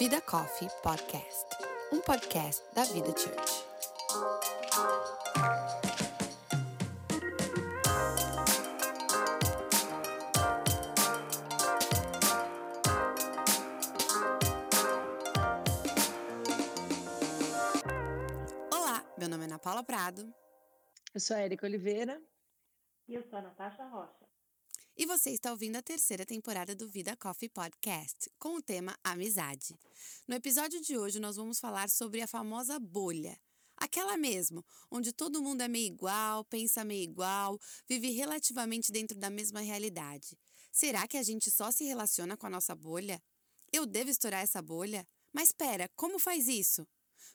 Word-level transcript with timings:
Vida 0.00 0.18
Coffee 0.22 0.66
Podcast, 0.82 1.44
um 1.92 2.00
podcast 2.00 2.64
da 2.74 2.84
Vida 2.84 3.08
Church. 3.08 3.66
Olá, 18.72 19.04
meu 19.18 19.28
nome 19.28 19.42
é 19.42 19.46
Ana 19.48 19.58
Paula 19.58 19.82
Prado 19.82 20.32
Eu 21.14 21.20
sou 21.20 21.36
a 21.36 21.40
Érica 21.40 21.66
Oliveira. 21.66 22.18
E 23.06 23.16
eu 23.16 23.22
sou 23.22 23.38
a 23.38 23.42
Natasha 23.42 23.84
Rocha. 23.84 24.19
E 24.96 25.06
você 25.06 25.30
está 25.30 25.50
ouvindo 25.50 25.76
a 25.76 25.82
terceira 25.82 26.26
temporada 26.26 26.74
do 26.74 26.88
Vida 26.88 27.16
Coffee 27.16 27.48
Podcast, 27.48 28.30
com 28.38 28.56
o 28.56 28.62
tema 28.62 28.96
Amizade. 29.02 29.78
No 30.26 30.34
episódio 30.34 30.80
de 30.80 30.98
hoje, 30.98 31.18
nós 31.18 31.36
vamos 31.36 31.58
falar 31.58 31.88
sobre 31.88 32.20
a 32.20 32.26
famosa 32.26 32.78
bolha. 32.78 33.38
Aquela 33.76 34.16
mesmo, 34.16 34.64
onde 34.90 35.12
todo 35.12 35.42
mundo 35.42 35.62
é 35.62 35.68
meio 35.68 35.86
igual, 35.86 36.44
pensa 36.44 36.84
meio 36.84 37.02
igual, 37.02 37.58
vive 37.88 38.10
relativamente 38.10 38.92
dentro 38.92 39.18
da 39.18 39.30
mesma 39.30 39.60
realidade. 39.60 40.38
Será 40.70 41.08
que 41.08 41.16
a 41.16 41.22
gente 41.22 41.50
só 41.50 41.70
se 41.70 41.84
relaciona 41.84 42.36
com 42.36 42.46
a 42.46 42.50
nossa 42.50 42.74
bolha? 42.74 43.22
Eu 43.72 43.86
devo 43.86 44.10
estourar 44.10 44.42
essa 44.42 44.60
bolha? 44.60 45.06
Mas 45.32 45.48
espera, 45.48 45.88
como 45.96 46.18
faz 46.18 46.46
isso? 46.46 46.86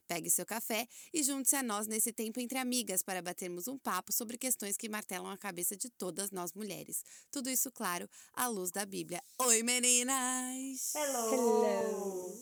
Pegue 0.08 0.30
seu 0.30 0.46
café 0.46 0.88
e 1.14 1.24
junte-se 1.24 1.56
a 1.56 1.64
nós 1.64 1.88
nesse 1.88 2.14
tempo 2.14 2.40
entre 2.40 2.58
amigas 2.60 3.02
para 3.02 3.22
batermos 3.22 3.68
um 3.68 3.78
papo 3.78 4.14
sobre 4.14 4.38
questões 4.38 4.78
que 4.78 4.88
martelam 4.88 5.30
a 5.32 5.38
cabeça 5.38 5.76
de 5.76 5.90
todas 5.90 6.30
nós 6.32 6.54
mulheres. 6.54 7.04
Tudo 7.32 7.50
isso, 7.50 7.72
claro, 7.72 8.08
à 8.34 8.48
luz 8.48 8.70
da 8.72 8.86
Bíblia. 8.86 9.22
Oi, 9.40 9.64
meninas! 9.64 10.94
Hello! 10.96 11.34
Hello. 11.34 12.40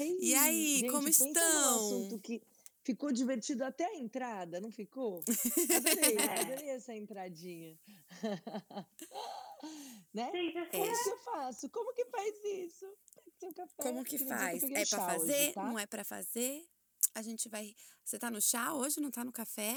Hey, 0.00 0.16
E 0.20 0.34
aí, 0.34 0.76
gente, 0.78 0.90
como 0.90 1.08
estão? 1.08 1.76
assunto 1.76 2.18
que 2.20 2.42
ficou 2.84 3.12
divertido 3.12 3.64
até 3.64 3.84
a 3.84 3.96
entrada, 3.96 4.60
não 4.60 4.70
ficou? 4.72 5.22
Adorei, 5.76 6.16
É. 6.16 6.40
adorei 6.40 6.68
essa 6.70 6.94
entradinha. 6.94 7.78
né? 10.14 10.30
É 10.72 10.90
isso 10.92 11.04
que 11.04 11.10
eu 11.10 11.18
faço. 11.20 11.68
Como 11.70 11.92
que 11.94 12.04
faz 12.06 12.34
isso? 12.44 12.86
Como 13.76 14.04
que 14.04 14.18
faz? 14.18 14.62
É 14.62 14.84
chá 14.84 14.96
pra 14.96 15.06
hoje, 15.16 15.18
fazer? 15.18 15.52
tá? 15.52 15.64
Não 15.64 15.78
é 15.78 15.86
pra 15.86 16.04
fazer? 16.04 16.64
A 17.14 17.22
gente 17.22 17.48
vai. 17.48 17.74
Você 18.04 18.18
tá 18.18 18.30
no 18.30 18.40
chá 18.40 18.74
hoje? 18.74 19.00
Não 19.00 19.10
tá 19.10 19.24
no 19.24 19.32
café? 19.32 19.76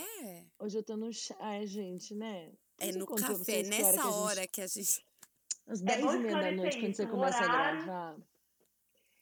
Hoje 0.60 0.78
eu 0.78 0.84
tô 0.84 0.96
no 0.98 1.12
chá, 1.14 1.36
Ai, 1.40 1.66
gente, 1.68 2.14
né? 2.14 2.52
É 2.78 2.92
no 2.92 3.06
café, 3.06 3.34
vocês 3.34 3.70
nessa 3.70 4.10
hora 4.10 4.48
que 4.48 4.62
a 4.62 4.68
gente. 4.68 5.06
Às 5.68 5.82
É 5.82 5.86
10 5.86 6.02
bom 6.02 6.14
e 6.14 6.20
meia 6.20 6.42
da 6.42 6.52
noite, 6.52 6.80
quando 6.80 6.96
você 6.96 7.08
começa 7.08 7.38
a 7.38 7.48
gravar. 7.48 8.18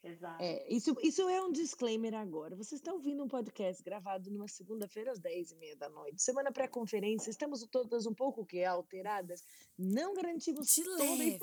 exato. 0.02 0.42
É, 0.42 0.66
isso, 0.74 0.96
isso 1.02 1.28
é 1.28 1.40
um 1.42 1.52
disclaimer 1.52 2.14
agora. 2.14 2.56
Você 2.56 2.74
está 2.74 2.92
ouvindo 2.92 3.22
um 3.22 3.28
podcast 3.28 3.82
gravado 3.82 4.30
numa 4.30 4.48
segunda-feira 4.48 5.12
às 5.12 5.18
10 5.20 5.52
e 5.52 5.56
meia 5.56 5.76
da 5.76 5.88
noite. 5.90 6.22
Semana 6.22 6.50
pré-conferência, 6.50 7.30
estamos 7.30 7.64
todas 7.70 8.06
um 8.06 8.14
pouco 8.14 8.44
que 8.44 8.64
alteradas. 8.64 9.42
Não 9.78 10.14
garantimos 10.14 10.74
toda 10.74 10.90
a 10.90 11.14
leve. 11.14 11.38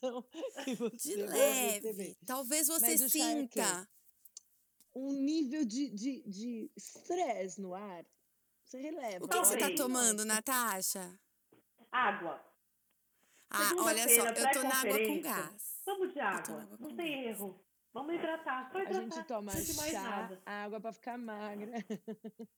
que 0.64 0.74
você 0.74 0.96
De 0.96 1.16
leve. 1.16 2.16
Talvez 2.26 2.66
você 2.68 2.86
Mas 2.90 3.00
é 3.02 3.08
sinta. 3.08 3.88
Um 4.94 5.12
nível 5.12 5.64
de 5.64 5.90
de 5.90 6.22
de 6.26 6.70
estresse 6.76 7.60
no 7.60 7.74
ar, 7.74 8.04
você 8.64 8.80
releva. 8.80 9.24
O 9.24 9.28
que, 9.28 9.38
que 9.38 9.44
você 9.46 9.54
tá 9.54 9.60
Talvez. 9.60 9.80
tomando, 9.80 10.24
Natasha? 10.24 11.18
Água. 11.92 12.42
Ah, 13.50 13.70
olha 13.78 14.08
só, 14.08 14.26
eu 14.28 14.52
tô 14.52 14.62
na 14.62 14.80
água 14.80 14.98
com 15.06 15.20
gás. 15.20 15.80
Vamos 15.84 16.12
de 16.12 16.20
água. 16.20 16.68
Não 16.80 16.96
tem 16.96 17.24
gás. 17.24 17.36
erro. 17.36 17.60
Vamos 17.92 18.14
hidratar. 18.14 18.70
Só 18.72 18.78
A 18.78 18.82
hidratar. 18.82 19.00
gente 19.02 19.26
toma 19.26 19.52
de 19.52 19.72
chá, 19.74 20.02
nada. 20.02 20.42
água 20.44 20.80
para 20.80 20.92
ficar 20.92 21.16
magra. 21.16 21.72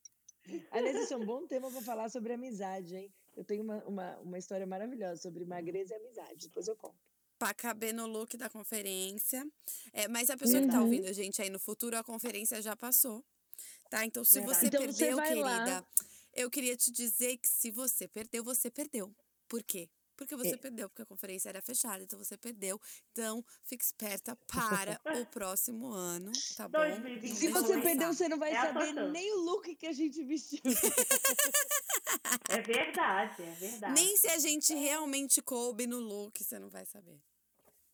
Aliás, 0.73 0.97
esse 0.97 1.13
é 1.13 1.17
um 1.17 1.27
bom 1.27 1.47
tema 1.47 1.71
para 1.71 1.83
falar 1.83 2.09
sobre 2.09 2.33
amizade, 2.33 2.97
hein? 2.97 3.13
Eu 3.37 3.45
tenho 3.45 3.63
uma, 3.63 3.85
uma, 3.85 4.17
uma 4.19 4.39
história 4.39 4.67
maravilhosa 4.67 5.21
sobre 5.21 5.45
magreza 5.45 5.95
e 5.95 5.97
amizade. 5.99 6.49
Depois 6.49 6.67
eu 6.67 6.75
conto. 6.77 7.08
Pra 7.39 7.55
caber 7.55 7.95
no 7.95 8.07
look 8.07 8.37
da 8.37 8.51
conferência. 8.51 9.47
É, 9.93 10.09
mas 10.09 10.29
a 10.31 10.37
pessoa 10.37 10.61
que 10.61 10.69
tá 10.69 10.79
Uhum. 10.79 10.85
ouvindo 10.85 11.07
a 11.07 11.13
gente 11.13 11.41
aí 11.41 11.49
no 11.51 11.59
futuro, 11.59 11.97
a 11.97 12.03
conferência 12.03 12.61
já 12.61 12.75
passou. 12.77 13.25
Tá? 13.91 14.05
Então, 14.05 14.25
se 14.25 14.35
Verdade. 14.41 14.59
você 14.59 14.67
Então 14.67 14.81
você 14.83 14.87
perdeu, 15.07 15.17
lá. 15.17 15.25
querida, 15.65 15.87
eu 16.35 16.51
queria 16.51 16.77
te 16.77 16.91
dizer 16.91 17.37
que 17.39 17.49
se 17.49 17.71
você 17.71 18.07
perdeu, 18.09 18.43
você 18.45 18.71
perdeu. 18.71 19.15
Por 19.49 19.63
quê? 19.63 19.89
Porque 20.17 20.35
você 20.35 20.55
É. 20.55 20.57
perdeu, 20.57 20.89
porque 20.91 21.03
a 21.03 21.07
conferência 21.07 21.49
era 21.49 21.63
fechada, 21.63 22.03
então 22.03 22.19
você 22.19 22.37
perdeu. 22.37 22.81
Então, 23.13 23.45
fique 23.63 23.85
esperta 23.85 24.35
para 24.49 25.01
o 25.23 25.25
próximo 25.27 25.93
ano, 25.93 26.33
tá 26.57 26.67
bom? 26.69 26.79
2022. 26.81 27.39
Se 27.39 27.49
você 27.49 27.81
perdeu, 27.81 28.13
você 28.13 28.29
não 28.29 28.37
vai 28.37 28.51
É 28.53 28.61
saber 28.61 28.93
nem 29.13 29.33
o 29.35 29.41
look 29.43 29.75
que 29.77 29.87
a 29.87 29.93
gente 29.93 30.23
vestiu. 30.25 30.61
É 32.49 32.61
verdade, 32.61 33.43
é 33.43 33.53
verdade. 33.55 33.95
Nem 33.95 34.17
se 34.17 34.27
a 34.29 34.39
gente 34.39 34.75
realmente 34.75 35.41
coube 35.41 35.87
no 35.87 36.01
look, 36.01 36.43
você 36.43 36.59
não 36.59 36.69
vai 36.69 36.85
saber. 36.85 37.21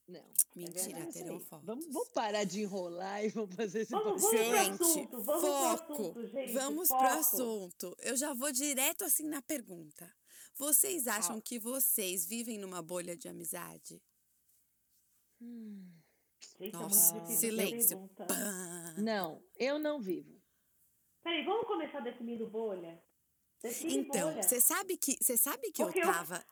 Não. 0.06 0.25
Mentira, 0.54 0.98
É 0.98 1.06
terão 1.06 1.41
fotos. 1.41 1.66
Vamos, 1.66 1.87
vamos 1.87 2.09
parar 2.10 2.44
de 2.44 2.60
enrolar 2.60 3.25
e 3.25 3.28
vamos 3.31 3.54
fazer 3.54 3.81
esse 3.81 3.91
Vamos- 3.91 4.20
vamos 4.22 4.38
pro 4.38 4.38
Gente, 4.38 4.82
assunto, 4.82 5.22
vamos 5.22 5.42
pro 5.42 5.50
foco. 5.53 5.92
assunto, 5.94 6.26
gente, 6.28 6.53
Vamos 6.53 6.88
foco. 6.88 7.00
pro 7.03 7.12
assunto. 7.19 7.97
Eu 8.00 8.16
já 8.16 8.34
vou 8.34 8.53
direto 8.53 9.04
assim 9.04 9.25
na 9.26 9.41
pergunta. 9.43 10.14
Vocês 10.56 11.06
acham 11.09 11.38
Ah. 11.38 11.43
que 11.43 11.59
vocês 11.59 12.26
vivem 12.26 12.59
numa 12.59 12.82
bolha 12.82 13.16
de 13.16 13.28
amizade? 13.28 14.00
Hum, 15.41 15.91
Gente, 16.59 16.72
Nossa, 16.75 17.16
é 17.16 17.26
silêncio. 17.37 18.09
Não, 18.98 19.43
eu 19.56 19.78
não 19.78 20.00
vivo. 20.00 20.41
Peraí, 21.22 21.44
vamos 21.44 21.66
começar 21.66 22.00
definindo 22.00 22.47
bolha? 22.48 23.03
Define 23.62 23.97
Então, 23.97 24.34
você 24.37 24.60
sabe 24.60 24.97
que 24.98 25.16
você 25.20 25.37
sabe 25.38 25.72
que 25.72 25.82
Porque 25.82 26.00
eu- 26.00 26.04
tava 26.06 26.44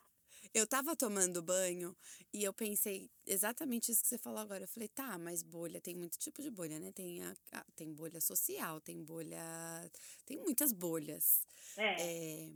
eu 0.55 0.67
tava 0.67 0.95
tomando 0.95 1.43
banho 1.43 1.97
e 2.33 2.45
eu 2.45 2.53
pensei 2.53 3.11
exatamente 3.27 3.91
isso 3.91 4.03
que 4.03 4.09
você 4.09 4.19
falou 4.19 4.39
agora. 4.39 4.65
Eu 4.65 4.69
falei, 4.69 4.89
tá, 4.89 5.17
mas 5.19 5.43
bolha, 5.43 5.81
tem 5.81 5.95
muito 5.95 6.19
tipo 6.19 6.43
de 6.43 6.51
bolha, 6.51 6.79
né? 6.79 6.93
Tem, 6.93 7.23
a, 7.23 7.35
a- 7.53 7.65
tem 7.75 7.93
bolha 7.93 8.21
social, 8.21 8.81
tem 8.81 9.03
bolha. 9.03 9.41
Tem 10.27 10.37
muitas 10.39 10.73
bolhas. 10.73 11.43
É, 11.77 12.03
É, 12.03 12.51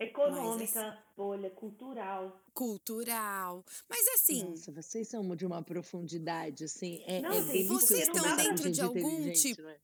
econômica, 0.00 0.98
bolha, 1.16 1.50
cultural. 1.50 2.40
cultural. 2.52 3.64
Mas 3.88 4.06
assim, 4.08 4.44
Nossa, 4.44 4.72
vocês 4.72 5.08
são 5.08 5.34
de 5.36 5.46
uma 5.46 5.62
profundidade, 5.62 6.64
assim, 6.64 7.02
é, 7.06 7.20
Não, 7.20 7.30
é 7.30 7.34
gente, 7.42 7.46
delicioso 7.52 7.86
vocês 7.86 8.08
estão 8.08 8.36
dentro 8.36 8.70
de 8.70 8.80
algum 8.80 9.32
tipo- 9.32 9.62
não 9.62 9.70
é? 9.70 9.78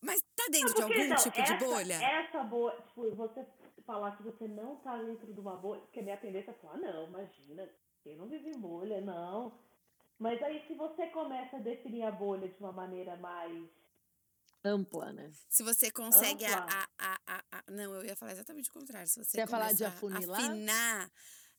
mas 0.00 0.20
tá 0.36 0.44
dentro 0.50 0.68
de 0.74 0.74
Porque, 0.80 0.92
algum 0.94 1.04
então, 1.04 1.16
tipo 1.16 1.36
de 1.36 1.40
essa- 1.52 1.56
bolha? 1.64 1.94
Essa 1.94 2.44
bolha, 2.44 2.80
tipo, 2.82 3.14
você 3.16 3.46
falar 3.86 4.16
que 4.16 4.22
você 4.22 4.46
não 4.48 4.76
tá 4.76 5.00
dentro 5.02 5.32
de 5.32 5.40
uma 5.40 5.56
bolha, 5.56 5.80
porque 5.82 6.00
a 6.00 6.02
minha 6.02 6.16
tendência 6.16 6.50
é 6.50 6.54
falar, 6.54 6.78
não, 6.78 7.06
imagina, 7.06 7.68
eu 8.04 8.16
não 8.16 8.26
vivo 8.28 8.48
em 8.48 8.58
bolha, 8.58 9.00
não. 9.00 9.52
Mas 10.18 10.42
aí 10.42 10.66
se 10.66 10.74
você 10.74 11.06
começa 11.08 11.56
a 11.56 11.60
definir 11.60 12.02
a 12.02 12.10
bolha 12.10 12.48
de 12.48 12.58
uma 12.60 12.72
maneira 12.72 13.16
mais. 13.16 13.68
Ampla, 14.64 15.12
né? 15.12 15.30
Se 15.48 15.62
você 15.62 15.90
consegue 15.92 16.44
a, 16.44 16.58
a, 16.64 16.88
a, 16.98 17.18
a- 17.26 17.44
a- 17.52 17.64
Não, 17.70 17.94
eu 17.94 18.04
ia 18.04 18.16
falar 18.16 18.32
exatamente 18.32 18.68
o 18.68 18.72
contrário. 18.72 19.06
Se 19.08 19.22
você 19.22 19.30
Você 19.30 19.38
ia 19.38 19.46
falar 19.46 19.72
de 19.72 19.84
afunilar? 19.84 20.40
afinar. 20.40 21.10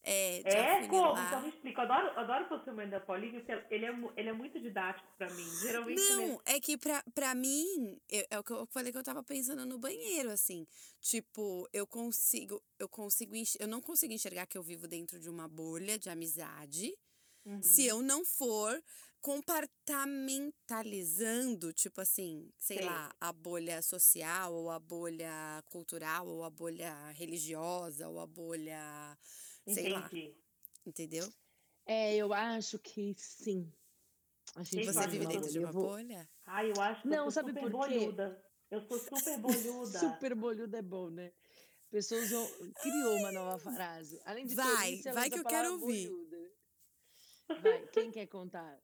É, 0.09 0.41
É 0.45 0.88
como? 0.88 1.19
Então 1.19 1.41
me 1.41 1.50
explica. 1.50 1.81
Eu 1.81 1.91
adoro, 1.91 2.18
adoro 2.19 2.45
o 2.45 2.47
seu 2.63 2.73
da 2.88 3.00
Paulinho, 3.01 3.44
porque 3.44 3.51
ele 3.69 3.85
é, 3.85 3.90
ele 4.16 4.29
é 4.29 4.34
muito 4.34 4.57
didático 4.57 5.06
pra 5.18 5.29
mim. 5.29 5.44
Geralmente 5.62 6.00
ele 6.00 6.12
é 6.12 6.16
Não, 6.16 6.41
é 6.45 6.59
que 6.62 6.78
pra, 6.78 7.03
pra 7.13 7.35
mim, 7.35 8.00
eu- 8.09 8.25
é 8.29 8.40
o 8.40 8.44
que 8.44 8.53
eu 8.53 8.66
falei 8.67 8.94
que 8.94 8.97
eu 8.97 9.03
tava 9.03 9.22
pensando 9.22 9.66
no 9.66 9.78
banheiro, 9.78 10.31
assim. 10.31 10.66
Tipo, 11.01 11.67
eu 11.73 11.85
consigo, 11.85 12.63
eu 12.79 12.88
consigo, 12.88 13.35
eu 13.59 13.67
não 13.67 13.81
consigo 13.81 14.13
enxergar 14.13 14.47
que 14.47 14.57
eu 14.57 14.63
vivo 14.63 14.88
dentro 14.88 15.19
de 15.19 15.29
uma 15.29 15.46
bolha 15.47 16.00
de 16.00 16.09
amizade 16.09 16.97
Uhum. 17.46 17.62
se 17.62 17.85
eu 17.85 18.02
não 18.02 18.23
for 18.23 18.82
compartamentalizando, 19.20 21.73
tipo 21.73 21.99
assim, 22.02 22.49
sei 22.58 22.78
Sei. 22.78 22.85
lá, 22.85 23.11
a 23.20 23.34
bolha 23.34 23.82
social, 23.82 24.53
ou 24.53 24.70
a 24.70 24.79
bolha 24.79 25.61
cultural, 25.66 26.28
ou 26.28 26.43
a 26.46 26.49
bolha 26.49 27.09
religiosa, 27.11 28.08
ou 28.08 28.20
a 28.20 28.28
bolha, 28.28 29.17
sei 29.67 29.90
lá, 29.90 30.05
Entendi. 30.08 30.35
entendeu? 30.85 31.28
É, 31.85 32.16
eu 32.16 32.34
acho 32.34 32.78
que 32.79 33.14
sim. 33.17 33.72
A 34.55 34.64
gente 34.64 34.85
Você 34.85 35.08
vive 35.08 35.25
dentro 35.28 35.49
de 35.49 35.59
uma 35.59 35.72
vou- 35.72 35.84
bolha? 35.90 36.28
Ai, 36.46 36.72
eu 36.72 36.81
acho 36.81 37.02
que 37.02 37.08
Não, 37.08 37.25
eu 37.25 37.31
sou 37.31 37.31
sabe 37.43 37.49
super 37.53 37.72
por 37.72 37.87
quê? 37.87 37.99
bolhuda. 37.99 38.43
Eu 38.72 38.81
sou 38.81 38.97
super 38.99 39.37
bolhuda. 39.40 39.99
Super 39.99 40.35
bolhuda 40.35 40.78
é 40.78 40.81
bom, 40.81 41.09
né? 41.09 41.31
Pessoas 41.90 42.29
vão- 42.29 42.47
criou 42.81 43.16
uma 43.17 43.31
nova 43.31 43.58
frase. 43.59 44.19
Além 44.25 44.46
de 44.46 44.55
Vai, 44.55 45.02
ela 45.05 45.14
vai 45.14 45.29
que 45.29 45.40
eu 45.40 45.46
quero 45.46 45.72
ouvir. 45.73 46.09
bolhuda. 46.09 46.52
Vai, 47.61 47.87
quem 47.87 48.11
quer 48.11 48.28
contar? 48.28 48.78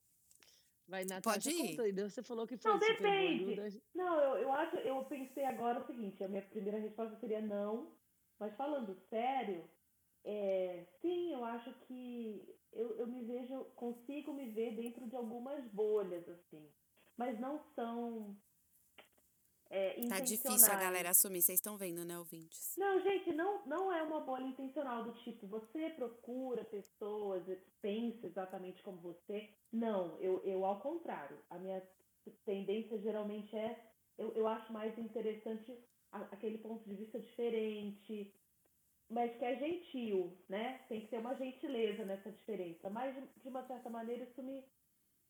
Vai, 0.88 1.03
Natasha, 1.06 1.50
Pode 1.50 1.50
ir. 1.50 1.75
conta. 1.77 2.09
Você 2.09 2.24
falou 2.24 2.47
que 2.47 2.56
foi 2.57 2.71
Não, 2.71 2.79
super 2.79 2.97
depende. 2.97 3.81
Não, 3.94 4.19
eu, 4.21 4.38
eu 4.44 4.53
acho, 4.53 4.75
eu 4.77 5.03
pensei 5.06 5.44
agora 5.45 5.81
o 5.81 5.86
seguinte, 5.88 6.24
a 6.24 6.27
minha 6.29 6.41
primeira 6.44 6.77
resposta 6.79 7.18
seria 7.19 7.41
não, 7.41 7.94
mas 8.39 8.56
falando 8.56 8.95
sério, 9.09 9.69
é, 10.24 10.86
sim, 11.02 11.34
eu 11.34 11.44
acho 11.44 11.74
que 11.88 12.58
eu, 12.72 12.98
eu 12.98 13.08
me 13.08 13.24
vejo 13.24 13.66
consigo 13.75 14.34
me 14.34 14.50
ver 14.52 14.75
dentro 14.75 15.08
de 15.08 15.16
algumas 15.16 15.64
bolhas, 15.72 16.28
assim. 16.30 16.70
Mas 17.18 17.40
não 17.40 17.60
são 17.75 18.36
é, 19.74 20.00
Tá 20.08 20.20
difícil 20.20 20.72
a 20.72 20.75
galera 20.75 21.10
assumir, 21.10 21.42
vocês 21.42 21.58
estão 21.58 21.75
vendo, 21.75 22.06
né, 22.06 22.16
ouvintes? 22.16 22.75
Não, 22.78 23.02
gente, 23.02 23.34
não, 23.34 23.66
não 23.66 23.92
é 23.92 24.04
uma 24.04 24.20
bolha 24.20 24.46
intencional 24.46 25.04
do 25.04 25.14
tipo, 25.24 25.48
você 25.48 25.90
procura 25.90 26.64
pessoas, 26.64 27.44
pensa 27.81 28.28
exatamente 28.28 28.84
como 28.84 28.98
você. 29.00 29.50
Não, 29.72 30.16
eu, 30.20 30.44
eu 30.46 30.64
ao 30.64 30.80
contrário. 30.80 31.40
A 31.50 31.58
minha 31.58 31.81
tendência 32.46 33.00
geralmente 33.00 33.56
é, 33.56 33.84
eu, 34.16 34.31
eu 34.34 34.48
acho 34.48 34.72
mais 34.72 34.96
interessante 35.00 35.75
aquele 36.12 36.60
ponto 36.60 36.88
de 36.88 36.94
vista 36.94 37.20
diferente, 37.20 38.31
mas 39.13 39.38
que 39.38 39.45
é 39.45 39.56
gentil, 39.57 40.38
né? 40.50 40.80
Tem 40.89 41.01
que 41.01 41.07
ter 41.07 41.19
uma 41.19 41.36
gentileza 41.36 42.04
nessa 42.04 42.31
diferença. 42.31 42.89
Mas, 42.89 43.15
de 43.15 43.48
uma 43.48 43.65
certa 43.68 43.89
maneira, 43.89 44.24
isso 44.24 44.42
me, 44.42 44.63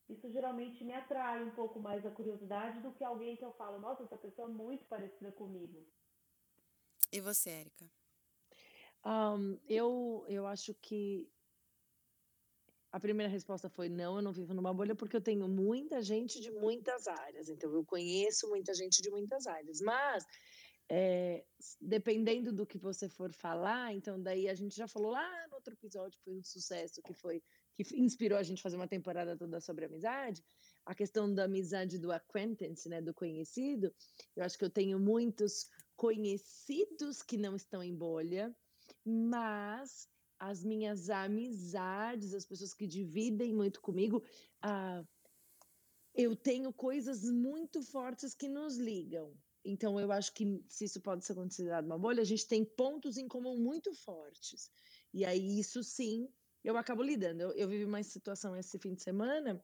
isso 0.10 0.32
geralmente 0.32 0.84
me 0.84 0.94
atrai 0.94 1.44
um 1.44 1.52
pouco 1.52 1.80
mais 1.80 2.06
a 2.06 2.12
curiosidade 2.12 2.80
do 2.80 2.94
que 2.94 3.04
alguém 3.04 3.36
que 3.36 3.46
eu 3.46 3.54
falo, 3.54 3.80
nossa, 3.80 4.04
essa 4.04 4.18
pessoa 4.18 4.50
é 4.50 4.52
muito 4.52 4.86
parecida 4.86 5.32
comigo. 5.32 5.86
E 7.12 7.20
você, 7.20 7.50
Érica? 7.50 7.86
Um, 9.06 9.60
eu, 9.68 10.26
eu 10.30 10.48
acho 10.48 10.74
que 10.76 11.30
a 12.92 13.00
primeira 13.00 13.32
resposta 13.32 13.68
foi 13.70 13.90
não, 13.90 14.16
eu 14.16 14.22
não 14.22 14.32
vivo 14.32 14.54
numa 14.54 14.74
bolha 14.74 14.96
porque 14.96 15.18
eu 15.18 15.22
tenho 15.22 15.48
muita 15.48 16.02
gente 16.02 16.40
de 16.40 16.52
muitas 16.52 17.08
áreas, 17.08 17.50
então 17.50 17.74
eu 17.74 17.84
conheço 17.84 18.48
muita 18.48 18.74
gente 18.74 19.02
de 19.02 19.10
muitas 19.10 19.46
áreas, 19.46 19.82
mas 19.82 20.24
é, 20.96 21.44
dependendo 21.82 22.54
do 22.54 22.68
que 22.68 22.78
você 22.78 23.10
for 23.10 23.34
falar, 23.34 23.96
então 23.96 24.22
daí 24.22 24.48
a 24.48 24.54
gente 24.54 24.76
já 24.76 24.88
falou 24.88 25.10
lá 25.10 25.48
no 25.48 25.56
outro 25.56 25.74
episódio, 25.74 26.20
foi 26.24 26.36
um 26.36 26.44
sucesso 26.44 27.02
que 27.02 27.16
foi 27.16 27.42
que 27.76 27.84
inspirou 28.00 28.38
a 28.38 28.44
gente 28.44 28.60
a 28.60 28.62
fazer 28.62 28.76
uma 28.76 28.88
temporada 28.88 29.36
toda 29.36 29.60
sobre 29.60 29.86
amizade, 29.86 30.46
a 30.86 30.94
questão 30.94 31.34
da 31.34 31.46
amizade 31.46 31.98
do 31.98 32.12
acquaintance, 32.12 32.88
né, 32.88 33.02
do 33.02 33.12
conhecido. 33.12 33.92
Eu 34.36 34.44
acho 34.44 34.56
que 34.56 34.64
eu 34.64 34.70
tenho 34.70 35.00
muitos 35.00 35.68
conhecidos 35.96 37.24
que 37.24 37.38
não 37.38 37.56
estão 37.56 37.82
em 37.82 37.96
bolha, 37.96 38.56
mas 39.04 40.08
as 40.38 40.64
minhas 40.64 41.10
amizades, 41.10 42.36
as 42.36 42.46
pessoas 42.46 42.76
que 42.76 42.86
dividem 42.86 43.52
muito 43.52 43.82
comigo, 43.82 44.24
ah, 44.62 45.04
eu 46.14 46.36
tenho 46.36 46.72
coisas 46.72 47.24
muito 47.24 47.82
fortes 47.82 48.36
que 48.36 48.48
nos 48.48 48.78
ligam. 48.78 49.36
Então, 49.66 50.00
eu 50.00 50.12
acho 50.12 50.34
que 50.34 50.62
se 50.68 50.86
isso 50.86 51.02
pode 51.02 51.24
ser 51.24 51.36
considerado 51.36 51.86
uma 51.86 51.98
bolha, 51.98 52.22
a 52.22 52.26
gente 52.26 52.46
tem 52.48 52.66
pontos 52.66 53.18
em 53.18 53.28
comum 53.28 53.58
muito 53.58 53.94
fortes. 53.94 54.70
E 55.14 55.24
aí, 55.24 55.60
isso 55.60 55.82
sim, 55.84 56.28
eu 56.64 56.76
acabo 56.76 57.02
lidando. 57.02 57.42
Eu, 57.42 57.52
eu 57.54 57.68
vivi 57.70 57.86
uma 57.86 58.04
situação 58.04 58.56
esse 58.56 58.78
fim 58.78 58.94
de 58.94 59.02
semana. 59.02 59.64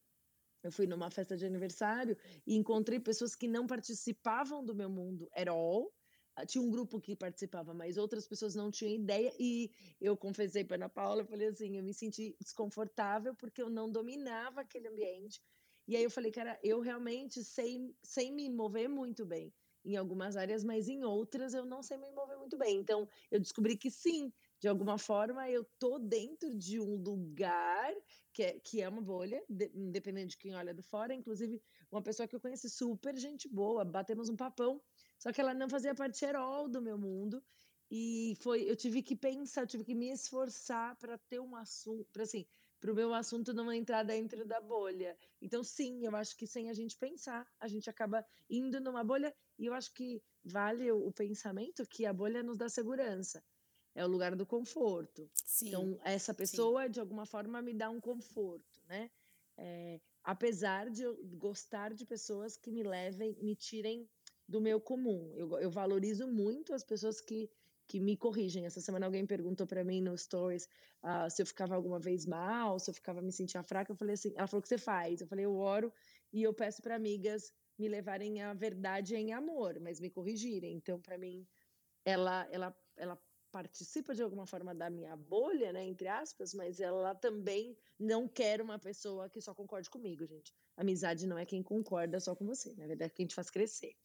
Eu 0.64 0.72
fui 0.72 0.88
numa 0.88 1.10
festa 1.10 1.36
de 1.38 1.46
aniversário 1.46 2.18
e 2.46 2.56
encontrei 2.56 3.00
pessoas 3.00 3.36
que 3.36 3.48
não 3.48 3.68
participavam 3.68 4.64
do 4.64 4.76
meu 4.76 4.90
mundo 4.90 5.30
at 5.34 5.48
all. 5.48 5.94
Ah, 6.36 6.46
tinha 6.46 6.62
um 6.62 6.70
grupo 6.70 7.02
que 7.02 7.16
participava, 7.16 7.74
mas 7.74 7.98
outras 7.98 8.28
pessoas 8.28 8.56
não 8.56 8.72
tinham 8.72 8.94
ideia. 8.94 9.34
E 9.38 9.72
eu 10.00 10.16
confessei 10.16 10.64
para 10.64 10.76
Ana 10.76 10.90
Paula, 10.90 11.26
falei 11.26 11.48
assim, 11.48 11.78
eu 11.78 11.84
me 11.84 11.94
senti 11.94 12.38
desconfortável 12.40 13.36
porque 13.36 13.62
eu 13.62 13.70
não 13.70 13.92
dominava 13.92 14.62
aquele 14.62 14.88
ambiente. 14.88 15.42
E 15.88 15.96
aí 15.96 16.04
eu 16.04 16.12
falei, 16.12 16.32
cara, 16.32 16.58
eu 16.64 16.80
realmente 16.80 17.44
sei, 17.44 17.94
sei 18.04 18.32
me 18.32 18.50
mover 18.50 18.88
muito 18.88 19.26
bem 19.26 19.54
em 19.84 19.96
algumas 19.96 20.36
áreas, 20.36 20.64
mas 20.64 20.88
em 20.88 21.04
outras 21.04 21.54
eu 21.54 21.66
não 21.66 21.82
sei 21.82 21.98
me 21.98 22.12
mover 22.12 22.38
muito 22.38 22.58
bem. 22.58 22.78
Então, 22.78 23.08
eu 23.32 23.40
descobri 23.40 23.78
que 23.78 23.90
sim, 23.90 24.32
de 24.60 24.68
alguma 24.68 24.98
forma 24.98 25.50
eu 25.50 25.64
tô 25.78 26.00
dentro 26.00 26.54
de 26.56 26.80
um 26.80 26.96
lugar 26.96 27.94
que 28.34 28.44
é, 28.44 28.60
que 28.60 28.82
é 28.82 28.90
uma 28.90 29.02
bolha, 29.02 29.44
de, 29.50 29.72
independente 29.74 30.32
de 30.32 30.38
quem 30.38 30.56
olha 30.56 30.74
do 30.74 30.84
fora. 30.84 31.14
Inclusive, 31.14 31.62
uma 31.92 32.02
pessoa 32.02 32.28
que 32.28 32.36
eu 32.36 32.42
conheci 32.42 32.70
super 32.70 33.16
gente 33.18 33.48
boa, 33.48 33.84
batemos 33.86 34.30
um 34.30 34.36
papão, 34.36 34.82
só 35.18 35.32
que 35.32 35.42
ela 35.42 35.54
não 35.54 35.70
fazia 35.70 35.96
parte 35.96 36.26
all 36.26 36.68
do 36.68 36.82
meu 36.82 36.98
mundo. 36.98 37.44
E 37.92 38.36
foi, 38.40 38.70
eu 38.70 38.76
tive 38.76 39.02
que 39.02 39.16
pensar, 39.16 39.66
tive 39.66 39.84
que 39.84 39.96
me 39.96 40.12
esforçar 40.12 40.96
para 40.98 41.18
ter 41.18 41.40
um 41.40 41.56
assunto, 41.56 42.08
para 42.12 42.24
assim, 42.24 42.46
para 42.80 42.92
o 42.92 42.96
meu 42.96 43.14
assunto 43.14 43.54
não 43.54 43.72
entrar 43.74 44.04
dentro 44.04 44.46
da 44.46 44.62
bolha. 44.62 45.18
Então, 45.42 45.64
sim, 45.64 46.06
eu 46.06 46.16
acho 46.16 46.36
que 46.38 46.48
sem 46.48 46.70
a 46.70 46.74
gente 46.74 46.98
pensar, 46.98 47.48
a 47.60 47.68
gente 47.68 47.90
acaba 47.90 48.26
indo 48.50 48.80
numa 48.80 49.04
bolha, 49.04 49.36
e 49.60 49.66
eu 49.66 49.74
acho 49.74 49.94
que 49.94 50.22
vale 50.44 50.90
o, 50.92 51.12
pensamento 51.12 51.86
que 51.86 52.06
a 52.06 52.14
bolha 52.14 52.42
nos 52.42 52.58
dá 52.58 52.70
segurança. 52.70 53.44
É 53.94 54.06
o 54.06 54.08
lugar 54.08 54.36
do 54.36 54.46
conforto. 54.46 55.30
Sim, 55.46 55.68
então, 55.68 56.00
essa 56.04 56.34
pessoa, 56.34 56.86
sim. 56.86 56.92
de 56.92 57.00
alguma 57.00 57.26
forma, 57.26 57.62
me 57.62 57.74
dá 57.74 57.90
um 57.90 58.00
conforto, 58.00 58.82
né? 58.88 59.12
É, 59.58 60.00
apesar 60.24 60.90
de 60.90 61.04
eu 61.04 61.18
gostar 61.38 61.94
de 61.94 62.06
pessoas 62.06 62.56
que 62.56 62.72
me 62.72 62.84
levem, 62.84 63.36
me 63.42 63.56
tirem 63.56 64.10
do 64.48 64.62
meu 64.62 64.80
comum. 64.80 65.34
Eu, 65.36 65.60
eu 65.60 65.70
valorizo 65.70 66.26
muito 66.28 66.74
as 66.74 66.84
pessoas 66.84 67.20
que 67.20 67.50
que 67.90 68.00
me 68.00 68.16
corrigem. 68.16 68.68
Essa 68.68 68.80
semana 68.80 69.08
alguém 69.08 69.26
perguntou 69.26 69.66
para 69.66 69.84
mim 69.84 70.00
no 70.00 70.16
Stories 70.16 70.70
uh, 71.04 71.28
se 71.28 71.42
eu 71.42 71.46
ficava 71.46 71.74
alguma 71.74 72.00
vez 72.00 72.24
mal, 72.24 72.78
se 72.78 72.92
eu 72.92 72.94
ficava 72.94 73.20
me 73.20 73.32
sentia 73.32 73.64
fraca. 73.64 73.92
Eu 73.92 73.96
falei 73.96 74.14
assim, 74.14 74.32
ela 74.38 74.46
falou 74.46 74.60
o 74.60 74.62
que 74.62 74.70
você 74.70 74.78
faz. 74.78 75.20
Eu 75.20 75.28
falei, 75.28 75.46
eu 75.46 75.56
oro 75.56 75.92
e 76.32 76.44
eu 76.44 76.54
peço 76.54 76.84
para 76.84 76.96
amigas 76.96 77.52
me 77.80 77.88
levarem 77.88 78.42
a 78.42 78.54
verdade 78.54 79.16
em 79.16 79.34
amor, 79.34 79.80
mas 79.80 80.00
me 80.00 80.10
corrigirem. 80.10 80.76
Então, 80.76 81.00
para 81.00 81.18
mim, 81.18 81.48
ela, 82.06 82.48
ela, 82.52 82.78
ela 82.96 83.22
participa 83.52 84.14
de 84.14 84.22
alguma 84.22 84.46
forma 84.46 84.76
da 84.76 84.90
minha 84.90 85.16
bolha, 85.16 85.74
né, 85.74 85.86
entre 85.86 86.08
aspas, 86.08 86.54
mas 86.54 86.80
ela 86.80 87.16
também 87.16 87.78
não 87.98 88.28
quer 88.28 88.62
uma 88.62 88.78
pessoa 88.78 89.30
que 89.30 89.42
só 89.42 89.54
concorde 89.54 89.90
comigo, 89.90 90.26
gente. 90.26 90.54
Amizade 90.78 91.26
não 91.26 91.38
é 91.38 91.46
quem 91.46 91.64
concorda 91.64 92.20
só 92.20 92.36
com 92.36 92.46
você, 92.46 92.76
na 92.76 92.86
verdade 92.86 93.12
é 93.12 93.16
quem 93.16 93.26
te 93.26 93.36
faz 93.36 93.50
crescer. 93.50 93.96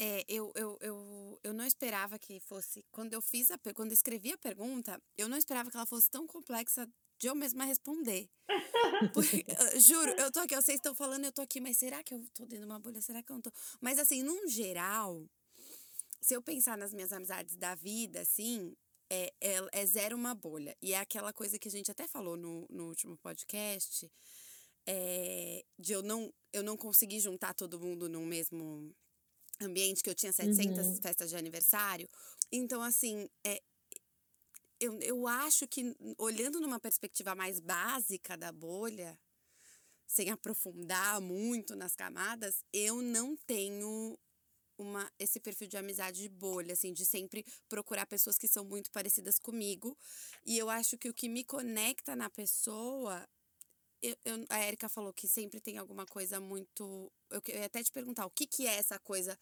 É, 0.00 0.24
eu, 0.28 0.52
eu, 0.54 0.78
eu, 0.80 1.40
eu 1.42 1.52
não 1.52 1.64
esperava 1.64 2.18
que 2.20 2.38
fosse. 2.38 2.84
Quando 2.92 3.14
eu 3.14 3.20
fiz 3.20 3.50
a 3.50 3.58
quando 3.74 3.90
eu 3.90 3.94
escrevi 3.94 4.32
a 4.32 4.38
pergunta, 4.38 5.02
eu 5.16 5.28
não 5.28 5.36
esperava 5.36 5.70
que 5.70 5.76
ela 5.76 5.86
fosse 5.86 6.08
tão 6.08 6.24
complexa 6.24 6.88
de 7.18 7.26
eu 7.26 7.34
mesma 7.34 7.64
responder. 7.64 8.28
Porque, 9.12 9.44
juro, 9.80 10.12
eu 10.12 10.30
tô 10.30 10.40
aqui, 10.40 10.54
vocês 10.54 10.76
estão 10.76 10.94
falando, 10.94 11.24
eu 11.24 11.32
tô 11.32 11.42
aqui, 11.42 11.60
mas 11.60 11.76
será 11.76 12.02
que 12.02 12.14
eu 12.14 12.24
tô 12.34 12.44
dentro 12.44 12.64
de 12.64 12.70
uma 12.70 12.78
bolha? 12.78 13.00
Será 13.00 13.22
que 13.22 13.30
eu 13.30 13.34
não 13.34 13.42
tô? 13.42 13.52
Mas 13.80 13.98
assim, 13.98 14.22
num 14.22 14.48
geral, 14.48 15.28
se 16.20 16.34
eu 16.34 16.42
pensar 16.42 16.76
nas 16.78 16.92
minhas 16.92 17.12
amizades 17.12 17.56
da 17.56 17.74
vida, 17.74 18.20
assim, 18.20 18.74
é, 19.10 19.32
é, 19.40 19.68
é 19.72 19.86
zero 19.86 20.16
uma 20.16 20.34
bolha. 20.34 20.76
E 20.82 20.92
é 20.92 20.98
aquela 20.98 21.32
coisa 21.32 21.58
que 21.58 21.68
a 21.68 21.70
gente 21.70 21.90
até 21.90 22.06
falou 22.06 22.36
no, 22.36 22.66
no 22.70 22.88
último 22.88 23.16
podcast. 23.18 24.10
É, 24.86 25.64
de 25.78 25.92
eu 25.92 26.02
não, 26.02 26.32
eu 26.52 26.62
não 26.62 26.76
conseguir 26.76 27.20
juntar 27.20 27.52
todo 27.52 27.78
mundo 27.78 28.08
no 28.08 28.24
mesmo 28.24 28.94
ambiente 29.60 30.02
que 30.02 30.08
eu 30.08 30.14
tinha 30.14 30.32
700 30.32 30.86
uhum. 30.86 30.96
festas 31.02 31.30
de 31.30 31.36
aniversário. 31.36 32.08
Então, 32.50 32.82
assim, 32.82 33.28
é, 33.44 33.60
eu, 34.80 34.98
eu 35.00 35.26
acho 35.26 35.66
que, 35.66 35.96
olhando 36.16 36.60
numa 36.60 36.78
perspectiva 36.80 37.34
mais 37.34 37.60
básica 37.60 38.36
da 38.36 38.52
bolha, 38.52 39.18
sem 40.06 40.30
aprofundar 40.30 41.20
muito 41.20 41.76
nas 41.76 41.94
camadas, 41.94 42.64
eu 42.72 43.02
não 43.02 43.36
tenho 43.36 44.18
uma, 44.78 45.10
esse 45.18 45.40
perfil 45.40 45.68
de 45.68 45.76
amizade 45.76 46.22
de 46.22 46.28
bolha, 46.28 46.72
assim, 46.72 46.92
de 46.92 47.04
sempre 47.04 47.44
procurar 47.68 48.06
pessoas 48.06 48.38
que 48.38 48.48
são 48.48 48.64
muito 48.64 48.90
parecidas 48.90 49.38
comigo. 49.38 49.98
E 50.46 50.56
eu 50.56 50.70
acho 50.70 50.96
que 50.96 51.08
o 51.08 51.14
que 51.14 51.28
me 51.28 51.44
conecta 51.44 52.14
na 52.14 52.30
pessoa. 52.30 53.28
Eu, 54.00 54.16
eu, 54.24 54.44
a 54.48 54.64
Erika 54.64 54.88
falou 54.88 55.12
que 55.12 55.26
sempre 55.26 55.60
tem 55.60 55.76
alguma 55.76 56.06
coisa 56.06 56.38
muito 56.38 57.12
eu, 57.30 57.42
eu 57.48 57.60
ia 57.60 57.66
até 57.66 57.82
te 57.82 57.90
perguntar, 57.90 58.26
o 58.26 58.30
que, 58.30 58.46
que 58.46 58.66
é 58.66 58.76
essa 58.76 58.98
coisa 58.98 59.38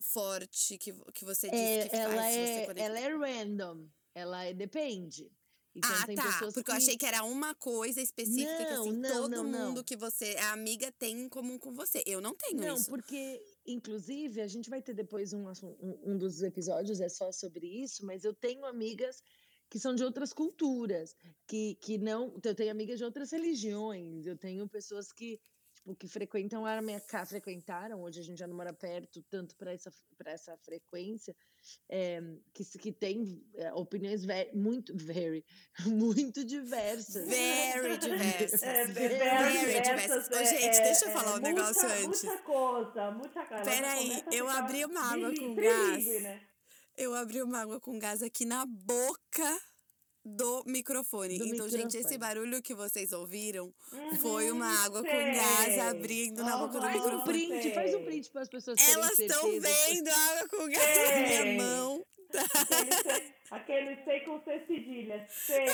forte 0.00 0.76
que, 0.78 0.92
que 1.14 1.24
você 1.24 1.48
disse 1.48 1.62
é, 1.62 1.88
que 1.88 1.96
ela 1.96 2.14
faz 2.14 2.34
é, 2.36 2.66
Ela 2.78 3.00
é 3.00 3.08
random, 3.08 3.88
ela 4.16 4.44
é, 4.44 4.54
depende. 4.54 5.30
Então, 5.74 5.90
ah, 5.92 6.06
tá. 6.16 6.38
Porque 6.38 6.62
que... 6.62 6.70
eu 6.70 6.74
achei 6.74 6.96
que 6.96 7.04
era 7.04 7.22
uma 7.22 7.54
coisa 7.54 8.00
específica 8.00 8.50
não, 8.50 8.66
que 8.66 8.72
assim, 8.72 8.92
não, 8.92 9.22
todo 9.22 9.42
não, 9.42 9.44
mundo 9.44 9.84
que 9.84 9.94
você, 9.94 10.34
a 10.38 10.52
amiga, 10.52 10.90
tem 10.92 11.20
em 11.20 11.28
comum 11.28 11.58
com 11.58 11.74
você. 11.74 12.02
Eu 12.06 12.18
não 12.18 12.34
tenho 12.34 12.56
não, 12.56 12.76
isso. 12.76 12.90
Não, 12.90 12.96
porque, 12.96 13.42
inclusive, 13.66 14.40
a 14.40 14.48
gente 14.48 14.70
vai 14.70 14.80
ter 14.80 14.94
depois 14.94 15.34
um, 15.34 15.46
um, 15.46 16.12
um 16.12 16.16
dos 16.16 16.40
episódios 16.42 16.98
é 16.98 17.10
só 17.10 17.30
sobre 17.30 17.66
isso, 17.66 18.06
mas 18.06 18.24
eu 18.24 18.32
tenho 18.32 18.64
amigas 18.64 19.22
que 19.68 19.78
são 19.78 19.94
de 19.94 20.02
outras 20.02 20.32
culturas, 20.32 21.14
que, 21.46 21.74
que 21.74 21.98
não. 21.98 22.34
Eu 22.42 22.54
tenho 22.54 22.70
amigas 22.70 22.96
de 22.96 23.04
outras 23.04 23.30
religiões, 23.30 24.26
eu 24.26 24.38
tenho 24.38 24.66
pessoas 24.66 25.12
que 25.12 25.38
que 25.94 26.08
frequentam 26.08 26.66
a 26.66 26.82
minha 26.82 27.00
casa, 27.00 27.30
frequentaram, 27.30 28.02
hoje 28.02 28.20
a 28.20 28.22
gente 28.22 28.38
já 28.38 28.46
não 28.46 28.56
mora 28.56 28.72
perto, 28.72 29.22
tanto 29.30 29.54
para 29.56 29.72
essa, 29.72 29.90
essa 30.24 30.56
frequência, 30.58 31.34
é, 31.88 32.20
que, 32.52 32.64
que 32.78 32.92
tem 32.92 33.42
é, 33.54 33.72
opiniões 33.74 34.24
very, 34.24 34.54
muito, 34.56 34.96
very, 34.96 35.44
muito 35.86 36.44
diversas. 36.44 37.28
Very 37.28 37.98
diversas. 37.98 38.62
É, 38.62 38.86
very, 38.86 39.16
very 39.16 39.80
diversas. 39.82 40.28
Ô, 40.28 40.44
gente, 40.44 40.78
deixa 40.78 41.04
eu 41.06 41.12
falar 41.12 41.28
um 41.28 41.40
muita, 41.40 41.48
negócio 41.48 41.88
antes. 41.88 42.22
Muita 42.24 42.42
coisa, 42.42 43.10
muita 43.12 43.46
coisa. 43.46 43.64
Peraí, 43.64 44.24
eu 44.32 44.48
abri 44.48 44.84
uma 44.84 45.12
água 45.12 45.34
com 45.34 45.54
gás. 45.54 46.22
Né? 46.22 46.40
Eu 46.96 47.14
abri 47.14 47.42
uma 47.42 47.60
água 47.60 47.80
com 47.80 47.98
gás 47.98 48.22
aqui 48.22 48.44
na 48.44 48.64
boca 48.66 49.60
do 50.26 50.64
microfone. 50.66 51.38
Do 51.38 51.46
então, 51.46 51.68
gente, 51.68 51.96
esse 51.96 51.96
microfone. 51.96 52.18
barulho 52.18 52.62
que 52.62 52.74
vocês 52.74 53.12
ouviram 53.12 53.72
Uhum, 53.92 54.16
foi 54.16 54.50
uma 54.50 54.66
água 54.84 55.02
com 55.02 55.08
gás 55.08 55.64
sei. 55.66 55.80
abrindo 55.80 56.42
na 56.42 56.56
boca 56.58 56.74
do. 56.74 56.80
Faz 56.80 56.96
um 56.96 57.02
microfone. 57.04 57.24
print, 57.48 57.74
faz 57.74 57.94
um 57.94 57.98
sei. 57.98 58.06
print 58.06 58.30
para 58.30 58.42
as 58.42 58.48
pessoas 58.48 58.76
terem 58.78 58.94
Elas 58.94 59.18
estão 59.18 59.42
vendo 59.60 60.08
a 60.08 60.30
água 60.30 60.48
com 60.48 60.68
gás 60.68 60.96
na 60.98 61.16
minha 61.16 61.42
Sei. 61.42 61.56
mão. 61.56 62.06
Aquele 62.32 63.02
C, 63.02 63.32
aquele 63.50 63.96
C 64.04 64.20
com 64.24 64.40
C 64.42 64.66
cedilha. 64.66 65.26
Sei. 65.30 65.66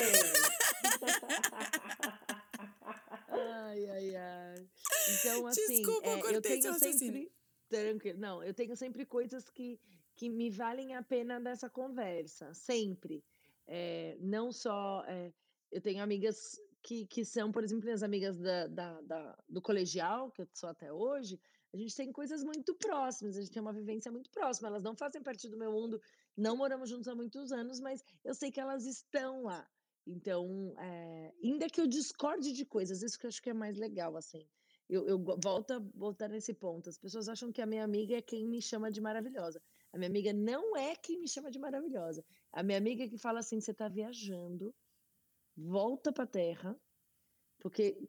Ai, 3.29 3.87
ai, 3.89 4.17
ai. 4.17 4.67
Então, 5.09 5.47
assim, 5.47 5.67
Desculpa, 5.67 6.07
eu 6.09 6.13
é, 6.13 6.19
eu 6.19 6.21
cortei 6.23 6.61
tenho 6.61 6.75
sempre. 6.75 7.33
Tranquilo. 7.69 8.19
Não, 8.19 8.45
eu 8.45 8.53
tenho 8.53 8.77
sempre 8.77 9.07
coisas 9.07 9.49
que, 9.49 9.81
que 10.15 10.29
me 10.29 10.51
valem 10.51 10.95
a 10.95 11.03
pena 11.03 11.41
dessa 11.41 11.71
conversa. 11.71 12.53
Sempre. 12.53 13.25
É, 13.67 14.17
não 14.21 14.53
só. 14.53 15.05
é, 15.07 15.33
eu 15.71 15.81
tenho 15.81 16.03
amigas 16.03 16.59
que, 16.83 17.07
que 17.07 17.25
são, 17.25 17.51
por 17.53 17.63
exemplo, 17.65 17.85
minhas 17.85 18.03
amigas 18.03 18.39
da, 18.39 18.67
da, 18.67 19.01
da- 19.03 19.45
do 19.49 19.63
colegial, 19.63 20.31
que 20.33 20.43
eu 20.43 20.49
sou 20.55 20.69
até 20.69 20.93
hoje. 20.93 21.39
A 21.73 21.77
gente 21.77 21.95
tem 21.97 22.13
coisas 22.13 22.45
muito 22.45 22.75
próximas, 22.77 23.37
a 23.37 23.41
gente 23.41 23.53
tem 23.53 23.63
uma 23.63 23.73
vivência 23.73 24.11
muito 24.13 24.31
próxima. 24.31 24.69
Elas 24.69 24.83
não 24.83 24.95
fazem 24.97 25.23
parte 25.23 25.49
do 25.49 25.57
meu 25.57 25.73
mundo, 25.73 26.01
não 26.37 26.57
moramos 26.57 26.91
juntos 26.91 27.09
há 27.09 27.15
muitos 27.15 27.53
anos, 27.53 27.81
mas 27.81 28.03
eu 28.25 28.35
sei 28.35 28.51
que 28.51 28.61
elas 28.61 28.85
estão 28.85 29.45
lá. 29.45 29.67
Então, 30.07 30.75
é, 30.79 31.33
ainda 31.43 31.69
que 31.69 31.81
eu 31.81 31.87
discorde 31.87 32.53
de 32.53 32.67
coisas, 32.67 33.03
isso 33.03 33.19
que 33.19 33.25
eu 33.27 33.29
acho 33.29 33.41
que 33.41 33.51
é 33.51 33.55
mais 33.55 33.79
legal, 33.79 34.17
assim. 34.17 34.49
Eu, 34.89 35.07
eu 35.07 35.19
volto 35.43 35.71
a 35.73 35.79
voltar 35.95 36.29
nesse 36.29 36.53
ponto. 36.53 36.91
As 36.91 36.99
pessoas 36.99 37.29
acham 37.29 37.53
que 37.53 37.63
a 37.63 37.67
minha 37.67 37.85
amiga 37.85 38.17
é 38.17 38.23
quem 38.23 38.47
me 38.49 38.61
chama 38.61 38.91
de 38.91 39.01
maravilhosa. 39.01 39.63
A 39.93 39.99
minha 39.99 40.09
amiga 40.09 40.33
não 40.33 40.77
é 40.77 40.97
quem 40.97 41.19
me 41.21 41.29
chama 41.29 41.51
de 41.51 41.59
maravilhosa. 41.59 42.25
A 42.53 42.63
minha 42.63 42.79
amiga 42.79 43.09
que 43.09 43.19
fala 43.19 43.41
assim: 43.41 43.61
você 43.61 43.75
tá 43.75 43.89
viajando, 43.89 44.75
volta 45.57 46.13
pra 46.13 46.27
terra, 46.27 46.79
porque 47.59 48.09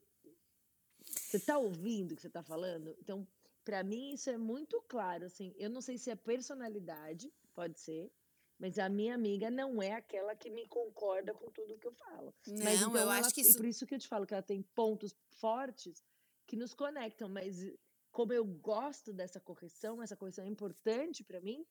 você 1.05 1.39
tá 1.39 1.57
ouvindo 1.57 2.13
o 2.13 2.15
que 2.15 2.21
você 2.21 2.29
tá 2.29 2.41
falando? 2.43 2.95
Então, 2.99 3.27
para 3.63 3.83
mim, 3.83 4.13
isso 4.13 4.29
é 4.29 4.37
muito 4.37 4.81
claro. 4.83 5.25
Assim, 5.25 5.53
eu 5.57 5.69
não 5.69 5.81
sei 5.81 5.97
se 5.97 6.09
é 6.09 6.15
personalidade, 6.15 7.31
pode 7.53 7.79
ser, 7.79 8.11
mas 8.57 8.79
a 8.79 8.87
minha 8.87 9.13
amiga 9.15 9.51
não 9.51 9.81
é 9.81 9.93
aquela 9.93 10.35
que 10.35 10.49
me 10.49 10.65
concorda 10.67 11.33
com 11.33 11.51
tudo 11.51 11.77
que 11.77 11.87
eu 11.87 11.93
falo. 11.93 12.33
Mas 12.47 12.79
Não, 12.79 12.89
então 12.89 12.95
eu 12.95 13.01
ela, 13.01 13.19
acho 13.19 13.33
que 13.33 13.41
e 13.41 13.43
isso. 13.43 13.57
por 13.57 13.65
isso 13.65 13.85
que 13.85 13.95
eu 13.95 13.99
te 13.99 14.07
falo 14.07 14.25
que 14.25 14.33
ela 14.33 14.43
tem 14.43 14.61
pontos 14.73 15.13
fortes 15.27 16.01
que 16.45 16.55
nos 16.55 16.73
conectam, 16.73 17.27
mas 17.29 17.57
como 18.13 18.31
eu 18.31 18.45
gosto 18.45 19.11
dessa 19.11 19.39
correção, 19.39 20.01
essa 20.01 20.15
correção 20.15 20.45
é 20.45 20.47
importante 20.47 21.23
para 21.23 21.41
mim, 21.41 21.65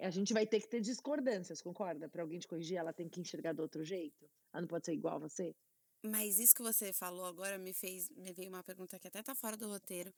a 0.00 0.10
gente 0.10 0.32
vai 0.32 0.46
ter 0.46 0.60
que 0.60 0.66
ter 0.66 0.80
discordâncias, 0.80 1.60
concorda? 1.60 2.08
Para 2.08 2.22
alguém 2.22 2.38
te 2.38 2.48
corrigir, 2.48 2.78
ela 2.78 2.94
tem 2.94 3.08
que 3.08 3.20
enxergar 3.20 3.52
do 3.52 3.60
outro 3.62 3.84
jeito. 3.84 4.28
Ela 4.52 4.62
não 4.62 4.68
pode 4.68 4.86
ser 4.86 4.94
igual 4.94 5.16
a 5.16 5.18
você. 5.18 5.54
Mas 6.02 6.40
isso 6.40 6.54
que 6.54 6.62
você 6.62 6.92
falou 6.92 7.26
agora 7.26 7.58
me 7.58 7.72
fez, 7.74 8.08
me 8.08 8.32
veio 8.32 8.48
uma 8.48 8.64
pergunta 8.64 8.98
que 8.98 9.06
até 9.06 9.22
tá 9.22 9.34
fora 9.34 9.56
do 9.56 9.68
roteiro. 9.68 10.12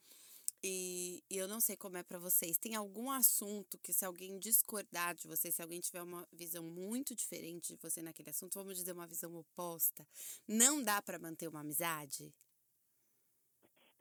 E, 0.62 1.22
e 1.28 1.36
eu 1.36 1.46
não 1.46 1.60
sei 1.60 1.76
como 1.76 1.98
é 1.98 2.02
pra 2.02 2.18
vocês. 2.18 2.56
Tem 2.56 2.74
algum 2.74 3.10
assunto 3.10 3.76
que 3.78 3.92
se 3.92 4.04
alguém 4.04 4.38
discordar 4.38 5.14
de 5.14 5.26
você, 5.26 5.52
se 5.52 5.60
alguém 5.60 5.80
tiver 5.80 6.02
uma 6.02 6.26
visão 6.32 6.62
muito 6.62 7.14
diferente 7.14 7.74
de 7.74 7.80
você 7.82 8.00
naquele 8.00 8.30
assunto, 8.30 8.54
vamos 8.54 8.76
dizer 8.76 8.92
uma 8.92 9.06
visão 9.06 9.34
oposta, 9.34 10.06
não 10.48 10.82
dá 10.82 11.02
pra 11.02 11.18
manter 11.18 11.48
uma 11.48 11.60
amizade? 11.60 12.32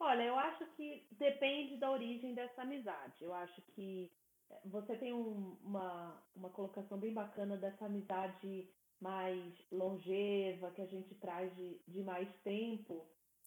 Olha, 0.00 0.22
eu 0.22 0.38
acho 0.38 0.66
que 0.76 1.06
depende 1.12 1.76
da 1.76 1.90
origem 1.90 2.34
dessa 2.34 2.62
amizade. 2.62 3.22
Eu 3.22 3.32
acho 3.32 3.60
que 3.74 4.10
eh, 4.50 4.60
você 4.66 4.96
tem 4.96 5.12
um- 5.12 5.56
uma, 5.62 6.22
uma 6.34 6.50
colocação 6.50 6.98
bem 6.98 7.12
bacana 7.14 7.56
dessa 7.56 7.86
amizade 7.86 8.68
mais 9.00 9.54
longeva, 9.70 10.70
que 10.72 10.82
a 10.82 10.86
gente 10.86 11.14
traz 11.16 11.54
de, 11.56 11.80
de 11.86 12.02
mais 12.02 12.28
tempo. 12.42 13.06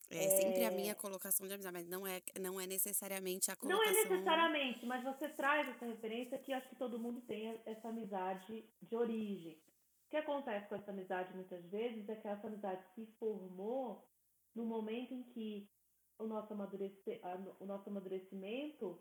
É 0.09 0.29
sempre 0.29 0.63
a 0.63 0.71
minha 0.71 0.93
É. 0.93 0.95
colocação 0.95 1.45
de 1.47 1.53
amizade, 1.53 1.73
mas 1.73 1.87
não 1.87 2.07
é, 2.07 2.21
não 2.39 2.59
é 2.61 2.65
necessariamente 2.65 3.51
a 3.51 3.55
Não 3.55 3.59
colocação. 3.77 3.93
é 3.93 4.03
necessariamente, 4.09 4.85
mas 4.85 5.03
você 5.03 5.27
traz 5.29 5.67
essa 5.67 5.85
referência 5.85 6.37
que 6.39 6.53
acho 6.53 6.69
que 6.69 6.75
todo 6.77 6.97
mundo 6.99 7.19
tem 7.21 7.59
essa 7.65 7.89
amizade 7.89 8.63
de 8.81 8.95
origem. 8.95 9.53
O 10.05 10.09
que 10.09 10.15
acontece 10.17 10.67
com 10.69 10.75
essa 10.75 10.91
amizade 10.91 11.33
muitas 11.35 11.65
vezes 11.65 12.07
é 12.07 12.15
que 12.15 12.27
essa 12.27 12.47
amizade 12.47 12.81
se 12.95 13.05
formou 13.19 14.07
no 14.55 14.65
momento 14.65 15.13
em 15.13 15.23
que 15.23 15.69
o 16.19 16.25
nosso, 16.25 16.53
a- 16.53 17.53
o 17.59 17.65
nosso 17.65 17.89
amadurecimento 17.89 18.97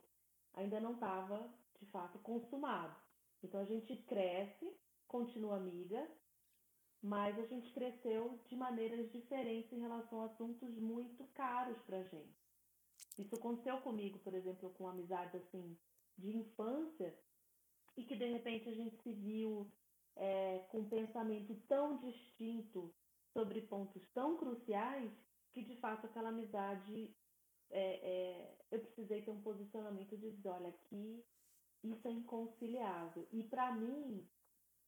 ainda 0.54 0.80
não 0.80 0.94
estava, 0.94 1.48
de 1.80 1.86
fato, 1.86 2.18
consumado. 2.20 2.96
Então 3.42 3.60
a 3.60 3.64
gente 3.64 3.96
cresce, 4.04 4.76
continua 5.06 5.56
amiga, 5.56 6.08
mas 7.02 7.38
a 7.38 7.46
gente 7.46 7.72
cresceu 7.72 8.38
de 8.48 8.56
maneiras 8.56 9.10
diferentes 9.12 9.72
em 9.72 9.80
relação 9.80 10.22
a 10.22 10.26
assuntos 10.26 10.76
muito 10.76 11.24
caros 11.34 11.78
para 11.82 12.02
gente. 12.04 12.36
Isso 13.18 13.34
aconteceu 13.34 13.80
comigo, 13.82 14.18
por 14.20 14.34
exemplo, 14.34 14.70
com 14.70 14.88
amizades 14.88 15.34
assim 15.34 15.78
de 16.18 16.36
infância 16.36 17.14
e 17.96 18.04
que 18.04 18.16
de 18.16 18.26
repente 18.26 18.68
a 18.68 18.74
gente 18.74 18.96
se 19.02 19.12
viu 19.12 19.70
é, 20.16 20.60
com 20.70 20.78
um 20.80 20.88
pensamento 20.88 21.54
tão 21.68 21.98
distinto 21.98 22.94
sobre 23.32 23.60
pontos 23.62 24.02
tão 24.14 24.36
cruciais 24.36 25.12
que 25.56 25.64
de 25.64 25.76
fato 25.76 26.04
aquela 26.06 26.28
amizade 26.28 27.16
é, 27.70 27.80
é, 27.80 28.58
eu 28.70 28.78
precisei 28.78 29.22
ter 29.22 29.30
um 29.30 29.40
posicionamento 29.40 30.14
de 30.14 30.30
dizer, 30.32 30.50
olha, 30.50 30.68
aqui 30.68 31.24
isso 31.82 32.06
é 32.06 32.10
inconciliável. 32.10 33.26
E 33.32 33.42
para 33.44 33.72
mim, 33.72 34.28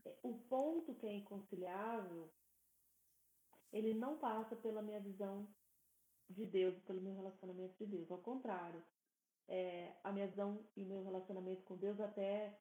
é, 0.04 0.14
o 0.22 0.34
ponto 0.40 0.94
que 0.96 1.06
é 1.06 1.14
inconciliável, 1.14 2.30
ele 3.72 3.94
não 3.94 4.18
passa 4.18 4.54
pela 4.56 4.82
minha 4.82 5.00
visão 5.00 5.48
de 6.28 6.44
Deus, 6.44 6.78
pelo 6.80 7.00
meu 7.00 7.14
relacionamento 7.14 7.74
de 7.78 7.86
Deus. 7.86 8.10
Ao 8.10 8.18
contrário, 8.18 8.84
é, 9.48 9.96
a 10.04 10.12
minha 10.12 10.28
visão 10.28 10.62
e 10.76 10.84
meu 10.84 11.02
relacionamento 11.02 11.62
com 11.62 11.78
Deus 11.78 11.98
até 11.98 12.60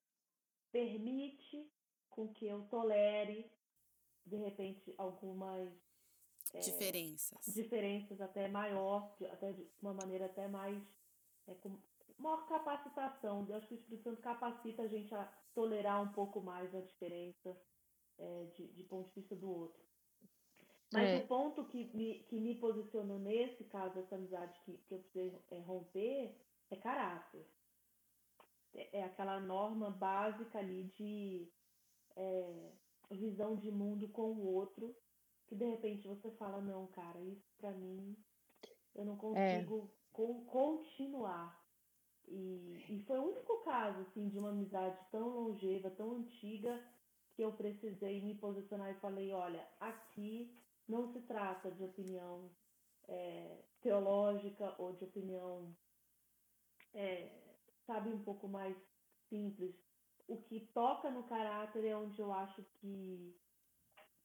permite 0.72 1.70
com 2.10 2.34
que 2.34 2.48
eu 2.48 2.66
tolere, 2.70 3.52
de 4.26 4.38
repente, 4.38 4.96
algumas 4.98 5.87
é, 6.54 6.60
Diferenças. 6.60 7.46
diferenças 7.54 8.20
até 8.22 8.48
maior, 8.48 9.16
até 9.32 9.52
de 9.54 9.68
uma 9.82 9.94
maneira 9.94 10.26
até 10.26 10.48
mais 10.48 10.82
é, 11.48 11.54
com 11.56 11.78
maior 12.18 12.48
capacitação. 12.48 13.46
Eu 13.48 13.56
acho 13.56 13.68
que 13.68 13.76
o 13.76 13.78
Espírito 13.78 14.04
Santo 14.04 14.22
capacita 14.22 14.84
a 14.84 14.88
gente 14.88 15.14
a 15.14 15.26
tolerar 15.54 16.02
um 16.02 16.12
pouco 16.12 16.42
mais 16.42 16.74
a 16.74 16.82
diferença 16.82 17.56
é, 18.18 18.46
de, 18.56 18.68
de 18.70 18.84
ponto 18.84 19.08
de 19.10 19.16
vista 19.16 19.36
do 19.36 19.50
outro. 19.50 19.86
Mas 20.92 21.04
É. 21.10 21.18
o 21.18 21.28
ponto 21.28 21.66
que 21.66 21.84
me, 21.96 22.24
que 22.24 22.40
me 22.40 22.56
posicionou 22.56 23.20
nesse 23.20 23.64
caso, 23.66 24.00
essa 24.00 24.16
amizade 24.16 24.60
que, 24.62 24.78
que 24.78 24.94
eu 24.94 25.00
precisei 25.00 25.38
é, 25.52 25.60
romper, 25.60 26.36
é 26.72 26.76
caráter. 26.78 27.46
É, 28.74 29.00
é 29.00 29.04
aquela 29.04 29.40
norma 29.40 29.90
básica 29.92 30.60
ali 30.60 30.86
de 30.96 31.52
é, 32.16 32.72
visão 33.12 33.56
de 33.56 33.70
mundo 33.70 34.08
com 34.10 34.32
o 34.32 34.46
outro, 34.46 34.96
que 35.48 35.56
de 35.56 35.66
repente 35.66 36.08
você 36.08 36.32
fala, 36.32 36.62
não, 36.62 36.88
cara, 36.88 37.20
isso 37.22 37.56
pra 37.58 37.72
mim 37.72 38.16
eu 38.96 39.06
não 39.06 39.18
É. 39.34 39.62
consigo 39.62 39.90
con- 40.12 40.46
continuar. 40.46 41.66
E, 42.28 42.86
e 42.90 43.04
foi 43.08 43.20
o 43.20 43.32
único 43.32 43.64
caso, 43.64 44.02
assim, 44.02 44.28
de 44.30 44.38
uma 44.38 44.50
amizade 44.50 45.00
tão 45.12 45.30
longeva, 45.30 45.90
tão 45.92 46.12
antiga, 46.16 46.84
que 47.36 47.42
eu 47.42 47.54
precisei 47.54 48.22
me 48.22 48.36
posicionar 48.36 48.92
e 48.92 49.00
falei, 49.00 49.32
olha, 49.32 49.68
aqui 49.80 50.60
não 50.88 51.14
se 51.14 51.22
trata 51.22 51.72
de 51.72 51.84
opinião 51.84 52.50
é, 53.08 53.64
teológica 53.82 54.76
ou 54.82 54.94
de 54.94 55.06
opinião, 55.06 55.76
é, 56.94 57.60
sabe, 57.86 58.10
um 58.10 58.24
pouco 58.24 58.48
mais 58.48 58.76
simples. 59.30 59.76
O 60.28 60.42
que 60.42 60.60
toca 60.74 61.10
no 61.10 61.24
caráter 61.24 61.86
é 61.86 61.96
onde 61.96 62.20
eu 62.20 62.34
acho 62.34 62.64
que 62.82 63.40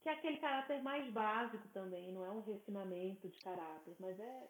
que 0.03 0.09
é 0.09 0.13
aquele 0.13 0.39
caráter 0.39 0.83
mais 0.83 1.11
básico 1.13 1.69
também, 1.69 2.13
não 2.13 2.25
é 2.25 2.31
um 2.31 2.41
refinamento 2.41 3.29
de 3.29 3.39
caráter, 3.39 3.95
mas 4.01 4.19
é, 4.19 4.49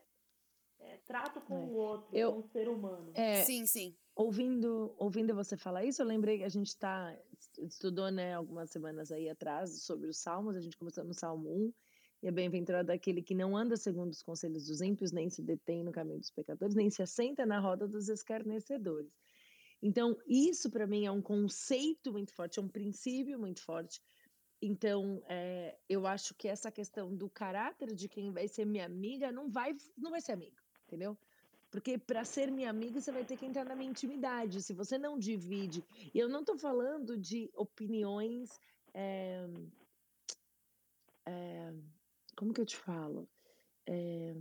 é 0.80 0.96
trato 1.06 1.40
com 1.42 1.54
É. 1.54 1.66
o 1.66 1.72
outro, 1.74 2.16
Eu- 2.16 2.32
com 2.32 2.38
o 2.40 2.50
ser 2.50 2.68
humano. 2.68 3.12
É, 3.14 3.44
Sim, 3.44 3.66
sim. 3.66 3.94
ouvindo, 4.16 4.94
ouvindo 4.98 5.34
você 5.34 5.56
falar 5.56 5.84
isso, 5.84 6.00
eu 6.00 6.06
lembrei 6.06 6.38
que 6.38 6.44
a 6.44 6.48
gente 6.48 6.76
tá, 6.78 7.14
estudou 7.58 8.10
né, 8.10 8.34
algumas 8.34 8.70
semanas 8.70 9.12
aí 9.12 9.28
atrás 9.28 9.82
sobre 9.82 10.08
os 10.08 10.16
Salmos, 10.16 10.56
a 10.56 10.60
gente 10.60 10.76
começou 10.78 11.04
no 11.04 11.12
Salmo 11.12 11.50
1, 11.50 11.72
e 12.22 12.28
é 12.28 12.30
bem-aventurado 12.30 12.90
aquele 12.90 13.20
que 13.22 13.34
não 13.34 13.54
anda 13.56 13.76
segundo 13.76 14.12
os 14.12 14.22
conselhos 14.22 14.68
dos 14.68 14.80
ímpios, 14.80 15.12
nem 15.12 15.28
se 15.28 15.42
detém 15.42 15.82
no 15.84 15.92
caminho 15.92 16.20
dos 16.20 16.30
pecadores, 16.30 16.74
nem 16.74 16.88
se 16.88 17.02
assenta 17.02 17.44
na 17.44 17.58
roda 17.60 17.86
dos 17.86 18.08
escarnecedores. 18.08 19.12
Então, 19.82 20.16
isso 20.26 20.70
para 20.70 20.86
mim 20.86 21.04
é 21.04 21.10
um 21.10 21.20
conceito 21.20 22.12
muito 22.12 22.32
forte, 22.32 22.60
é 22.60 22.62
um 22.62 22.68
princípio 22.68 23.38
muito 23.38 23.60
forte. 23.60 24.00
Então, 24.62 25.22
é, 25.28 25.76
eu 25.88 26.06
acho 26.06 26.34
que 26.36 26.48
essa 26.48 26.70
questão 26.70 27.14
do 27.16 27.28
caráter 27.28 27.94
de 27.94 28.08
quem 28.08 28.32
vai 28.32 28.48
ser 28.48 28.64
minha 28.64 28.86
amiga 28.86 29.32
não 29.32 29.50
vai, 29.50 29.76
não 29.98 30.10
vai 30.12 30.20
ser 30.20 30.32
amigo, 30.32 30.56
entendeu? 30.86 31.18
Porque 31.70 31.98
para 31.98 32.24
ser 32.24 32.50
minha 32.52 32.70
amiga, 32.70 33.00
você 33.00 33.10
vai 33.12 33.24
ter 33.24 33.36
que 33.36 33.46
entrar 33.46 33.64
na 33.64 33.74
minha 33.76 33.90
intimidade. 33.90 34.62
Se 34.62 34.74
você 34.74 34.98
não 34.98 35.18
divide. 35.18 35.84
E 36.14 36.18
eu 36.18 36.28
não 36.28 36.40
estou 36.40 36.58
falando 36.58 37.18
de 37.18 37.50
opiniões. 37.54 38.60
eh, 38.94 39.46
É, 41.26 41.72
como 42.36 42.52
que 42.54 42.60
eu 42.60 42.66
te 42.66 42.76
falo? 42.76 43.28
É, 43.86 44.34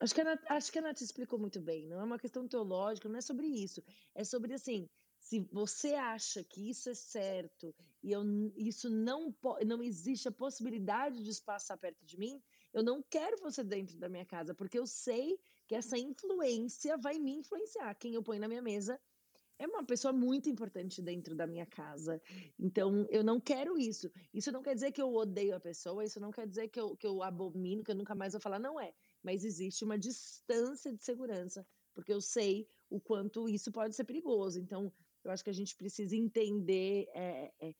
acho, 0.00 0.14
que 0.14 0.20
a 0.22 0.24
Nath, 0.24 0.44
acho 0.50 0.72
que 0.72 0.78
a 0.78 0.82
Nath 0.82 1.00
explicou 1.02 1.38
muito 1.38 1.60
bem. 1.60 1.86
Não 1.88 2.00
é 2.00 2.04
uma 2.04 2.18
questão 2.18 2.48
teológica, 2.48 3.08
não 3.08 3.18
é 3.18 3.22
sobre 3.22 3.46
isso. 3.46 3.82
É 4.14 4.24
sobre 4.24 4.54
assim. 4.54 4.88
Se 5.26 5.40
você 5.50 5.94
acha 5.94 6.44
que 6.44 6.70
isso 6.70 6.88
é 6.88 6.94
certo 6.94 7.74
e 8.00 8.12
eu, 8.12 8.22
isso 8.56 8.88
não, 8.88 9.34
não 9.66 9.82
existe 9.82 10.28
a 10.28 10.30
possibilidade 10.30 11.20
de 11.20 11.42
passar 11.42 11.76
perto 11.76 12.06
de 12.06 12.16
mim, 12.16 12.40
eu 12.72 12.80
não 12.80 13.02
quero 13.02 13.36
você 13.38 13.64
dentro 13.64 13.98
da 13.98 14.08
minha 14.08 14.24
casa, 14.24 14.54
porque 14.54 14.78
eu 14.78 14.86
sei 14.86 15.36
que 15.66 15.74
essa 15.74 15.98
influência 15.98 16.96
vai 16.96 17.18
me 17.18 17.32
influenciar. 17.32 17.92
Quem 17.96 18.14
eu 18.14 18.22
ponho 18.22 18.40
na 18.40 18.46
minha 18.46 18.62
mesa 18.62 19.00
é 19.58 19.66
uma 19.66 19.84
pessoa 19.84 20.12
muito 20.12 20.48
importante 20.48 21.02
dentro 21.02 21.34
da 21.34 21.44
minha 21.44 21.66
casa. 21.66 22.22
Então, 22.56 23.04
eu 23.10 23.24
não 23.24 23.40
quero 23.40 23.76
isso. 23.76 24.08
Isso 24.32 24.52
não 24.52 24.62
quer 24.62 24.76
dizer 24.76 24.92
que 24.92 25.02
eu 25.02 25.12
odeio 25.12 25.56
a 25.56 25.60
pessoa, 25.60 26.04
isso 26.04 26.20
não 26.20 26.30
quer 26.30 26.46
dizer 26.46 26.68
que 26.68 26.78
eu, 26.78 26.96
que 26.96 27.06
eu 27.06 27.20
abomino, 27.20 27.82
que 27.82 27.90
eu 27.90 27.96
nunca 27.96 28.14
mais 28.14 28.32
vou 28.32 28.40
falar. 28.40 28.60
Não 28.60 28.78
é. 28.78 28.94
Mas 29.24 29.44
existe 29.44 29.84
uma 29.84 29.98
distância 29.98 30.94
de 30.94 31.02
segurança, 31.02 31.66
porque 31.92 32.12
eu 32.12 32.20
sei 32.20 32.68
o 32.88 33.00
quanto 33.00 33.48
isso 33.48 33.72
pode 33.72 33.94
ser 33.94 34.04
perigoso. 34.04 34.58
Então, 34.58 34.92
eu 35.24 35.30
acho 35.30 35.42
que 35.44 35.50
a 35.50 35.54
gente 35.54 35.74
precisa 35.76 36.16
entender. 36.16 37.08
É, 37.14 37.52
é, 37.60 37.74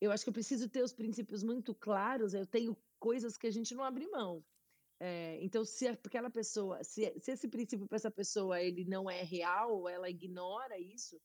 eu 0.00 0.10
acho 0.10 0.24
que 0.24 0.30
eu 0.30 0.34
preciso 0.34 0.68
ter 0.68 0.82
os 0.82 0.92
princípios 0.92 1.42
muito 1.42 1.74
claros. 1.74 2.34
Eu 2.34 2.46
tenho 2.46 2.76
coisas 2.98 3.36
que 3.36 3.46
a 3.46 3.50
gente 3.50 3.74
não 3.74 3.84
abre 3.84 4.06
mão. 4.08 4.44
É, 4.98 5.38
então, 5.42 5.64
se 5.64 5.88
aquela 5.88 6.30
pessoa, 6.30 6.84
se, 6.84 7.18
se 7.18 7.32
esse 7.32 7.48
princípio 7.48 7.86
para 7.86 7.96
essa 7.96 8.10
pessoa 8.10 8.60
ele 8.60 8.84
não 8.84 9.10
é 9.10 9.22
real, 9.22 9.88
ela 9.88 10.10
ignora 10.10 10.78
isso, 10.78 11.18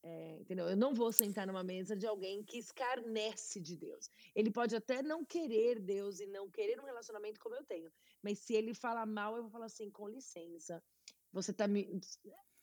é, 0.00 0.36
entendeu? 0.38 0.68
Eu 0.68 0.76
não 0.76 0.94
vou 0.94 1.10
sentar 1.10 1.44
numa 1.44 1.64
mesa 1.64 1.96
de 1.96 2.06
alguém 2.06 2.44
que 2.44 2.56
escarnece 2.56 3.60
de 3.60 3.76
Deus. 3.76 4.08
Ele 4.32 4.52
pode 4.52 4.76
até 4.76 5.02
não 5.02 5.24
querer 5.24 5.80
Deus 5.80 6.20
e 6.20 6.26
não 6.26 6.48
querer 6.48 6.80
um 6.80 6.84
relacionamento 6.84 7.40
como 7.40 7.56
eu 7.56 7.64
tenho, 7.64 7.90
mas 8.22 8.38
se 8.38 8.54
ele 8.54 8.72
fala 8.72 9.04
mal, 9.04 9.34
eu 9.34 9.42
vou 9.42 9.50
falar 9.50 9.66
assim, 9.66 9.90
com 9.90 10.08
licença, 10.08 10.80
você 11.32 11.52
tá 11.52 11.66
me 11.66 11.84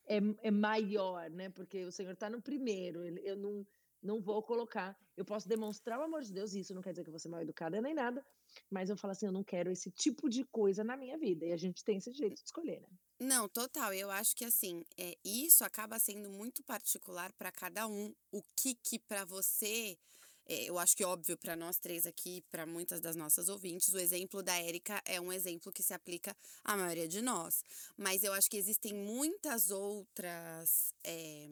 é, 0.08 0.18
é 0.42 0.52
maior, 0.52 1.30
né? 1.30 1.50
Porque 1.50 1.84
o 1.86 1.92
Senhor 1.92 2.14
está 2.14 2.30
no 2.30 2.42
primeiro. 2.42 3.04
Eu 3.20 3.38
não 3.38 3.66
não 4.04 4.20
vou 4.20 4.44
colocar. 4.44 4.98
Eu 5.16 5.24
posso 5.24 5.48
demonstrar 5.48 5.98
o 5.98 6.04
amor 6.04 6.22
de 6.24 6.34
Deus, 6.34 6.54
isso 6.54 6.74
não 6.76 6.82
quer 6.82 6.92
dizer 6.92 7.04
que 7.04 7.10
eu 7.10 7.14
vou 7.14 7.20
ser 7.20 7.30
mal 7.30 7.42
educada 7.42 7.80
nem 7.82 7.94
nada, 7.94 8.24
mas 8.70 8.90
eu 8.90 8.98
falo 8.98 9.14
assim: 9.14 9.26
eu 9.26 9.32
não 9.32 9.44
quero 9.44 9.72
esse 9.72 9.90
tipo 9.90 10.30
de 10.30 10.44
coisa 10.44 10.84
na 10.84 10.98
minha 10.98 11.18
vida. 11.18 11.46
E 11.46 11.54
a 11.54 11.58
gente 11.58 11.84
tem 11.84 11.98
esse 11.98 12.12
direito 12.12 12.36
de 12.36 12.44
escolher, 12.44 12.82
né? 12.82 12.90
Não, 13.20 13.48
total. 13.48 13.94
Eu 13.94 14.12
acho 14.12 14.36
que 14.36 14.44
assim, 14.44 14.84
é, 14.98 15.16
isso 15.24 15.64
acaba 15.64 15.98
sendo 15.98 16.30
muito 16.30 16.62
particular 16.64 17.32
para 17.34 17.52
cada 17.52 17.88
um. 17.88 18.14
O 18.32 18.44
que 18.56 18.76
que 18.76 19.00
para 19.00 19.24
você. 19.24 19.98
É, 20.46 20.64
eu 20.66 20.78
acho 20.78 20.96
que 20.96 21.06
óbvio 21.06 21.38
para 21.38 21.56
nós 21.56 21.80
três 21.80 22.06
aqui, 22.06 22.42
para 22.52 22.66
muitas 22.66 23.00
das 23.00 23.16
nossas 23.16 23.50
ouvintes, 23.50 23.94
o 23.94 24.00
exemplo 24.00 24.44
da 24.44 24.56
Érica 24.56 25.02
é 25.06 25.20
um 25.20 25.32
exemplo 25.32 25.72
que 25.72 25.82
se 25.84 25.94
aplica 25.94 26.36
à 26.64 26.76
maioria 26.76 27.08
de 27.08 27.22
nós. 27.22 27.64
Mas 27.98 28.24
eu 28.24 28.34
acho 28.34 28.50
que 28.50 28.58
existem 28.58 28.94
muitas 28.94 29.72
outras. 29.72 30.94
É, 31.04 31.48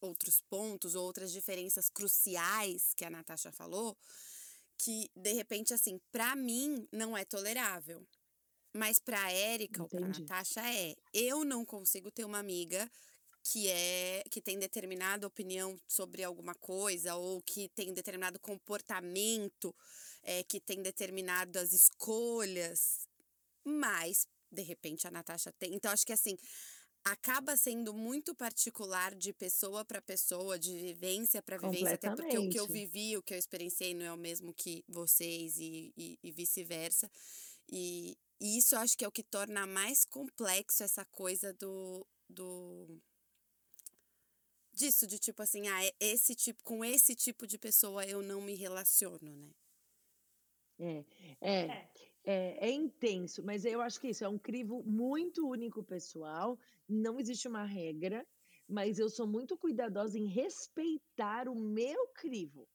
outros 0.00 0.40
pontos, 0.50 0.94
outras 0.94 1.32
diferenças 1.32 1.88
cruciais 1.88 2.92
que 2.94 3.04
a 3.06 3.10
Natasha 3.10 3.50
falou, 3.50 3.96
que 4.76 5.10
de 5.16 5.32
repente, 5.32 5.72
assim, 5.72 5.98
para 6.12 6.36
mim 6.36 6.86
não 6.92 7.16
é 7.16 7.24
tolerável. 7.24 8.06
Mas 8.72 8.98
pra 8.98 9.30
Érica 9.30 9.82
ou 9.82 9.88
pra 9.88 10.06
Natasha 10.06 10.60
é. 10.60 10.96
Eu 11.12 11.44
não 11.44 11.64
consigo 11.64 12.10
ter 12.10 12.24
uma 12.24 12.38
amiga 12.38 12.90
que 13.44 13.68
é 13.68 14.24
que 14.30 14.40
tem 14.40 14.58
determinada 14.58 15.26
opinião 15.26 15.78
sobre 15.86 16.24
alguma 16.24 16.54
coisa 16.54 17.14
ou 17.14 17.42
que 17.42 17.68
tem 17.68 17.92
determinado 17.92 18.40
comportamento, 18.40 19.74
é, 20.22 20.42
que 20.42 20.58
tem 20.58 20.82
determinadas 20.82 21.72
escolhas, 21.72 23.06
mas 23.62 24.26
de 24.50 24.62
repente 24.62 25.06
a 25.06 25.10
Natasha 25.10 25.52
tem. 25.52 25.74
Então 25.74 25.92
acho 25.92 26.06
que 26.06 26.12
assim, 26.12 26.38
acaba 27.04 27.54
sendo 27.56 27.92
muito 27.92 28.34
particular 28.34 29.14
de 29.14 29.32
pessoa 29.34 29.84
para 29.84 30.00
pessoa, 30.00 30.58
de 30.58 30.74
vivência 30.78 31.42
para 31.42 31.58
vivência, 31.58 31.94
até 31.94 32.10
porque 32.10 32.38
o 32.38 32.48
que 32.48 32.58
eu 32.58 32.66
vivi, 32.66 33.16
o 33.16 33.22
que 33.22 33.34
eu 33.34 33.38
experienciei 33.38 33.92
não 33.92 34.06
é 34.06 34.12
o 34.12 34.16
mesmo 34.16 34.54
que 34.54 34.82
vocês 34.88 35.58
e, 35.58 35.92
e, 35.96 36.18
e 36.22 36.32
vice-versa. 36.32 37.10
E, 37.70 38.16
e, 38.40 38.58
isso 38.58 38.74
acho 38.76 38.96
que 38.96 39.04
é 39.04 39.08
o 39.08 39.12
que 39.12 39.22
torna 39.22 39.66
mais 39.66 40.04
complexo 40.04 40.82
essa 40.82 41.04
coisa 41.04 41.52
do. 41.52 42.06
do 42.28 43.00
disso, 44.74 45.06
de 45.06 45.18
tipo 45.18 45.42
assim, 45.42 45.68
ah, 45.68 45.80
esse 46.00 46.34
tipo, 46.34 46.62
com 46.62 46.84
esse 46.84 47.14
tipo 47.14 47.46
de 47.46 47.58
pessoa 47.58 48.04
eu 48.04 48.22
não 48.22 48.40
me 48.40 48.54
relaciono, 48.54 49.34
né? 49.36 49.50
É, 50.78 51.04
é, 51.40 51.60
é, 51.60 51.90
é, 52.24 52.68
é 52.68 52.70
intenso, 52.70 53.42
mas 53.42 53.64
eu 53.64 53.80
acho 53.80 54.00
que 54.00 54.08
isso 54.08 54.24
é 54.24 54.28
um 54.28 54.38
crivo 54.38 54.82
muito 54.82 55.48
único 55.48 55.82
pessoal, 55.84 56.58
não 56.88 57.20
existe 57.20 57.46
uma 57.46 57.64
regra, 57.64 58.26
mas 58.68 58.98
eu 58.98 59.08
sou 59.08 59.26
muito 59.26 59.56
cuidadosa 59.56 60.18
em 60.18 60.26
respeitar 60.26 61.48
o 61.48 61.54
meu 61.54 62.08
crivo. 62.08 62.68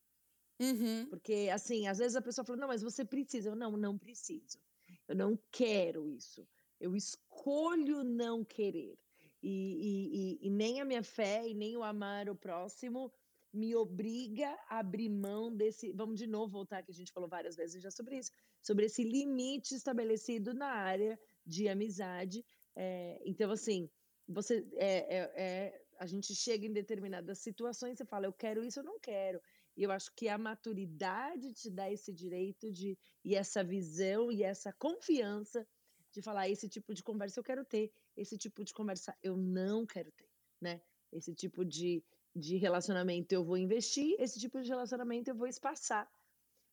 Uhum. 0.59 1.07
Porque, 1.09 1.49
assim, 1.53 1.87
às 1.87 1.97
vezes 1.97 2.15
a 2.15 2.21
pessoa 2.21 2.45
fala, 2.45 2.59
não, 2.59 2.67
mas 2.67 2.81
você 2.81 3.05
precisa. 3.05 3.49
Eu, 3.49 3.55
não, 3.55 3.71
não 3.77 3.97
preciso. 3.97 4.59
Eu 5.07 5.15
não 5.15 5.39
quero 5.51 6.09
isso. 6.09 6.47
Eu 6.79 6.95
escolho 6.95 8.03
não 8.03 8.43
querer. 8.43 8.97
E, 9.41 9.49
e, 9.49 10.43
e, 10.43 10.47
e 10.47 10.49
nem 10.49 10.81
a 10.81 10.85
minha 10.85 11.03
fé 11.03 11.47
e 11.47 11.53
nem 11.53 11.77
o 11.77 11.83
amar 11.83 12.29
o 12.29 12.35
próximo 12.35 13.11
me 13.51 13.75
obriga 13.75 14.47
a 14.67 14.79
abrir 14.79 15.09
mão 15.09 15.55
desse. 15.55 15.91
Vamos 15.91 16.19
de 16.19 16.27
novo 16.27 16.51
voltar, 16.51 16.83
que 16.83 16.91
a 16.91 16.93
gente 16.93 17.11
falou 17.11 17.27
várias 17.27 17.55
vezes 17.55 17.81
já 17.81 17.89
sobre 17.89 18.17
isso, 18.17 18.31
sobre 18.61 18.85
esse 18.85 19.03
limite 19.03 19.73
estabelecido 19.73 20.53
na 20.53 20.67
área 20.67 21.19
de 21.45 21.67
amizade. 21.67 22.45
É, 22.75 23.19
então, 23.25 23.51
assim, 23.51 23.89
você 24.27 24.67
é, 24.75 25.17
é, 25.17 25.31
é, 25.35 25.81
a 25.99 26.05
gente 26.05 26.35
chega 26.35 26.65
em 26.65 26.73
determinadas 26.73 27.39
situações 27.39 27.99
e 27.99 28.05
fala, 28.05 28.27
eu 28.27 28.33
quero 28.33 28.63
isso, 28.63 28.79
eu 28.79 28.83
não 28.83 28.99
quero. 28.99 29.41
E 29.75 29.83
eu 29.83 29.91
acho 29.91 30.13
que 30.15 30.27
a 30.27 30.37
maturidade 30.37 31.51
te 31.53 31.69
dá 31.69 31.91
esse 31.91 32.13
direito 32.13 32.71
de 32.71 32.97
e 33.23 33.35
essa 33.35 33.63
visão 33.63 34.31
e 34.31 34.43
essa 34.43 34.71
confiança 34.73 35.65
de 36.11 36.21
falar 36.21 36.49
esse 36.49 36.67
tipo 36.67 36.93
de 36.93 37.03
conversa 37.03 37.39
eu 37.39 37.43
quero 37.43 37.63
ter, 37.63 37.91
esse 38.15 38.37
tipo 38.37 38.63
de 38.63 38.73
conversa 38.73 39.15
eu 39.21 39.37
não 39.37 39.85
quero 39.85 40.11
ter, 40.11 40.29
né? 40.59 40.81
Esse 41.11 41.33
tipo 41.33 41.65
de, 41.65 42.03
de 42.35 42.57
relacionamento 42.57 43.33
eu 43.33 43.43
vou 43.43 43.57
investir, 43.57 44.15
esse 44.19 44.39
tipo 44.39 44.61
de 44.61 44.69
relacionamento 44.69 45.29
eu 45.29 45.35
vou 45.35 45.47
espaçar 45.47 46.11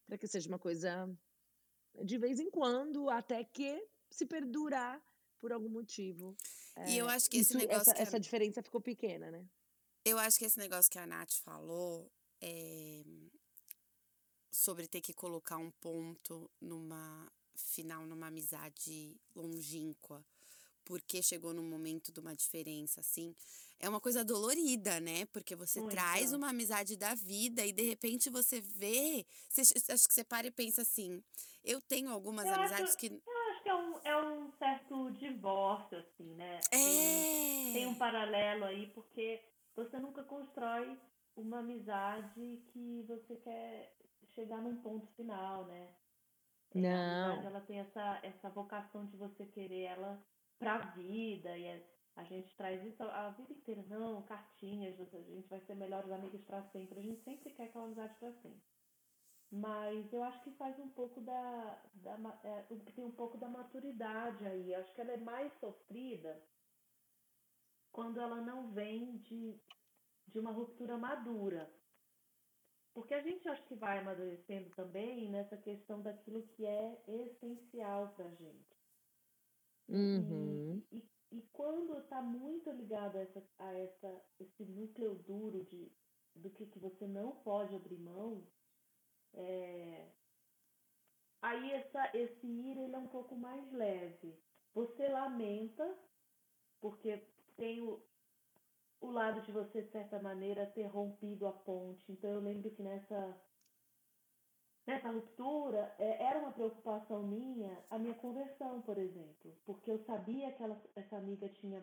para 0.06 0.18
que 0.18 0.26
seja 0.26 0.48
uma 0.48 0.58
coisa 0.58 1.08
de 2.04 2.18
vez 2.18 2.38
em 2.38 2.50
quando, 2.50 3.08
até 3.08 3.42
que 3.44 3.82
se 4.10 4.26
perdurar 4.26 5.02
por 5.38 5.52
algum 5.52 5.68
motivo. 5.68 6.36
É, 6.76 6.90
e 6.90 6.98
eu 6.98 7.08
acho 7.08 7.28
que 7.30 7.38
esse 7.38 7.50
isso, 7.50 7.58
negócio. 7.58 7.80
Essa, 7.80 7.94
que 7.94 8.00
a... 8.00 8.02
essa 8.02 8.20
diferença 8.20 8.62
ficou 8.62 8.80
pequena, 8.80 9.30
né? 9.30 9.48
Eu 10.04 10.18
acho 10.18 10.38
que 10.38 10.44
esse 10.44 10.58
negócio 10.58 10.90
que 10.90 10.98
a 10.98 11.06
Nath 11.06 11.32
falou 11.42 12.10
é 12.40 13.02
sobre 14.50 14.86
ter 14.86 15.00
que 15.00 15.12
colocar 15.12 15.56
um 15.56 15.70
ponto 15.70 16.50
numa 16.60 17.30
final, 17.56 18.06
numa 18.06 18.28
amizade 18.28 19.16
longínqua 19.34 20.24
porque 20.86 21.20
chegou 21.20 21.52
num 21.52 21.68
momento 21.68 22.12
de 22.12 22.20
uma 22.20 22.34
diferença, 22.34 23.00
assim, 23.00 23.34
é 23.78 23.88
uma 23.88 24.00
coisa 24.00 24.24
dolorida, 24.24 25.00
né? 25.00 25.26
Porque 25.26 25.54
você 25.56 25.80
Muito. 25.80 25.92
traz 25.92 26.32
uma 26.32 26.50
amizade 26.50 26.96
da 26.96 27.14
vida 27.14 27.66
e 27.66 27.72
de 27.72 27.82
repente 27.82 28.30
você 28.30 28.60
vê. 28.60 29.26
Você, 29.48 29.62
acho 29.92 30.08
que 30.08 30.14
você 30.14 30.24
para 30.24 30.46
e 30.46 30.50
pensa 30.50 30.82
assim: 30.82 31.22
eu 31.64 31.80
tenho 31.80 32.08
algumas 32.08 32.46
eu 32.46 32.54
amizades 32.54 32.90
acho, 32.90 32.98
que. 32.98 33.06
Eu 33.06 33.50
acho 33.50 33.62
que 33.64 33.68
é 33.68 33.74
um, 33.74 33.98
é 34.04 34.16
um 34.24 34.52
certo 34.52 35.10
divórcio, 35.10 35.98
assim, 35.98 36.34
né? 36.34 36.60
É. 36.70 36.76
Tem, 36.76 37.72
tem 37.72 37.86
um 37.86 37.94
paralelo 37.96 38.64
aí, 38.64 38.86
porque 38.94 39.42
você 39.74 39.98
nunca 39.98 40.22
constrói 40.22 40.96
uma 41.36 41.58
amizade 41.58 42.62
que 42.72 43.04
você 43.08 43.34
quer 43.36 43.92
chegar 44.34 44.62
num 44.62 44.76
ponto 44.76 45.06
final, 45.16 45.66
né? 45.66 45.88
Não. 46.80 46.90
A 46.90 47.24
amizade, 47.32 47.46
ela 47.46 47.60
tem 47.60 47.80
essa, 47.80 48.20
essa 48.22 48.50
vocação 48.50 49.06
de 49.06 49.16
você 49.16 49.46
querer 49.46 49.82
ela 49.82 50.22
para 50.58 50.74
a 50.74 50.78
vida, 50.92 51.56
e 51.56 51.64
é, 51.64 51.86
a 52.16 52.24
gente 52.24 52.54
traz 52.56 52.82
isso 52.84 53.02
a 53.02 53.30
vida 53.30 53.52
inteira. 53.52 53.82
Não, 53.88 54.22
cartinhas, 54.22 54.98
a 55.00 55.04
gente 55.04 55.48
vai 55.48 55.60
ser 55.60 55.74
melhores 55.74 56.10
amigos 56.10 56.42
para 56.44 56.62
sempre. 56.70 56.98
A 56.98 57.02
gente 57.02 57.22
sempre 57.22 57.50
quer 57.50 57.64
aquela 57.64 57.84
amizade 57.84 58.14
para 58.18 58.32
sempre. 58.32 58.62
Mas 59.50 60.12
eu 60.12 60.24
acho 60.24 60.42
que 60.42 60.50
faz 60.52 60.78
um 60.78 60.88
pouco 60.88 61.20
da. 61.20 61.82
da 61.94 62.40
é, 62.42 62.62
tem 62.94 63.04
um 63.04 63.12
pouco 63.12 63.38
da 63.38 63.48
maturidade 63.48 64.44
aí. 64.46 64.72
Eu 64.72 64.80
acho 64.80 64.92
que 64.94 65.00
ela 65.00 65.12
é 65.12 65.18
mais 65.18 65.52
sofrida 65.60 66.42
quando 67.92 68.20
ela 68.20 68.40
não 68.40 68.72
vem 68.72 69.18
de, 69.18 69.60
de 70.26 70.38
uma 70.38 70.50
ruptura 70.50 70.98
madura. 70.98 71.70
Porque 72.96 73.12
a 73.12 73.20
gente 73.20 73.46
acha 73.46 73.62
que 73.64 73.74
vai 73.74 73.98
amadurecendo 73.98 74.70
também 74.70 75.28
nessa 75.28 75.54
questão 75.54 76.00
daquilo 76.00 76.48
que 76.54 76.64
é 76.64 76.98
essencial 77.06 78.14
para 78.16 78.24
a 78.24 78.34
gente. 78.34 78.74
Uhum. 79.86 80.82
E, 80.90 80.96
e, 80.96 81.38
e, 81.38 81.42
quando 81.52 81.98
está 81.98 82.22
muito 82.22 82.70
ligado 82.70 83.16
a, 83.16 83.20
essa, 83.20 83.46
a 83.58 83.72
essa, 83.74 84.24
esse 84.40 84.64
núcleo 84.64 85.14
duro 85.14 85.62
de, 85.66 85.92
do 86.36 86.48
que, 86.48 86.64
que 86.64 86.78
você 86.78 87.06
não 87.06 87.32
pode 87.42 87.76
abrir 87.76 87.98
mão, 87.98 88.42
é, 89.34 90.08
aí 91.42 91.72
essa, 91.72 92.16
esse 92.16 92.46
ir 92.46 92.78
ele 92.78 92.94
é 92.94 92.98
um 92.98 93.08
pouco 93.08 93.36
mais 93.36 93.70
leve. 93.72 94.34
Você 94.72 95.06
lamenta, 95.06 95.86
porque 96.80 97.22
tem 97.58 97.82
o, 97.82 98.02
o 99.00 99.10
lado 99.10 99.40
de 99.42 99.52
você, 99.52 99.82
de 99.82 99.90
certa 99.90 100.20
maneira, 100.20 100.66
ter 100.66 100.86
rompido 100.86 101.46
a 101.46 101.52
ponte. 101.52 102.10
Então 102.12 102.30
eu 102.30 102.40
lembro 102.40 102.70
que 102.70 102.82
nessa, 102.82 103.36
nessa 104.86 105.10
ruptura 105.10 105.94
é, 105.98 106.22
era 106.24 106.38
uma 106.38 106.52
preocupação 106.52 107.22
minha 107.26 107.84
a 107.90 107.98
minha 107.98 108.14
conversão, 108.14 108.82
por 108.82 108.98
exemplo. 108.98 109.56
Porque 109.64 109.90
eu 109.90 109.98
sabia 110.04 110.52
que 110.52 110.62
ela, 110.62 110.80
essa 110.94 111.16
amiga 111.16 111.48
tinha 111.48 111.82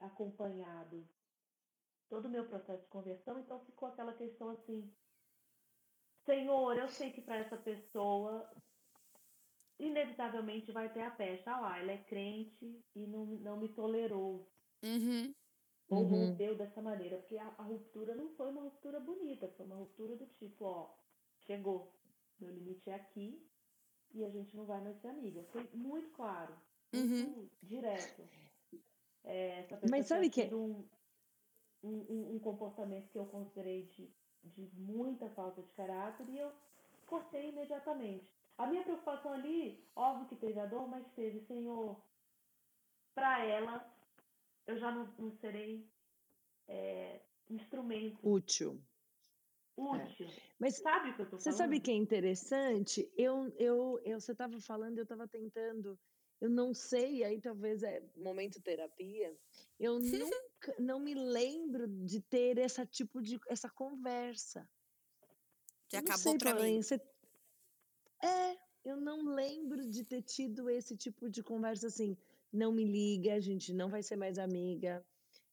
acompanhado 0.00 1.08
todo 2.08 2.26
o 2.26 2.30
meu 2.30 2.46
processo 2.46 2.82
de 2.82 2.88
conversão, 2.88 3.38
então 3.38 3.64
ficou 3.64 3.88
aquela 3.88 4.12
questão 4.12 4.50
assim, 4.50 4.94
Senhor, 6.26 6.76
eu 6.76 6.88
sei 6.88 7.10
que 7.10 7.22
para 7.22 7.36
essa 7.36 7.56
pessoa 7.56 8.48
inevitavelmente 9.78 10.70
vai 10.70 10.92
ter 10.92 11.02
a 11.02 11.10
pecha. 11.10 11.50
Ah 11.50 11.60
lá, 11.60 11.78
ela 11.78 11.92
é 11.92 11.98
crente 12.04 12.84
e 12.94 13.06
não, 13.06 13.26
não 13.26 13.56
me 13.58 13.68
tolerou. 13.68 14.46
Uhum. 14.84 15.32
Ou 15.92 16.02
Uhum. 16.02 16.08
rompeu 16.08 16.56
dessa 16.56 16.80
maneira. 16.80 17.18
Porque 17.18 17.36
a, 17.38 17.48
a 17.58 17.62
ruptura 17.62 18.14
não 18.14 18.28
foi 18.30 18.48
uma 18.50 18.62
ruptura 18.62 18.98
bonita, 19.00 19.48
foi 19.56 19.66
uma 19.66 19.76
ruptura 19.76 20.16
do 20.16 20.26
tipo, 20.26 20.64
ó, 20.64 20.86
chegou, 21.46 21.86
meu 22.40 22.50
limite 22.50 22.90
é 22.90 22.94
aqui 22.94 23.38
e 24.14 24.24
a 24.24 24.30
gente 24.30 24.56
não 24.56 24.64
vai 24.64 24.80
mais 24.82 24.96
ser 25.00 25.08
amiga. 25.08 25.42
Foi 25.52 25.62
muito 25.74 26.10
claro, 26.16 26.54
muito 26.92 27.50
direto. 27.62 28.22
É, 29.24 29.60
essa 29.60 29.76
pessoa 29.76 29.90
Mas 29.90 30.06
sabe 30.06 30.30
que- 30.30 30.54
um, 30.54 30.84
um, 31.82 31.96
um- 32.12 32.36
um 32.36 32.38
comportamento 32.38 33.08
que 33.10 33.18
eu 33.18 33.26
considerei 33.26 33.82
de, 33.86 34.08
de 34.44 34.62
muita 34.80 35.28
falta 35.30 35.62
de 35.62 35.70
caráter 35.72 36.28
e 36.28 36.38
eu 36.38 36.50
cortei 37.06 37.50
imediatamente. 37.50 38.26
A 38.58 38.66
minha 38.66 38.82
preocupação 38.82 39.32
ali, 39.32 39.78
óbvio 39.96 40.28
que 40.28 40.36
teve 40.36 40.58
a 40.60 40.66
dor, 40.66 40.88
mas 40.88 41.06
teve, 41.14 41.40
Senhor, 41.46 41.96
para 43.14 43.44
ela, 43.44 43.84
eu 44.66 44.78
já 44.78 44.90
não, 44.90 45.06
não 45.18 45.32
serei 45.32 45.86
é, 46.68 47.20
instrumento 47.50 48.18
Útil. 48.22 48.80
útil. 49.76 50.28
Mas 50.58 50.76
Sabe 50.76 51.10
o 51.10 51.16
que 51.16 51.22
eu 51.22 51.30
tô 51.30 51.38
Você 51.38 51.44
falando? 51.44 51.58
sabe 51.58 51.80
que 51.80 51.90
é 51.90 51.94
interessante? 51.94 53.10
Eu, 53.16 53.48
eu, 53.58 54.00
eu, 54.04 54.20
você 54.20 54.32
estava 54.32 54.60
falando, 54.60 54.98
eu 54.98 55.02
estava 55.02 55.26
tentando, 55.26 55.98
eu 56.40 56.48
não 56.50 56.72
sei, 56.74 57.24
aí 57.24 57.40
talvez 57.40 57.82
é 57.82 58.02
momento 58.16 58.60
terapia. 58.60 59.36
Eu 59.78 59.98
nunca, 60.60 60.74
não 60.78 61.00
me 61.00 61.14
lembro 61.14 61.88
de 61.88 62.20
ter 62.20 62.58
essa 62.58 62.86
tipo 62.86 63.20
de 63.20 63.40
essa 63.48 63.68
conversa. 63.68 64.68
Não 65.92 66.00
acabou 66.00 66.38
pra 66.38 66.54
mim. 66.54 66.80
Você- 66.82 67.00
É, 68.22 68.56
eu 68.84 68.96
não 69.00 69.24
lembro 69.34 69.88
de 69.90 70.04
ter 70.04 70.22
tido 70.22 70.70
esse 70.70 70.96
tipo 70.96 71.28
de 71.28 71.42
conversa 71.42 71.88
assim. 71.88 72.16
Não 72.52 72.70
me 72.72 72.84
liga, 72.84 73.34
a 73.34 73.40
gente 73.40 73.72
não 73.72 73.88
vai 73.88 74.02
ser 74.02 74.16
mais 74.16 74.38
amiga. 74.38 75.04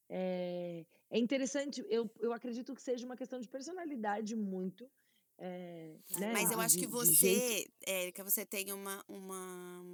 É, 0.10 0.86
é 1.10 1.20
interessante, 1.20 1.84
eu, 1.88 2.10
eu 2.20 2.34
acredito 2.34 2.74
que 2.76 2.82
seja 2.82 3.06
uma 3.06 3.16
questão 3.16 3.40
de 3.40 3.48
personalidade 3.48 4.36
muito. 4.36 4.90
é, 5.38 5.96
né, 6.20 6.34
Mas 6.34 6.52
eu 6.52 6.60
acho 6.60 6.78
que 6.78 6.86
de- 6.88 6.92
jeito- 7.14 7.72
você, 7.72 7.72
Érica, 7.86 8.24
você 8.24 8.46
tem 8.46 8.74
uma, 8.74 9.04
uma, 9.08 9.86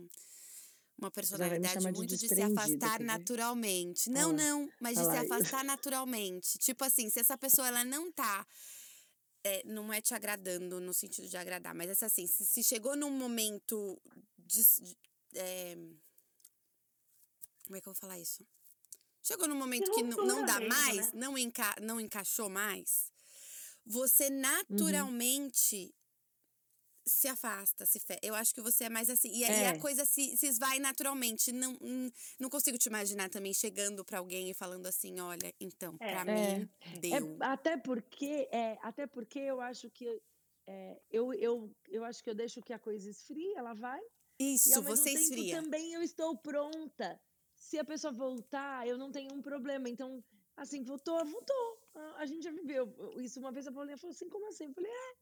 uma 0.97 1.11
personalidade 1.11 1.73
chamar 1.73 1.91
de 1.91 1.97
muito 1.99 2.17
de 2.17 2.27
se 2.27 2.41
afastar 2.41 2.99
naturalmente. 3.01 4.09
Não, 4.09 4.31
lá, 4.31 4.37
não, 4.37 4.69
mas 4.79 4.97
de 4.97 5.03
se 5.05 5.17
afastar 5.17 5.63
naturalmente. 5.63 6.57
Tipo 6.57 6.83
assim, 6.85 7.09
se 7.09 7.19
essa 7.19 7.37
pessoa 7.37 7.67
ela 7.67 7.83
não 7.85 8.11
tá. 8.11 8.47
é, 9.43 9.61
não 9.65 9.93
é 9.93 10.01
te 10.01 10.13
agradando 10.15 10.79
no 10.79 10.93
sentido 10.93 11.27
de 11.27 11.37
agradar, 11.37 11.75
mas 11.75 11.89
essa 11.89 12.07
assim, 12.07 12.25
se, 12.25 12.43
se 12.45 12.63
chegou 12.63 12.95
num 12.95 13.11
momento 13.11 14.01
de. 14.39 14.63
de- 14.81 14.97
é, 15.35 15.75
como 17.65 17.75
é 17.77 17.81
que 17.81 17.87
eu 17.87 17.93
vou 17.93 17.99
falar 17.99 18.19
isso? 18.19 18.45
Chegou 19.23 19.47
num 19.47 19.55
momento 19.55 19.91
que 19.91 20.03
não, 20.03 20.17
não 20.25 20.45
dá 20.45 20.59
mais, 20.61 21.07
né? 21.07 21.11
não, 21.15 21.37
enca, 21.37 21.75
não 21.81 21.99
encaixou 21.99 22.47
mais, 22.49 23.11
você 23.85 24.29
Uhum. 24.29 24.39
naturalmente 24.41 25.93
se 27.07 27.27
afasta, 27.27 27.85
se 27.85 27.99
fe... 27.99 28.17
Eu 28.21 28.33
acho 28.33 28.53
que 28.53 28.61
você 28.61 28.85
é 28.85 28.89
mais 28.89 29.09
assim. 29.09 29.29
E, 29.31 29.45
aí 29.45 29.65
a 29.65 29.73
É. 29.75 29.79
coisa 29.79 30.05
se, 30.05 30.35
se 30.37 30.47
esvai 30.47 30.79
naturalmente. 30.79 31.51
Não, 31.51 31.77
não 32.39 32.49
consigo 32.49 32.77
te 32.77 32.87
imaginar 32.87 33.29
também 33.29 33.53
chegando 33.53 34.03
pra 34.03 34.17
alguém 34.19 34.49
e 34.49 34.53
falando 34.53 34.87
assim: 34.87 35.19
olha, 35.19 35.53
então, 35.59 35.97
É. 35.99 36.09
pra 36.09 36.25
É. 36.25 36.25
mim, 36.25 36.69
É, 37.11 37.19
deu. 37.19 37.37
até 37.41 37.77
porque 37.77 38.47
é, 38.51 38.77
até 38.81 39.05
porque 39.07 39.39
eu 39.39 39.61
acho 39.61 39.89
que 39.91 40.19
é, 40.67 40.99
eu, 41.11 41.31
eu, 41.33 41.71
eu 41.89 42.03
acho 42.03 42.23
que 42.23 42.29
eu 42.29 42.35
deixo 42.35 42.61
que 42.61 42.73
a 42.73 42.79
coisa 42.79 43.09
esfrie, 43.09 43.53
ela 43.55 43.73
vai. 43.75 43.99
E 43.99 44.55
Isso, 44.55 44.73
ao 44.73 44.81
mesmo 44.81 44.95
você 44.97 45.13
tempo 45.13 45.19
esfria. 45.19 45.61
também 45.61 45.93
eu 45.93 46.01
estou 46.01 46.35
pronta. 46.37 47.21
Se 47.67 47.79
a 47.79 47.83
pessoa 47.83 48.13
voltar, 48.13 48.87
eu 48.87 48.97
não 48.97 49.11
tenho 49.11 49.33
um 49.33 49.41
problema. 49.41 49.89
Então, 49.89 50.23
assim, 50.55 50.83
voltou, 50.83 51.17
voltou. 51.25 51.65
A- 52.17 52.25
gente 52.27 52.43
já 52.43 52.51
viveu 52.51 52.83
isso 53.27 53.39
uma 53.39 53.51
vez. 53.51 53.65
A 53.65 53.71
Paulinha 53.71 53.97
falou 53.97 54.13
assim: 54.13 54.29
como 54.29 54.47
assim? 54.47 54.65
Eu 54.65 54.73
falei: 54.73 54.91
é. 54.91 55.15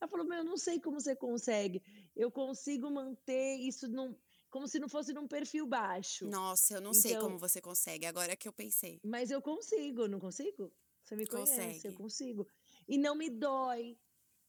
Ela 0.00 0.08
falou: 0.10 0.26
meu, 0.26 0.38
eu 0.38 0.44
não 0.44 0.56
sei 0.56 0.80
como 0.80 1.00
você 1.00 1.14
consegue. 1.14 1.80
Eu 2.16 2.28
consigo 2.30 2.90
manter 2.90 3.56
isso 3.70 3.86
num, 3.88 4.16
como 4.50 4.66
se 4.66 4.78
não 4.80 4.88
fosse 4.88 5.12
num 5.12 5.28
perfil 5.28 5.64
baixo. 5.66 6.26
Nossa, 6.26 6.74
eu 6.74 6.80
não 6.80 6.92
sei 6.92 7.12
Então- 7.12 7.22
como 7.26 7.38
você 7.38 7.60
consegue. 7.60 8.04
Agora 8.04 8.34
que 8.36 8.48
eu 8.48 8.52
pensei. 8.52 9.00
Mas 9.04 9.30
eu 9.30 9.40
consigo, 9.40 10.08
não 10.08 10.18
consigo? 10.18 10.72
Você 11.04 11.14
me 11.14 11.24
conhece, 11.24 11.52
eu 11.86 11.92
Consegue. 11.92 11.96
consigo. 11.96 12.48
E 12.88 12.98
não 12.98 13.14
me 13.14 13.30
dói. 13.30 13.96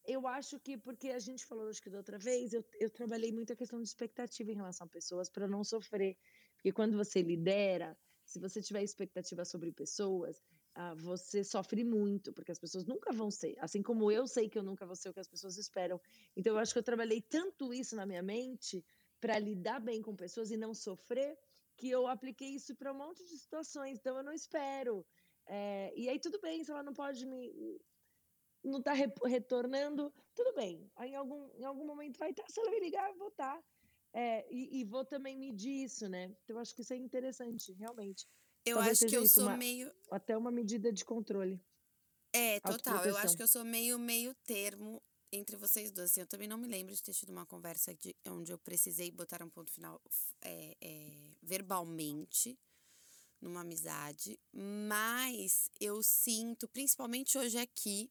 Eu 0.05 0.25
acho 0.25 0.57
que, 0.59 0.75
porque 0.77 1.09
a 1.09 1.19
gente 1.19 1.45
falou, 1.45 1.67
acho 1.69 1.81
que 1.83 1.89
da 1.89 1.97
outra 1.97 2.17
vez, 2.17 2.53
eu, 2.53 2.63
eu 2.79 2.89
trabalhei 2.89 3.31
muito 3.31 3.51
a 3.53 3.55
questão 3.55 3.79
de 3.81 3.87
expectativa 3.89 4.49
em 4.51 4.55
relação 4.55 4.87
a 4.87 4.89
pessoas 4.89 5.29
para 5.29 5.47
não 5.47 5.63
sofrer. 5.65 6.17
Porque 6.67 6.75
quando 6.75 6.97
você 6.97 7.21
lidera, 7.21 7.97
se 8.25 8.39
você 8.39 8.61
tiver 8.61 8.83
expectativa 8.83 9.45
sobre 9.45 9.71
pessoas, 9.71 10.43
ah, 10.75 10.93
você 10.95 11.41
sofre 11.41 11.81
muito, 11.81 12.33
porque 12.33 12.51
as 12.51 12.59
pessoas 12.59 12.83
nunca 12.83 13.13
vão 13.13 13.31
ser. 13.31 13.55
Assim 13.59 13.81
como 13.81 14.11
eu 14.11 14.27
sei 14.27 14.49
que 14.49 14.59
eu 14.59 14.63
nunca 14.63 14.85
vou 14.85 14.97
ser 14.97 15.07
o 15.07 15.13
que 15.13 15.21
as 15.21 15.29
pessoas 15.29 15.57
esperam. 15.57 15.97
Então, 16.35 16.51
eu 16.55 16.59
acho 16.59 16.73
que 16.73 16.79
eu 16.79 16.83
trabalhei 16.83 17.21
tanto 17.21 17.73
isso 17.73 17.95
na 17.95 18.05
minha 18.05 18.21
mente 18.21 18.83
para 19.21 19.39
lidar 19.39 19.79
bem 19.79 20.01
com 20.01 20.13
pessoas 20.13 20.51
e 20.51 20.57
não 20.57 20.73
sofrer, 20.73 21.39
que 21.77 21.89
eu 21.89 22.05
apliquei 22.05 22.49
isso 22.49 22.75
para 22.75 22.91
um 22.91 22.97
monte 22.97 23.23
de 23.23 23.37
situações. 23.37 23.97
Então, 23.97 24.17
eu 24.17 24.23
não 24.23 24.33
espero. 24.33 25.05
É, 25.45 25.93
e 25.95 26.09
aí, 26.09 26.19
tudo 26.19 26.37
bem, 26.41 26.65
se 26.65 26.71
ela 26.71 26.83
não 26.83 26.93
pode 26.93 27.25
me. 27.25 27.79
Não 28.61 28.79
está 28.79 28.91
retornando, 29.25 30.13
tudo 30.35 30.53
bem. 30.53 30.91
Aí, 30.97 31.11
em 31.11 31.15
algum, 31.15 31.49
em 31.55 31.63
algum 31.63 31.85
momento 31.85 32.19
vai 32.19 32.31
estar. 32.31 32.43
Se 32.49 32.59
ela 32.59 32.71
me 32.71 32.81
ligar, 32.81 33.09
eu 33.09 33.17
vou 33.17 33.29
estar. 33.29 33.57
É, 34.13 34.45
e, 34.51 34.79
e 34.79 34.83
vou 34.83 35.05
também 35.05 35.37
medir 35.37 35.83
isso, 35.85 36.07
né? 36.07 36.25
Então, 36.43 36.55
eu 36.55 36.59
acho 36.59 36.73
que 36.73 36.81
isso 36.81 36.93
é 36.93 36.97
interessante, 36.97 37.71
realmente. 37.73 38.27
Eu 38.65 38.75
Talvez 38.77 39.01
acho 39.01 39.09
que 39.09 39.15
eu 39.17 39.23
isso, 39.23 39.35
sou 39.35 39.43
uma- 39.43 39.57
meio. 39.57 39.91
Até 40.11 40.35
uma 40.35 40.51
medida 40.51 40.91
de 40.91 41.05
controle. 41.05 41.61
É, 42.33 42.59
total. 42.59 43.05
Eu 43.05 43.17
acho 43.17 43.35
que 43.35 43.43
eu 43.43 43.47
sou 43.47 43.63
meio 43.63 43.97
meio 43.97 44.33
termo 44.45 45.01
entre 45.31 45.55
vocês 45.55 45.91
duas. 45.91 46.11
Assim, 46.11 46.21
eu 46.21 46.27
também 46.27 46.47
não 46.47 46.57
me 46.57 46.67
lembro 46.67 46.93
de 46.93 47.01
ter 47.01 47.13
tido 47.13 47.29
uma 47.31 47.45
conversa 47.45 47.93
de, 47.95 48.15
onde 48.27 48.51
eu 48.51 48.57
precisei 48.57 49.11
botar 49.11 49.41
um 49.43 49.49
ponto 49.49 49.71
final 49.71 50.01
é, 50.41 50.75
é, 50.81 51.31
verbalmente 51.41 52.57
numa 53.39 53.61
amizade, 53.61 54.39
mas 54.51 55.69
eu 55.79 56.01
sinto, 56.01 56.67
principalmente 56.67 57.37
hoje 57.37 57.57
aqui, 57.59 58.09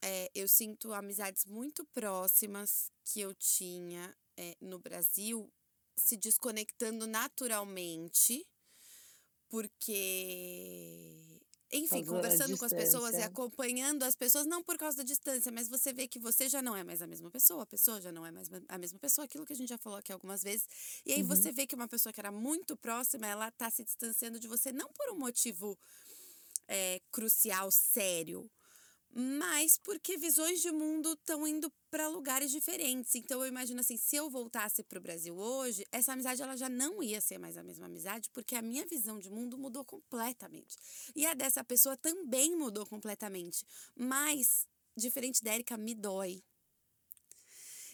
é, 0.00 0.30
eu 0.32 0.46
sinto 0.46 0.92
amizades 0.92 1.44
muito 1.44 1.84
próximas 1.86 2.90
que 3.04 3.20
eu 3.20 3.34
tinha 3.34 4.16
é, 4.36 4.56
no 4.60 4.78
Brasil 4.78 5.50
se 5.96 6.16
desconectando 6.16 7.06
naturalmente, 7.06 8.46
porque. 9.48 11.40
Enfim, 11.74 12.04
conversando 12.04 12.58
com 12.58 12.66
as 12.66 12.72
pessoas 12.72 13.14
e 13.14 13.22
acompanhando 13.22 14.02
as 14.02 14.14
pessoas, 14.14 14.44
não 14.44 14.62
por 14.62 14.76
causa 14.76 14.98
da 14.98 15.02
distância, 15.04 15.50
mas 15.50 15.68
você 15.68 15.90
vê 15.90 16.06
que 16.06 16.18
você 16.18 16.46
já 16.46 16.60
não 16.60 16.76
é 16.76 16.84
mais 16.84 17.00
a 17.00 17.06
mesma 17.06 17.30
pessoa, 17.30 17.62
a 17.62 17.66
pessoa 17.66 17.98
já 17.98 18.12
não 18.12 18.26
é 18.26 18.30
mais 18.30 18.50
a 18.68 18.76
mesma 18.76 18.98
pessoa, 18.98 19.24
aquilo 19.24 19.46
que 19.46 19.54
a 19.54 19.56
gente 19.56 19.70
já 19.70 19.78
falou 19.78 19.98
aqui 19.98 20.12
algumas 20.12 20.42
vezes. 20.42 20.66
E 21.06 21.14
aí 21.14 21.22
Uhum. 21.22 21.28
você 21.28 21.50
vê 21.50 21.66
que 21.66 21.74
uma 21.74 21.88
pessoa 21.88 22.12
que 22.12 22.20
era 22.20 22.30
muito 22.30 22.76
próxima, 22.76 23.26
ela 23.26 23.50
tá 23.50 23.70
se 23.70 23.82
distanciando 23.84 24.38
de 24.38 24.48
você, 24.48 24.70
não 24.70 24.92
por 24.92 25.10
um 25.12 25.18
motivo 25.18 25.78
é, 26.68 27.00
crucial, 27.10 27.70
sério, 27.70 28.50
mas 29.10 29.78
porque 29.78 30.18
visões 30.18 30.60
de 30.60 30.70
mundo 30.70 31.12
estão 31.14 31.46
indo 31.46 31.72
para 31.92 32.08
lugares 32.08 32.50
diferentes. 32.50 33.14
Então 33.14 33.42
eu 33.42 33.46
imagino 33.46 33.80
assim, 33.80 33.98
se 33.98 34.16
eu 34.16 34.30
voltasse 34.30 34.82
para 34.82 34.98
o 34.98 35.02
Brasil 35.02 35.36
hoje, 35.36 35.84
essa 35.92 36.14
amizade 36.14 36.40
ela 36.42 36.56
já 36.56 36.70
não 36.70 37.02
ia 37.02 37.20
ser 37.20 37.36
mais 37.36 37.58
a 37.58 37.62
mesma 37.62 37.84
amizade, 37.84 38.30
porque 38.30 38.56
a 38.56 38.62
minha 38.62 38.86
visão 38.86 39.18
de 39.18 39.28
mundo 39.28 39.58
mudou 39.58 39.84
completamente. 39.84 40.78
E 41.14 41.26
a 41.26 41.34
dessa 41.34 41.62
pessoa 41.62 41.94
também 41.94 42.56
mudou 42.56 42.86
completamente. 42.86 43.62
Mas 43.94 44.66
diferente 44.96 45.44
da 45.44 45.54
Erika, 45.54 45.76
me 45.76 45.94
dói. 45.94 46.42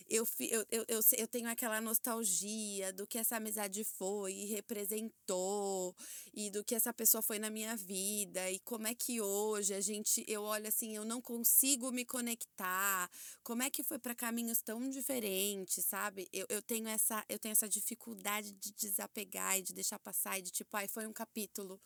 Eu, 0.09 0.27
eu, 0.41 0.67
eu, 0.71 0.85
eu, 0.89 1.01
eu 1.19 1.29
tenho 1.29 1.49
aquela 1.49 1.81
nostalgia 1.81 2.93
do 2.93 3.07
que 3.07 3.19
essa 3.19 3.37
amizade 3.37 3.85
foi 3.85 4.33
e 4.33 4.45
representou, 4.47 5.95
e 6.33 6.51
do 6.51 6.65
que 6.65 6.75
essa 6.75 6.93
pessoa 6.93 7.21
foi 7.21 7.39
na 7.39 7.51
minha 7.51 7.77
vida, 7.77 8.51
e 8.51 8.59
como 8.61 8.87
é 8.87 8.95
que 8.95 9.21
hoje 9.21 9.75
a 9.75 9.81
gente, 9.81 10.25
eu 10.27 10.43
olho 10.43 10.67
assim, 10.67 10.97
eu 10.97 11.05
não 11.05 11.21
consigo 11.21 11.93
me 11.93 12.05
conectar, 12.05 13.11
como 13.43 13.63
é 13.63 13.71
que 13.71 13.83
foi 13.83 13.99
para 13.99 14.15
caminhos 14.15 14.63
tão 14.63 14.89
diferentes, 14.89 15.85
sabe? 15.85 16.27
Eu, 16.33 16.47
eu, 16.49 16.63
tenho 16.63 16.89
essa, 16.89 17.25
eu 17.29 17.39
tenho 17.39 17.53
essa 17.53 17.69
dificuldade 17.69 18.53
de 18.53 18.73
desapegar 18.73 19.59
e 19.59 19.63
de 19.63 19.75
deixar 19.75 19.99
passar, 19.99 20.39
e 20.39 20.43
de 20.43 20.51
tipo, 20.51 20.75
ai, 20.77 20.89
foi 20.89 21.07
um 21.07 21.13
capítulo. 21.13 21.81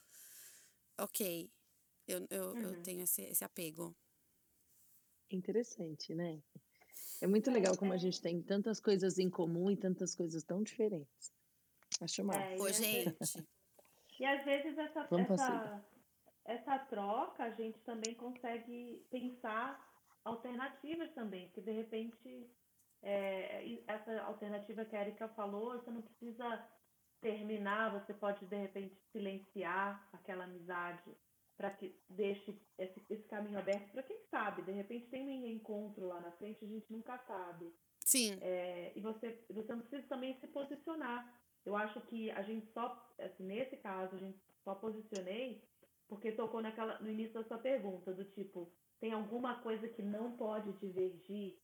Ok, 0.99 1.51
eu, 2.07 2.27
eu, 2.31 2.51
uhum. 2.51 2.61
eu 2.61 2.83
tenho 2.83 3.03
esse, 3.03 3.23
esse 3.23 3.45
apego. 3.45 3.97
Interessante, 5.31 6.15
né? 6.15 6.41
É 7.23 7.27
muito 7.29 7.53
legal 7.53 7.77
como 7.79 7.93
a 7.93 7.97
gente 7.97 8.21
tem 8.21 8.43
tantas 8.43 8.81
coisas 8.81 9.17
em 9.17 9.31
comum 9.31 9.71
e 9.71 9.77
tantas 9.77 10.13
coisas 10.13 10.43
tão 10.43 10.61
diferentes. 10.61 11.33
Acho 12.01 12.25
massa. 12.25 12.41
É, 12.41 12.57
Ô, 12.57 12.69
gente. 12.69 13.17
E 14.19 14.27
às 14.27 14.45
vezes 14.45 14.77
essa, 14.77 15.09
essa, 15.11 15.85
essa 16.45 16.79
troca 16.81 17.45
a 17.45 17.51
gente 17.51 17.79
também 17.81 18.15
consegue 18.15 19.07
pensar 19.09 19.81
alternativas 20.25 21.13
também, 21.15 21.49
que 21.51 21.61
de 21.61 21.71
repente 21.71 22.51
é, 23.03 23.79
essa 23.87 24.21
alternativa 24.23 24.85
que 24.85 24.97
a 24.97 25.03
Erika 25.03 25.29
falou, 25.29 25.73
você 25.73 25.91
não 25.91 26.03
precisa 26.03 26.65
terminar, 27.21 28.01
você 28.01 28.13
pode 28.13 28.45
de 28.47 28.57
repente 28.57 28.97
silenciar 29.13 30.09
aquela 30.13 30.45
amizade 30.45 31.17
para 31.57 31.71
que 31.71 31.95
deixe 32.09 32.59
esse, 32.79 33.03
esse 33.09 33.29
caminho 33.29 33.59
aberto 33.59 33.91
para 33.93 34.03
quem 34.03 34.19
sabe. 34.31 34.63
De 34.63 34.73
repente 34.73 35.09
tem 35.09 35.29
um 35.29 35.47
encontro 35.47 36.07
lá 36.07 36.21
na 36.21 36.33
frente, 36.33 36.65
a 36.65 36.69
gente 36.69 36.91
nunca 36.91 37.19
sabe. 37.19 37.73
Sim. 38.01 38.39
É, 38.41 38.93
e 38.97 39.01
você, 39.01 39.45
você 39.51 39.77
precisa 39.77 40.09
também 40.09 40.35
se 40.41 40.47
posicionar. 40.49 41.41
Eu 41.65 41.77
acho 41.77 42.01
que 42.03 42.31
a 42.33 42.43
gente 42.43 42.67
só, 42.73 43.15
assim, 43.19 43.45
nesse 43.45 43.77
caso, 43.77 44.17
a 44.17 44.19
gente 44.19 44.39
só 44.65 44.75
posicionei 44.75 45.63
porque 46.09 46.33
tocou 46.33 46.61
naquela, 46.61 46.99
no 47.01 47.09
início 47.09 47.35
da 47.35 47.45
sua 47.45 47.59
pergunta, 47.59 48.13
do 48.13 48.25
tipo, 48.25 48.71
tem 49.01 49.13
alguma 49.13 49.63
coisa 49.63 49.89
que 49.89 50.03
não 50.03 50.37
pode 50.37 50.73
divergir? 50.75 51.59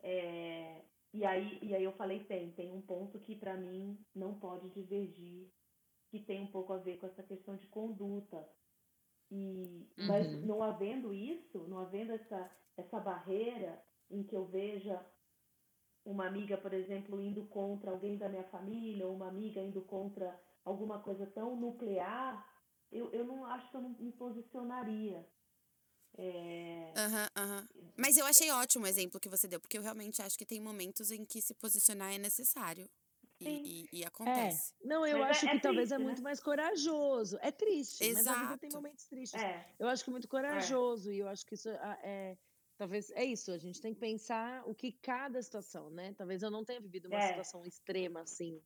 É, 0.00 0.82
e, 1.12 1.24
aí, 1.24 1.58
e 1.62 1.74
aí 1.74 1.84
eu 1.84 1.92
falei, 1.92 2.24
tem, 2.24 2.50
tem 2.52 2.72
um 2.72 2.82
ponto 2.82 3.20
que 3.20 3.36
para 3.36 3.56
mim 3.56 3.98
não 4.14 4.38
pode 4.38 4.68
divergir, 4.70 5.48
que 6.10 6.18
tem 6.18 6.42
um 6.42 6.48
pouco 6.48 6.72
a 6.72 6.78
ver 6.78 6.98
com 6.98 7.06
essa 7.06 7.22
questão 7.22 7.56
de 7.56 7.66
conduta. 7.68 8.48
E, 9.30 9.86
uhum. 9.98 10.06
Mas 10.06 10.44
não 10.44 10.62
havendo 10.62 11.12
isso, 11.12 11.66
não 11.68 11.78
havendo 11.78 12.12
essa, 12.12 12.50
essa 12.76 12.98
barreira 12.98 13.82
em 14.10 14.22
que 14.22 14.34
eu 14.34 14.46
veja 14.46 15.04
uma 16.04 16.26
amiga, 16.26 16.56
por 16.56 16.72
exemplo, 16.72 17.20
indo 17.20 17.44
contra 17.46 17.90
alguém 17.90 18.16
da 18.16 18.28
minha 18.28 18.44
família, 18.44 19.06
ou 19.06 19.14
uma 19.14 19.28
amiga 19.28 19.60
indo 19.60 19.82
contra 19.82 20.40
alguma 20.64 21.00
coisa 21.00 21.26
tão 21.26 21.54
nuclear, 21.56 22.46
eu, 22.90 23.10
eu 23.12 23.24
não 23.24 23.44
acho 23.44 23.70
que 23.70 23.76
eu 23.76 23.82
não 23.82 23.90
me 23.90 24.12
posicionaria. 24.12 25.28
É... 26.16 26.94
Uhum, 26.96 27.44
uhum. 27.44 27.92
Mas 27.96 28.16
eu 28.16 28.24
achei 28.24 28.50
ótimo 28.50 28.84
o 28.84 28.88
exemplo 28.88 29.20
que 29.20 29.28
você 29.28 29.46
deu, 29.46 29.60
porque 29.60 29.76
eu 29.76 29.82
realmente 29.82 30.22
acho 30.22 30.38
que 30.38 30.46
tem 30.46 30.60
momentos 30.60 31.10
em 31.10 31.24
que 31.24 31.42
se 31.42 31.54
posicionar 31.54 32.14
é 32.14 32.18
necessário. 32.18 32.88
E, 33.40 33.88
e, 33.92 34.00
e, 34.00 34.04
acontece. 34.04 34.74
É. 34.82 34.86
Não, 34.86 35.06
eu 35.06 35.18
mas 35.18 35.30
acho 35.30 35.46
é, 35.46 35.50
que 35.50 35.56
é 35.56 35.60
talvez 35.60 35.92
é 35.92 35.94
triste, 35.94 36.02
é 36.02 36.04
muito 36.04 36.18
né? 36.18 36.24
mais 36.24 36.40
corajoso. 36.40 37.38
É 37.40 37.52
triste, 37.52 38.04
Exato. 38.04 38.26
mas 38.26 38.36
a 38.36 38.42
vida 38.42 38.58
tem 38.58 38.70
momentos 38.70 39.06
tristes. 39.06 39.40
É. 39.40 39.74
Eu 39.78 39.88
acho 39.88 40.02
que 40.02 40.10
é 40.10 40.12
muito 40.12 40.28
corajoso 40.28 41.12
e 41.12 41.18
eu 41.18 41.28
acho 41.28 41.46
que 41.46 41.54
isso 41.54 41.68
ah, 41.68 41.98
é, 42.02 42.36
talvez 42.76 43.10
é 43.10 43.24
isso. 43.24 43.52
A 43.52 43.58
gente 43.58 43.80
tem 43.80 43.94
que 43.94 44.00
pensar 44.00 44.62
o 44.66 44.74
que 44.74 44.92
cada 44.92 45.40
situação, 45.42 45.90
né? 45.90 46.14
Talvez 46.14 46.42
eu 46.42 46.50
não 46.50 46.64
tenha 46.64 46.80
vivido 46.80 47.06
uma 47.06 47.18
é. 47.18 47.28
situação 47.28 47.64
extrema 47.64 48.22
assim. 48.22 48.60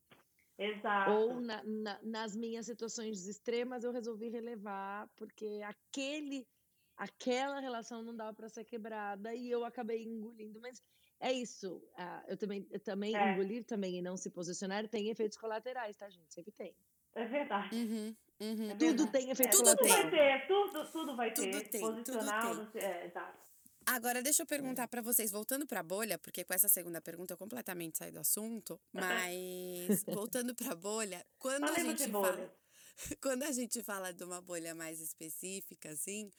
Exato. 0.57 1.11
Ou 1.11 1.41
na, 1.41 1.63
na, 1.63 1.99
nas 2.03 2.35
minhas 2.35 2.65
situações 2.65 3.27
extremas 3.27 3.83
eu 3.83 3.91
resolvi 3.91 4.29
relevar 4.29 5.09
porque 5.15 5.61
aquele 5.65 6.47
aquela 6.95 7.59
relação 7.59 8.03
não 8.03 8.15
dava 8.15 8.33
para 8.33 8.49
ser 8.49 8.63
quebrada 8.63 9.33
e 9.33 9.49
eu 9.49 9.65
acabei 9.65 10.03
engolindo, 10.03 10.59
mas 10.61 10.81
é 11.19 11.31
isso. 11.31 11.77
Uh, 11.97 12.23
eu 12.27 12.37
também, 12.37 12.67
eu 12.71 12.79
também 12.79 13.15
é. 13.15 13.31
engolir 13.33 13.63
também 13.63 13.97
e 13.97 14.01
não 14.01 14.17
se 14.17 14.29
posicionar 14.29 14.87
tem 14.87 15.09
efeitos 15.09 15.37
colaterais, 15.37 15.95
tá, 15.97 16.09
gente? 16.09 16.33
Sempre 16.33 16.51
tem. 16.51 16.75
É 17.15 17.25
verdade. 17.25 17.75
Uhum, 17.75 18.15
uhum. 18.41 18.71
É 18.71 18.75
tudo 18.75 19.07
tem 19.07 19.29
efeitos 19.29 19.59
é, 19.59 19.63
colaterais. 19.63 19.95
Tudo 19.95 20.11
vai 20.11 20.39
ter, 20.39 20.47
tudo, 20.47 20.91
tudo 20.91 21.15
vai 21.15 21.33
tudo 21.33 21.51
ter. 21.51 21.69
Tem, 21.69 21.81
Posicionar, 21.81 22.49
tudo 22.49 22.65
tem. 22.71 22.81
Você, 22.81 22.87
é, 22.87 23.05
exato. 23.05 23.53
Agora, 23.85 24.21
deixa 24.23 24.43
eu 24.43 24.47
perguntar 24.47 24.87
para 24.87 25.01
vocês, 25.01 25.31
voltando 25.31 25.67
para 25.67 25.81
a 25.81 25.83
bolha, 25.83 26.17
porque 26.17 26.43
com 26.43 26.53
essa 26.53 26.69
segunda 26.69 27.01
pergunta 27.01 27.33
eu 27.33 27.37
completamente 27.37 27.97
saí 27.97 28.11
do 28.11 28.19
assunto, 28.19 28.79
mas 28.93 30.03
voltando 30.07 30.55
para 30.55 30.71
a 30.71 30.75
bolha, 30.75 31.25
quando 31.37 31.65
a 31.65 31.79
gente 31.79 32.09
fala, 32.09 32.55
quando 33.21 33.43
a 33.43 33.51
gente 33.51 33.83
fala 33.83 34.13
de 34.13 34.23
uma 34.23 34.41
bolha 34.41 34.73
mais 34.73 35.01
específica, 35.01 35.89
assim, 35.89 36.31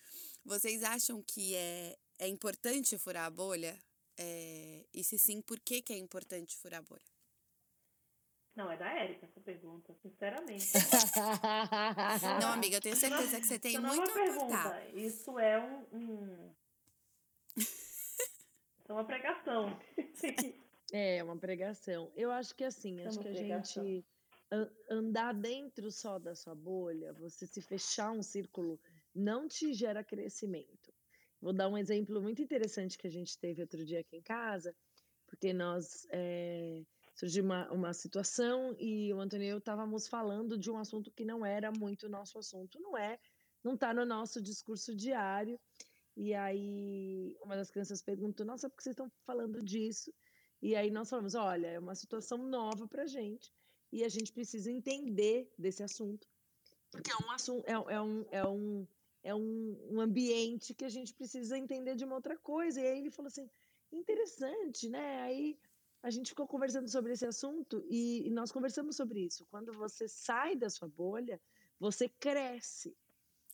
vocês 0.44 0.82
acham 0.82 1.22
que 1.22 1.54
é, 1.54 1.96
é 2.18 2.28
importante 2.28 2.96
furar 2.96 3.26
a 3.26 3.30
bolha? 3.30 3.78
É, 4.18 4.87
e 4.92 5.03
se 5.03 5.18
sim, 5.18 5.40
por 5.42 5.59
que, 5.61 5.83
que 5.83 5.92
é 5.92 5.96
importante 5.96 6.57
furar 6.57 6.81
a 6.81 6.83
bolha? 6.83 7.14
Não, 8.55 8.70
é 8.70 8.77
da 8.77 8.88
Érica 8.88 9.27
essa 9.27 9.40
pergunta, 9.40 9.92
sinceramente. 9.94 10.72
não, 12.40 12.53
amiga, 12.53 12.77
eu 12.77 12.81
tenho 12.81 12.94
certeza 12.94 13.40
que 13.40 13.46
você 13.46 13.59
tem 13.59 13.79
muito 13.79 14.09
a 14.09 14.14
pergunta. 14.14 14.90
Isso 14.94 15.38
é 15.40 15.61
um, 15.61 15.87
um... 15.92 16.55
Isso 17.57 18.88
é 18.88 18.92
uma 18.92 19.05
pregação. 19.05 19.77
é, 20.92 21.24
uma 21.24 21.37
pregação. 21.37 22.12
Eu 22.14 22.31
acho 22.31 22.55
que 22.55 22.62
assim, 22.62 23.00
é 23.00 23.07
acho 23.09 23.18
que 23.18 23.29
a 23.29 23.33
pregação. 23.33 23.85
gente 23.85 24.07
andar 24.88 25.35
dentro 25.35 25.90
só 25.90 26.20
da 26.20 26.37
sua 26.37 26.55
bolha, 26.55 27.12
você 27.14 27.48
se 27.48 27.61
fechar 27.61 28.12
um 28.12 28.22
círculo, 28.22 28.81
não 29.12 29.48
te 29.48 29.72
gera 29.72 30.05
crescimento. 30.05 30.93
Vou 31.44 31.52
dar 31.52 31.68
um 31.68 31.76
exemplo 31.76 32.22
muito 32.22 32.40
interessante 32.40 32.96
que 32.96 33.07
a 33.07 33.11
gente 33.11 33.38
teve 33.38 33.61
outro 33.61 33.85
dia 33.85 34.00
aqui 34.00 34.16
em 34.16 34.22
casa, 34.22 34.74
porque 35.26 35.52
nós 35.52 36.07
é, 36.11 36.83
surgiu 37.14 37.44
uma, 37.44 37.70
uma 37.70 37.92
situação 37.92 38.74
e 38.78 39.12
o 39.12 39.20
Antônio 39.20 39.44
e 39.44 39.50
eu 39.50 39.59
estávamos 39.59 40.09
falando 40.09 40.57
de 40.57 40.70
um 40.70 40.78
assunto 40.78 41.12
que 41.12 41.22
não 41.22 41.44
era 41.44 41.70
muito 41.70 42.09
nosso 42.09 42.38
assunto, 42.38 42.80
não 42.80 42.96
é, 42.96 43.18
não 43.62 43.74
está 43.74 43.92
no 43.92 44.07
nosso 44.07 44.40
discurso 44.40 44.96
diário. 44.96 45.61
E 46.16 46.33
aí 46.33 47.37
uma 47.42 47.57
das 47.57 47.70
crianças 47.70 48.00
perguntou: 48.00 48.46
Nossa, 48.46 48.70
por 48.70 48.78
que 48.78 48.85
vocês 48.85 48.94
estão 48.94 49.12
falando 49.26 49.62
disso? 49.62 50.11
E 50.62 50.74
aí 50.74 50.90
nós 50.90 51.11
falamos: 51.11 51.35
Olha, 51.35 51.66
é 51.66 51.78
uma 51.78 51.94
situação 51.94 52.38
nova 52.38 52.88
para 52.88 53.07
gente 53.07 53.52
e 53.92 54.02
a 54.02 54.09
gente 54.09 54.33
precisa 54.33 54.72
entender 54.72 55.52
desse 55.59 55.83
assunto, 55.83 56.26
porque 56.90 57.12
é 57.12 57.16
um 57.22 57.30
assunto, 57.30 57.68
é, 57.68 57.94
é 57.94 58.00
um, 58.00 58.24
é 58.30 58.48
um 58.48 58.87
é 59.24 59.34
um, 59.34 59.76
um 59.90 60.00
ambiente 60.00 60.74
que 60.74 60.84
a 60.84 60.88
gente 60.88 61.14
precisa 61.14 61.58
entender 61.58 61.96
de 61.96 62.04
uma 62.04 62.14
outra 62.14 62.38
coisa. 62.38 62.80
E 62.80 62.87
aí 62.87 62.98
ele 62.98 63.10
falou 63.10 63.28
assim: 63.28 63.50
interessante, 63.90 64.88
né? 64.88 65.22
Aí 65.22 65.58
a 66.02 66.10
gente 66.10 66.28
ficou 66.28 66.46
conversando 66.46 66.88
sobre 66.88 67.14
esse 67.14 67.24
assunto 67.24 67.82
e, 67.88 68.28
e 68.28 68.30
nós 68.30 68.52
conversamos 68.52 68.94
sobre 68.94 69.20
isso. 69.20 69.46
Quando 69.46 69.72
você 69.72 70.06
sai 70.06 70.54
da 70.54 70.68
sua 70.68 70.87
bolha, 70.87 71.40
você 71.80 72.08
cresce. 72.08 72.94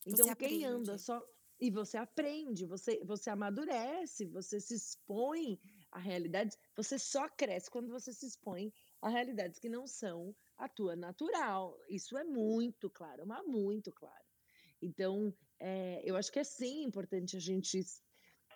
Então, 0.05 0.27
você 0.27 0.35
quem 0.35 0.65
anda 0.65 0.99
só. 0.99 1.25
E 1.61 1.71
você 1.71 1.99
aprende, 1.99 2.65
você, 2.65 3.05
você 3.05 3.29
amadurece, 3.29 4.25
você 4.25 4.59
se 4.59 4.75
expõe 4.75 5.61
a 5.93 5.99
realidades, 5.99 6.57
você 6.75 6.99
só 6.99 7.29
cresce 7.29 7.71
quando 7.71 7.91
você 7.91 8.15
se 8.15 8.27
expõe 8.27 8.73
a 9.03 9.11
realidades 9.11 9.59
que 9.59 9.69
não 9.69 9.87
são 9.87 10.35
a 10.57 10.67
tua 10.67 10.97
natural. 10.97 11.79
Isso 11.87 12.17
é 12.17 12.25
muito 12.25 12.89
claro, 12.89 13.27
mas 13.27 13.47
muito 13.47 13.93
claro. 13.93 14.25
Então, 14.81 15.35
é, 15.61 16.01
eu 16.05 16.17
acho 16.17 16.33
que 16.33 16.39
é 16.39 16.45
sim 16.45 16.85
importante 16.85 17.37
a 17.37 17.41
gente 17.41 17.85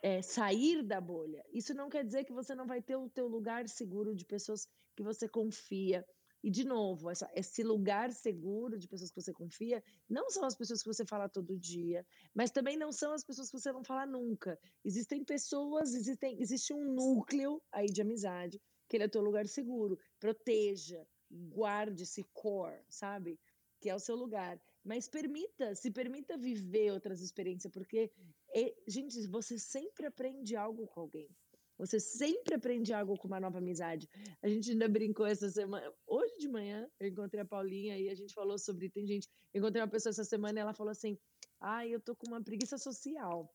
é, 0.02 0.22
sair 0.22 0.82
da 0.82 1.00
bolha. 1.00 1.44
Isso 1.52 1.74
não 1.74 1.88
quer 1.88 2.04
dizer 2.04 2.24
que 2.24 2.32
você 2.32 2.54
não 2.54 2.66
vai 2.66 2.80
ter 2.82 2.96
o 2.96 3.08
teu 3.10 3.28
lugar 3.28 3.68
seguro 3.68 4.14
de 4.14 4.24
pessoas 4.24 4.66
que 4.96 5.02
você 5.02 5.28
confia. 5.28 6.04
E, 6.42 6.50
de 6.50 6.64
novo, 6.64 7.08
essa, 7.08 7.30
esse 7.34 7.62
lugar 7.62 8.12
seguro 8.12 8.78
de 8.78 8.86
pessoas 8.86 9.10
que 9.10 9.20
você 9.20 9.32
confia 9.32 9.82
não 10.08 10.28
são 10.28 10.44
as 10.44 10.54
pessoas 10.54 10.82
que 10.82 10.88
você 10.88 11.04
fala 11.06 11.26
todo 11.26 11.58
dia, 11.58 12.06
mas 12.34 12.50
também 12.50 12.76
não 12.76 12.92
são 12.92 13.14
as 13.14 13.24
pessoas 13.24 13.50
que 13.50 13.58
você 13.58 13.72
não 13.72 13.82
fala 13.82 14.04
nunca. 14.04 14.58
Existem 14.84 15.24
pessoas, 15.24 15.94
existem, 15.94 16.38
existe 16.40 16.74
um 16.74 16.84
núcleo 16.84 17.62
aí 17.72 17.86
de 17.86 18.02
amizade, 18.02 18.60
que 18.86 18.96
ele 18.96 19.04
é 19.04 19.06
o 19.06 19.10
teu 19.10 19.22
lugar 19.22 19.46
seguro. 19.46 19.98
Proteja, 20.20 21.06
guarde 21.30 22.02
esse 22.02 22.22
core, 22.34 22.84
sabe? 22.90 23.40
Que 23.80 23.88
é 23.88 23.94
o 23.94 23.98
seu 23.98 24.14
lugar. 24.14 24.60
Mas 24.84 25.08
permita, 25.08 25.74
se 25.74 25.90
permita 25.90 26.36
viver 26.36 26.92
outras 26.92 27.20
experiências, 27.20 27.72
porque, 27.72 28.10
é, 28.54 28.74
gente, 28.86 29.26
você 29.28 29.58
sempre 29.58 30.06
aprende 30.06 30.54
algo 30.54 30.86
com 30.86 31.00
alguém. 31.00 31.28
Você 31.78 31.98
sempre 31.98 32.54
aprende 32.54 32.92
algo 32.92 33.16
com 33.16 33.26
uma 33.26 33.40
nova 33.40 33.58
amizade. 33.58 34.08
A 34.42 34.48
gente 34.48 34.70
ainda 34.70 34.88
brincou 34.88 35.26
essa 35.26 35.50
semana. 35.50 35.92
Hoje 36.06 36.36
de 36.38 36.48
manhã, 36.48 36.88
eu 37.00 37.08
encontrei 37.08 37.42
a 37.42 37.44
Paulinha 37.44 37.98
e 37.98 38.08
a 38.08 38.14
gente 38.14 38.32
falou 38.32 38.58
sobre. 38.58 38.88
Tem 38.88 39.06
gente. 39.06 39.28
Encontrei 39.52 39.82
uma 39.82 39.88
pessoa 39.88 40.10
essa 40.10 40.22
semana 40.24 40.60
e 40.60 40.62
ela 40.62 40.72
falou 40.72 40.92
assim: 40.92 41.18
ah, 41.60 41.86
eu 41.86 41.98
tô 41.98 42.14
com 42.14 42.28
uma 42.28 42.42
preguiça 42.42 42.78
social. 42.78 43.52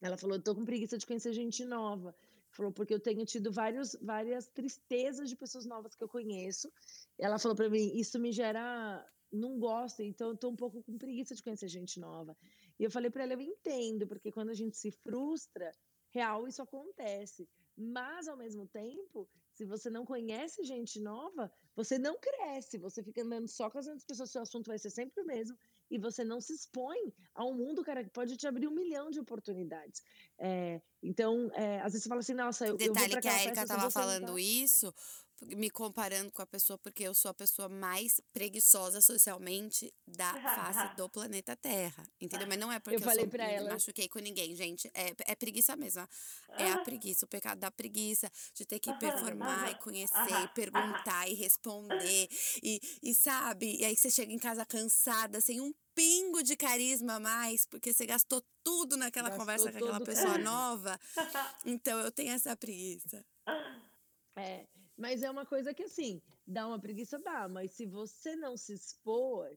Ela 0.00 0.16
falou: 0.16 0.36
Eu 0.36 0.42
tô 0.42 0.54
com 0.54 0.64
preguiça 0.64 0.96
de 0.96 1.06
conhecer 1.06 1.32
gente 1.32 1.64
nova. 1.64 2.14
Falou, 2.52 2.72
porque 2.72 2.92
eu 2.92 3.00
tenho 3.00 3.24
tido 3.24 3.52
vários, 3.52 3.96
várias 4.02 4.48
tristezas 4.48 5.28
de 5.28 5.36
pessoas 5.36 5.64
novas 5.64 5.94
que 5.94 6.02
eu 6.02 6.08
conheço. 6.08 6.70
Ela 7.18 7.38
falou 7.38 7.56
para 7.56 7.70
mim, 7.70 7.92
isso 7.94 8.18
me 8.18 8.32
gera, 8.32 9.06
não 9.32 9.58
gosto, 9.58 10.02
então 10.02 10.30
eu 10.30 10.36
tô 10.36 10.48
um 10.48 10.56
pouco 10.56 10.82
com 10.82 10.98
preguiça 10.98 11.34
de 11.34 11.42
conhecer 11.42 11.68
gente 11.68 11.98
nova. 12.00 12.36
E 12.78 12.84
eu 12.84 12.90
falei 12.90 13.10
para 13.10 13.24
ela, 13.24 13.34
eu 13.34 13.40
entendo, 13.40 14.06
porque 14.06 14.32
quando 14.32 14.50
a 14.50 14.54
gente 14.54 14.76
se 14.76 14.90
frustra, 14.90 15.70
real 16.10 16.46
isso 16.48 16.62
acontece. 16.62 17.48
Mas 17.76 18.28
ao 18.28 18.36
mesmo 18.36 18.66
tempo, 18.66 19.28
se 19.52 19.64
você 19.64 19.88
não 19.88 20.04
conhece 20.04 20.64
gente 20.64 21.00
nova, 21.00 21.50
você 21.74 21.98
não 21.98 22.18
cresce, 22.18 22.78
você 22.78 23.02
fica 23.02 23.22
andando 23.22 23.48
só 23.48 23.70
com 23.70 23.78
as 23.78 23.86
outras 23.86 24.04
pessoas, 24.04 24.30
seu 24.30 24.42
assunto 24.42 24.68
vai 24.68 24.78
ser 24.78 24.90
sempre 24.90 25.22
o 25.22 25.26
mesmo 25.26 25.56
e 25.90 25.98
você 25.98 26.22
não 26.22 26.40
se 26.40 26.52
expõe 26.52 27.12
a 27.34 27.44
um 27.44 27.54
mundo, 27.54 27.82
cara, 27.82 28.04
que 28.04 28.10
pode 28.10 28.36
te 28.36 28.46
abrir 28.46 28.68
um 28.68 28.74
milhão 28.74 29.10
de 29.10 29.18
oportunidades. 29.18 30.02
É, 30.38 30.80
então, 31.02 31.50
é, 31.54 31.78
às 31.80 31.92
vezes 31.92 32.04
você 32.04 32.08
fala 32.08 32.20
assim, 32.20 32.34
nossa, 32.34 32.66
eu, 32.66 32.76
Detalhe 32.76 32.90
eu 32.90 32.94
vou 32.94 33.10
pra 33.10 33.20
que 33.20 33.28
a 33.28 33.44
Erika 33.44 33.66
tava 33.66 33.82
não 33.84 33.90
falando 33.90 34.26
tá- 34.26 34.40
isso, 34.40 34.94
me 35.42 35.70
comparando 35.70 36.30
com 36.30 36.42
a 36.42 36.46
pessoa, 36.46 36.78
porque 36.78 37.02
eu 37.02 37.14
sou 37.14 37.30
a 37.30 37.34
pessoa 37.34 37.68
mais 37.68 38.20
preguiçosa 38.32 39.00
socialmente 39.00 39.92
da 40.06 40.32
face 40.34 40.96
do 40.96 41.08
planeta 41.10 41.56
Terra. 41.56 42.06
Entendeu? 42.20 42.46
Mas 42.46 42.58
não 42.58 42.70
é 42.70 42.78
porque 42.78 42.96
eu, 42.96 43.00
falei 43.00 43.24
sou, 43.24 43.30
pra 43.30 43.46
me 43.46 43.54
ela- 43.54 43.70
machuquei 43.70 44.08
com 44.08 44.18
ninguém, 44.18 44.54
gente. 44.54 44.90
É, 44.94 45.14
é 45.26 45.34
preguiça 45.34 45.74
mesmo. 45.76 46.06
É 46.58 46.72
a 46.72 46.78
preguiça, 46.78 47.24
o 47.24 47.28
pecado 47.28 47.58
da 47.58 47.70
preguiça, 47.70 48.30
de 48.54 48.64
ter 48.66 48.78
que 48.78 48.92
performar 48.94 49.70
e 49.70 49.74
conhecer, 49.76 50.42
e 50.44 50.48
perguntar 50.48 51.28
e 51.28 51.34
responder. 51.34 52.28
E, 52.62 52.80
e 53.02 53.14
sabe? 53.14 53.76
E 53.80 53.84
aí 53.84 53.96
você 53.96 54.10
chega 54.10 54.32
em 54.32 54.38
casa 54.38 54.66
cansada, 54.66 55.40
sem 55.40 55.60
um 55.60 55.72
pingo 55.94 56.42
de 56.42 56.56
carisma 56.56 57.14
a 57.14 57.20
mais, 57.20 57.66
porque 57.66 57.92
você 57.92 58.06
gastou 58.06 58.42
tudo 58.62 58.96
naquela 58.96 59.28
Gastou 59.28 59.40
conversa 59.46 59.72
com 59.72 59.78
aquela 59.78 60.00
pessoa 60.00 60.38
nova. 60.38 60.98
Então 61.64 61.98
eu 61.98 62.12
tenho 62.12 62.32
essa 62.32 62.56
preguiça. 62.56 63.24
É, 64.36 64.66
mas 65.00 65.22
é 65.22 65.30
uma 65.30 65.46
coisa 65.46 65.72
que 65.72 65.84
assim, 65.84 66.20
dá 66.46 66.66
uma 66.68 66.78
preguiça, 66.78 67.18
dá, 67.18 67.48
mas 67.48 67.72
se 67.72 67.86
você 67.86 68.36
não 68.36 68.54
se 68.54 68.74
expor, 68.74 69.48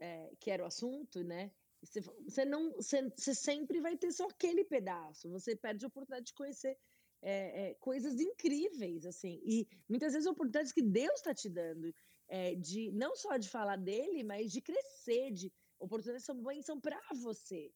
é, 0.00 0.32
que 0.40 0.50
era 0.50 0.64
o 0.64 0.66
assunto, 0.66 1.22
né? 1.22 1.52
Você, 1.80 2.00
você 2.00 2.44
não, 2.44 2.72
você, 2.72 3.08
você 3.16 3.34
sempre 3.34 3.80
vai 3.80 3.96
ter 3.96 4.10
só 4.12 4.26
aquele 4.26 4.64
pedaço. 4.64 5.30
Você 5.30 5.54
perde 5.54 5.84
a 5.84 5.88
oportunidade 5.88 6.26
de 6.26 6.34
conhecer 6.34 6.76
é, 7.22 7.68
é, 7.70 7.74
coisas 7.74 8.18
incríveis, 8.20 9.06
assim, 9.06 9.40
e 9.44 9.68
muitas 9.88 10.12
vezes 10.12 10.26
oportunidades 10.26 10.72
que 10.72 10.82
Deus 10.82 11.14
está 11.16 11.32
te 11.32 11.48
dando, 11.48 11.94
é, 12.28 12.54
de 12.56 12.90
não 12.92 13.14
só 13.14 13.36
de 13.36 13.48
falar 13.48 13.76
dele, 13.76 14.24
mas 14.24 14.50
de 14.50 14.60
crescer, 14.60 15.30
de 15.30 15.52
oportunidades 15.78 16.24
são 16.24 16.42
bênção 16.42 16.80
para 16.80 17.00
você. 17.14 17.72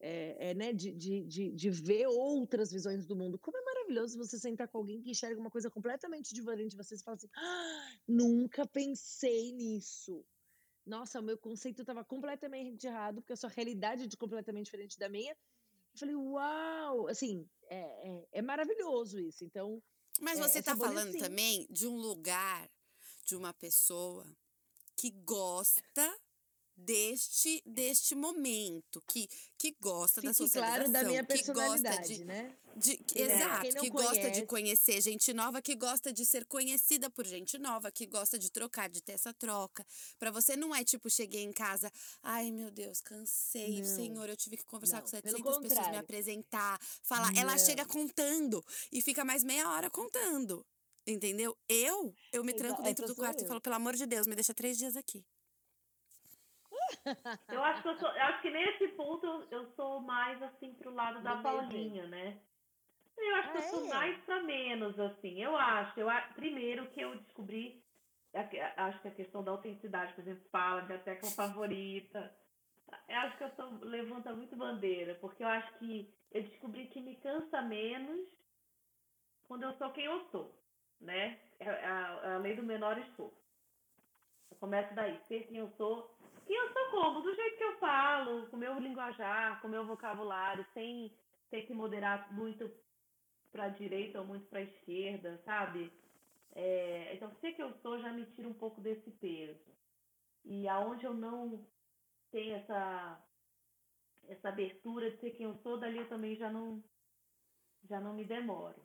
É, 0.00 0.50
é, 0.50 0.54
né, 0.54 0.72
de, 0.72 0.92
de, 0.92 1.24
de, 1.24 1.50
de 1.50 1.70
ver 1.70 2.06
outras 2.06 2.70
visões 2.70 3.04
do 3.04 3.16
mundo. 3.16 3.36
Como 3.36 3.56
é 3.56 3.62
maravilhoso 3.88 4.18
você 4.18 4.38
sentar 4.38 4.68
com 4.68 4.78
alguém 4.78 5.00
que 5.00 5.10
enxerga 5.10 5.40
uma 5.40 5.50
coisa 5.50 5.70
completamente 5.70 6.34
diferente 6.34 6.70
de 6.72 6.76
você 6.76 6.94
e 6.94 6.98
fala 6.98 7.16
assim: 7.16 7.28
"Ah, 7.34 7.92
nunca 8.06 8.66
pensei 8.66 9.52
nisso. 9.52 10.24
Nossa, 10.86 11.20
o 11.20 11.22
meu 11.22 11.36
conceito 11.36 11.82
estava 11.82 12.04
completamente 12.04 12.86
errado, 12.86 13.20
porque 13.20 13.32
a 13.32 13.36
sua 13.36 13.50
realidade 13.50 14.04
é 14.04 14.16
completamente 14.16 14.66
diferente 14.66 14.98
da 14.98 15.08
minha. 15.08 15.32
Eu 15.32 15.98
falei, 15.98 16.14
uau! 16.14 17.08
Assim, 17.08 17.46
é, 17.68 17.76
é, 17.76 18.28
é 18.32 18.42
maravilhoso 18.42 19.18
isso. 19.20 19.44
Então, 19.44 19.82
Mas 20.20 20.38
É, 20.38 20.42
você 20.42 20.58
essa 20.58 20.70
tá 20.70 20.74
bolha, 20.74 20.88
falando 20.90 21.12
sim. 21.12 21.18
também 21.18 21.66
de 21.68 21.86
um 21.86 21.94
lugar, 21.96 22.70
de 23.24 23.36
uma 23.36 23.52
pessoa 23.52 24.26
que 24.96 25.10
gosta 25.10 26.18
deste 26.74 27.60
deste 27.66 28.14
momento, 28.14 29.02
que, 29.08 29.28
que 29.58 29.76
gosta 29.80 30.22
da 30.22 30.32
fique 30.32 30.44
socialização, 30.44 30.84
claro 30.84 30.92
da 30.92 31.04
minha 31.04 31.24
personalidade, 31.24 32.18
de, 32.18 32.24
né? 32.24 32.56
De 32.78 32.96
que- 32.96 33.20
É, 33.22 33.34
exato, 33.36 33.80
que 33.80 33.90
gosta 33.90 34.30
de 34.30 34.46
conhece- 34.46 34.46
conhecer 34.46 35.00
gente 35.00 35.32
nova, 35.34 35.60
que 35.60 35.74
gosta 35.74 36.12
de 36.12 36.24
ser 36.24 36.44
conhecida 36.46 37.10
por 37.10 37.26
gente 37.26 37.58
nova, 37.58 37.90
que 37.90 38.06
gosta 38.06 38.38
de 38.38 38.50
trocar, 38.50 38.88
de 38.88 39.02
ter 39.02 39.12
essa 39.12 39.32
troca. 39.34 39.86
Pra 40.18 40.30
você 40.30 40.56
não 40.56 40.74
é 40.74 40.84
tipo 40.84 41.10
cheguei 41.10 41.42
em 41.42 41.52
casa, 41.52 41.90
ai 42.22 42.50
meu 42.50 42.70
Deus, 42.70 43.00
cansei, 43.00 43.78
Não. 43.82 43.84
senhor, 43.96 44.28
eu 44.28 44.36
tive 44.36 44.56
que 44.56 44.64
conversar 44.64 44.96
Não, 44.96 45.02
com 45.04 45.10
pelo 45.10 45.22
700 45.22 45.58
pessoas, 45.68 45.88
me 45.90 45.96
apresentar, 45.98 46.78
falar, 47.02 47.30
ela 47.36 47.52
Não. 47.52 47.58
chega 47.58 47.84
contando 47.84 48.64
e 48.92 49.02
fica 49.02 49.24
mais 49.24 49.42
meia 49.44 49.68
hora 49.70 49.90
contando. 49.90 50.64
Entendeu? 51.06 51.56
Eu, 51.66 52.14
eu 52.32 52.44
me 52.44 52.52
tranco 52.52 52.82
dentro 52.82 53.04
essa 53.04 53.14
do 53.14 53.16
quarto 53.18 53.40
e 53.40 53.44
eu. 53.44 53.48
falo, 53.48 53.62
pelo 53.62 53.76
amor 53.76 53.94
de 53.96 54.04
Deus, 54.04 54.26
me 54.26 54.34
deixa 54.34 54.52
três 54.52 54.76
dias 54.76 54.94
aqui. 54.94 55.24
Eu 57.48 57.62
acho 57.64 57.82
que 57.82 57.88
eu 57.88 57.98
sou, 57.98 58.08
eu 58.08 58.22
acho 58.24 58.42
que 58.42 58.50
nesse 58.50 58.88
ponto 58.88 59.24
eu, 59.24 59.42
eu 59.50 59.72
sou 59.74 60.00
mais 60.00 60.42
assim 60.42 60.74
pro 60.74 60.90
lado 60.92 61.22
da. 61.24 61.40
Paulinha, 61.42 62.06
né? 62.08 62.38
Eu 63.20 63.34
acho 63.36 63.52
que 63.52 63.58
Ah, 63.58 63.60
eu 63.60 63.68
sou 63.70 63.84
é? 63.84 63.88
mais 63.88 64.18
pra 64.24 64.42
menos, 64.42 64.98
assim. 64.98 65.42
Eu 65.42 65.56
acho. 65.56 65.98
Eu, 65.98 66.08
primeiro 66.34 66.88
que 66.90 67.00
eu 67.00 67.16
descobri, 67.16 67.82
acho 68.34 69.00
que 69.00 69.08
a 69.08 69.14
questão 69.14 69.42
da 69.42 69.50
autenticidade, 69.52 70.12
por 70.14 70.20
exemplo, 70.20 70.44
fala 70.50 70.82
de 70.82 70.92
até 70.92 71.16
com 71.16 71.26
favorita. 71.28 72.34
Eu 73.08 73.16
acho 73.18 73.36
que 73.36 73.44
eu 73.44 73.50
sou, 73.50 73.78
levanta 73.82 74.32
muito 74.32 74.56
bandeira, 74.56 75.14
porque 75.16 75.42
eu 75.42 75.48
acho 75.48 75.78
que 75.78 76.12
eu 76.32 76.42
descobri 76.42 76.86
que 76.86 77.00
me 77.00 77.16
cansa 77.16 77.60
menos 77.62 78.26
quando 79.46 79.64
eu 79.64 79.72
sou 79.74 79.90
quem 79.90 80.04
eu 80.04 80.24
sou, 80.30 80.58
né? 81.00 81.38
É 81.58 81.68
a, 81.68 82.20
é 82.22 82.34
a 82.34 82.38
lei 82.38 82.54
do 82.54 82.62
menor 82.62 82.96
esforço. 82.98 83.36
Eu 84.50 84.56
começo 84.58 84.94
daí, 84.94 85.18
ser 85.28 85.46
quem 85.48 85.58
eu 85.58 85.70
sou. 85.76 86.14
E 86.48 86.54
eu 86.54 86.72
sou 86.72 86.90
como? 86.90 87.20
Do 87.20 87.34
jeito 87.34 87.58
que 87.58 87.64
eu 87.64 87.78
falo, 87.78 88.46
com 88.46 88.56
o 88.56 88.58
meu 88.58 88.78
linguajar, 88.78 89.60
com 89.60 89.68
o 89.68 89.70
meu 89.70 89.84
vocabulário, 89.84 90.64
sem 90.72 91.14
ter 91.50 91.62
que 91.66 91.74
moderar 91.74 92.32
muito 92.32 92.70
para 93.50 93.64
a 93.64 93.68
direita 93.68 94.20
ou 94.20 94.26
muito 94.26 94.46
para 94.46 94.60
a 94.60 94.62
esquerda, 94.62 95.40
sabe? 95.44 95.92
É, 96.54 97.14
então, 97.14 97.34
ser 97.40 97.52
que 97.52 97.62
eu 97.62 97.72
sou 97.80 98.00
já 98.00 98.12
me 98.12 98.26
tira 98.26 98.48
um 98.48 98.54
pouco 98.54 98.80
desse 98.80 99.10
peso. 99.12 99.72
E 100.44 100.66
aonde 100.68 101.04
eu 101.04 101.14
não 101.14 101.66
tenho 102.30 102.56
essa, 102.56 103.22
essa 104.28 104.48
abertura 104.48 105.10
de 105.10 105.18
ser 105.18 105.30
quem 105.32 105.46
eu 105.46 105.56
sou, 105.62 105.78
dali 105.78 105.98
eu 105.98 106.08
também 106.08 106.36
já 106.36 106.50
não, 106.50 106.82
já 107.88 108.00
não 108.00 108.14
me 108.14 108.24
demoro. 108.24 108.80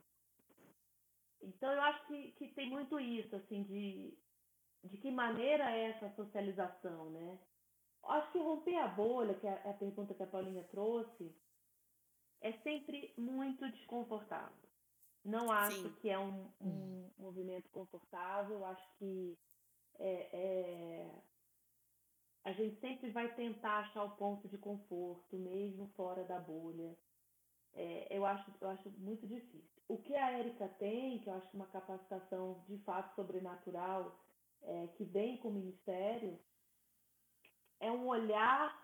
Então, 1.41 1.71
eu 1.71 1.82
acho 1.82 2.08
que, 2.08 2.32
que 2.34 2.47
tem 2.49 2.69
muito 2.69 2.99
isso, 2.99 3.36
assim, 3.36 3.63
de, 3.63 4.17
de 4.84 4.97
que 4.97 5.12
maneira 5.12 5.69
é 5.71 5.89
essa 5.89 6.10
socialização, 6.15 7.10
né? 7.10 7.39
Acho 8.06 8.32
que 8.32 8.38
romper 8.38 8.78
a 8.78 8.88
bolha, 8.88 9.34
que 9.36 9.47
é 9.47 9.69
a 9.69 9.73
pergunta 9.73 10.13
que 10.13 10.23
a 10.23 10.28
Paulinha 10.28 10.63
trouxe, 10.65 11.34
é 12.43 12.51
sempre 12.62 13.13
muito 13.17 13.67
desconfortável. 13.71 14.69
Não 15.23 15.49
acho 15.49 15.82
Sim. 15.82 15.95
que 16.01 16.10
é 16.10 16.19
um, 16.19 16.51
um 16.60 17.10
movimento 17.17 17.69
confortável, 17.69 18.65
acho 18.65 18.86
que 18.97 19.38
é, 19.97 20.29
é- 20.34 21.21
a 22.43 22.51
gente 22.51 22.77
sempre 22.82 23.10
vai 23.12 23.34
tentar 23.34 23.79
achar 23.79 24.03
o 24.03 24.17
ponto 24.17 24.49
de 24.49 24.58
conforto, 24.58 25.38
mesmo 25.38 25.88
fora 25.95 26.25
da 26.25 26.38
bolha. 26.38 26.93
É, 27.73 28.08
eu, 28.15 28.25
acho, 28.25 28.53
eu 28.60 28.69
acho 28.69 28.89
muito 28.97 29.25
difícil. 29.25 29.82
O 29.88 29.97
que 29.97 30.13
a 30.13 30.32
Érica 30.32 30.67
tem, 30.67 31.19
que 31.19 31.29
eu 31.29 31.34
acho 31.36 31.49
uma 31.56 31.67
capacitação 31.67 32.62
de 32.67 32.77
fato 32.79 33.15
sobrenatural, 33.15 34.19
é, 34.62 34.88
que 34.97 35.06
vem 35.06 35.38
com 35.38 35.47
o 35.47 35.53
Ministério, 35.53 36.38
é 37.79 37.89
um 37.89 38.08
olhar 38.08 38.77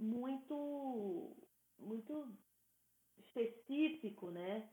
muito, 0.00 1.36
muito 1.78 2.36
específico, 3.18 4.30
né? 4.30 4.68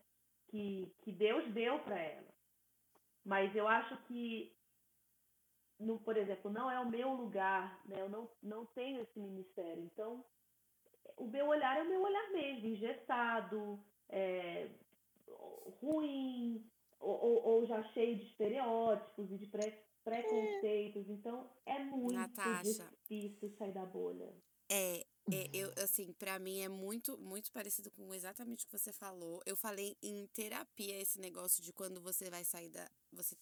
Que, 0.48 0.94
que 1.02 1.12
Deus 1.12 1.52
deu 1.54 1.80
para 1.80 2.00
ela. 2.00 2.32
Mas 3.26 3.56
eu 3.56 3.68
acho 3.68 3.98
que, 4.04 4.56
no, 5.80 6.00
por 6.00 6.16
exemplo, 6.18 6.52
não 6.52 6.70
é 6.70 6.80
o 6.80 6.90
meu 6.90 7.14
lugar, 7.14 7.82
né? 7.86 8.02
Eu 8.02 8.10
não, 8.10 8.30
não 8.42 8.66
tenho 8.68 9.02
esse 9.02 9.20
ministério. 9.20 9.84
Então, 9.84 10.24
o 11.18 11.26
meu 11.28 11.48
olhar 11.48 11.78
é 11.78 11.82
o 11.84 11.90
meu 11.90 12.02
olhar 12.02 12.32
mesmo, 12.32 12.68
engessado, 12.68 13.84
é, 14.10 14.70
ruim, 15.82 16.70
ou, 17.00 17.20
ou- 17.20 17.44
ou 17.48 17.66
já 17.66 17.82
cheio 17.94 18.18
de 18.18 18.26
estereótipos 18.26 19.32
e 19.32 19.38
de 19.38 19.48
pré- 19.48 19.84
preconceitos. 20.04 21.10
Então, 21.10 21.50
é 21.66 21.80
muito 21.80 22.14
Natasha. 22.16 22.90
difícil 23.10 23.50
sair 23.58 23.72
da 23.74 23.86
bolha. 23.86 24.34
É, 24.72 25.06
é, 25.32 25.50
eu, 25.54 25.72
assim, 25.78 26.12
pra 26.14 26.38
mim 26.38 26.60
é 26.60 26.68
muito, 26.68 27.18
muito 27.18 27.52
parecido 27.52 27.90
com 27.92 28.14
exatamente 28.14 28.66
o 28.66 28.68
que 28.68 28.78
você 28.78 28.92
falou. 28.92 29.42
Eu 29.46 29.56
falei 29.56 29.98
em 30.02 30.28
terapia 30.28 31.00
esse 31.02 31.20
negócio 31.20 31.64
de 31.64 31.72
quando 31.72 32.02
você 32.02 32.30
vai 32.30 32.44
sair 32.44 32.70
da. 32.70 32.90
Você, 33.14 33.36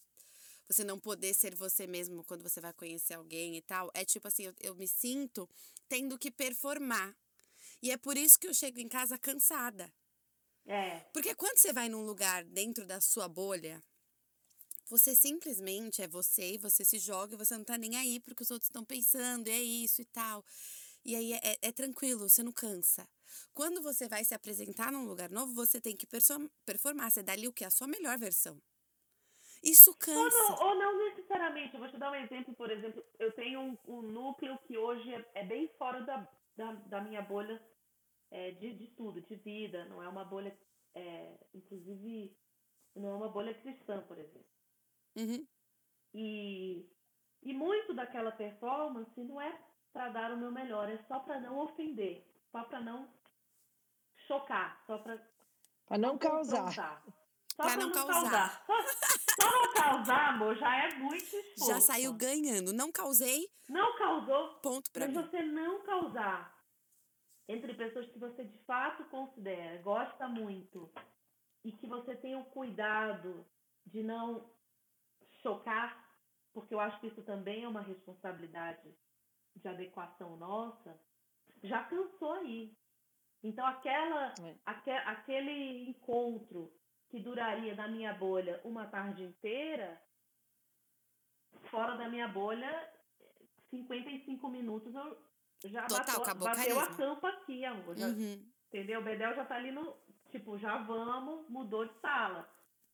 você 0.68 0.84
não 0.84 0.98
poder 0.98 1.34
ser 1.34 1.54
você 1.54 1.86
mesmo 1.86 2.22
quando 2.24 2.42
você 2.42 2.60
vai 2.60 2.72
conhecer 2.72 3.14
alguém 3.14 3.56
e 3.56 3.62
tal. 3.62 3.90
É 3.94 4.04
tipo 4.04 4.28
assim, 4.28 4.44
eu, 4.44 4.54
eu 4.60 4.74
me 4.74 4.86
sinto 4.86 5.48
tendo 5.88 6.18
que 6.18 6.30
performar. 6.30 7.16
E 7.82 7.90
é 7.90 7.96
por 7.96 8.16
isso 8.16 8.38
que 8.38 8.46
eu 8.46 8.54
chego 8.54 8.78
em 8.78 8.88
casa 8.88 9.18
cansada. 9.18 9.92
É, 10.64 11.00
Porque 11.12 11.34
quando 11.34 11.58
você 11.58 11.72
vai 11.72 11.88
num 11.88 12.04
lugar 12.04 12.44
dentro 12.44 12.86
da 12.86 13.00
sua 13.00 13.28
bolha, 13.28 13.82
você 14.88 15.16
simplesmente 15.16 16.00
é 16.00 16.06
você 16.06 16.52
e 16.52 16.58
você 16.58 16.84
se 16.84 17.00
joga 17.00 17.34
e 17.34 17.38
você 17.38 17.56
não 17.56 17.64
tá 17.64 17.76
nem 17.76 17.96
aí 17.96 18.20
porque 18.20 18.44
os 18.44 18.50
outros 18.52 18.68
estão 18.68 18.84
pensando, 18.84 19.48
e 19.48 19.50
é 19.50 19.60
isso 19.60 20.00
e 20.00 20.04
tal. 20.04 20.44
E 21.04 21.16
aí 21.16 21.32
é, 21.32 21.40
é- 21.42 21.58
é 21.62 21.72
tranquilo, 21.72 22.28
você 22.28 22.42
não 22.42 22.52
cansa. 22.52 23.08
Quando 23.54 23.82
você 23.82 24.08
vai 24.08 24.24
se 24.24 24.34
apresentar 24.34 24.92
num 24.92 25.04
lugar 25.04 25.30
novo, 25.30 25.52
você 25.54 25.80
tem 25.80 25.96
que 25.96 26.06
performar. 26.64 27.10
Você 27.10 27.22
dá 27.22 27.32
ali 27.32 27.48
o 27.48 27.52
que? 27.52 27.64
A 27.64 27.70
sua 27.70 27.86
melhor 27.88 28.18
versão. 28.18 28.60
Isso 29.62 29.90
Ou 29.90 29.96
cansa. 29.96 30.38
não, 30.38 30.66
ou 30.66 30.74
não 30.74 30.98
necessariamente. 31.08 31.74
Eu 31.74 31.80
vou 31.80 31.88
te 31.88 31.96
dar 31.96 32.10
um 32.10 32.14
exemplo, 32.16 32.54
por 32.54 32.70
exemplo, 32.70 33.04
eu 33.18 33.32
tenho 33.32 33.60
um, 33.60 33.78
um 33.86 34.02
núcleo 34.02 34.58
que 34.66 34.76
hoje 34.76 35.12
é, 35.14 35.30
é 35.34 35.44
bem 35.44 35.68
fora 35.78 36.00
da, 36.02 36.28
da, 36.56 36.72
da 36.72 37.00
minha 37.00 37.22
bolha 37.22 37.62
é, 38.30 38.50
de, 38.52 38.74
de 38.74 38.88
tudo, 38.88 39.20
de 39.20 39.36
vida. 39.36 39.84
Não 39.86 40.02
é 40.02 40.08
uma 40.08 40.24
bolha, 40.24 40.56
é, 40.94 41.38
inclusive, 41.54 42.36
não 42.94 43.10
é 43.10 43.14
uma 43.14 43.28
bolha 43.28 43.54
cristã, 43.54 44.02
por 44.02 44.18
exemplo. 44.18 44.46
Uhum. 45.16 45.46
E, 46.14 46.86
e 47.42 47.52
muito 47.54 47.94
daquela 47.94 48.32
performance 48.32 49.18
não 49.22 49.40
é 49.40 49.58
para 49.92 50.08
dar 50.08 50.32
o 50.32 50.36
meu 50.36 50.50
melhor, 50.50 50.88
é 50.88 50.98
só 51.08 51.20
para 51.20 51.40
não 51.40 51.58
ofender, 51.58 52.26
só 52.50 52.64
para 52.64 52.80
não 52.80 53.08
chocar, 54.26 54.82
só 54.86 54.98
para 54.98 55.18
Pra 55.86 55.98
não 55.98 56.16
causar. 56.16 56.72
Só 56.72 57.02
Pra 57.56 57.66
pra 57.66 57.76
não 57.76 57.86
não 57.88 57.92
causar. 57.92 58.64
causar. 58.64 58.64
Só, 58.66 58.72
só 59.42 59.50
não 59.50 59.72
causar, 59.74 60.28
amor, 60.30 60.56
já 60.56 60.74
é 60.84 60.94
muito 60.94 61.22
esforço. 61.36 61.66
Já 61.70 61.80
saiu 61.80 62.14
ganhando. 62.14 62.72
Não 62.72 62.90
causei, 62.90 63.46
Não 63.68 63.96
causou, 63.98 64.54
ponto 64.60 64.90
pra 64.90 65.06
mas 65.06 65.14
mim. 65.16 65.22
você 65.22 65.42
não 65.42 65.82
causar 65.82 66.58
entre 67.48 67.74
pessoas 67.74 68.08
que 68.10 68.18
você 68.18 68.44
de 68.44 68.56
fato 68.64 69.04
considera, 69.10 69.82
gosta 69.82 70.26
muito, 70.28 70.90
e 71.64 71.72
que 71.72 71.86
você 71.86 72.16
tenha 72.16 72.38
o 72.38 72.44
cuidado 72.46 73.46
de 73.84 74.02
não 74.02 74.50
chocar, 75.42 76.08
porque 76.54 76.72
eu 76.72 76.80
acho 76.80 76.98
que 77.00 77.08
isso 77.08 77.22
também 77.22 77.64
é 77.64 77.68
uma 77.68 77.82
responsabilidade 77.82 78.96
de 79.56 79.68
adequação 79.68 80.36
nossa, 80.36 80.98
já 81.62 81.84
cansou 81.84 82.32
aí. 82.34 82.76
Então 83.42 83.66
aquela, 83.66 84.32
É. 84.40 84.56
aque- 84.64 84.90
aquele 84.90 85.88
encontro 85.90 86.72
que 87.08 87.20
duraria 87.20 87.74
na 87.74 87.88
minha 87.88 88.14
bolha 88.14 88.60
uma 88.64 88.86
tarde 88.86 89.22
inteira, 89.24 90.00
fora 91.70 91.96
da 91.96 92.08
minha 92.08 92.28
bolha, 92.28 92.90
55 93.70 94.48
minutos 94.48 94.94
eu 94.94 95.18
já 95.64 95.86
Total, 95.86 96.24
bateu, 96.34 96.34
bateu 96.40 96.80
a 96.80 96.96
campa 96.96 97.28
aqui, 97.28 97.64
amor. 97.64 97.96
Já, 97.96 98.06
Uhum. 98.08 98.50
Entendeu? 98.68 99.00
O 99.00 99.04
Bedel 99.04 99.34
já 99.34 99.44
tá 99.44 99.56
ali 99.56 99.70
no. 99.70 99.94
Tipo, 100.30 100.58
já 100.58 100.78
vamos, 100.78 101.48
mudou 101.50 101.84
de 101.86 101.94
sala. 102.00 102.48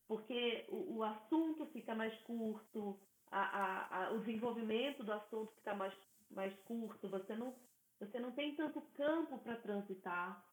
Porque 0.08 0.66
o, 0.68 0.96
o 0.98 1.04
assunto 1.04 1.66
fica 1.66 1.94
mais 1.94 2.14
curto, 2.22 2.98
a, 3.30 3.40
a, 3.40 4.04
a, 4.06 4.10
o 4.12 4.18
desenvolvimento 4.20 5.04
do 5.04 5.12
assunto 5.12 5.52
fica 5.54 5.74
mais, 5.74 5.94
mais 6.30 6.54
curto, 6.64 7.08
você 7.08 7.34
não, 7.34 7.54
você 7.98 8.18
não 8.18 8.32
tem 8.32 8.54
tanto 8.54 8.80
campo 8.96 9.38
para 9.38 9.56
transitar. 9.56 10.44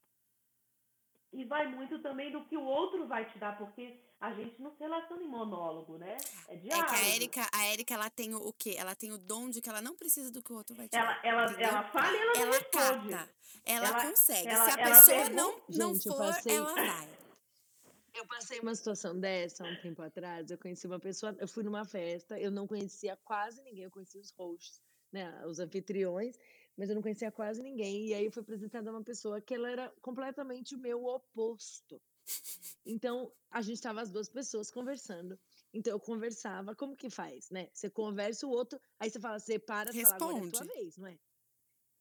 E 1.34 1.44
vai 1.44 1.68
muito 1.68 2.00
também 2.02 2.32
do 2.32 2.46
que 2.46 2.56
o 2.56 2.64
outro 2.64 3.08
vai 3.08 3.30
te 3.30 3.38
dar, 3.38 3.58
porque 3.58 4.00
a 4.22 4.34
gente 4.34 4.62
não 4.62 4.72
se 4.72 4.80
relaciona 4.80 5.22
em 5.22 5.28
monólogo, 5.28 5.98
né? 5.98 6.16
É 6.48 6.54
É 6.54 6.58
diálogo. 6.58 6.90
que 6.90 6.96
a 6.96 7.10
Erika, 7.10 7.50
a 7.52 7.68
Erika, 7.74 7.94
ela 7.94 8.10
tem 8.10 8.34
o, 8.34 8.38
o 8.38 8.54
quê? 8.54 8.76
Ela 8.78 8.96
tem 8.96 9.12
o 9.12 9.18
dom 9.18 9.50
de 9.50 9.62
que 9.62 9.68
ela 9.68 9.82
não 9.82 9.96
precisa 9.98 10.32
do 10.32 10.42
que 10.42 10.54
o 10.54 10.56
outro 10.56 10.74
vai 10.76 10.88
te 10.88 10.96
Ela, 10.96 11.14
dar. 11.14 11.26
ela, 11.26 11.46
entendeu? 11.46 11.68
ela 11.68 11.84
fala 11.92 12.16
e 12.16 12.20
ela, 12.22 12.38
Ela 12.38 12.58
responde. 12.58 13.10
cata. 13.10 13.30
Ela, 13.66 13.88
Ela- 13.88 14.02
consegue. 14.08 14.48
ela- 14.48 14.66
Se 14.66 14.72
a 14.80 14.82
ela 14.82 14.96
pessoa 14.96 15.18
pergunta- 15.18 15.42
não, 15.42 15.62
não 15.70 15.94
Gente, 15.94 16.08
for, 16.08 16.18
passei- 16.18 16.56
ela 16.56 16.74
vai. 16.74 17.10
Eu 18.14 18.26
passei 18.28 18.60
uma 18.62 18.74
situação 18.74 19.20
dessa 19.20 19.66
há 19.66 19.70
um 19.70 19.76
tempo 19.82 20.02
atrás. 20.02 20.50
Eu 20.50 20.58
conheci 20.58 20.88
uma 20.88 21.00
pessoa, 21.00 21.36
eu 21.38 21.48
fui 21.50 21.64
numa 21.64 21.84
festa, 21.84 22.40
eu 22.40 22.50
não 22.50 22.66
conhecia 22.66 23.18
quase 23.26 23.62
ninguém, 23.62 23.84
eu 23.84 23.92
conhecia 23.92 24.22
os 24.22 24.32
hosts, 24.38 24.82
né, 25.16 25.46
os 25.46 25.60
anfitriões, 25.60 26.38
mas 26.76 26.90
eu 26.90 26.96
não 26.96 27.02
conhecia 27.02 27.32
quase 27.32 27.64
ninguém. 27.64 28.08
E 28.08 28.14
aí 28.14 28.26
eu 28.26 28.32
fui 28.32 28.42
apresentada 28.42 28.90
a 28.90 28.94
uma 28.94 29.04
pessoa 29.04 29.40
que 29.40 29.56
ela 29.56 29.70
era 29.70 29.90
completamente 30.02 30.76
o 30.76 30.78
meu 30.78 31.06
oposto. 31.06 32.02
Então, 32.86 33.32
a 33.50 33.62
gente 33.62 33.76
estava 33.76 34.02
as 34.02 34.12
duas 34.12 34.28
pessoas 34.28 34.70
conversando. 34.70 35.40
Então, 35.74 35.94
eu 35.94 36.00
conversava, 36.00 36.76
como 36.76 36.98
que 36.98 37.10
faz, 37.10 37.50
né? 37.50 37.70
Você 37.72 37.90
conversa 37.90 38.46
o 38.46 38.50
outro, 38.50 38.80
aí 39.00 39.10
você 39.10 39.20
fala, 39.20 39.40
você 39.40 39.58
para 39.58 39.92
de 39.92 40.02
falar, 40.02 40.16
agora 40.16 40.38
é 40.38 40.48
a 40.48 40.52
tua 40.52 40.64
vez, 40.66 40.98
não 40.98 41.08
é? 41.08 41.18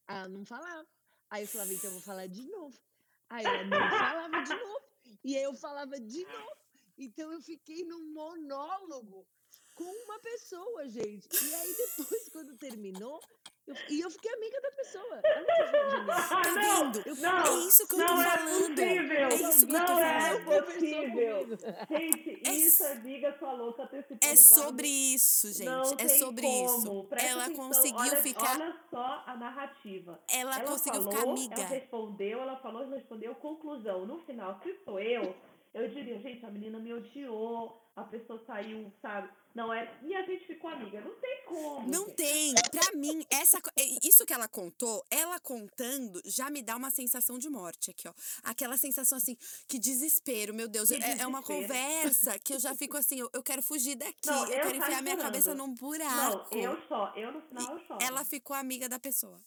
Ah, 0.08 0.28
não 0.28 0.44
falava. 0.44 0.88
Aí 1.30 1.44
eu 1.44 1.48
falava, 1.48 1.72
então 1.72 1.90
eu 1.90 1.94
vou 1.94 2.02
falar 2.02 2.26
de 2.26 2.44
novo. 2.48 2.78
Aí 3.28 3.44
ela 3.44 3.64
não 3.64 3.90
falava 3.90 4.42
de 4.42 4.54
novo. 4.54 4.84
E 5.22 5.36
aí 5.36 5.42
eu 5.44 5.54
falava 5.54 6.00
de 6.00 6.24
novo. 6.24 6.56
Então 6.98 7.32
eu 7.32 7.40
fiquei 7.40 7.84
num 7.84 8.12
monólogo 8.12 9.26
com 9.74 9.84
uma 9.84 10.18
pessoa, 10.20 10.88
gente. 10.88 11.28
E 11.32 11.54
aí 11.54 11.74
depois, 11.76 12.28
quando 12.32 12.56
terminou, 12.56 13.20
eu, 13.66 13.74
e 13.88 14.00
eu 14.02 14.10
fiquei 14.10 14.30
amiga 14.34 14.60
da 14.60 14.70
pessoa. 14.72 15.20
Olha 15.24 15.44
que 15.46 15.70
foi 15.70 15.90
genial. 15.90 16.10
Ah, 16.10 16.42
Tá 16.42 16.50
não, 16.52 16.92
vendo? 16.92 17.02
Eu- 17.08 17.16
não, 17.16 17.38
É 17.46 17.66
isso 17.66 17.88
que 17.88 17.94
eu 17.94 17.98
tô 17.98 18.04
não 18.14 18.20
é 18.22 18.24
falando. 18.24 18.50
possível. 18.50 19.16
É 19.16 19.34
isso 19.34 19.66
que 19.66 19.74
eu 19.74 19.86
tô 19.86 19.92
não 19.92 19.98
é 20.00 20.20
falando. 20.20 20.64
possível. 20.66 21.46
Conversou 21.46 21.72
comigo. 21.72 21.98
Gente, 21.98 22.48
É 22.48 22.52
isso 22.52 22.84
é 22.84 22.94
diga 22.96 23.38
sua 23.38 23.52
louca 23.54 23.82
antecipando. 23.84 24.18
É 24.22 24.26
quadro 24.28 24.42
sobre 24.42 24.86
isso, 24.88 25.48
gente. 25.52 25.64
Não 25.64 25.82
é 25.98 26.08
sobre 26.08 26.42
como. 26.42 26.78
isso. 26.78 27.04
Presta 27.04 27.28
Ela 27.28 27.44
atenção, 27.44 27.66
conseguiu 27.66 28.00
olha, 28.00 28.16
ficar. 28.22 28.60
Olha 28.60 28.76
só 28.90 29.22
a 29.26 29.36
narrativa. 29.36 30.22
ela, 30.30 30.56
ela 30.58 30.70
conseguiu 30.70 31.02
falou, 31.02 31.18
ficar 31.18 31.30
amiga. 31.30 31.54
Ela 31.60 31.68
respondeu, 31.68 32.40
ela 32.42 32.56
falou 32.58 32.84
e 32.86 32.90
respondeu. 32.90 33.34
Conclusão. 33.36 34.04
No 34.06 34.18
final, 34.26 34.60
se 34.62 34.74
sou 34.84 35.00
eu, 35.00 35.34
eu 35.72 35.88
diria, 35.88 36.18
gente, 36.20 36.44
a 36.44 36.50
menina 36.50 36.78
me 36.78 36.92
odiou, 36.92 37.82
a 37.96 38.02
pessoa 38.04 38.42
saiu, 38.46 38.92
sabe? 39.00 39.28
Não 39.54 39.72
é. 39.72 39.88
E 40.02 40.14
a 40.14 40.22
gente 40.22 40.46
ficou 40.46 40.68
amiga. 40.68 41.00
Não 41.00 41.14
tem 41.14 41.44
como. 41.46 41.88
Não 41.88 42.10
tem. 42.10 42.52
Pra 42.72 42.92
mim, 42.98 43.24
essa, 43.30 43.60
isso 44.02 44.26
que 44.26 44.32
ela 44.32 44.48
contou, 44.48 45.04
ela 45.08 45.38
contando, 45.38 46.20
já 46.24 46.50
me 46.50 46.60
dá 46.60 46.74
uma 46.74 46.90
sensação 46.90 47.38
de 47.38 47.48
morte 47.48 47.92
aqui, 47.92 48.08
ó. 48.08 48.12
Aquela 48.42 48.76
sensação 48.76 49.16
assim, 49.16 49.36
que 49.68 49.78
desespero, 49.78 50.52
meu 50.52 50.66
Deus. 50.66 50.90
É, 50.90 51.20
é 51.20 51.26
uma 51.26 51.40
conversa 51.42 52.36
que 52.40 52.54
eu 52.54 52.58
já 52.58 52.74
fico 52.74 52.96
assim, 52.96 53.20
eu, 53.20 53.30
eu 53.32 53.42
quero 53.44 53.62
fugir 53.62 53.94
daqui, 53.94 54.26
Não, 54.26 54.44
eu 54.46 54.54
eu 54.54 54.62
quero 54.62 54.76
enfiar 54.76 55.02
minha 55.02 55.16
cabeça 55.16 55.54
num 55.54 55.68
Não, 55.68 55.74
buraco. 55.74 56.56
eu 56.56 56.76
só. 56.88 57.12
Eu 57.14 57.32
no 57.32 57.42
final 57.42 57.76
eu 57.78 57.86
choro. 57.86 58.02
Ela 58.02 58.24
ficou 58.24 58.56
amiga 58.56 58.88
da 58.88 58.98
pessoa. 58.98 59.40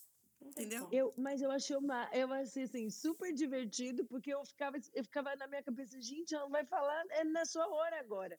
Não 0.47 0.63
entendeu? 0.63 0.87
Eu, 0.91 1.13
mas 1.17 1.41
eu 1.41 1.51
achei 1.51 1.75
uma, 1.75 2.09
eu 2.13 2.31
achei 2.31 2.63
assim, 2.63 2.89
super 2.89 3.33
divertido, 3.33 4.05
porque 4.05 4.33
eu 4.33 4.43
ficava, 4.45 4.77
eu 4.93 5.03
ficava 5.03 5.35
na 5.35 5.47
minha 5.47 5.61
cabeça, 5.61 5.99
gente, 5.99 6.33
ela 6.33 6.45
não 6.45 6.51
vai 6.51 6.65
falar, 6.65 7.03
é 7.09 7.23
na 7.23 7.45
sua 7.45 7.67
hora 7.67 7.99
agora. 7.99 8.37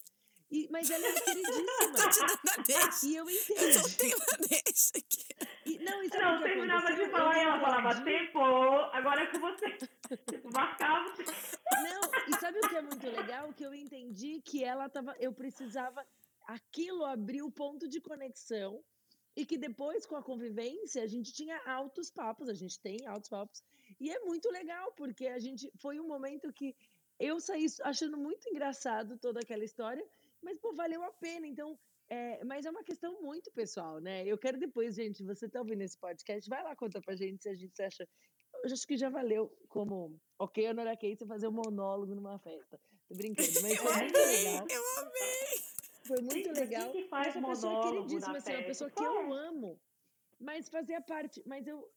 E, 0.50 0.66
mas 0.70 0.90
ela 0.90 1.06
era 1.06 1.20
queridíssima. 1.20 1.92
Tô 1.94 2.08
te 2.08 2.20
dando 2.20 2.58
a 2.58 2.62
deixa. 2.62 3.06
E 3.06 3.16
eu 3.16 3.28
Eu 3.28 3.36
entendi. 3.36 3.72
soltei 3.74 4.14
uma 4.14 4.48
deixa 4.48 4.92
aqui. 4.96 5.26
E, 5.66 5.78
não, 5.80 6.08
sabe 6.08 6.22
Não, 6.22 6.34
o 6.34 6.38
que 6.38 6.44
terminava 6.44 6.94
de 6.94 7.10
falar 7.10 7.36
e 7.36 7.42
Eu 7.42 7.48
ela 7.48 7.60
falava 7.60 8.04
tempo, 8.04 8.38
agora 8.40 9.22
é 9.22 9.26
com 9.26 9.40
você. 9.40 9.78
Marcava. 10.54 11.12
Não, 11.82 12.00
e 12.28 12.40
sabe 12.40 12.58
o 12.60 12.68
que 12.68 12.76
é 12.76 12.80
muito 12.80 13.06
legal? 13.06 13.52
Que 13.52 13.64
eu 13.66 13.74
entendi 13.74 14.40
que 14.40 14.64
ela 14.64 14.88
tava. 14.88 15.14
Eu 15.20 15.34
precisava. 15.34 16.02
Aquilo 16.46 17.04
abriu 17.04 17.44
o 17.44 17.52
ponto 17.52 17.86
de 17.86 18.00
conexão. 18.00 18.82
E 19.38 19.46
que 19.46 19.56
depois, 19.56 20.04
com 20.04 20.16
a 20.16 20.22
convivência, 20.30 21.00
a 21.00 21.06
gente 21.06 21.32
tinha 21.32 21.56
altos 21.64 22.10
papos, 22.10 22.48
a 22.48 22.54
gente 22.54 22.76
tem 22.80 23.06
altos 23.06 23.30
papos. 23.30 23.62
E 24.00 24.10
é 24.10 24.18
muito 24.30 24.50
legal, 24.50 24.90
porque 24.96 25.28
a 25.28 25.38
gente. 25.38 25.70
Foi 25.76 26.00
um 26.00 26.08
momento 26.08 26.52
que 26.52 26.74
eu 27.20 27.38
saí 27.38 27.66
achando 27.84 28.16
muito 28.16 28.48
engraçado 28.48 29.16
toda 29.16 29.38
aquela 29.38 29.64
história, 29.64 30.04
mas, 30.42 30.58
pô, 30.58 30.74
valeu 30.74 31.04
a 31.04 31.12
pena. 31.12 31.46
Então. 31.46 31.78
É, 32.10 32.42
mas 32.42 32.64
é 32.64 32.70
uma 32.70 32.82
questão 32.82 33.20
muito 33.20 33.52
pessoal, 33.52 34.00
né? 34.00 34.26
Eu 34.26 34.38
quero 34.38 34.58
depois, 34.58 34.94
gente, 34.94 35.22
você 35.22 35.46
tá 35.46 35.60
ouvindo 35.60 35.82
esse 35.82 35.98
podcast, 35.98 36.48
vai 36.48 36.62
lá 36.64 36.74
contar 36.74 37.02
pra 37.02 37.14
gente 37.14 37.42
se 37.42 37.50
a 37.50 37.54
gente 37.54 37.82
acha 37.82 38.08
eu 38.64 38.72
acho 38.72 38.86
que 38.86 38.96
já 38.96 39.08
valeu 39.08 39.52
como, 39.68 40.18
ok, 40.38 40.68
Honora 40.68 40.96
Kate, 40.96 41.26
fazer 41.26 41.48
um 41.48 41.52
monólogo 41.52 42.14
numa 42.14 42.38
festa. 42.38 42.80
Tô 43.06 43.14
brincando, 43.14 43.52
mas 43.62 43.72
Eu 43.72 43.76
foi 43.76 43.96
muito 43.98 44.16
amei, 44.16 44.56
eu 44.68 44.84
amei. 44.98 45.67
Foi 46.08 46.22
muito 46.22 46.50
legal. 46.52 46.90
que 46.92 47.04
faz 47.08 47.28
Essa 47.28 47.46
pessoa 47.46 47.72
é 47.74 47.82
queridíssima, 47.82 48.38
assim, 48.38 48.52
é 48.52 48.58
uma 48.58 48.66
pessoa 48.66 48.90
que 48.90 49.04
eu 49.04 49.32
amo. 49.32 49.78
Mas 50.40 50.68
fazia 50.68 51.00
parte, 51.00 51.42
mas 51.46 51.66
eu, 51.66 51.92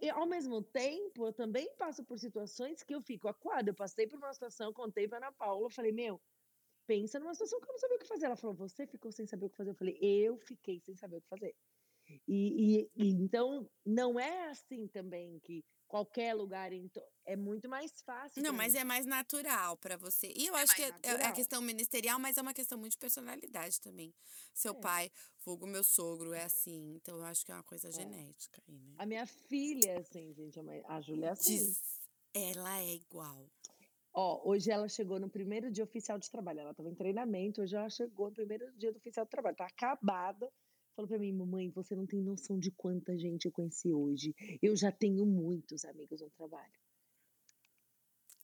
eu, 0.00 0.16
ao 0.16 0.26
mesmo 0.26 0.62
tempo, 0.62 1.26
eu 1.26 1.32
também 1.32 1.68
passo 1.76 2.02
por 2.04 2.18
situações 2.18 2.82
que 2.82 2.94
eu 2.94 3.00
fico 3.00 3.28
acuada. 3.28 3.70
Eu 3.70 3.74
passei 3.74 4.06
por 4.06 4.16
uma 4.18 4.32
situação, 4.32 4.72
contei 4.72 5.06
pra 5.06 5.18
Ana 5.18 5.32
Paula, 5.32 5.70
falei, 5.70 5.92
meu, 5.92 6.20
pensa 6.86 7.18
numa 7.20 7.34
situação 7.34 7.60
que 7.60 7.66
eu 7.68 7.72
não 7.72 7.78
sabia 7.78 7.96
o 7.96 8.00
que 8.00 8.06
fazer. 8.06 8.26
Ela 8.26 8.36
falou, 8.36 8.56
você 8.56 8.86
ficou 8.86 9.12
sem 9.12 9.26
saber 9.26 9.46
o 9.46 9.50
que 9.50 9.56
fazer? 9.56 9.70
Eu 9.70 9.74
falei, 9.74 9.98
eu 10.00 10.36
fiquei 10.38 10.80
sem 10.80 10.96
saber 10.96 11.18
o 11.18 11.22
que 11.22 11.28
fazer. 11.28 11.54
E, 12.28 12.80
e- 12.80 12.90
e 12.96 13.08
então, 13.12 13.70
não 13.84 14.18
é 14.18 14.48
assim 14.48 14.86
também 14.88 15.38
que 15.40 15.64
qualquer 15.94 16.34
lugar 16.34 16.72
em 16.72 16.88
to- 16.88 17.00
é 17.24 17.36
muito 17.36 17.68
mais 17.68 18.02
fácil. 18.02 18.42
Não, 18.42 18.52
mas 18.52 18.74
é 18.74 18.82
mais 18.82 19.06
natural 19.06 19.76
pra 19.76 19.96
você. 19.96 20.32
E 20.36 20.46
eu 20.46 20.54
acho 20.56 20.74
que 20.74 20.82
é, 20.82 20.86
é- 20.86 20.88
é 20.88 21.08
a 21.10 21.12
natural. 21.12 21.32
questão 21.34 21.62
ministerial, 21.62 22.18
mas 22.18 22.36
é 22.36 22.42
uma 22.42 22.52
questão 22.52 22.76
muito 22.76 22.92
de 22.92 22.98
personalidade 22.98 23.80
também. 23.80 24.12
Seu 24.52 24.72
É. 24.72 24.80
pai, 24.80 25.12
vulgo 25.44 25.68
meu 25.68 25.84
sogro, 25.84 26.32
é 26.32 26.42
assim. 26.42 26.94
Então 26.96 27.16
eu 27.18 27.24
acho 27.24 27.44
que 27.46 27.52
é 27.52 27.54
uma 27.54 27.62
coisa 27.62 27.92
genética 27.92 28.60
aí, 28.68 28.74
né? 28.76 28.94
A 28.98 29.06
minha 29.06 29.24
filha 29.24 29.92
é 29.92 29.98
assim, 29.98 30.34
gente, 30.34 30.58
a 30.88 31.00
Júlia 31.00 31.26
é 31.26 31.30
assim. 31.30 31.58
Diz- 31.58 32.02
Ela 32.34 32.80
é 32.80 32.94
igual. 32.94 33.48
Ó, 34.12 34.48
hoje 34.50 34.70
ela 34.72 34.88
chegou 34.88 35.20
no 35.20 35.30
primeiro 35.30 35.70
dia 35.70 35.84
oficial 35.84 36.18
de 36.18 36.28
trabalho. 36.28 36.58
Ela 36.60 36.72
estava 36.72 36.88
em 36.90 36.94
treinamento, 36.96 37.62
hoje 37.62 37.76
ela 37.76 37.88
chegou 37.88 38.28
no 38.30 38.34
primeiro 38.34 38.72
dia 38.76 38.90
do 38.92 38.96
oficial 38.98 39.24
de 39.24 39.30
trabalho. 39.30 39.56
Tá 39.56 39.66
acabada. 39.66 40.52
Falou 40.94 41.08
pra 41.08 41.18
mim, 41.18 41.32
mamãe, 41.32 41.70
você 41.70 41.94
não 41.96 42.06
tem 42.06 42.20
noção 42.20 42.58
de 42.58 42.70
quanta 42.70 43.16
gente 43.18 43.46
eu 43.46 43.52
conheci 43.52 43.92
hoje. 43.92 44.34
Eu 44.62 44.76
já 44.76 44.92
tenho 44.92 45.26
muitos 45.26 45.84
amigos 45.84 46.20
no 46.20 46.30
trabalho. 46.30 46.72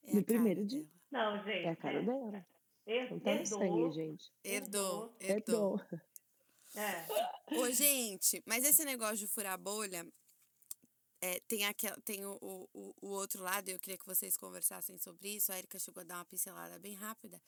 É 0.05 0.15
no 0.15 0.25
primeiro 0.25 0.67
dia. 0.67 0.85
dela. 1.11 1.37
Não, 1.37 1.45
gente. 1.45 1.65
É 1.67 1.69
a 1.69 1.77
cara 1.77 1.99
é, 2.01 2.03
dela. 2.05 2.47
her- 2.87 3.11
Não 3.13 3.21
tá 3.21 3.35
no 3.37 3.47
sangue, 3.47 3.65
herdou, 3.65 3.93
gente. 3.93 4.33
Herdou, 4.43 5.15
herdou. 5.21 5.81
Herdou. 5.81 6.01
É. 6.75 7.07
Ô, 7.59 7.71
gente, 7.73 8.43
mas 8.47 8.65
esse 8.65 8.85
negócio 8.85 9.17
de 9.19 9.27
furar 9.27 9.53
a 9.55 9.57
bolha, 9.59 10.07
é, 11.21 11.41
tem, 11.41 11.65
aquela, 11.67 11.97
tem 12.03 12.25
o, 12.25 12.37
o, 12.41 12.69
o- 12.73 12.95
o 13.03 13.07
outro 13.11 13.43
lado, 13.43 13.69
e 13.69 13.73
eu 13.73 13.79
queria 13.79 13.99
que 13.99 14.07
vocês 14.07 14.37
conversassem 14.37 14.97
sobre 14.99 15.29
isso. 15.37 15.53
A 15.53 15.59
Erika 15.59 15.79
chegou 15.79 16.01
a 16.01 16.05
dar 16.05 16.17
uma 16.19 16.25
pincelada 16.25 16.79
bem 16.79 16.95
rápida, 16.95 17.41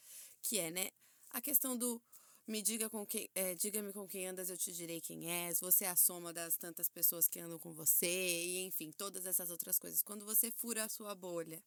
que 0.43 0.59
é, 0.59 0.71
né, 0.71 0.91
a 1.31 1.41
questão 1.41 1.77
do 1.77 2.01
me 2.47 2.61
diga 2.63 2.91
com 2.91 3.07
quem, 3.07 3.31
é, 3.35 3.55
diga-me 3.55 3.93
com 3.93 4.07
quem 4.07 4.27
andas, 4.27 4.51
eu 4.51 4.57
te 4.57 4.73
direi 4.73 5.01
quem 5.01 5.31
és. 5.31 5.61
Você 5.61 5.85
é 5.85 5.89
a 5.89 5.97
soma 5.97 6.33
das 6.33 6.57
tantas 6.57 6.89
pessoas 6.89 7.29
que 7.29 7.39
andam 7.41 7.59
com 7.59 7.73
você, 7.73 8.07
e 8.07 8.65
enfim, 8.65 8.91
todas 8.93 9.27
essas 9.27 9.51
outras 9.51 9.79
coisas. 9.79 10.03
Quando 10.03 10.25
você 10.25 10.51
fura 10.51 10.85
a 10.85 10.89
sua 10.89 11.15
bolha 11.15 11.63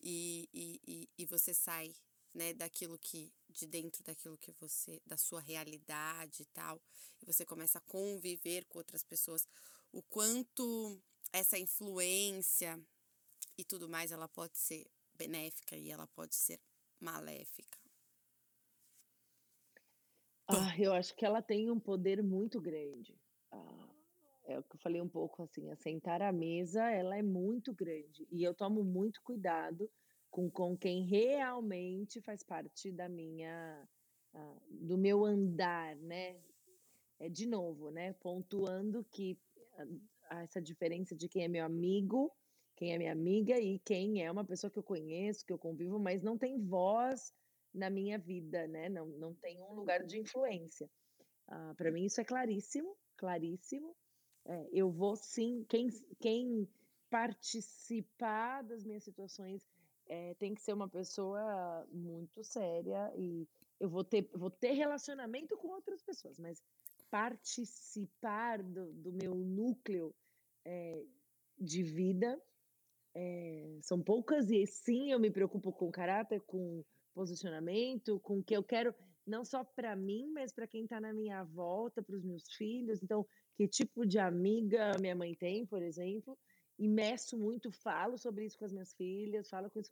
e, 0.00 0.48
e, 0.52 0.80
e, 0.86 1.08
e 1.18 1.26
você 1.26 1.54
sai, 1.54 1.94
né, 2.34 2.52
daquilo 2.52 2.98
que, 2.98 3.32
de 3.48 3.66
dentro 3.66 4.02
daquilo 4.04 4.38
que 4.38 4.52
você, 4.52 5.00
da 5.06 5.16
sua 5.16 5.40
realidade 5.40 6.42
e 6.42 6.46
tal, 6.46 6.80
e 7.20 7.26
você 7.26 7.44
começa 7.44 7.78
a 7.78 7.82
conviver 7.82 8.64
com 8.66 8.78
outras 8.78 9.02
pessoas, 9.02 9.46
o 9.92 10.02
quanto 10.02 11.00
essa 11.32 11.58
influência 11.58 12.78
e 13.56 13.64
tudo 13.64 13.88
mais, 13.88 14.12
ela 14.12 14.28
pode 14.28 14.58
ser 14.58 14.86
benéfica 15.14 15.76
e 15.76 15.90
ela 15.90 16.06
pode 16.06 16.34
ser 16.34 16.60
maléfica. 17.00 17.81
Ah, 20.54 20.78
eu 20.78 20.92
acho 20.92 21.14
que 21.16 21.24
ela 21.24 21.40
tem 21.40 21.70
um 21.70 21.80
poder 21.80 22.22
muito 22.22 22.60
grande. 22.60 23.18
Ah, 23.50 23.88
é 24.44 24.58
o 24.58 24.62
que 24.62 24.76
eu 24.76 24.80
falei 24.80 25.00
um 25.00 25.08
pouco 25.08 25.42
assim, 25.42 25.70
a 25.70 26.28
à 26.28 26.32
mesa, 26.32 26.90
ela 26.90 27.16
é 27.16 27.22
muito 27.22 27.72
grande. 27.72 28.26
E 28.30 28.42
eu 28.42 28.54
tomo 28.54 28.84
muito 28.84 29.22
cuidado 29.22 29.90
com, 30.30 30.50
com 30.50 30.76
quem 30.76 31.06
realmente 31.06 32.20
faz 32.20 32.42
parte 32.42 32.92
da 32.92 33.08
minha, 33.08 33.88
ah, 34.34 34.62
do 34.68 34.98
meu 34.98 35.24
andar, 35.24 35.96
né? 35.96 36.40
É 37.18 37.28
de 37.28 37.46
novo, 37.46 37.90
né? 37.90 38.12
Pontuando 38.14 39.04
que 39.10 39.38
ah, 39.78 39.86
há 40.30 40.42
essa 40.42 40.60
diferença 40.60 41.16
de 41.16 41.28
quem 41.28 41.44
é 41.44 41.48
meu 41.48 41.64
amigo, 41.64 42.30
quem 42.76 42.92
é 42.92 42.98
minha 42.98 43.12
amiga 43.12 43.58
e 43.58 43.78
quem 43.78 44.22
é 44.22 44.30
uma 44.30 44.44
pessoa 44.44 44.70
que 44.70 44.78
eu 44.78 44.82
conheço, 44.82 45.46
que 45.46 45.52
eu 45.52 45.58
convivo, 45.58 45.98
mas 45.98 46.22
não 46.22 46.36
tem 46.36 46.58
voz 46.58 47.32
na 47.74 47.88
minha 47.90 48.18
vida, 48.18 48.66
né? 48.68 48.88
Não, 48.88 49.06
não 49.06 49.34
tem 49.34 49.60
um 49.62 49.74
lugar 49.74 50.04
de 50.04 50.18
influência. 50.18 50.88
Ah, 51.48 51.74
para 51.76 51.90
mim 51.90 52.04
isso 52.04 52.20
é 52.20 52.24
claríssimo, 52.24 52.96
claríssimo. 53.16 53.96
É, 54.44 54.68
eu 54.72 54.90
vou 54.90 55.16
sim, 55.16 55.64
quem, 55.68 55.88
quem 56.20 56.68
participar 57.08 58.62
das 58.62 58.84
minhas 58.84 59.04
situações 59.04 59.68
é, 60.08 60.34
tem 60.34 60.54
que 60.54 60.62
ser 60.62 60.72
uma 60.72 60.88
pessoa 60.88 61.86
muito 61.90 62.42
séria 62.42 63.12
e 63.16 63.46
eu 63.78 63.88
vou 63.88 64.02
ter, 64.02 64.28
vou 64.34 64.50
ter 64.50 64.72
relacionamento 64.72 65.56
com 65.56 65.68
outras 65.68 66.02
pessoas, 66.02 66.38
mas 66.38 66.62
participar 67.10 68.62
do, 68.62 68.92
do 68.94 69.12
meu 69.12 69.34
núcleo 69.34 70.14
é, 70.64 71.04
de 71.58 71.82
vida 71.82 72.40
é, 73.14 73.78
são 73.82 74.02
poucas 74.02 74.50
e 74.50 74.66
sim 74.66 75.12
eu 75.12 75.20
me 75.20 75.30
preocupo 75.30 75.72
com 75.72 75.90
caráter, 75.90 76.40
com 76.40 76.84
posicionamento, 77.14 78.18
com 78.20 78.38
o 78.38 78.42
que 78.42 78.56
eu 78.56 78.62
quero, 78.62 78.94
não 79.26 79.44
só 79.44 79.64
para 79.64 79.94
mim, 79.94 80.30
mas 80.32 80.52
para 80.52 80.66
quem 80.66 80.84
está 80.84 81.00
na 81.00 81.12
minha 81.12 81.44
volta, 81.44 82.02
para 82.02 82.16
os 82.16 82.24
meus 82.24 82.44
filhos. 82.54 83.02
Então, 83.02 83.26
que 83.56 83.68
tipo 83.68 84.04
de 84.04 84.18
amiga 84.18 84.92
minha 85.00 85.14
mãe 85.14 85.34
tem, 85.34 85.64
por 85.66 85.82
exemplo, 85.82 86.36
e 86.78 86.88
meço 86.88 87.38
muito, 87.38 87.70
falo 87.70 88.18
sobre 88.18 88.44
isso 88.44 88.58
com 88.58 88.64
as 88.64 88.72
minhas 88.72 88.92
filhas, 88.94 89.48
falo 89.48 89.70
com 89.70 89.78
isso 89.78 89.90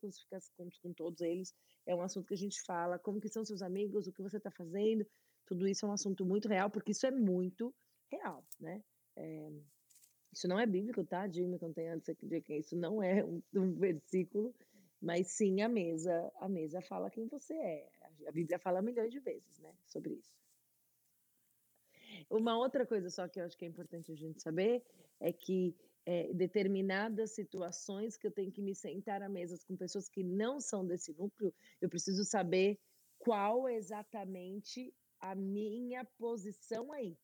com, 0.56 0.68
com, 0.82 0.92
todos 0.92 1.20
eles. 1.20 1.54
É 1.86 1.94
um 1.94 2.02
assunto 2.02 2.26
que 2.26 2.34
a 2.34 2.38
gente 2.38 2.60
fala, 2.62 2.98
como 2.98 3.20
que 3.20 3.28
são 3.28 3.44
seus 3.44 3.62
amigos, 3.62 4.06
o 4.06 4.12
que 4.12 4.22
você 4.22 4.38
está 4.38 4.50
fazendo. 4.50 5.06
Tudo 5.46 5.68
isso 5.68 5.84
é 5.84 5.88
um 5.88 5.92
assunto 5.92 6.24
muito 6.24 6.48
real, 6.48 6.70
porque 6.70 6.92
isso 6.92 7.06
é 7.06 7.10
muito 7.10 7.74
real, 8.10 8.44
né? 8.58 8.82
É, 9.16 9.50
isso 10.32 10.48
não 10.48 10.58
é 10.58 10.66
bíblico, 10.66 11.04
tá? 11.04 11.26
Dime 11.26 11.58
contém 11.58 11.88
antes 11.88 12.14
de 12.22 12.40
que 12.40 12.54
isso 12.56 12.76
não 12.76 13.02
é 13.02 13.24
um, 13.24 13.42
um 13.54 13.74
versículo, 13.74 14.54
mas 15.00 15.28
sim 15.28 15.62
a 15.62 15.68
mesa, 15.68 16.32
a 16.36 16.48
mesa 16.48 16.80
fala 16.82 17.10
quem 17.10 17.26
você 17.26 17.54
é. 17.54 17.88
A 18.26 18.32
Bíblia 18.32 18.58
fala 18.58 18.82
milhões 18.82 19.10
de 19.10 19.18
vezes, 19.18 19.58
né, 19.58 19.74
sobre 19.86 20.14
isso. 20.14 20.32
Uma 22.28 22.58
outra 22.58 22.86
coisa 22.86 23.08
só 23.10 23.26
que 23.28 23.40
eu 23.40 23.44
acho 23.44 23.56
que 23.56 23.64
é 23.64 23.68
importante 23.68 24.12
a 24.12 24.14
gente 24.14 24.42
saber 24.42 24.84
é 25.18 25.32
que 25.32 25.74
é, 26.06 26.32
determinadas 26.32 27.32
situações 27.32 28.16
que 28.16 28.26
eu 28.26 28.30
tenho 28.30 28.52
que 28.52 28.62
me 28.62 28.74
sentar 28.74 29.22
à 29.22 29.28
mesa 29.28 29.58
com 29.66 29.76
pessoas 29.76 30.08
que 30.08 30.22
não 30.22 30.60
são 30.60 30.86
desse 30.86 31.12
núcleo, 31.12 31.54
eu 31.80 31.88
preciso 31.88 32.24
saber 32.24 32.78
qual 33.18 33.68
exatamente 33.68 34.94
a 35.20 35.34
minha 35.34 36.04
posição 36.04 36.92
aí. 36.92 37.16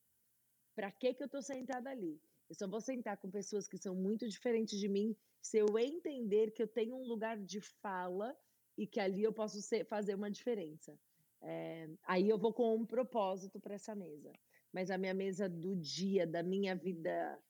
Para 0.74 0.92
que 0.92 1.14
que 1.14 1.22
eu 1.22 1.26
estou 1.26 1.42
sentada 1.42 1.90
ali? 1.90 2.20
Eu 2.48 2.54
só 2.54 2.68
vou 2.68 2.80
sentar 2.80 3.16
com 3.16 3.30
pessoas 3.30 3.66
que 3.66 3.76
são 3.76 3.94
muito 3.94 4.28
diferentes 4.28 4.78
de 4.78 4.88
mim 4.88 5.16
se 5.40 5.58
eu 5.58 5.78
entender 5.78 6.52
que 6.52 6.62
eu 6.62 6.68
tenho 6.68 6.96
um 6.96 7.06
lugar 7.06 7.38
de 7.38 7.60
fala 7.60 8.36
e 8.76 8.86
que 8.86 9.00
ali 9.00 9.22
eu 9.22 9.32
posso 9.32 9.60
ser, 9.62 9.84
fazer 9.86 10.14
uma 10.14 10.30
diferença. 10.30 10.98
É, 11.42 11.88
aí 12.04 12.28
eu 12.28 12.38
vou 12.38 12.52
com 12.52 12.76
um 12.76 12.86
propósito 12.86 13.60
para 13.60 13.74
essa 13.74 13.94
mesa. 13.94 14.32
Mas 14.72 14.90
a 14.90 14.98
minha 14.98 15.14
mesa 15.14 15.48
do 15.48 15.74
dia, 15.76 16.26
da 16.26 16.42
minha 16.42 16.74
vida 16.74 17.40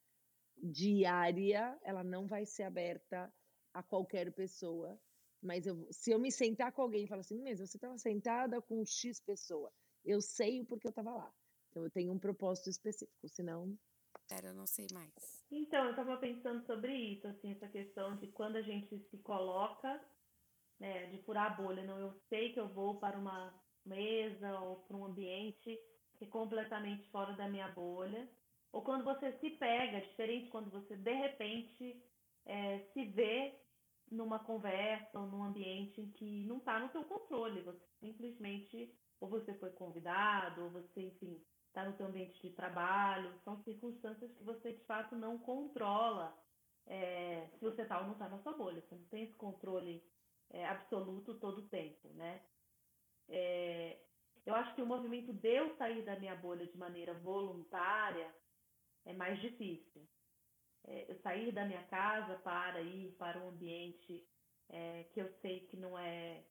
diária, 0.57 1.77
ela 1.83 2.03
não 2.03 2.25
vai 2.25 2.45
ser 2.45 2.63
aberta 2.63 3.31
a 3.73 3.83
qualquer 3.83 4.31
pessoa. 4.33 4.99
Mas 5.41 5.67
eu, 5.67 5.87
se 5.91 6.11
eu 6.11 6.19
me 6.19 6.31
sentar 6.31 6.71
com 6.71 6.81
alguém 6.81 7.03
e 7.03 7.07
falar 7.07 7.21
assim, 7.21 7.41
mas 7.41 7.59
você 7.59 7.77
estava 7.77 7.97
sentada 7.97 8.61
com 8.61 8.83
X 8.85 9.19
pessoa, 9.19 9.71
eu 10.03 10.21
sei 10.21 10.61
o 10.61 10.65
porquê 10.65 10.87
eu 10.87 10.91
estava 10.91 11.13
lá. 11.13 11.33
Então 11.69 11.83
eu 11.83 11.91
tenho 11.91 12.11
um 12.11 12.19
propósito 12.19 12.69
específico, 12.69 13.27
senão 13.27 13.77
Pera, 14.27 14.47
eu 14.47 14.53
não 14.53 14.67
sei 14.67 14.87
mais. 14.93 15.45
Então, 15.49 15.85
eu 15.85 15.91
estava 15.91 16.17
pensando 16.17 16.65
sobre 16.65 16.93
isso, 16.93 17.27
assim, 17.27 17.51
essa 17.51 17.67
questão 17.67 18.17
de 18.17 18.27
quando 18.27 18.57
a 18.57 18.61
gente 18.61 18.99
se 19.09 19.17
coloca, 19.19 20.01
né, 20.79 21.05
de 21.07 21.21
furar 21.23 21.53
a 21.53 21.55
bolha. 21.55 21.83
Não, 21.83 21.97
eu 21.97 22.13
sei 22.27 22.51
que 22.51 22.59
eu 22.59 22.67
vou 22.67 22.99
para 22.99 23.17
uma 23.17 23.53
mesa 23.85 24.59
ou 24.59 24.77
para 24.81 24.97
um 24.97 25.05
ambiente 25.05 25.79
que 26.17 26.25
é 26.25 26.27
completamente 26.27 27.07
fora 27.09 27.33
da 27.33 27.47
minha 27.47 27.69
bolha. 27.69 28.29
Ou 28.71 28.81
quando 28.81 29.05
você 29.05 29.31
se 29.39 29.51
pega, 29.51 30.01
diferente 30.01 30.49
quando 30.49 30.69
você, 30.69 30.97
de 30.97 31.13
repente, 31.13 32.03
é, 32.45 32.79
se 32.93 33.05
vê 33.05 33.55
numa 34.11 34.39
conversa 34.39 35.19
ou 35.19 35.27
num 35.27 35.43
ambiente 35.43 36.01
que 36.17 36.45
não 36.45 36.57
está 36.57 36.79
no 36.79 36.91
seu 36.91 37.03
controle. 37.05 37.61
Você 37.61 37.85
simplesmente, 37.99 38.93
ou 39.19 39.29
você 39.29 39.53
foi 39.55 39.71
convidado, 39.71 40.63
ou 40.63 40.69
você, 40.69 41.01
enfim, 41.01 41.41
está 41.77 41.87
no 41.87 41.95
seu 41.95 42.07
ambiente 42.07 42.41
de 42.41 42.49
trabalho, 42.55 43.31
são 43.43 43.61
circunstâncias 43.63 44.31
que 44.33 44.43
você 44.43 44.73
de 44.73 44.83
fato 44.85 45.15
não 45.15 45.37
controla 45.37 46.35
é, 46.87 47.47
se 47.53 47.63
você 47.63 47.83
está 47.83 47.99
ou 47.99 48.05
não 48.05 48.13
está 48.13 48.27
na 48.27 48.39
sua 48.39 48.53
bolha. 48.53 48.81
Você 48.81 48.95
não 48.95 49.05
tem 49.05 49.25
esse 49.25 49.35
controle 49.35 50.03
é, 50.49 50.65
absoluto 50.65 51.35
todo 51.35 51.59
o 51.59 51.67
tempo, 51.69 52.09
né? 52.13 52.41
É, 53.29 53.99
eu 54.43 54.55
acho 54.55 54.73
que 54.73 54.81
o 54.81 54.87
movimento 54.87 55.31
de 55.33 55.49
eu 55.49 55.75
sair 55.77 56.03
da 56.03 56.17
minha 56.17 56.35
bolha 56.35 56.65
de 56.65 56.77
maneira 56.77 57.13
voluntária 57.13 58.33
é 59.05 59.13
mais 59.13 59.39
difícil. 59.39 60.01
É, 60.83 61.11
eu 61.11 61.19
sair 61.21 61.51
da 61.51 61.65
minha 61.65 61.83
casa 61.83 62.39
para 62.39 62.81
ir 62.81 63.11
para 63.17 63.37
um 63.39 63.49
ambiente 63.49 64.27
é, 64.69 65.03
que 65.13 65.21
eu 65.21 65.31
sei 65.41 65.67
que 65.67 65.77
não 65.77 65.95
é 65.99 66.43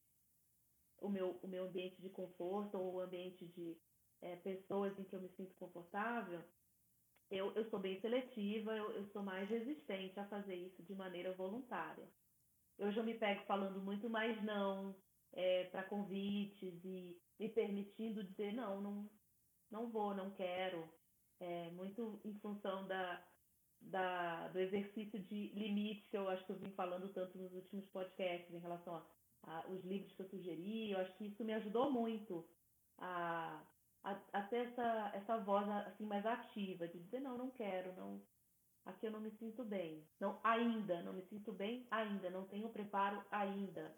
o 0.99 1.09
meu, 1.09 1.39
o 1.43 1.47
meu 1.47 1.65
ambiente 1.65 2.01
de 2.01 2.09
conforto 2.09 2.77
ou 2.77 2.95
o 2.95 2.99
ambiente 3.01 3.45
de 3.47 3.77
é, 4.21 4.35
pessoas 4.37 4.97
em 4.97 5.03
que 5.03 5.15
eu 5.15 5.21
me 5.21 5.29
sinto 5.29 5.53
confortável, 5.55 6.41
eu, 7.29 7.51
eu 7.53 7.69
sou 7.69 7.79
bem 7.79 7.99
seletiva, 7.99 8.75
eu, 8.75 8.91
eu 8.91 9.05
sou 9.07 9.21
mais 9.21 9.49
resistente 9.49 10.19
a 10.19 10.27
fazer 10.27 10.55
isso 10.55 10.81
de 10.83 10.95
maneira 10.95 11.33
voluntária. 11.33 12.07
Eu 12.77 12.91
já 12.91 13.03
me 13.03 13.15
pego 13.15 13.43
falando 13.45 13.81
muito 13.81 14.09
mais 14.09 14.41
não 14.43 14.95
é, 15.33 15.65
para 15.65 15.83
convites 15.83 16.79
e 16.85 17.19
me 17.39 17.49
permitindo 17.49 18.23
dizer 18.23 18.53
não, 18.53 18.81
não, 18.81 19.09
não 19.69 19.89
vou, 19.89 20.15
não 20.15 20.31
quero. 20.31 20.87
É, 21.39 21.69
muito 21.71 22.19
em 22.23 22.33
função 22.39 22.87
da, 22.87 23.23
da, 23.81 24.47
do 24.49 24.59
exercício 24.59 25.19
de 25.19 25.49
limite 25.53 26.09
que 26.09 26.17
eu 26.17 26.27
acho 26.29 26.45
que 26.45 26.51
eu 26.51 26.57
vim 26.57 26.71
falando 26.71 27.09
tanto 27.13 27.37
nos 27.37 27.53
últimos 27.53 27.85
podcasts 27.89 28.53
em 28.53 28.59
relação 28.59 29.05
aos 29.43 29.83
livros 29.83 30.13
que 30.13 30.21
eu 30.21 30.29
sugeri. 30.29 30.91
Eu 30.91 30.99
acho 30.99 31.15
que 31.17 31.27
isso 31.27 31.43
me 31.43 31.53
ajudou 31.53 31.91
muito 31.91 32.47
a 32.97 33.63
a, 34.07 34.39
a 34.39 34.41
ter 34.43 34.67
essa, 34.67 35.11
essa 35.13 35.37
voz 35.39 35.67
assim 35.87 36.05
mais 36.05 36.25
ativa, 36.25 36.87
de 36.87 36.99
dizer, 36.99 37.19
não, 37.19 37.37
não 37.37 37.49
quero, 37.51 37.93
não, 37.95 38.21
aqui 38.85 39.05
eu 39.05 39.11
não 39.11 39.19
me 39.19 39.31
sinto 39.31 39.65
bem. 39.65 40.07
Não, 40.19 40.39
ainda, 40.43 41.01
não 41.01 41.13
me 41.13 41.23
sinto 41.23 41.51
bem 41.51 41.85
ainda, 41.91 42.29
não 42.29 42.45
tenho 42.45 42.69
preparo 42.69 43.21
ainda. 43.29 43.93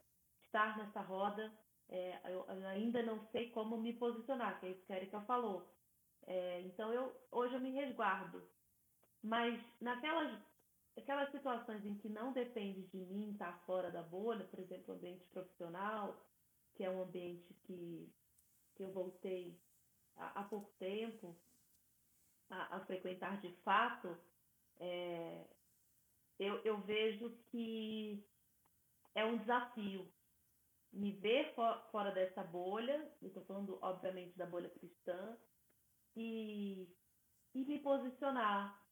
Estar 0.45 0.77
nessa 0.77 1.01
roda, 1.01 1.51
é, 1.89 2.19
eu, 2.25 2.43
ainda 2.67 3.03
não 3.03 3.19
sei 3.27 3.51
como 3.51 3.77
me 3.77 3.93
posicionar, 3.93 4.59
que 4.59 4.65
é 4.65 4.69
isso 4.71 4.85
que 4.85 4.93
a 4.93 4.97
Erika 4.97 5.21
falou. 5.21 5.71
É, 6.25 6.61
então, 6.61 6.91
eu, 6.91 7.15
hoje 7.31 7.53
eu 7.53 7.59
me 7.59 7.71
resguardo. 7.71 8.41
Mas 9.21 9.61
naquelas 9.79 10.31
aquelas 10.97 11.31
situações 11.31 11.85
em 11.85 11.95
que 11.95 12.09
não 12.09 12.33
depende 12.33 12.81
de 12.87 12.97
mim 12.97 13.31
estar 13.31 13.57
fora 13.65 13.89
da 13.89 14.01
bolha, 14.01 14.43
por 14.45 14.59
exemplo, 14.59 14.93
ambiente 14.93 15.23
profissional, 15.27 16.19
que 16.75 16.83
é 16.83 16.89
um 16.89 17.01
ambiente 17.03 17.53
que, 17.65 18.11
que 18.75 18.83
eu 18.83 18.91
voltei 18.91 19.57
há, 20.19 20.43
pouco 20.43 20.71
tempo 20.77 21.37
a, 22.49 22.77
a, 22.77 22.79
frequentar 22.85 23.39
de 23.39 23.51
fato, 23.63 24.17
é, 24.79 25.45
eu, 26.37 26.55
eu 26.63 26.81
vejo 26.81 27.31
que 27.49 28.25
é 29.15 29.25
um 29.25 29.37
desafio 29.37 30.11
me 30.91 31.11
ver 31.11 31.53
fora 31.91 32.11
dessa 32.11 32.43
bolha, 32.43 33.11
estou 33.21 33.43
falando, 33.45 33.77
obviamente, 33.81 34.35
da 34.37 34.45
bolha 34.45 34.69
cristã, 34.69 35.37
e, 36.15 36.89
e 37.53 37.65
me 37.65 37.79
posicionar, 37.79 38.83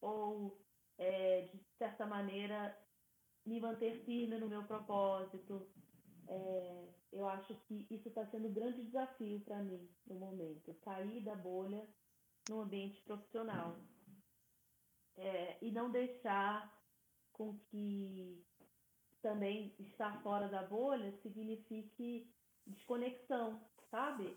ou, 0.00 0.64
é, 0.96 1.42
de 1.52 1.60
certa 1.76 2.06
maneira, 2.06 2.78
me 3.44 3.60
manter 3.60 4.04
firme 4.04 4.38
no 4.38 4.48
meu 4.48 4.64
propósito. 4.64 5.68
É, 6.28 6.88
eu 7.12 7.28
acho 7.28 7.54
que 7.66 7.86
isso 7.90 8.08
está 8.08 8.24
sendo 8.26 8.48
um 8.48 8.52
grande 8.52 8.84
desafio 8.84 9.40
para 9.40 9.62
mim 9.62 9.88
no 10.06 10.14
momento, 10.14 10.74
sair 10.84 11.20
da 11.22 11.34
bolha 11.34 11.86
no 12.48 12.60
ambiente 12.60 13.00
profissional. 13.02 13.76
É, 15.16 15.58
e 15.60 15.70
não 15.70 15.90
deixar 15.90 16.72
com 17.32 17.58
que 17.70 18.42
também 19.20 19.74
estar 19.78 20.22
fora 20.22 20.48
da 20.48 20.62
bolha 20.62 21.12
signifique 21.22 22.32
desconexão, 22.66 23.60
sabe? 23.90 24.36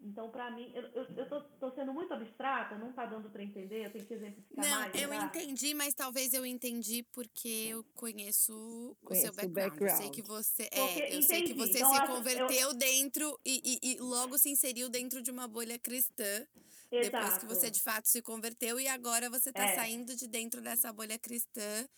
Então, 0.00 0.30
para 0.30 0.50
mim, 0.50 0.70
eu, 0.74 0.82
eu, 0.94 1.06
eu 1.16 1.28
tô, 1.28 1.40
tô, 1.40 1.70
sendo 1.70 1.92
muito 1.92 2.12
abstrata, 2.12 2.76
não 2.76 2.92
tá 2.92 3.06
dando 3.06 3.30
para 3.30 3.42
entender, 3.42 3.86
eu 3.86 3.90
tenho 3.90 4.04
que 4.04 4.14
exemplificar 4.14 4.64
não, 4.64 4.80
mais. 4.80 4.92
Não, 4.92 5.00
eu 5.00 5.14
entendi, 5.14 5.74
mas 5.74 5.94
talvez 5.94 6.34
eu 6.34 6.44
entendi 6.44 7.02
porque 7.12 7.68
eu 7.70 7.84
conheço, 7.94 8.96
conheço 9.02 9.26
o 9.30 9.32
seu 9.32 9.34
background. 9.34 9.70
background. 9.70 9.92
Eu 9.92 9.96
sei 9.96 10.10
que 10.10 10.22
você, 10.22 10.68
é, 10.70 10.80
eu 10.80 11.06
entendi. 11.06 11.22
sei 11.22 11.42
que 11.44 11.54
você 11.54 11.78
então, 11.78 11.94
se 11.94 12.06
converteu 12.06 12.68
eu... 12.68 12.74
dentro 12.74 13.40
e, 13.44 13.80
e, 13.82 13.92
e, 13.92 14.00
logo 14.00 14.36
se 14.36 14.50
inseriu 14.50 14.90
dentro 14.90 15.22
de 15.22 15.30
uma 15.30 15.48
bolha 15.48 15.78
cristã. 15.78 16.46
Exato. 16.92 17.16
Depois 17.16 17.38
que 17.38 17.46
você 17.46 17.70
de 17.70 17.82
fato 17.82 18.06
se 18.06 18.22
converteu 18.22 18.78
e 18.78 18.86
agora 18.86 19.28
você 19.28 19.52
tá 19.52 19.64
é. 19.64 19.74
saindo 19.74 20.14
de 20.14 20.28
dentro 20.28 20.60
dessa 20.60 20.92
bolha 20.92 21.18
cristã 21.18 21.88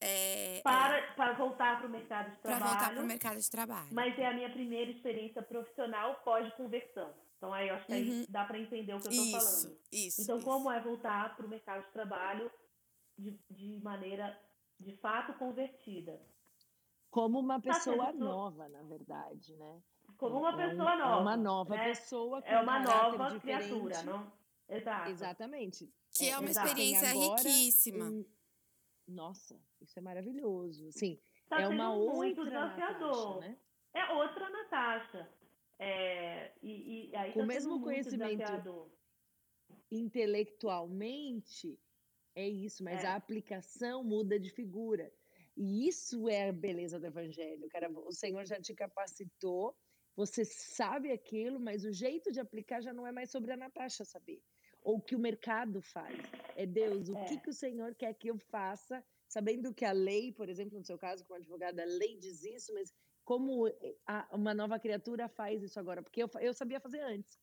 é, 0.00 0.60
para, 0.62 0.96
é, 0.96 1.02
para 1.12 1.32
voltar 1.32 1.78
para 1.78 1.86
o 1.86 1.90
mercado 1.90 2.30
de 2.30 2.36
trabalho. 2.38 2.62
Para 2.62 2.72
voltar 2.72 2.94
para 2.94 3.02
o 3.02 3.06
mercado 3.06 3.40
de 3.40 3.50
trabalho. 3.50 3.88
Mas 3.92 4.18
é 4.18 4.26
a 4.26 4.34
minha 4.34 4.50
primeira 4.50 4.90
experiência 4.90 5.42
profissional 5.42 6.20
pós-conversão. 6.24 7.12
Então, 7.38 7.54
aí 7.54 7.68
eu 7.68 7.76
acho 7.76 7.86
que 7.86 7.92
uhum. 7.92 7.98
aí 7.98 8.26
dá 8.28 8.44
para 8.44 8.58
entender 8.58 8.94
o 8.94 9.00
que 9.00 9.06
eu 9.06 9.12
estou 9.12 9.40
falando. 9.40 9.78
Isso, 9.92 10.22
então, 10.22 10.36
isso. 10.36 10.44
como 10.44 10.70
é 10.70 10.80
voltar 10.80 11.36
para 11.36 11.46
o 11.46 11.48
mercado 11.48 11.84
de 11.84 11.92
trabalho 11.92 12.50
de, 13.16 13.40
de 13.48 13.80
maneira, 13.80 14.38
de 14.78 14.92
fato, 14.96 15.32
convertida? 15.38 16.20
Como 17.10 17.38
uma 17.38 17.60
pessoa 17.60 18.12
nova, 18.12 18.68
na 18.68 18.82
verdade, 18.82 19.56
né? 19.56 19.80
Como 20.16 20.38
uma 20.38 20.60
é 20.60 20.68
pessoa 20.68 20.94
um, 20.94 20.98
nova. 20.98 21.14
É 21.14 21.20
uma 21.20 21.36
nova 21.36 21.76
né? 21.76 21.84
pessoa 21.84 22.42
com 22.42 22.48
É 22.48 22.60
uma 22.60 22.80
um 22.80 22.82
nova 22.82 23.30
diferente. 23.30 23.40
criatura, 23.40 24.02
não? 24.02 24.32
Exato. 24.68 25.10
Exatamente. 25.10 25.94
Que 26.10 26.30
é, 26.30 26.38
uma 26.38 26.50
experiência 26.50 27.12
riquíssima. 27.12 28.04
Um, 28.04 28.24
nossa, 29.06 29.58
isso 29.80 29.96
é 29.96 30.02
maravilhoso. 30.02 30.90
Sim, 30.90 31.20
tá 31.48 31.62
é 31.62 31.68
uma 31.68 31.94
muito 31.94 32.40
outra 32.40 32.44
desafiador. 32.44 33.36
Natasha, 33.36 33.40
né? 33.40 33.58
É 33.94 34.12
outra 34.12 34.50
Natasha. 34.50 35.37
É, 35.78 36.52
e, 36.62 37.10
e 37.10 37.16
aí 37.16 37.32
Com 37.32 37.40
tá 37.40 37.44
o 37.44 37.48
mesmo 37.48 37.80
conhecimento 37.80 38.38
desafiador. 38.38 38.90
intelectualmente, 39.90 41.78
é 42.34 42.48
isso, 42.48 42.82
mas 42.82 43.04
É. 43.04 43.08
a 43.08 43.14
aplicação 43.16 44.02
muda 44.04 44.38
de 44.38 44.50
figura. 44.50 45.12
E 45.56 45.88
isso 45.88 46.28
é 46.28 46.48
a 46.48 46.52
beleza 46.52 47.00
do 47.00 47.06
evangelho, 47.06 47.68
cara. 47.68 47.90
O 47.90 48.12
Senhor 48.12 48.44
já 48.44 48.60
te 48.60 48.74
capacitou, 48.74 49.76
você 50.16 50.44
sabe 50.44 51.10
aquilo, 51.10 51.58
mas 51.60 51.84
o 51.84 51.92
jeito 51.92 52.30
de 52.30 52.40
aplicar 52.40 52.80
já 52.80 52.92
não 52.92 53.06
é 53.06 53.12
mais 53.12 53.30
sobre 53.30 53.52
a 53.52 53.56
Natasha 53.56 54.04
saber. 54.04 54.42
Ou 54.82 54.96
o 54.96 55.00
que 55.00 55.16
o 55.16 55.18
mercado 55.18 55.80
faz. 55.82 56.16
É 56.56 56.64
Deus, 56.66 57.08
o 57.08 57.16
É. 57.16 57.24
que, 57.24 57.40
que 57.40 57.50
o 57.50 57.52
Senhor 57.52 57.94
quer 57.94 58.14
que 58.14 58.28
eu 58.28 58.38
faça, 58.38 59.04
sabendo 59.28 59.74
que 59.74 59.84
a 59.84 59.92
lei, 59.92 60.32
por 60.32 60.48
exemplo, 60.48 60.78
no 60.78 60.84
seu 60.84 60.98
caso, 60.98 61.24
como 61.24 61.38
advogada, 61.38 61.82
a 61.82 61.86
lei 61.86 62.16
diz 62.18 62.44
isso, 62.44 62.72
mas 62.72 62.92
como 63.28 63.66
a- 64.06 64.26
uma 64.32 64.54
nova 64.54 64.78
criatura 64.80 65.28
faz 65.28 65.62
isso 65.62 65.78
agora? 65.78 66.02
Porque 66.02 66.22
eu, 66.22 66.30
eu 66.40 66.54
sabia 66.54 66.80
fazer 66.80 67.00
antes, 67.00 67.38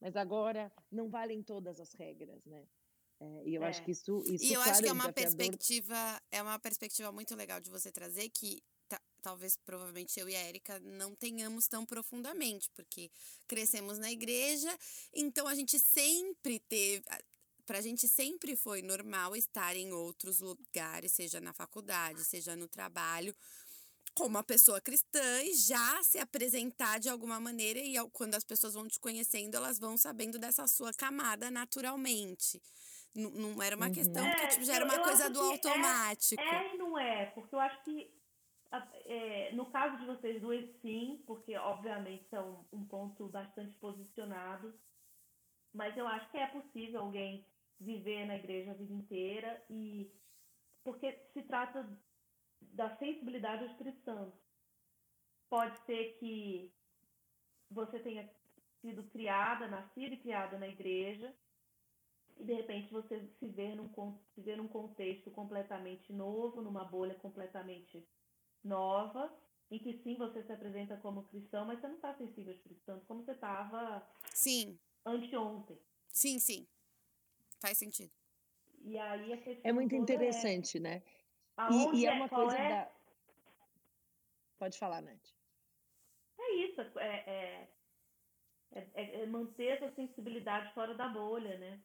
mas 0.00 0.14
agora 0.14 0.72
não 0.88 1.10
valem 1.10 1.42
todas 1.42 1.80
as 1.80 1.92
regras, 1.94 2.44
né? 2.44 2.64
É, 3.18 3.42
e 3.44 3.56
eu 3.56 3.64
acho 3.64 3.80
É. 3.80 3.84
que 3.84 3.90
isso, 3.90 4.22
isso 4.32 4.44
E 4.44 4.52
eu 4.52 4.60
claro, 4.60 4.70
acho 4.70 4.82
que 4.82 4.88
é 4.88 4.92
uma 4.92 5.10
desafiador. 5.10 5.36
perspectiva, 5.36 6.22
é 6.30 6.40
uma 6.40 6.58
perspectiva 6.60 7.10
muito 7.10 7.34
legal 7.34 7.60
de 7.60 7.68
você 7.70 7.90
trazer 7.90 8.28
que 8.28 8.62
ta- 8.88 9.02
talvez 9.20 9.56
provavelmente 9.56 10.20
eu 10.20 10.28
e 10.28 10.36
a 10.36 10.42
Érica 10.42 10.78
não 10.78 11.12
tenhamos 11.16 11.66
tão 11.66 11.84
profundamente, 11.84 12.70
porque 12.70 13.10
crescemos 13.48 13.98
na 13.98 14.12
igreja, 14.12 14.72
então 15.12 15.48
a 15.48 15.56
gente 15.56 15.76
sempre 15.80 16.60
teve 16.60 17.02
pra 17.66 17.80
gente 17.80 18.06
sempre 18.06 18.54
foi 18.54 18.80
normal 18.80 19.34
estar 19.34 19.74
em 19.74 19.92
outros 19.92 20.38
lugares, 20.40 21.10
seja 21.10 21.40
na 21.40 21.52
faculdade, 21.52 22.24
seja 22.24 22.54
no 22.54 22.68
trabalho, 22.68 23.34
como 24.16 24.30
uma 24.30 24.42
pessoa 24.42 24.80
cristã 24.80 25.42
e 25.42 25.52
já 25.54 26.02
se 26.02 26.18
apresentar 26.18 26.98
de 26.98 27.08
alguma 27.08 27.38
maneira 27.38 27.78
e 27.78 27.94
quando 28.12 28.34
as 28.34 28.42
pessoas 28.44 28.74
vão 28.74 28.88
te 28.88 28.98
conhecendo, 28.98 29.54
elas 29.54 29.78
vão 29.78 29.96
sabendo 29.96 30.38
dessa 30.38 30.66
sua 30.66 30.92
camada 30.92 31.50
naturalmente. 31.50 32.60
Não, 33.14 33.30
não 33.30 33.62
era 33.62 33.76
uma 33.76 33.86
Uhum. 33.86 33.92
questão 33.94 34.26
É, 34.28 34.34
que 34.34 34.46
tipo, 34.48 34.64
já 34.64 34.74
era 34.74 34.84
uma 34.84 34.94
eu 34.96 35.02
coisa 35.02 35.28
do 35.28 35.38
que 35.38 35.44
é- 35.44 35.50
automático. 35.52 36.42
É 36.42 36.74
e 36.74 36.78
não 36.78 36.98
é, 36.98 37.26
porque 37.26 37.54
eu 37.54 37.60
acho 37.60 37.82
que 37.84 38.10
a- 38.72 38.88
é, 39.04 39.52
no 39.52 39.66
caso 39.66 39.98
de 39.98 40.06
vocês 40.06 40.40
duas, 40.40 40.64
sim, 40.82 41.22
porque 41.26 41.56
obviamente 41.56 42.26
são 42.30 42.66
um 42.72 42.84
ponto 42.84 43.28
bastante 43.28 43.72
posicionado, 43.78 44.74
mas 45.72 45.96
eu 45.96 46.06
acho 46.06 46.30
que 46.30 46.36
é 46.38 46.46
possível 46.46 47.00
alguém 47.00 47.46
viver 47.78 48.26
na 48.26 48.36
igreja 48.36 48.70
a 48.70 48.74
vida 48.74 48.92
inteira 48.92 49.62
e 49.70 50.10
porque 50.82 51.12
se 51.32 51.42
trata 51.42 51.86
da 52.60 52.96
sensibilidade 52.96 53.64
ao 53.64 53.70
Espírito 53.70 54.00
Santo. 54.02 54.36
Pode 55.48 55.78
ser 55.86 56.18
que 56.18 56.72
você 57.70 57.98
tenha 57.98 58.28
sido 58.80 59.02
criada, 59.04 59.66
nascida 59.66 60.14
e 60.14 60.18
criada 60.18 60.58
na 60.58 60.68
igreja, 60.68 61.34
e 62.36 62.44
de 62.44 62.52
repente 62.52 62.92
você 62.92 63.26
se 63.38 63.48
vê 63.48 63.74
num, 63.74 63.90
se 64.34 64.40
vê 64.40 64.56
num 64.56 64.68
contexto 64.68 65.30
completamente 65.30 66.12
novo, 66.12 66.60
numa 66.60 66.84
bolha 66.84 67.14
completamente 67.14 68.06
nova, 68.62 69.32
em 69.70 69.78
que 69.78 69.98
sim 70.02 70.16
você 70.16 70.42
se 70.42 70.52
apresenta 70.52 70.96
como 70.98 71.24
cristão, 71.24 71.64
mas 71.64 71.80
você 71.80 71.88
não 71.88 71.96
está 71.96 72.14
sensível 72.14 72.52
ao 72.52 72.56
Espírito 72.56 72.84
Santo 72.84 73.06
como 73.06 73.24
você 73.24 73.32
estava 73.32 74.06
Sim, 74.32 74.78
anteontem. 75.04 75.78
sim, 76.12 76.38
sim. 76.38 76.66
Faz 77.60 77.78
sentido. 77.78 78.12
E 78.84 78.96
aí 78.98 79.32
a 79.32 79.36
questão 79.38 79.68
É 79.68 79.72
muito 79.72 79.90
toda 79.90 80.12
interessante, 80.12 80.78
né? 80.78 81.02
É, 81.58 81.62
aonde 81.62 81.98
E, 81.98 82.02
e 82.02 82.06
é 82.06 82.12
uma 82.12 82.28
qual 82.28 82.42
coisa 82.42 82.58
é, 82.58 82.68
da. 82.68 82.92
Pode 84.58 84.78
falar, 84.78 85.02
Nath. 85.02 85.34
é 86.38 86.54
isso, 86.54 86.80
é, 86.98 87.16
é, 87.26 87.68
é, 88.72 89.22
é 89.22 89.26
manter 89.26 89.66
essa 89.76 89.90
sensibilidade 89.94 90.72
fora 90.74 90.94
da 90.94 91.08
bolha, 91.08 91.58
né? 91.58 91.80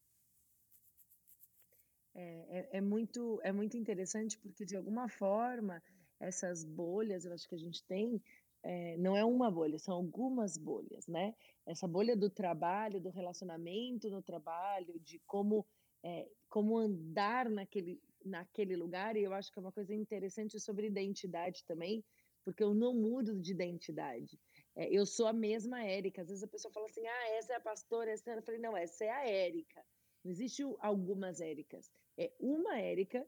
É, 2.13 2.69
é, 2.73 2.77
é 2.77 2.81
muito, 2.81 3.39
é 3.43 3.51
muito 3.51 3.77
interessante 3.77 4.37
porque, 4.39 4.65
de 4.65 4.75
alguma 4.75 5.07
forma, 5.07 5.81
essas 6.19 6.63
bolhas, 6.63 7.25
eu 7.25 7.33
acho 7.33 7.47
que 7.47 7.55
a 7.55 7.59
gente 7.59 7.83
tem, 7.85 8.21
é, 8.63 8.97
não 8.97 9.15
é 9.15 9.23
uma 9.23 9.49
bolha, 9.49 9.79
são 9.79 9.95
algumas 9.95 10.57
bolhas, 10.57 11.07
né? 11.07 11.33
Essa 11.65 11.87
bolha 11.87 12.15
do 12.15 12.29
trabalho, 12.29 13.01
do 13.01 13.09
relacionamento 13.09 14.09
no 14.09 14.21
trabalho, 14.21 14.99
de 14.99 15.19
como, 15.19 15.65
é, 16.03 16.27
como 16.49 16.77
andar 16.77 17.49
naquele, 17.49 18.01
naquele 18.23 18.75
lugar, 18.75 19.15
e 19.15 19.23
eu 19.23 19.33
acho 19.33 19.51
que 19.51 19.59
é 19.59 19.61
uma 19.61 19.71
coisa 19.71 19.93
interessante 19.93 20.59
sobre 20.59 20.87
identidade 20.87 21.63
também, 21.65 22.03
porque 22.43 22.63
eu 22.63 22.73
não 22.73 22.93
mudo 22.93 23.39
de 23.39 23.51
identidade. 23.51 24.39
É, 24.75 24.89
eu 24.89 25.05
sou 25.05 25.27
a 25.27 25.33
mesma 25.33 25.83
Érica. 25.83 26.21
Às 26.21 26.29
vezes 26.29 26.43
a 26.43 26.47
pessoa 26.47 26.73
fala 26.73 26.85
assim, 26.87 27.05
ah, 27.05 27.29
essa 27.37 27.53
é 27.53 27.55
a 27.55 27.61
pastora, 27.61 28.11
essa 28.11 28.31
é... 28.31 28.37
Eu 28.37 28.41
falei, 28.41 28.59
não, 28.59 28.75
essa 28.75 29.03
é 29.05 29.09
a 29.09 29.27
Érica. 29.27 29.85
Não 30.23 30.31
existe 30.31 30.63
algumas 30.79 31.41
Éricas. 31.41 31.91
É 32.17 32.31
uma 32.39 32.79
Érica 32.79 33.27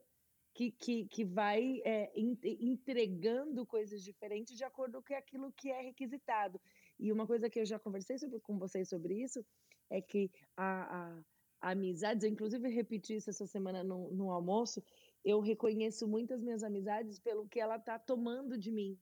que, 0.54 0.70
que, 0.70 1.06
que 1.06 1.24
vai 1.24 1.80
é, 1.84 2.12
entregando 2.14 3.66
coisas 3.66 4.02
diferentes 4.02 4.56
de 4.56 4.64
acordo 4.64 5.02
com 5.02 5.14
aquilo 5.14 5.52
que 5.52 5.70
é 5.70 5.80
requisitado. 5.82 6.60
E 6.98 7.10
uma 7.10 7.26
coisa 7.26 7.50
que 7.50 7.58
eu 7.58 7.66
já 7.66 7.78
conversei 7.78 8.18
sobre, 8.18 8.38
com 8.40 8.58
vocês 8.58 8.88
sobre 8.88 9.20
isso 9.20 9.44
é 9.90 10.00
que 10.00 10.30
a, 10.56 10.82
a, 10.82 11.18
a 11.18 11.24
amizades, 11.70 12.24
eu 12.24 12.30
inclusive 12.30 12.68
repeti 12.68 13.16
isso 13.16 13.30
essa 13.30 13.46
semana 13.46 13.82
no, 13.82 14.10
no 14.10 14.30
almoço, 14.30 14.82
eu 15.24 15.40
reconheço 15.40 16.06
muitas 16.06 16.42
minhas 16.42 16.62
amizades 16.62 17.18
pelo 17.18 17.48
que 17.48 17.60
ela 17.60 17.76
está 17.76 17.98
tomando 17.98 18.58
de 18.58 18.70
mim. 18.70 18.98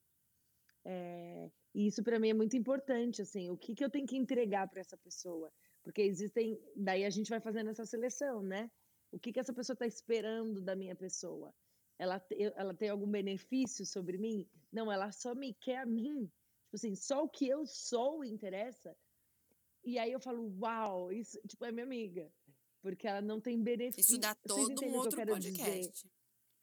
É, 0.85 1.51
e 1.75 1.87
isso 1.87 2.03
para 2.03 2.19
mim 2.19 2.31
é 2.31 2.35
muito 2.35 2.57
importante, 2.57 3.23
assim, 3.23 3.51
o 3.51 3.57
que, 3.57 3.75
que 3.75 3.85
eu 3.85 3.91
tenho 3.91 4.07
que 4.07 4.17
entregar 4.17 4.69
para 4.69 4.81
essa 4.81 4.97
pessoa? 4.97 5.53
Porque 5.83 6.03
existem, 6.03 6.61
daí 6.77 7.05
a 7.05 7.11
gente 7.11 7.31
vai 7.31 7.41
fazendo 7.41 7.71
essa 7.71 7.85
seleção, 7.85 8.43
né? 8.43 8.71
O 9.11 9.19
que, 9.19 9.33
que 9.33 9.41
essa 9.41 9.53
pessoa 9.53 9.75
está 9.75 9.87
esperando 9.87 10.61
da 10.61 10.75
minha 10.75 10.95
pessoa? 10.95 11.53
ela, 12.03 12.21
ela 12.57 12.75
tem 12.75 12.89
algum 12.89 13.07
benefício 13.07 13.87
sobre 13.87 14.19
mim? 14.19 14.49
Não, 14.73 14.91
ela 14.91 15.13
só 15.13 15.35
me 15.35 15.55
quer 15.55 15.79
a 15.79 15.87
mim. 15.87 16.27
Tipo 16.65 16.75
assim, 16.75 16.95
só 16.97 17.23
o 17.23 17.29
que 17.29 17.47
eu 17.47 17.65
sou 17.65 18.25
interessa. 18.25 18.97
E 19.85 19.99
aí 19.99 20.11
eu 20.11 20.21
falo, 20.21 20.53
uau, 20.61 21.13
isso, 21.13 21.41
tipo, 21.47 21.65
é 21.65 21.71
minha 21.71 21.85
amiga. 21.85 22.29
Porque 22.83 23.07
ela 23.07 23.23
não 23.23 23.41
tem 23.41 23.63
benefício. 23.63 24.01
Isso 24.01 24.21
dá 24.21 24.35
todo 24.35 24.85
um 24.85 24.95
outro 24.97 25.25
podcast. 25.25 26.07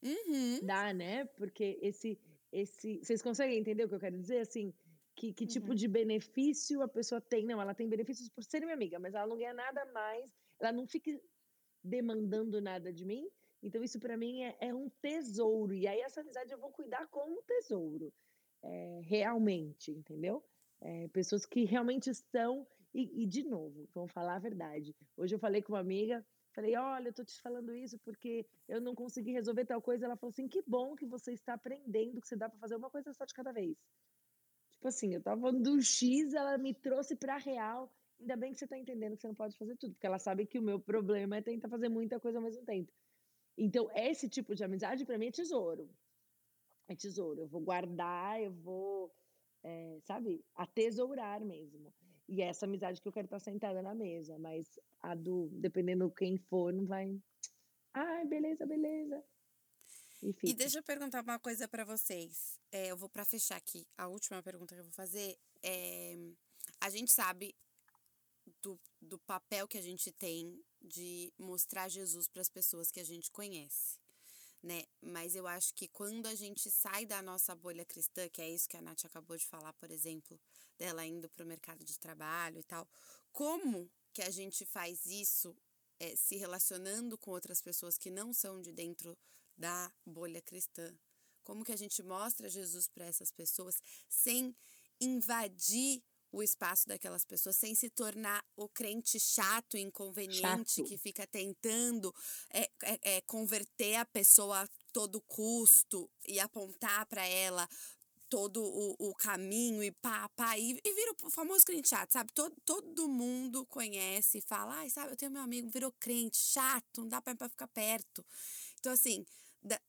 Uhum. 0.03 0.59
Dá, 0.63 0.93
né? 0.93 1.25
Porque 1.25 1.79
esse, 1.81 2.19
esse. 2.51 2.99
Vocês 2.99 3.21
conseguem 3.21 3.57
entender 3.57 3.85
o 3.85 3.89
que 3.89 3.95
eu 3.95 3.99
quero 3.99 4.19
dizer? 4.19 4.39
Assim, 4.39 4.73
que, 5.15 5.33
que 5.33 5.45
tipo 5.45 5.69
uhum. 5.69 5.75
de 5.75 5.87
benefício 5.87 6.81
a 6.81 6.87
pessoa 6.87 7.19
tem? 7.19 7.45
Não, 7.45 7.61
ela 7.61 7.73
tem 7.73 7.89
benefícios 7.89 8.29
por 8.29 8.43
ser 8.43 8.61
minha 8.61 8.73
amiga, 8.73 8.99
mas 8.99 9.13
ela 9.13 9.27
não 9.27 9.37
ganha 9.37 9.53
nada 9.53 9.85
mais, 9.93 10.31
ela 10.59 10.71
não 10.71 10.87
fica 10.87 11.11
demandando 11.83 12.61
nada 12.61 12.91
de 12.91 13.05
mim. 13.05 13.27
Então, 13.61 13.83
isso 13.83 13.99
para 13.99 14.15
mim 14.15 14.43
é, 14.43 14.55
é, 14.61 14.73
um 14.73 14.89
tesouro. 15.01 15.73
E 15.73 15.85
aí, 15.87 15.99
essa 15.99 16.21
amizade 16.21 16.51
eu 16.51 16.59
vou 16.59 16.71
cuidar 16.71 17.05
como 17.07 17.37
um 17.37 17.43
tesouro, 17.43 18.13
é, 18.63 19.01
realmente, 19.03 19.91
entendeu? 19.91 20.43
É, 20.81 21.07
pessoas 21.09 21.45
que 21.45 21.65
realmente 21.65 22.09
estão. 22.09 22.65
E, 22.93 23.23
e, 23.23 23.27
de 23.27 23.43
novo, 23.43 23.87
vão 23.93 24.07
falar 24.07 24.35
a 24.35 24.39
verdade. 24.39 24.95
Hoje 25.15 25.35
eu 25.35 25.39
falei 25.39 25.61
com 25.61 25.73
uma 25.73 25.79
amiga, 25.79 26.25
falei: 26.53 26.75
Olha, 26.75 27.09
eu 27.09 27.13
tô 27.13 27.23
te 27.23 27.39
falando 27.41 27.75
isso 27.75 27.99
porque 27.99 28.45
eu 28.67 28.81
não 28.81 28.95
consegui 28.95 29.31
resolver 29.31 29.65
tal 29.65 29.81
coisa. 29.81 30.05
Ela 30.05 30.17
falou 30.17 30.31
assim: 30.31 30.47
Que 30.47 30.61
bom 30.65 30.95
que 30.95 31.05
você 31.05 31.33
está 31.33 31.53
aprendendo 31.53 32.19
que 32.19 32.27
você 32.27 32.35
dá 32.35 32.49
para 32.49 32.59
fazer 32.59 32.75
uma 32.75 32.89
coisa 32.89 33.13
só 33.13 33.25
de 33.25 33.33
cada 33.33 33.51
vez. 33.51 33.77
Tipo 34.71 34.87
assim, 34.87 35.13
eu 35.13 35.21
tava 35.21 35.41
falando 35.41 35.61
do 35.61 35.81
X, 35.81 36.33
ela 36.33 36.57
me 36.57 36.73
trouxe 36.73 37.15
pra 37.15 37.37
real. 37.37 37.91
Ainda 38.19 38.35
bem 38.35 38.51
que 38.51 38.59
você 38.59 38.67
tá 38.67 38.77
entendendo 38.77 39.15
que 39.15 39.21
você 39.21 39.27
não 39.27 39.35
pode 39.35 39.57
fazer 39.57 39.75
tudo, 39.77 39.93
porque 39.93 40.07
ela 40.07 40.19
sabe 40.19 40.45
que 40.45 40.59
o 40.59 40.61
meu 40.61 40.79
problema 40.79 41.37
é 41.37 41.41
tentar 41.41 41.69
fazer 41.69 41.89
muita 41.89 42.19
coisa 42.19 42.37
ao 42.37 42.43
mesmo 42.43 42.63
tempo. 42.65 42.91
Então, 43.57 43.89
esse 43.93 44.29
tipo 44.29 44.55
de 44.55 44.63
amizade 44.63 45.05
para 45.05 45.17
mim 45.17 45.27
é 45.27 45.31
tesouro. 45.31 45.89
É 46.87 46.95
tesouro. 46.95 47.41
Eu 47.41 47.47
vou 47.47 47.61
guardar, 47.61 48.41
eu 48.41 48.51
vou, 48.51 49.13
é, 49.63 49.99
sabe, 50.01 50.43
atesourar 50.55 51.43
mesmo. 51.43 51.93
E 52.29 52.41
é 52.41 52.45
essa 52.45 52.65
amizade 52.65 53.01
que 53.01 53.07
eu 53.07 53.11
quero 53.11 53.25
estar 53.25 53.39
sentada 53.39 53.81
na 53.81 53.95
mesa, 53.95 54.37
mas 54.37 54.79
a 55.01 55.15
do, 55.15 55.49
dependendo 55.51 56.11
quem 56.11 56.37
for, 56.37 56.71
não 56.71 56.85
vai. 56.85 57.19
Ai, 57.93 58.25
beleza, 58.25 58.65
beleza. 58.67 59.23
E, 60.21 60.35
e 60.43 60.53
deixa 60.53 60.79
eu 60.79 60.83
perguntar 60.83 61.23
uma 61.23 61.39
coisa 61.39 61.67
para 61.67 61.83
vocês. 61.83 62.59
É, 62.71 62.87
eu 62.87 62.97
vou 62.97 63.09
para 63.09 63.25
fechar 63.25 63.55
aqui. 63.55 63.87
A 63.97 64.07
última 64.07 64.43
pergunta 64.43 64.75
que 64.75 64.79
eu 64.79 64.85
vou 64.85 64.93
fazer 64.93 65.37
é: 65.63 66.15
a 66.79 66.89
gente 66.89 67.11
sabe 67.11 67.55
do, 68.61 68.79
do 69.01 69.17
papel 69.19 69.67
que 69.67 69.77
a 69.77 69.81
gente 69.81 70.11
tem 70.11 70.61
de 70.81 71.33
mostrar 71.37 71.89
Jesus 71.89 72.27
para 72.27 72.41
as 72.41 72.49
pessoas 72.49 72.91
que 72.91 72.99
a 72.99 73.03
gente 73.03 73.31
conhece, 73.31 73.98
né? 74.61 74.83
Mas 75.01 75.35
eu 75.35 75.47
acho 75.47 75.73
que 75.73 75.87
quando 75.87 76.25
a 76.25 76.35
gente 76.35 76.69
sai 76.69 77.05
da 77.05 77.21
nossa 77.21 77.55
bolha 77.55 77.85
cristã, 77.85 78.27
que 78.29 78.41
é 78.41 78.49
isso 78.49 78.67
que 78.67 78.77
a 78.77 78.81
Nath 78.81 79.05
acabou 79.05 79.37
de 79.37 79.45
falar, 79.45 79.73
por 79.73 79.89
exemplo, 79.89 80.39
dela 80.77 81.05
indo 81.05 81.29
para 81.29 81.43
o 81.43 81.47
mercado 81.47 81.83
de 81.83 81.97
trabalho 81.97 82.59
e 82.59 82.63
tal, 82.63 82.87
como 83.31 83.89
que 84.13 84.21
a 84.21 84.29
gente 84.29 84.65
faz 84.65 85.05
isso 85.05 85.55
é, 85.99 86.15
se 86.15 86.35
relacionando 86.35 87.17
com 87.17 87.31
outras 87.31 87.61
pessoas 87.61 87.97
que 87.97 88.09
não 88.09 88.33
são 88.33 88.61
de 88.61 88.71
dentro 88.71 89.17
da 89.57 89.91
bolha 90.05 90.41
cristã. 90.41 90.93
Como 91.43 91.63
que 91.63 91.71
a 91.71 91.77
gente 91.77 92.01
mostra 92.03 92.49
Jesus 92.49 92.87
para 92.87 93.05
essas 93.05 93.31
pessoas 93.31 93.81
sem 94.07 94.55
invadir 94.99 96.03
o 96.31 96.43
espaço 96.43 96.87
daquelas 96.87 97.25
pessoas, 97.25 97.55
sem 97.55 97.73
se 97.73 97.89
tornar 97.89 98.43
o 98.55 98.67
crente 98.69 99.19
chato, 99.19 99.77
inconveniente, 99.77 100.41
chato. 100.75 100.87
que 100.87 100.97
fica 100.97 101.25
tentando 101.25 102.13
é, 102.51 102.69
é, 102.83 102.99
é, 103.15 103.21
converter 103.21 103.95
a 103.95 104.05
pessoa 104.05 104.63
a 104.63 104.67
todo 104.93 105.21
custo 105.21 106.09
e 106.27 106.39
apontar 106.39 107.05
para 107.07 107.25
ela 107.25 107.67
todo 108.29 108.63
o, 108.63 108.95
o 109.09 109.15
caminho 109.15 109.83
e 109.83 109.91
pá, 109.91 110.29
pá, 110.29 110.57
e, 110.57 110.79
e 110.83 110.93
vira 110.93 111.15
o 111.23 111.29
famoso 111.31 111.65
crente 111.65 111.89
chato, 111.89 112.11
sabe? 112.11 112.31
Todo, 112.33 112.55
todo 112.63 113.09
mundo 113.09 113.65
conhece 113.65 114.37
e 114.37 114.41
fala, 114.41 114.75
ai, 114.75 114.89
sabe, 114.89 115.13
eu 115.13 115.17
tenho 115.17 115.31
meu 115.31 115.41
amigo, 115.41 115.69
virou 115.69 115.91
crente, 115.99 116.37
chato, 116.37 117.01
não 117.01 117.09
dá 117.09 117.21
pra, 117.21 117.49
ficar 117.49 117.67
perto. 117.67 118.23
Então, 118.79 118.93
assim, 118.93 119.25
da, 119.63 119.81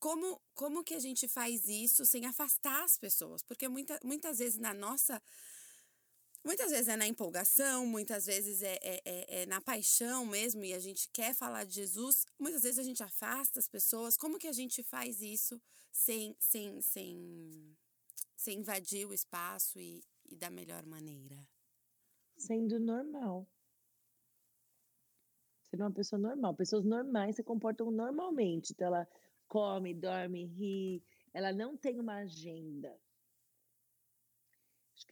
como, 0.00 0.40
como 0.54 0.82
que 0.82 0.94
a 0.94 0.98
gente 0.98 1.28
faz 1.28 1.68
isso 1.68 2.04
sem 2.06 2.24
afastar 2.24 2.82
as 2.82 2.96
pessoas? 2.96 3.42
Porque 3.42 3.68
muita, 3.68 4.00
muitas 4.02 4.38
vezes 4.38 4.58
na 4.58 4.72
nossa. 4.74 5.22
Muitas 6.44 6.72
vezes 6.72 6.88
é 6.88 6.96
na 6.96 7.06
empolgação, 7.06 7.86
muitas 7.86 8.26
vezes 8.26 8.62
é, 8.62 8.78
é, 8.82 9.02
é, 9.04 9.42
é, 9.42 9.46
na 9.46 9.60
paixão 9.60 10.26
mesmo, 10.26 10.64
e 10.64 10.74
a 10.74 10.80
gente 10.80 11.08
quer 11.10 11.32
falar 11.34 11.64
de 11.64 11.74
Jesus. 11.74 12.26
Muitas 12.36 12.64
vezes 12.64 12.80
a 12.80 12.82
gente 12.82 13.02
afasta 13.02 13.60
as 13.60 13.68
pessoas. 13.68 14.16
Como 14.16 14.38
que 14.38 14.48
a 14.48 14.52
gente 14.52 14.82
faz 14.82 15.20
isso 15.20 15.60
sem, 15.92 16.34
sem, 16.40 16.80
sem, 16.80 17.76
sem 18.36 18.58
invadir 18.58 19.06
o 19.06 19.14
espaço 19.14 19.78
e, 19.78 20.02
e 20.28 20.34
da 20.34 20.50
melhor 20.50 20.84
maneira? 20.84 21.46
Sendo 22.36 22.80
normal. 22.80 23.46
Ser 25.70 25.80
uma 25.80 25.92
pessoa 25.92 26.18
normal. 26.18 26.56
Pessoas 26.56 26.84
normais 26.84 27.36
se 27.36 27.44
comportam 27.44 27.88
normalmente. 27.92 28.72
Então, 28.72 28.88
ela 28.88 29.08
come, 29.46 29.94
dorme, 29.94 30.44
ri. 30.44 31.04
Ela 31.32 31.52
não 31.52 31.76
tem 31.76 32.00
uma 32.00 32.16
agenda. 32.16 32.98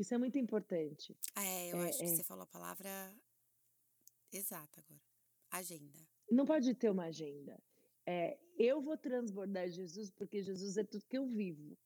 Isso 0.01 0.15
é 0.15 0.19
muito 0.19 0.39
importante. 0.39 1.15
É, 1.37 1.71
eu 1.71 1.77
é, 1.77 1.91
acho 1.91 2.03
é. 2.03 2.07
que 2.07 2.17
você 2.17 2.23
falou 2.23 2.45
a 2.45 2.47
palavra 2.47 2.91
exata 4.33 4.81
agora. 4.81 5.03
Agenda. 5.51 5.99
Não 6.31 6.47
pode 6.47 6.75
ter 6.75 6.89
uma 6.89 7.05
agenda. 7.05 7.63
É, 8.07 8.39
eu 8.59 8.81
vou 8.81 8.97
transbordar 8.97 9.69
Jesus 9.69 10.11
porque 10.11 10.43
Jesus 10.43 10.79
é 10.79 10.85
tudo 10.85 11.05
que 11.07 11.19
eu 11.19 11.27
vivo. 11.27 11.77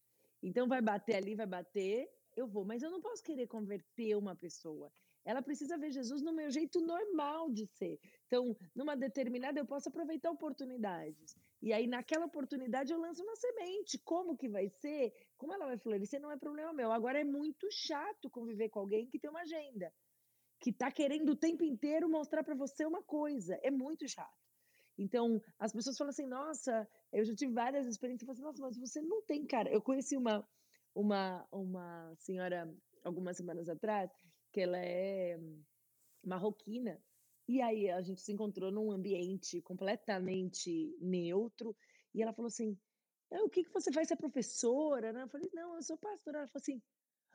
Então 0.40 0.68
vai 0.68 0.80
bater 0.80 1.16
ali, 1.16 1.34
vai 1.34 1.46
bater, 1.46 2.08
eu 2.36 2.46
vou. 2.46 2.64
Mas 2.64 2.84
eu 2.84 2.90
não 2.90 3.00
posso 3.00 3.20
querer 3.20 3.48
converter 3.48 4.16
uma 4.16 4.36
pessoa. 4.36 4.92
Ela 5.24 5.42
precisa 5.42 5.76
ver 5.76 5.90
Jesus 5.90 6.22
no 6.22 6.32
meu 6.32 6.50
jeito 6.50 6.80
normal 6.80 7.50
de 7.50 7.66
ser. 7.66 7.98
Então, 8.26 8.56
numa 8.74 8.94
determinada, 8.94 9.58
eu 9.58 9.66
posso 9.66 9.88
aproveitar 9.88 10.30
oportunidades. 10.30 11.34
E 11.62 11.72
aí, 11.72 11.86
naquela 11.86 12.26
oportunidade, 12.26 12.92
eu 12.92 13.00
lanço 13.00 13.22
uma 13.22 13.34
semente. 13.34 13.98
Como 13.98 14.36
que 14.36 14.48
vai 14.48 14.68
ser? 14.68 15.14
Como 15.44 15.52
ela 15.52 15.66
vai 15.66 15.76
florescer? 15.76 16.18
Não 16.18 16.32
é 16.32 16.38
problema 16.38 16.72
meu. 16.72 16.90
Agora, 16.90 17.20
é 17.20 17.24
muito 17.24 17.68
chato 17.70 18.30
conviver 18.30 18.70
com 18.70 18.80
alguém 18.80 19.06
que 19.06 19.18
tem 19.18 19.28
uma 19.28 19.42
agenda, 19.42 19.92
que 20.58 20.70
está 20.70 20.90
querendo 20.90 21.32
o 21.32 21.36
tempo 21.36 21.62
inteiro 21.62 22.08
mostrar 22.08 22.42
para 22.42 22.54
você 22.54 22.86
uma 22.86 23.02
coisa. 23.02 23.60
É 23.62 23.70
muito 23.70 24.08
chato. 24.08 24.42
Então, 24.96 25.42
as 25.58 25.70
pessoas 25.70 25.98
falam 25.98 26.08
assim: 26.08 26.26
nossa, 26.26 26.88
eu 27.12 27.26
já 27.26 27.34
tive 27.34 27.52
várias 27.52 27.86
experiências. 27.86 28.26
Eu 28.26 28.34
falo 28.34 28.48
assim, 28.48 28.62
nossa, 28.62 28.80
mas 28.80 28.90
você 28.90 29.02
não 29.02 29.20
tem 29.20 29.44
cara. 29.44 29.70
Eu 29.70 29.82
conheci 29.82 30.16
uma, 30.16 30.48
uma, 30.94 31.46
uma 31.52 32.14
senhora 32.16 32.74
algumas 33.04 33.36
semanas 33.36 33.68
atrás, 33.68 34.10
que 34.50 34.62
ela 34.62 34.78
é 34.78 35.38
marroquina 36.24 36.98
e 37.46 37.60
aí 37.60 37.90
a 37.90 38.00
gente 38.00 38.22
se 38.22 38.32
encontrou 38.32 38.72
num 38.72 38.90
ambiente 38.90 39.60
completamente 39.60 40.96
neutro 41.02 41.76
e 42.14 42.22
ela 42.22 42.32
falou 42.32 42.46
assim: 42.46 42.78
"O 43.42 43.48
que 43.48 43.64
que 43.64 43.72
você 43.72 43.92
faz? 43.92 44.08
Você 44.08 44.14
é 44.14 44.16
professora?" 44.16 45.12
Né? 45.12 45.22
Eu 45.22 45.28
falei: 45.28 45.50
"Não, 45.54 45.76
eu 45.76 45.82
sou 45.82 45.96
pastora." 45.98 46.38
Ela 46.38 46.48
falou 46.48 46.62
assim: 46.62 46.82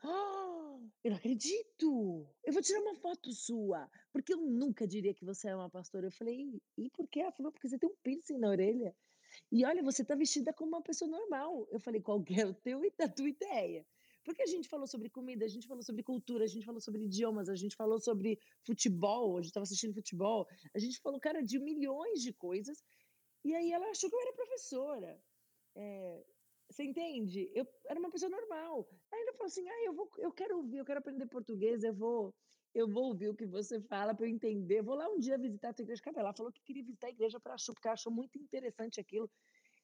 "Ah, 0.02 0.78
eu 1.04 1.10
não 1.10 1.16
acredito! 1.18 2.26
Eu 2.44 2.52
vou 2.52 2.62
tirar 2.62 2.80
uma 2.80 2.94
foto 2.96 3.32
sua, 3.32 3.88
porque 4.12 4.34
eu 4.34 4.38
nunca 4.38 4.86
diria 4.86 5.14
que 5.14 5.24
você 5.24 5.48
é 5.48 5.56
uma 5.56 5.70
pastora." 5.70 6.06
Eu 6.06 6.12
falei: 6.12 6.60
"E 6.78 6.90
por 6.90 7.08
quê?" 7.08 7.20
Ela 7.20 7.32
falou: 7.32 7.52
"Porque 7.52 7.68
você 7.68 7.78
tem 7.78 7.88
um 7.88 7.96
piercing 8.02 8.38
na 8.38 8.48
orelha. 8.50 8.94
E 9.52 9.64
olha, 9.64 9.82
você 9.82 10.04
tá 10.04 10.14
vestida 10.14 10.52
como 10.52 10.72
uma 10.76 10.82
pessoa 10.82 11.10
normal." 11.10 11.66
Eu 11.70 11.80
falei: 11.80 12.00
"Qual 12.00 12.24
é 12.30 12.46
o 12.46 12.54
teu 12.54 12.84
e 12.84 12.92
a 13.00 13.08
tua 13.08 13.28
ideia?" 13.28 13.86
Porque 14.24 14.42
a 14.42 14.46
gente 14.46 14.68
falou 14.68 14.86
sobre 14.86 15.08
comida, 15.08 15.44
a 15.44 15.48
gente 15.48 15.66
falou 15.66 15.82
sobre 15.82 16.02
cultura, 16.02 16.44
a 16.44 16.46
gente 16.46 16.64
falou 16.64 16.80
sobre 16.80 17.04
idiomas, 17.04 17.48
a 17.48 17.54
gente 17.54 17.74
falou 17.74 17.98
sobre 17.98 18.38
futebol, 18.66 19.36
a 19.36 19.40
gente 19.40 19.50
estava 19.50 19.64
assistindo 19.64 19.94
futebol, 19.94 20.46
a 20.74 20.78
gente 20.78 21.00
falou, 21.00 21.18
cara, 21.18 21.42
de 21.42 21.58
milhões 21.58 22.20
de 22.22 22.32
coisas. 22.32 22.82
E 23.44 23.54
aí 23.54 23.72
ela 23.72 23.88
achou 23.90 24.10
que 24.10 24.16
eu 24.16 24.20
era 24.20 24.32
professora. 24.34 25.22
É, 25.76 26.24
você 26.70 26.84
entende? 26.84 27.50
Eu 27.54 27.66
era 27.88 27.98
uma 27.98 28.10
pessoa 28.10 28.30
normal. 28.30 28.88
Aí 29.12 29.20
ela 29.20 29.32
falou 29.32 29.46
assim: 29.46 29.68
ah, 29.68 29.84
eu, 29.84 29.92
vou, 29.94 30.10
eu 30.18 30.32
quero 30.32 30.56
ouvir, 30.58 30.78
eu 30.78 30.84
quero 30.84 31.00
aprender 31.00 31.26
português, 31.26 31.82
eu 31.82 31.94
vou, 31.94 32.34
eu 32.74 32.88
vou 32.88 33.04
ouvir 33.08 33.28
o 33.28 33.34
que 33.34 33.46
você 33.46 33.80
fala 33.80 34.14
para 34.14 34.26
eu 34.26 34.30
entender. 34.30 34.82
Vou 34.82 34.94
lá 34.94 35.08
um 35.08 35.18
dia 35.18 35.36
visitar 35.36 35.70
a 35.70 35.74
tua 35.74 35.82
igreja. 35.82 36.02
Cara, 36.02 36.20
ela 36.20 36.32
falou 36.32 36.52
que 36.52 36.62
queria 36.62 36.84
visitar 36.84 37.08
a 37.08 37.10
igreja 37.10 37.40
para 37.40 37.54
achar, 37.54 37.72
porque 37.72 37.88
achou 37.88 38.12
muito 38.12 38.38
interessante 38.38 39.00
aquilo. 39.00 39.28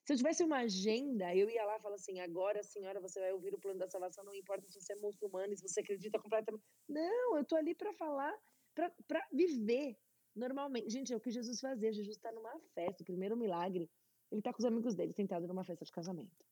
Se 0.06 0.12
eu 0.12 0.16
tivesse 0.16 0.44
uma 0.44 0.58
agenda, 0.58 1.34
eu 1.34 1.50
ia 1.50 1.64
lá 1.64 1.76
e 1.76 1.80
falar 1.80 1.96
assim: 1.96 2.20
agora, 2.20 2.62
senhora, 2.62 3.00
você 3.00 3.18
vai 3.18 3.32
ouvir 3.32 3.52
o 3.52 3.58
plano 3.58 3.80
da 3.80 3.88
salvação, 3.88 4.24
não 4.24 4.34
importa 4.34 4.64
se 4.70 4.80
você 4.80 4.92
é 4.92 4.96
muçulmano, 4.96 5.56
se 5.56 5.62
você 5.68 5.80
acredita 5.80 6.20
completamente. 6.20 6.62
Não, 6.88 7.36
eu 7.36 7.44
tô 7.44 7.56
ali 7.56 7.74
para 7.74 7.92
falar, 7.92 8.32
para 8.74 9.26
viver 9.32 9.98
normalmente. 10.36 10.90
Gente, 10.90 11.12
é 11.12 11.16
o 11.16 11.20
que 11.20 11.32
Jesus 11.32 11.58
fazia. 11.58 11.92
Jesus 11.92 12.16
está 12.16 12.30
numa 12.30 12.56
festa, 12.72 13.02
o 13.02 13.06
primeiro 13.06 13.36
milagre. 13.36 13.90
Ele 14.30 14.40
está 14.40 14.52
com 14.52 14.58
os 14.58 14.64
amigos 14.64 14.94
dele 14.94 15.12
sentado 15.12 15.46
numa 15.46 15.64
festa 15.64 15.84
de 15.84 15.92
casamento. 15.92 16.44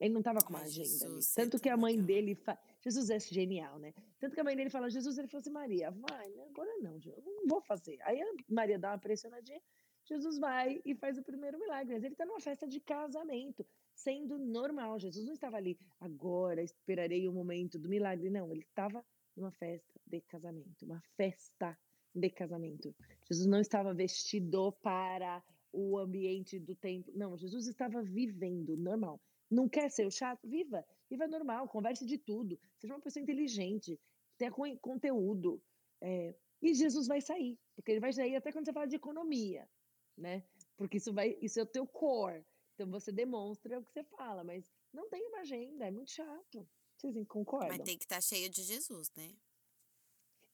Ele 0.00 0.12
não 0.12 0.20
estava 0.20 0.40
com 0.40 0.50
uma 0.50 0.58
Ai, 0.58 0.64
agenda. 0.64 0.88
Jesus, 0.88 1.32
Tanto 1.32 1.60
que 1.60 1.68
a 1.68 1.76
mãe 1.76 1.92
legal. 1.92 2.06
dele. 2.06 2.34
Fa... 2.34 2.58
Jesus 2.80 3.08
é 3.08 3.20
genial, 3.20 3.78
né? 3.78 3.94
Tanto 4.18 4.34
que 4.34 4.40
a 4.40 4.44
mãe 4.44 4.56
dele 4.56 4.68
fala: 4.68 4.90
Jesus, 4.90 5.16
ele 5.16 5.28
falou 5.28 5.40
assim: 5.40 5.50
Maria, 5.50 5.90
vai, 5.92 6.28
né? 6.30 6.44
agora 6.50 6.76
não, 6.80 6.98
eu 7.04 7.22
não 7.24 7.46
vou 7.46 7.60
fazer. 7.60 7.98
Aí 8.02 8.20
a 8.20 8.26
Maria 8.48 8.78
dá 8.78 8.90
uma 8.90 8.98
pressionadinha. 8.98 9.60
Jesus 10.04 10.38
vai 10.38 10.82
e 10.84 10.94
faz 10.96 11.16
o 11.18 11.22
primeiro 11.22 11.56
milagre. 11.58 11.94
Mas 11.94 12.02
ele 12.02 12.14
está 12.14 12.26
numa 12.26 12.40
festa 12.40 12.66
de 12.66 12.80
casamento, 12.80 13.64
sendo 13.94 14.36
normal. 14.38 14.98
Jesus 14.98 15.24
não 15.24 15.34
estava 15.34 15.56
ali, 15.56 15.78
agora 16.00 16.60
esperarei 16.62 17.28
o 17.28 17.32
momento 17.32 17.78
do 17.78 17.88
milagre. 17.88 18.28
Não, 18.28 18.50
ele 18.50 18.62
estava 18.62 19.04
numa 19.36 19.52
festa 19.52 20.00
de 20.04 20.20
casamento, 20.22 20.84
uma 20.84 21.00
festa 21.16 21.78
de 22.14 22.28
casamento. 22.30 22.94
Jesus 23.30 23.46
não 23.46 23.60
estava 23.60 23.94
vestido 23.94 24.72
para 24.82 25.42
o 25.72 25.98
ambiente 25.98 26.58
do 26.58 26.74
templo. 26.74 27.12
Não, 27.16 27.36
Jesus 27.36 27.66
estava 27.66 28.02
vivendo 28.02 28.76
normal. 28.76 29.20
Não 29.50 29.68
quer 29.68 29.90
ser 29.90 30.06
o 30.06 30.10
chato? 30.10 30.46
Viva. 30.48 30.84
Viva 31.10 31.26
normal, 31.26 31.68
converse 31.68 32.06
de 32.06 32.18
tudo. 32.18 32.58
Seja 32.78 32.94
uma 32.94 33.00
pessoa 33.00 33.22
inteligente, 33.22 34.00
tenha 34.38 34.50
conteúdo. 34.80 35.62
É, 36.00 36.34
e 36.60 36.74
Jesus 36.74 37.06
vai 37.06 37.20
sair, 37.20 37.58
porque 37.74 37.92
ele 37.92 38.00
vai 38.00 38.12
sair 38.12 38.36
até 38.36 38.50
quando 38.52 38.64
você 38.64 38.72
fala 38.72 38.86
de 38.86 38.96
economia, 38.96 39.68
né? 40.16 40.42
Porque 40.76 40.96
isso 40.96 41.12
vai, 41.12 41.36
isso 41.40 41.60
é 41.60 41.62
o 41.62 41.66
teu 41.66 41.86
core. 41.86 42.44
Então 42.74 42.90
você 42.90 43.12
demonstra 43.12 43.78
o 43.78 43.84
que 43.84 43.92
você 43.92 44.02
fala, 44.04 44.42
mas 44.42 44.70
não 44.92 45.08
tem 45.08 45.26
uma 45.26 45.40
agenda, 45.40 45.86
é 45.86 45.90
muito 45.90 46.10
chato. 46.10 46.66
Vocês 46.96 47.26
concordam? 47.26 47.68
Mas 47.68 47.80
tem 47.80 47.98
que 47.98 48.04
estar 48.04 48.16
tá 48.16 48.20
cheio 48.20 48.48
de 48.48 48.62
Jesus, 48.62 49.10
né? 49.16 49.34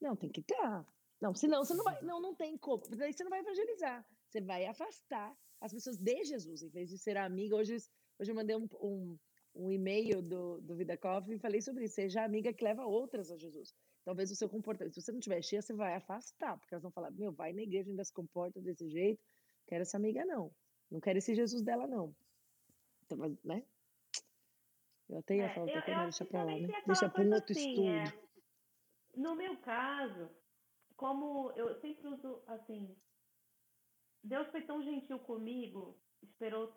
Não, 0.01 0.17
tem 0.17 0.31
que 0.31 0.41
estar. 0.41 0.57
Tá. 0.57 0.87
Não, 1.21 1.35
senão 1.35 1.65
você 1.65 1.75
não 1.75 1.85
vai. 1.85 2.01
Não, 2.03 2.21
não 2.21 2.35
tem 2.35 2.57
como. 2.57 2.83
Daí 2.89 3.13
você 3.13 3.23
não 3.23 3.31
vai 3.31 3.41
evangelizar. 3.41 4.07
Você 4.29 4.41
vai 4.41 4.67
afastar 4.67 5.35
as 5.61 5.73
pessoas 5.73 5.97
de 5.97 6.25
Jesus, 6.25 6.63
em 6.63 6.69
vez 6.69 6.89
de 6.91 6.99
ser 6.99 7.17
amiga. 7.17 7.57
Hoje, 7.57 7.77
hoje 8.19 8.31
eu 8.31 8.35
mandei 8.35 8.55
um, 8.55 8.69
um, 8.81 9.19
um 9.55 9.73
e-mail 9.73 10.21
do, 10.21 10.61
do 10.61 10.77
Vida 10.77 10.97
Coffee 10.97 11.37
e 11.37 11.39
falei 11.39 11.63
sobre 11.63 11.85
isso. 11.85 11.95
Seja 11.95 12.25
amiga 12.25 12.53
que 12.53 12.63
leva 12.63 12.85
outras 12.85 13.31
a 13.31 13.37
Jesus. 13.37 13.75
Talvez 14.05 14.31
o 14.31 14.37
seu 14.37 14.49
comportamento, 14.49 14.95
se 14.95 15.03
você 15.03 15.13
não 15.13 15.21
tiver 15.21 15.43
cheia, 15.43 15.63
você 15.63 15.75
vai 15.75 15.95
afastar, 15.95 16.59
porque 16.59 16.75
elas 16.75 16.83
vão 16.83 16.93
falar: 16.93 17.11
meu, 17.11 17.33
vai 17.33 17.53
na 17.53 17.63
igreja, 17.63 17.91
ainda 17.91 18.05
se 18.05 18.13
comporta 18.13 18.61
desse 18.61 18.89
jeito. 18.89 19.23
Quero 19.67 19.83
essa 19.83 19.97
amiga, 19.97 20.25
não. 20.25 20.55
Não 20.91 21.01
quero 21.01 21.19
esse 21.19 21.35
Jesus 21.35 21.63
dela, 21.63 21.87
não. 21.87 22.15
Então, 23.05 23.19
né? 23.45 23.65
Eu 25.09 25.19
até 25.19 25.37
ia 25.37 25.45
é, 25.45 25.55
falar 25.55 25.67
outra 25.75 26.03
deixa 26.03 26.25
pra 26.27 26.45
lá, 26.45 26.53
né? 26.59 26.69
Deixa 26.87 27.09
para 27.09 27.23
um 27.23 27.33
outro 27.33 27.53
assim, 27.53 27.71
estudo. 27.71 27.89
É, 27.89 28.13
no 29.17 29.35
meu 29.35 29.57
caso, 29.59 30.31
como 30.97 31.51
eu 31.53 31.75
sempre 31.81 32.07
uso 32.07 32.43
assim, 32.47 32.95
Deus 34.23 34.49
foi 34.51 34.63
tão 34.63 34.83
gentil 34.83 35.19
comigo, 35.21 35.99
esperou 36.23 36.75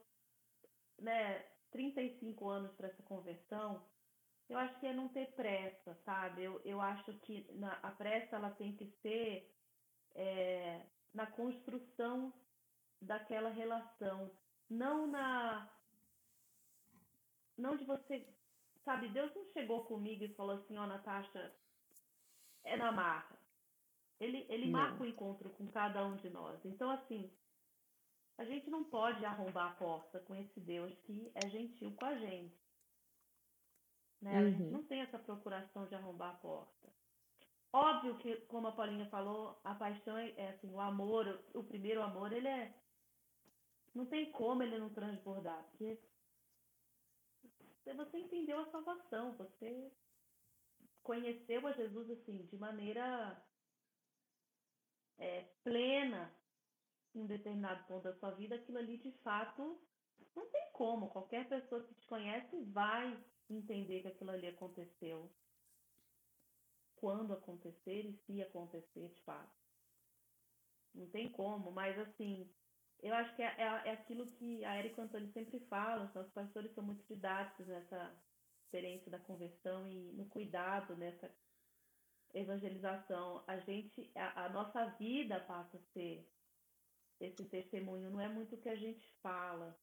né, 0.99 1.39
35 1.71 2.49
anos 2.49 2.71
para 2.75 2.87
essa 2.87 3.03
conversão. 3.03 3.83
Eu 4.49 4.57
acho 4.57 4.79
que 4.79 4.87
é 4.87 4.93
não 4.93 5.07
ter 5.09 5.33
pressa, 5.33 5.95
sabe? 6.05 6.43
Eu, 6.43 6.61
eu 6.65 6.81
acho 6.81 7.13
que 7.19 7.47
na, 7.53 7.73
a 7.81 7.91
pressa 7.91 8.35
ela 8.35 8.51
tem 8.51 8.75
que 8.75 8.85
ser 9.01 9.49
é, 10.13 10.85
na 11.13 11.25
construção 11.25 12.33
daquela 13.01 13.49
relação, 13.49 14.31
não 14.69 15.07
na 15.07 15.69
não 17.57 17.77
de 17.77 17.85
você, 17.85 18.27
sabe? 18.83 19.09
Deus 19.09 19.33
não 19.35 19.45
chegou 19.53 19.85
comigo 19.85 20.23
e 20.23 20.33
falou 20.35 20.57
assim, 20.57 20.77
ó, 20.77 20.83
oh, 20.83 20.87
Natasha, 20.87 21.53
é 22.63 22.75
na 22.75 22.91
marca. 22.91 23.40
Ele, 24.22 24.45
ele 24.49 24.69
marca 24.69 25.01
o 25.01 25.05
encontro 25.05 25.49
com 25.49 25.67
cada 25.67 26.05
um 26.05 26.15
de 26.17 26.30
nós. 26.30 26.63
Então, 26.63 26.91
assim, 26.91 27.30
a 28.38 28.45
gente 28.45 28.69
não 28.69 28.84
pode 28.84 29.26
arrombar 29.26 29.72
a 29.72 29.76
porta 29.76 30.19
com 30.19 30.36
esse 30.36 30.59
Deus 30.59 30.95
que 30.99 31.32
é 31.34 31.49
gentil 31.49 31.91
com 31.95 32.05
a 32.05 32.15
gente. 32.15 32.55
Né? 34.22 34.32
Uhum. 34.32 34.38
A 34.38 34.49
gente 34.51 34.61
uhum. 34.61 34.72
não 34.72 34.84
tem 34.84 35.01
essa 35.01 35.17
procuração 35.17 35.88
de 35.88 35.95
arrombar 35.95 36.36
a 36.36 36.38
porta. 36.38 36.93
Óbvio 37.74 38.15
que, 38.19 38.36
como 38.41 38.67
a 38.67 38.74
Paulinha 38.74 39.09
falou, 39.09 39.59
a 39.63 39.74
paixão 39.74 40.15
é, 40.15 40.30
é 40.38 40.49
assim, 40.49 40.69
o 40.69 40.80
amor, 40.80 41.43
o 41.55 41.63
primeiro 41.63 42.03
amor, 42.03 42.32
ele 42.32 42.47
é. 42.47 42.76
Não 43.95 44.05
tem 44.05 44.32
como 44.32 44.61
ele 44.61 44.78
não 44.78 44.89
transbordar, 44.89 45.63
porque 45.72 45.99
você 47.86 48.19
entendeu 48.19 48.59
a 48.59 48.69
salvação, 48.69 49.34
você 49.34 49.91
conheceu 51.01 51.65
a 51.65 51.72
Jesus 51.72 52.11
assim, 52.11 52.45
de 52.45 52.57
maneira 52.57 53.43
é, 55.18 55.43
plena 55.64 56.34
em 57.14 57.22
um 57.22 57.28
determinado 57.28 57.86
ponto 57.88 58.03
da 58.03 58.14
sua 58.14 58.32
vida, 58.32 58.55
aquilo 58.55 58.78
ali 58.78 58.97
de 58.97 59.12
fato 59.24 59.80
não 60.36 60.49
tem 60.49 60.70
como. 60.74 61.09
Qualquer 61.09 61.47
pessoa 61.47 61.84
que 61.84 61.93
te 61.95 62.07
conhece 62.07 62.64
vai 62.66 63.18
entender 63.49 64.01
que 64.01 64.07
aquilo 64.07 64.32
ali 64.32 64.47
aconteceu. 64.47 65.32
Quando 66.95 67.34
acontecer 67.34 68.05
e 68.05 68.14
se 68.26 68.41
acontecer 68.41 69.09
de 69.09 69.22
fato. 69.22 69.59
Não 70.93 71.07
tem 71.07 71.30
como, 71.32 71.72
mas 71.72 71.97
assim, 71.97 72.49
eu 73.01 73.14
acho 73.16 73.36
que 73.36 73.41
é, 73.41 73.55
é, 73.57 73.64
é 73.64 73.91
aquilo 73.91 74.28
que 74.28 74.64
a 74.66 74.78
Erika 74.78 75.01
Antônio 75.01 75.32
sempre 75.32 75.59
fala, 75.62 76.12
os 76.14 76.32
pastores 76.32 76.72
são 76.74 76.84
muito 76.84 77.03
didáticos 77.05 77.66
nessa 77.68 78.14
experiência 78.64 79.09
da 79.09 79.20
conversão 79.20 79.88
e 79.88 80.12
no 80.14 80.26
cuidado 80.28 80.95
nessa 80.95 81.32
evangelização, 82.34 83.43
a 83.47 83.57
gente, 83.59 84.09
a, 84.15 84.45
a, 84.45 84.49
nossa 84.49 84.86
vida 84.99 85.39
passa 85.41 85.77
a 85.77 85.93
ser 85.93 86.27
esse 87.19 87.45
testemunho, 87.45 88.09
não 88.09 88.19
é 88.19 88.27
muito 88.27 88.55
o 88.55 88.57
que 88.57 88.69
a 88.69 88.75
gente 88.75 89.07
fala. 89.21 89.77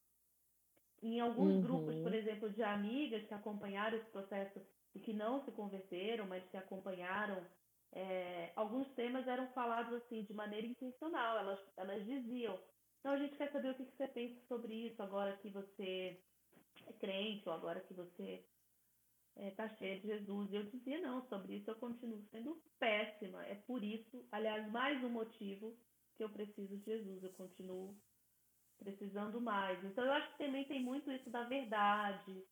Em 1.02 1.20
alguns 1.20 1.54
uhum. 1.54 1.62
grupos, 1.62 1.94
por 2.02 2.12
exemplo, 2.12 2.50
de 2.50 2.62
amigas 2.62 3.24
que 3.26 3.34
acompanharam 3.34 3.96
esse 3.96 4.10
processo 4.10 4.60
e 4.94 5.00
que 5.00 5.12
não 5.12 5.44
se 5.44 5.52
converteram, 5.52 6.26
mas 6.26 6.44
que 6.50 6.56
acompanharam, 6.56 7.46
é, 7.92 8.52
alguns 8.56 8.88
temas 8.94 9.26
eram 9.28 9.46
falados 9.52 9.92
assim 9.94 10.24
de 10.24 10.34
maneira 10.34 10.66
intencional. 10.66 11.38
Elas, 11.38 11.60
elas 11.76 12.04
diziam: 12.04 12.58
então 12.98 13.12
a 13.12 13.18
gente 13.18 13.36
quer 13.36 13.50
saber 13.52 13.70
o 13.70 13.74
que, 13.74 13.84
que 13.84 13.96
você 13.96 14.08
pensa 14.08 14.40
sobre 14.48 14.74
isso 14.74 15.02
agora 15.02 15.36
que 15.36 15.48
você 15.50 16.20
é 16.86 16.92
crente 16.94 17.48
ou 17.48 17.54
agora 17.54 17.80
que 17.80 17.94
você 17.94 18.44
está 19.46 19.68
cheia 19.76 20.00
de 20.00 20.08
Jesus. 20.08 20.50
E 20.50 20.56
eu 20.56 20.64
dizia, 20.64 21.00
não, 21.00 21.26
sobre 21.28 21.56
isso 21.56 21.70
eu 21.70 21.76
continuo 21.76 22.22
sendo 22.30 22.60
péssima. 22.78 23.44
É 23.46 23.54
por 23.54 23.82
isso, 23.82 24.26
aliás, 24.32 24.70
mais 24.70 25.02
um 25.04 25.08
motivo 25.08 25.76
que 26.16 26.24
eu 26.24 26.28
preciso 26.30 26.76
de 26.76 26.84
Jesus. 26.84 27.22
Eu 27.22 27.32
continuo 27.34 27.96
precisando 28.78 29.40
mais. 29.40 29.82
Então, 29.84 30.04
eu 30.04 30.12
acho 30.12 30.32
que 30.32 30.38
também 30.44 30.64
tem 30.64 30.82
muito 30.82 31.10
isso 31.10 31.30
da 31.30 31.44
verdade, 31.44 32.44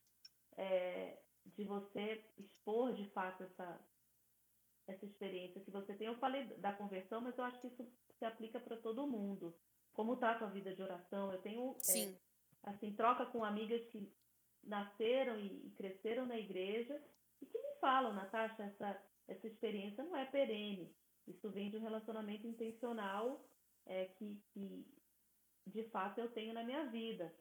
é, 0.57 1.19
de 1.45 1.65
você 1.65 2.25
expor 2.39 2.93
de 2.95 3.09
fato 3.11 3.43
essa, 3.43 3.81
essa 4.87 5.05
experiência 5.05 5.61
que 5.61 5.71
você 5.71 5.95
tem. 5.95 6.07
Eu 6.07 6.19
falei 6.19 6.45
da 6.59 6.73
conversão, 6.73 7.21
mas 7.21 7.37
eu 7.37 7.45
acho 7.45 7.61
que 7.61 7.69
isso 7.69 7.87
se 8.19 8.25
aplica 8.25 8.61
para 8.61 8.77
todo 8.77 9.07
mundo. 9.07 9.55
Como 9.93 10.15
está 10.15 10.33
a 10.33 10.39
tua 10.39 10.51
vida 10.51 10.75
de 10.75 10.83
oração? 10.83 11.33
Eu 11.33 11.41
tenho, 11.41 11.77
é, 11.89 12.15
assim, 12.65 12.93
troca 12.95 13.27
com 13.27 13.45
amigas 13.45 13.85
que 13.87 14.13
nasceram 14.67 15.39
e, 15.39 15.71
cresceram 15.77 16.27
na 16.27 16.39
igreja 16.39 17.01
e 17.41 17.47
que 17.47 17.59
me 17.59 17.75
falam, 17.81 18.13
Natasha, 18.13 18.63
essa, 18.63 19.03
essa 19.29 19.47
experiência 19.47 20.05
não 20.05 20.17
é 20.17 20.25
perene. 20.25 20.95
Isso 21.27 21.51
vem 21.51 21.71
de 21.71 21.77
um 21.77 21.83
relacionamento 21.83 22.47
intencional 22.47 23.45
é, 23.85 24.07
que, 24.07 24.41
que, 24.53 24.87
de 25.67 25.85
fato, 25.91 26.19
eu 26.19 26.31
tenho 26.31 26.55
na 26.55 26.63
minha 26.63 26.87
vida. 26.87 27.35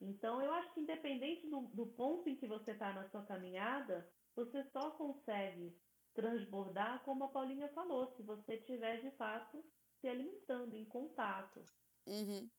Então, 0.00 0.40
eu 0.42 0.52
acho 0.54 0.72
que 0.72 0.80
independente 0.80 1.48
do, 1.48 1.60
do 1.68 1.86
ponto 1.86 2.28
em 2.28 2.36
que 2.36 2.46
você 2.46 2.72
está 2.72 2.92
na 2.92 3.08
sua 3.10 3.24
caminhada, 3.24 4.10
você 4.34 4.64
só 4.70 4.90
consegue 4.92 5.76
transbordar, 6.14 7.02
como 7.04 7.24
a 7.24 7.28
Paulinha 7.28 7.68
falou, 7.68 8.14
se 8.16 8.22
você 8.22 8.54
estiver, 8.54 9.00
de 9.00 9.10
fato, 9.12 9.62
se 10.00 10.08
alimentando, 10.08 10.76
em 10.76 10.84
contato. 10.84 11.64
Uhum. 12.06 12.50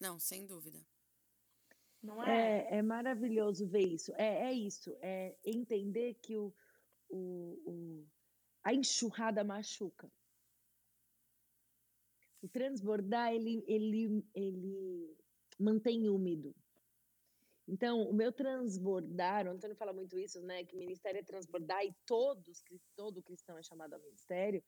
Não, 0.00 0.18
sem 0.18 0.46
dúvida. 0.46 0.78
Não 2.02 2.22
é? 2.22 2.66
É, 2.68 2.76
é 2.78 2.82
maravilhoso 2.82 3.66
ver 3.66 3.86
isso. 3.86 4.12
É, 4.16 4.50
é 4.50 4.52
isso. 4.52 4.96
É 5.00 5.36
entender 5.44 6.14
que 6.14 6.36
o, 6.36 6.52
o, 7.08 7.62
o, 7.64 8.06
a 8.64 8.74
enxurrada 8.74 9.44
machuca. 9.44 10.10
O 12.42 12.48
transbordar, 12.48 13.32
ele, 13.32 13.64
ele, 13.68 14.24
ele 14.34 15.16
mantém 15.58 16.08
úmido. 16.08 16.54
Então, 17.68 18.02
o 18.02 18.12
meu 18.12 18.32
transbordar, 18.32 19.46
o 19.46 19.50
Antônio 19.50 19.76
fala 19.76 19.92
muito 19.92 20.18
isso, 20.18 20.42
né? 20.42 20.64
Que 20.64 20.76
ministério 20.76 21.20
é 21.20 21.22
transbordar 21.22 21.84
e 21.84 21.94
todos, 22.04 22.64
todo 22.96 23.22
cristão 23.22 23.56
é 23.56 23.62
chamado 23.62 23.94
ao 23.94 24.00
ministério. 24.00 24.62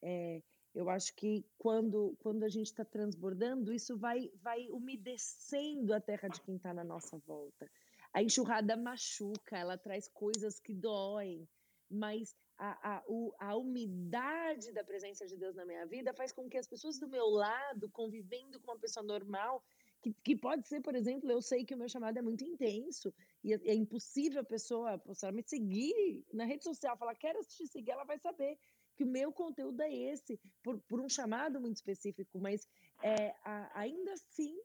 É, 0.00 0.42
eu 0.74 0.88
acho 0.90 1.14
que 1.14 1.44
quando, 1.56 2.16
quando 2.20 2.44
a 2.44 2.48
gente 2.48 2.66
está 2.66 2.84
transbordando, 2.84 3.72
isso 3.72 3.96
vai, 3.96 4.30
vai 4.42 4.68
umedecendo 4.70 5.92
a 5.92 6.00
terra 6.00 6.28
de 6.28 6.40
quem 6.40 6.56
está 6.56 6.72
na 6.72 6.84
nossa 6.84 7.18
volta. 7.18 7.70
A 8.12 8.22
enxurrada 8.22 8.76
machuca, 8.76 9.56
ela 9.56 9.76
traz 9.76 10.08
coisas 10.08 10.58
que 10.60 10.72
doem, 10.72 11.48
mas 11.90 12.34
a, 12.58 12.96
a, 12.96 13.04
a 13.38 13.56
umidade 13.56 14.72
da 14.72 14.82
presença 14.84 15.26
de 15.26 15.36
Deus 15.36 15.54
na 15.54 15.64
minha 15.64 15.86
vida 15.86 16.12
faz 16.12 16.32
com 16.32 16.48
que 16.48 16.58
as 16.58 16.66
pessoas 16.66 16.98
do 16.98 17.08
meu 17.08 17.26
lado, 17.26 17.88
convivendo 17.90 18.60
com 18.60 18.72
uma 18.72 18.78
pessoa 18.78 19.04
normal, 19.04 19.62
que, 20.02 20.12
que 20.12 20.36
pode 20.36 20.66
ser, 20.66 20.80
por 20.80 20.94
exemplo, 20.94 21.30
eu 21.30 21.40
sei 21.40 21.64
que 21.64 21.74
o 21.74 21.78
meu 21.78 21.88
chamado 21.88 22.18
é 22.18 22.22
muito 22.22 22.44
intenso 22.44 23.12
e 23.42 23.52
é, 23.52 23.60
é 23.64 23.74
impossível 23.74 24.40
a 24.40 24.44
pessoa, 24.44 24.98
pessoa 24.98 25.32
me 25.32 25.42
seguir 25.42 26.24
na 26.32 26.44
rede 26.44 26.64
social, 26.64 26.96
falar, 26.96 27.14
quero 27.14 27.40
te 27.44 27.66
seguir, 27.66 27.92
ela 27.92 28.04
vai 28.04 28.18
saber 28.18 28.58
que 28.98 29.04
o 29.04 29.06
meu 29.06 29.32
conteúdo 29.32 29.80
é 29.80 29.94
esse, 29.94 30.40
por, 30.60 30.80
por 30.88 31.00
um 31.00 31.08
chamado 31.08 31.60
muito 31.60 31.76
específico, 31.76 32.40
mas 32.40 32.66
é, 33.00 33.32
a, 33.44 33.78
ainda 33.78 34.12
assim, 34.12 34.58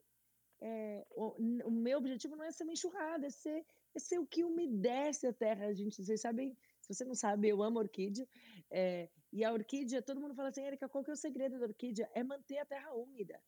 é, 0.60 1.06
o, 1.12 1.36
o, 1.68 1.70
meu 1.70 1.98
objetivo 1.98 2.34
não 2.34 2.44
é 2.44 2.50
ser 2.50 2.64
uma 2.64 2.72
enxurrada, 2.72 3.28
é 3.28 3.30
ser, 3.30 3.64
é 3.94 3.98
ser 4.00 4.18
o 4.18 4.26
que 4.26 4.42
umedece 4.42 5.24
a 5.28 5.32
terra. 5.32 5.66
A 5.66 5.72
gente, 5.72 6.02
vocês 6.02 6.20
sabem, 6.20 6.58
se 6.80 6.92
você 6.92 7.04
não 7.04 7.14
sabe, 7.14 7.48
eu 7.48 7.62
amo 7.62 7.78
orquídea. 7.78 8.26
É, 8.72 9.08
e 9.32 9.44
a 9.44 9.52
orquídea, 9.52 10.02
todo 10.02 10.20
mundo 10.20 10.34
fala 10.34 10.48
assim, 10.48 10.64
Erika, 10.64 10.88
qual 10.88 11.04
que 11.04 11.10
é 11.10 11.14
o 11.14 11.16
segredo 11.16 11.60
da 11.60 11.66
orquídea? 11.66 12.10
É 12.12 12.24
manter 12.24 12.58
a 12.58 12.66
terra 12.66 12.92
úmida. 12.92 13.40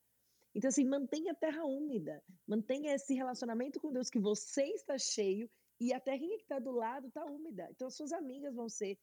Então, 0.55 0.69
assim, 0.69 0.85
mantenha 0.85 1.33
a 1.33 1.35
terra 1.35 1.65
úmida, 1.65 2.23
mantenha 2.47 2.95
esse 2.95 3.13
relacionamento 3.13 3.81
com 3.81 3.93
Deus 3.93 4.09
que 4.09 4.21
você 4.21 4.63
está 4.69 4.97
cheio 4.97 5.51
e 5.81 5.93
a 5.93 5.99
terrinha 5.99 6.37
que 6.37 6.45
está 6.45 6.61
do 6.61 6.71
lado 6.71 7.09
está 7.09 7.25
úmida. 7.27 7.69
Então, 7.73 7.89
as 7.89 7.97
suas 7.97 8.13
amigas 8.13 8.55
vão 8.55 8.69
ser. 8.69 8.97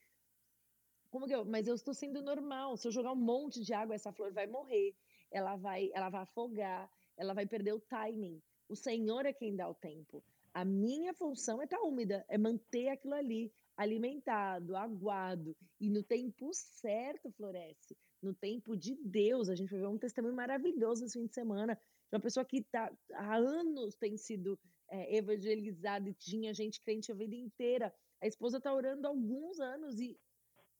Como 1.14 1.28
que 1.28 1.36
eu? 1.36 1.46
Mas 1.46 1.68
eu 1.68 1.76
estou 1.76 1.94
sendo 1.94 2.24
normal. 2.24 2.76
Se 2.76 2.88
eu 2.88 2.92
jogar 2.92 3.12
um 3.12 3.24
monte 3.32 3.64
de 3.64 3.72
água, 3.72 3.94
essa 3.94 4.12
flor 4.12 4.34
vai 4.34 4.48
morrer, 4.48 4.96
ela 5.30 5.56
vai, 5.56 5.92
ela 5.94 6.10
vai 6.10 6.24
afogar, 6.24 6.90
ela 7.16 7.36
vai 7.36 7.46
perder 7.46 7.74
o 7.74 7.80
timing. 7.80 8.42
O 8.68 8.76
Senhor 8.76 9.24
é 9.24 9.32
quem 9.32 9.56
dá 9.56 9.70
o 9.70 9.76
tempo. 9.76 10.24
A 10.52 10.66
minha 10.66 11.14
função 11.14 11.62
é 11.62 11.66
estar 11.66 11.78
tá 11.78 11.84
úmida, 11.84 12.26
é 12.28 12.36
manter 12.36 12.88
aquilo 12.90 13.14
ali 13.14 13.54
alimentado, 13.78 14.76
aguado 14.76 15.56
e 15.80 15.88
no 15.88 16.02
tempo 16.02 16.50
certo 16.52 17.32
floresce 17.32 17.96
no 18.24 18.34
tempo 18.34 18.76
de 18.76 18.96
Deus. 18.96 19.50
A 19.50 19.56
gente 19.56 19.70
vai 19.70 19.82
ver 19.82 19.88
um 19.88 20.00
testemunho 20.00 20.36
maravilhoso 20.36 21.06
esse 21.06 21.20
fim 21.20 21.28
de 21.28 21.34
semana 21.34 21.76
de 21.76 22.16
uma 22.16 22.22
pessoa 22.22 22.46
que 22.46 22.64
tá, 22.64 22.92
há 23.14 23.36
anos 23.36 23.96
tem 23.98 24.18
sido 24.18 24.58
é, 24.90 25.16
evangelizada 25.18 26.10
e 26.10 26.14
tinha 26.14 26.54
gente 26.54 26.82
crente 26.82 27.12
a 27.12 27.16
vida 27.16 27.36
inteira. 27.36 27.94
A 28.22 28.26
esposa 28.26 28.58
está 28.58 28.74
orando 28.74 29.06
há 29.06 29.10
alguns 29.10 29.60
anos 29.60 30.00
e 30.00 30.18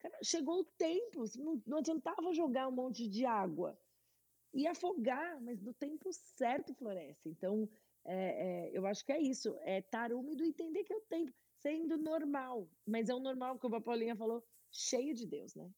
cara, 0.04 0.20
chegou 0.24 0.60
o 0.60 0.66
tempo, 0.66 1.24
não, 1.38 1.64
não 1.66 1.78
adiantava 1.80 2.34
jogar 2.34 2.68
um 2.68 2.72
monte 2.72 3.08
de 3.08 3.26
água. 3.26 3.78
e 4.54 4.68
afogar, 4.68 5.42
mas 5.42 5.60
no 5.62 5.74
tempo 5.74 6.12
certo 6.14 6.76
floresce. 6.76 7.28
Então, 7.30 7.68
é, 8.06 8.68
é, 8.70 8.78
eu 8.78 8.86
acho 8.86 9.04
que 9.06 9.12
é 9.12 9.20
isso, 9.20 9.58
é 9.62 9.80
estar 9.80 10.12
úmido 10.14 10.44
e 10.44 10.50
entender 10.50 10.84
que 10.84 10.94
é 10.94 10.98
o 10.98 11.02
tempo, 11.02 11.34
sendo 11.60 11.98
normal, 11.98 12.70
mas 12.86 13.10
é 13.10 13.16
um 13.16 13.20
normal, 13.20 13.58
como 13.58 13.76
a 13.78 13.82
Paulinha 13.82 14.16
falou, 14.16 14.44
cheio 14.72 15.14
de 15.16 15.26
Deus, 15.26 15.56
né? 15.56 15.72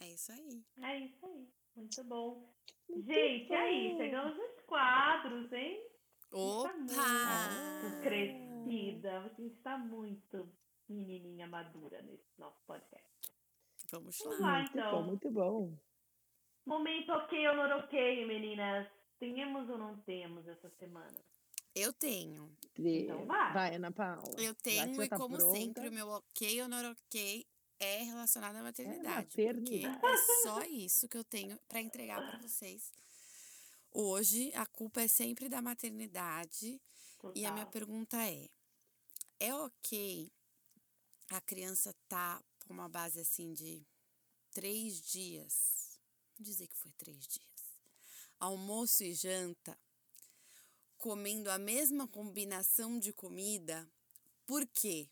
É 0.00 0.08
isso 0.12 0.32
aí. 0.32 0.64
É 0.82 0.98
isso 1.00 1.26
aí. 1.26 1.48
Muito 1.76 2.04
bom. 2.04 2.52
Muito 2.88 3.06
Gente, 3.06 3.48
bom. 3.48 3.54
aí, 3.54 3.96
chegamos 3.96 4.36
nos 4.36 4.60
quadros, 4.66 5.52
hein? 5.52 5.80
Opa! 6.32 6.72
Muito 7.82 8.02
crescida. 8.02 9.20
A 9.20 9.28
gente 9.28 9.54
está 9.56 9.78
muito 9.78 10.52
menininha 10.92 11.46
madura 11.46 12.02
nesse 12.02 12.38
nosso 12.38 12.60
podcast. 12.66 13.06
Vamos 13.90 14.18
lá. 14.20 14.24
Vamos 14.24 14.40
lá, 14.40 14.62
então. 14.62 14.90
Bom, 14.90 15.02
muito 15.02 15.30
bom. 15.30 15.78
Momento 16.66 17.12
ok 17.12 17.48
ou 17.48 17.56
não 17.56 17.78
ok, 17.78 18.26
meninas? 18.26 18.86
Temos 19.18 19.68
ou 19.68 19.78
não 19.78 19.98
temos 20.02 20.46
essa 20.46 20.70
semana? 20.78 21.18
Eu 21.74 21.92
tenho. 21.92 22.50
Então 22.78 23.26
vai. 23.26 23.52
Vai, 23.52 23.74
Ana 23.76 23.92
Paula. 23.92 24.34
Eu 24.38 24.54
tenho, 24.54 25.02
e 25.02 25.08
tá 25.08 25.16
como 25.16 25.36
pronta. 25.36 25.58
sempre, 25.58 25.88
o 25.88 25.92
meu 25.92 26.08
ok 26.08 26.62
ou 26.62 26.68
não 26.68 26.90
ok 26.90 27.46
é 27.78 28.02
relacionada 28.02 28.58
à 28.58 28.62
maternidade. 28.62 29.40
É 29.40 29.52
porque 29.52 29.82
é 29.86 30.16
só 30.42 30.62
isso 30.68 31.08
que 31.08 31.16
eu 31.16 31.24
tenho 31.24 31.58
para 31.68 31.80
entregar 31.80 32.20
para 32.28 32.38
vocês. 32.38 32.92
Hoje, 33.92 34.52
a 34.54 34.66
culpa 34.66 35.02
é 35.02 35.08
sempre 35.08 35.48
da 35.48 35.62
maternidade. 35.62 36.80
Total. 37.18 37.32
E 37.36 37.44
a 37.44 37.52
minha 37.52 37.66
pergunta 37.66 38.16
é: 38.16 38.48
é 39.38 39.54
ok 39.54 40.30
a 41.30 41.40
criança 41.40 41.94
tá 42.08 42.42
com 42.66 42.74
uma 42.74 42.88
base 42.88 43.20
assim 43.20 43.52
de 43.54 43.86
três 44.52 45.00
dias? 45.00 45.98
Vou 46.36 46.44
dizer 46.44 46.66
que 46.66 46.76
foi 46.76 46.92
três 46.92 47.26
dias. 47.26 47.48
Almoço 48.38 49.04
e 49.04 49.14
janta, 49.14 49.78
comendo 50.98 51.50
a 51.50 51.58
mesma 51.58 52.08
combinação 52.08 52.98
de 52.98 53.12
comida. 53.12 53.88
Por 54.46 54.66
quê? 54.66 55.08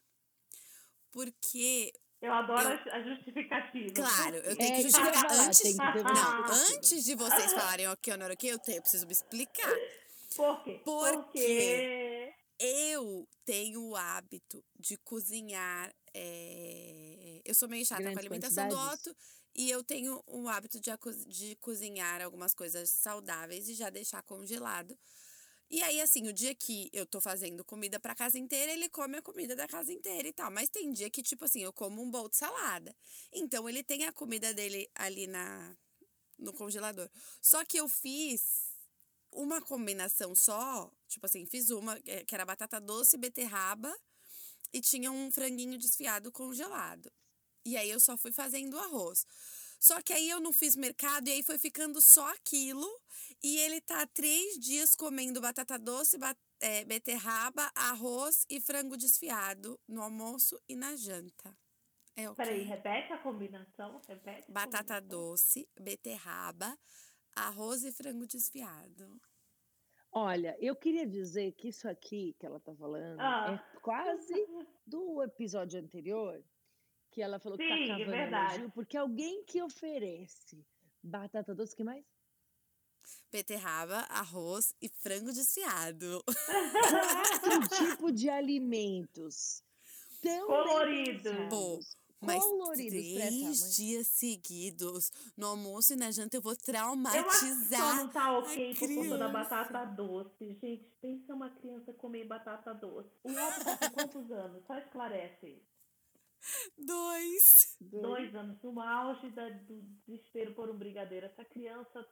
Porque 1.10 1.92
eu 2.20 2.32
adoro 2.32 2.68
eu... 2.68 2.92
a 2.92 3.02
justificativa. 3.02 3.94
Claro, 3.94 4.36
eu 4.36 4.56
tenho 4.58 4.72
é, 4.72 4.76
que 4.76 4.82
justificar. 4.82 5.30
antes, 5.32 5.60
que 5.60 5.74
não, 5.74 6.44
antes 6.74 7.04
de 7.04 7.14
vocês 7.14 7.52
falarem 7.52 7.88
ok 7.88 8.12
ou 8.12 8.18
não 8.18 8.26
ok, 8.30 8.52
eu, 8.52 8.58
tenho, 8.58 8.78
eu 8.78 8.82
preciso 8.82 9.06
me 9.06 9.12
explicar. 9.12 9.74
Por 10.34 10.62
quê? 10.64 10.80
Porque 10.84 11.22
Porque 11.22 12.34
eu 12.58 13.28
tenho 13.44 13.82
o 13.82 13.96
hábito 13.96 14.64
de 14.78 14.96
cozinhar. 14.98 15.94
É... 16.14 17.40
Eu 17.44 17.54
sou 17.54 17.68
meio 17.68 17.84
chata 17.84 18.02
com 18.02 18.08
a 18.08 18.20
alimentação 18.20 18.68
do 18.68 18.76
Otto. 18.76 19.16
E 19.54 19.70
eu 19.70 19.82
tenho 19.82 20.22
o 20.26 20.48
hábito 20.48 20.78
de, 20.80 20.90
de 21.26 21.56
cozinhar 21.56 22.22
algumas 22.22 22.54
coisas 22.54 22.90
saudáveis 22.90 23.68
e 23.68 23.74
já 23.74 23.90
deixar 23.90 24.22
congelado 24.22 24.96
e 25.70 25.82
aí, 25.82 26.00
assim, 26.00 26.26
o 26.26 26.32
dia 26.32 26.54
que 26.54 26.88
eu 26.94 27.04
tô 27.04 27.20
fazendo 27.20 27.62
comida 27.62 28.00
pra 28.00 28.14
casa 28.14 28.38
inteira, 28.38 28.72
ele 28.72 28.88
come 28.88 29.18
a 29.18 29.22
comida 29.22 29.54
da 29.54 29.68
casa 29.68 29.92
inteira 29.92 30.26
e 30.26 30.32
tal. 30.32 30.50
Mas 30.50 30.70
tem 30.70 30.90
dia 30.92 31.10
que, 31.10 31.22
tipo 31.22 31.44
assim, 31.44 31.62
eu 31.62 31.72
como 31.72 32.02
um 32.02 32.10
bowl 32.10 32.28
de 32.28 32.36
salada. 32.38 32.96
Então, 33.32 33.68
ele 33.68 33.82
tem 33.82 34.06
a 34.06 34.12
comida 34.12 34.54
dele 34.54 34.90
ali 34.94 35.26
na, 35.26 35.76
no 36.38 36.54
congelador. 36.54 37.10
Só 37.42 37.66
que 37.66 37.76
eu 37.76 37.86
fiz 37.86 38.68
uma 39.30 39.60
combinação 39.60 40.34
só, 40.34 40.90
tipo 41.06 41.26
assim, 41.26 41.44
fiz 41.44 41.68
uma 41.68 42.00
é, 42.06 42.24
que 42.24 42.34
era 42.34 42.46
batata 42.46 42.80
doce, 42.80 43.18
beterraba 43.18 43.94
e 44.72 44.80
tinha 44.80 45.10
um 45.10 45.30
franguinho 45.30 45.78
desfiado 45.78 46.30
congelado. 46.32 47.10
E 47.64 47.76
aí 47.76 47.90
eu 47.90 48.00
só 48.00 48.16
fui 48.16 48.32
fazendo 48.32 48.78
arroz. 48.78 49.26
Só 49.78 50.02
que 50.02 50.12
aí 50.12 50.28
eu 50.28 50.40
não 50.40 50.52
fiz 50.52 50.74
mercado 50.74 51.28
e 51.28 51.32
aí 51.32 51.42
foi 51.42 51.58
ficando 51.58 52.00
só 52.00 52.28
aquilo. 52.32 52.88
E 53.42 53.58
ele 53.58 53.80
tá 53.80 54.06
três 54.06 54.58
dias 54.58 54.94
comendo 54.94 55.40
batata 55.40 55.78
doce, 55.78 56.18
bat 56.18 56.38
é, 56.60 56.84
beterraba, 56.84 57.70
arroz 57.74 58.44
e 58.48 58.60
frango 58.60 58.96
desfiado 58.96 59.78
no 59.86 60.02
almoço 60.02 60.60
e 60.68 60.74
na 60.74 60.96
janta. 60.96 61.56
É 62.16 62.28
okay. 62.28 62.44
Peraí, 62.44 62.62
repete 62.64 63.12
a 63.12 63.18
combinação. 63.18 64.00
Repete 64.08 64.50
batata 64.50 65.00
combinação. 65.00 65.08
doce, 65.08 65.68
beterraba, 65.78 66.76
arroz 67.36 67.84
e 67.84 67.92
frango 67.92 68.26
desfiado. 68.26 69.20
Olha, 70.20 70.56
eu 70.60 70.74
queria 70.74 71.06
dizer 71.06 71.52
que 71.52 71.68
isso 71.68 71.88
aqui 71.88 72.34
que 72.38 72.44
ela 72.44 72.58
tá 72.58 72.74
falando 72.74 73.20
ah. 73.20 73.52
é 73.52 73.80
quase 73.80 74.34
do 74.84 75.22
episódio 75.22 75.78
anterior 75.78 76.42
que 77.12 77.22
ela 77.22 77.38
falou 77.38 77.56
Sim, 77.56 77.64
que 77.64 77.68
tá 77.68 77.76
é 77.76 77.88
cavando 77.88 78.14
é 78.14 78.26
elogio, 78.26 78.70
porque 78.72 78.96
alguém 78.96 79.44
que 79.44 79.62
oferece 79.62 80.64
batata 81.02 81.54
doce, 81.54 81.74
que 81.74 81.84
mais? 81.84 82.04
Beterraba, 83.30 84.06
arroz 84.10 84.74
e 84.82 84.88
frango 84.88 85.32
desfiado. 85.32 86.22
Quatro 86.24 87.68
tipo 87.78 88.12
de 88.12 88.28
alimentos 88.28 89.62
tão 90.20 90.46
coloridos. 90.48 91.96
Mas 92.20 92.44
três 92.74 93.76
dias 93.76 94.06
seguidos, 94.08 95.12
no 95.36 95.46
almoço 95.46 95.92
e 95.92 95.96
na 95.96 96.10
janta, 96.10 96.36
eu 96.36 96.42
vou 96.42 96.56
traumatizar. 96.56 97.98
Eu 97.98 98.04
não 98.04 98.08
tá 98.08 98.38
ok 98.38 98.74
por 98.74 98.94
conta 98.94 99.18
da 99.18 99.28
batata 99.28 99.84
doce. 99.84 100.58
Gente, 100.60 100.84
pensa 101.00 101.34
uma 101.34 101.50
criança 101.50 101.92
comer 101.92 102.26
batata 102.26 102.74
doce. 102.74 103.10
O 103.22 103.30
outro 103.30 103.64
tá 103.64 103.76
com 103.76 103.90
quantos 103.94 104.30
anos? 104.32 104.66
Só 104.66 104.78
esclarece. 104.78 105.62
Dois. 106.76 107.76
Dois 107.80 108.34
anos, 108.34 108.60
no 108.62 108.80
auge 108.80 109.30
da, 109.30 109.48
do 109.48 109.82
desespero 110.06 110.54
por 110.54 110.70
um 110.70 110.76
brigadeiro. 110.76 111.26
Essa 111.26 111.44
criança 111.44 112.06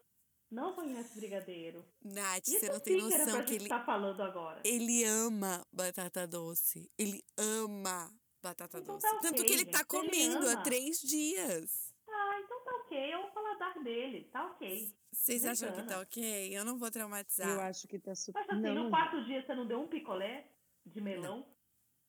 não 0.50 0.74
conhece 0.74 1.18
brigadeiro. 1.18 1.84
Nath, 2.04 2.46
Isso 2.46 2.60
você 2.60 2.72
não 2.72 2.80
tem 2.80 2.96
noção 2.98 3.44
que 3.44 3.54
ele 3.54 3.68
tá 3.68 3.84
falando 3.84 4.22
agora. 4.22 4.60
Ele 4.64 5.04
ama 5.04 5.66
batata 5.72 6.26
doce. 6.26 6.90
Ele 6.98 7.22
ama 7.36 8.12
batata 8.46 8.78
então 8.78 8.94
doce. 8.94 9.06
Tá 9.06 9.16
okay, 9.16 9.30
Tanto 9.30 9.44
que 9.44 9.52
ele 9.52 9.64
tá 9.64 9.78
gente. 9.78 9.80
tá 9.80 9.84
comendo 9.84 10.48
há 10.48 10.56
três 10.62 11.00
dias. 11.00 11.94
Ah, 12.08 12.40
então 12.42 12.64
tá 12.64 12.76
ok. 12.76 12.98
É 12.98 13.18
o 13.18 13.30
paladar 13.32 13.82
dele. 13.82 14.24
Tá 14.32 14.46
ok. 14.46 14.94
Vocês 15.12 15.44
acham 15.44 15.72
que 15.72 15.82
tá 15.82 16.00
ok? 16.00 16.56
Eu 16.56 16.64
não 16.64 16.78
vou 16.78 16.90
traumatizar. 16.90 17.48
Eu 17.48 17.60
acho 17.60 17.88
que 17.88 17.98
tá 17.98 18.14
super. 18.14 18.40
Mas 18.40 18.50
assim, 18.50 18.62
não, 18.62 18.84
no 18.84 18.90
quarto 18.90 19.24
dia 19.24 19.44
você 19.44 19.54
não 19.54 19.66
deu 19.66 19.80
um 19.80 19.88
picolé 19.88 20.50
de 20.84 21.00
melão? 21.00 21.38
Não. 21.38 21.56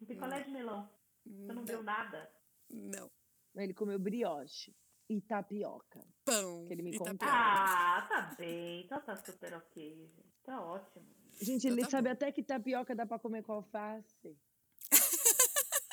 Um 0.01 0.05
picolé 0.05 0.37
não. 0.37 0.45
de 0.45 0.51
melão. 0.51 0.89
Você 1.25 1.53
não, 1.53 1.65
deu 1.65 1.83
nada? 1.83 2.31
Não. 2.69 3.11
Ele 3.55 3.73
comeu 3.73 3.99
brioche 3.99 4.75
e 5.09 5.21
tapioca. 5.21 6.05
Pão. 6.23 6.65
Que 6.65 6.73
ele 6.73 6.83
me 6.83 6.97
contou. 6.97 7.27
Ah, 7.29 8.05
tá 8.07 8.35
bem. 8.37 8.85
Então 8.85 9.01
tá 9.01 9.15
super 9.15 9.53
ok, 9.55 9.95
gente. 9.95 10.37
Tá 10.43 10.61
ótimo. 10.61 11.05
Gente, 11.39 11.67
então 11.67 11.71
ele 11.71 11.81
tá 11.83 11.89
sabe 11.89 12.09
bom. 12.09 12.13
até 12.13 12.31
que 12.31 12.43
tapioca 12.43 12.95
dá 12.95 13.05
pra 13.05 13.19
comer 13.19 13.43
com 13.43 13.53
alface. 13.53 14.37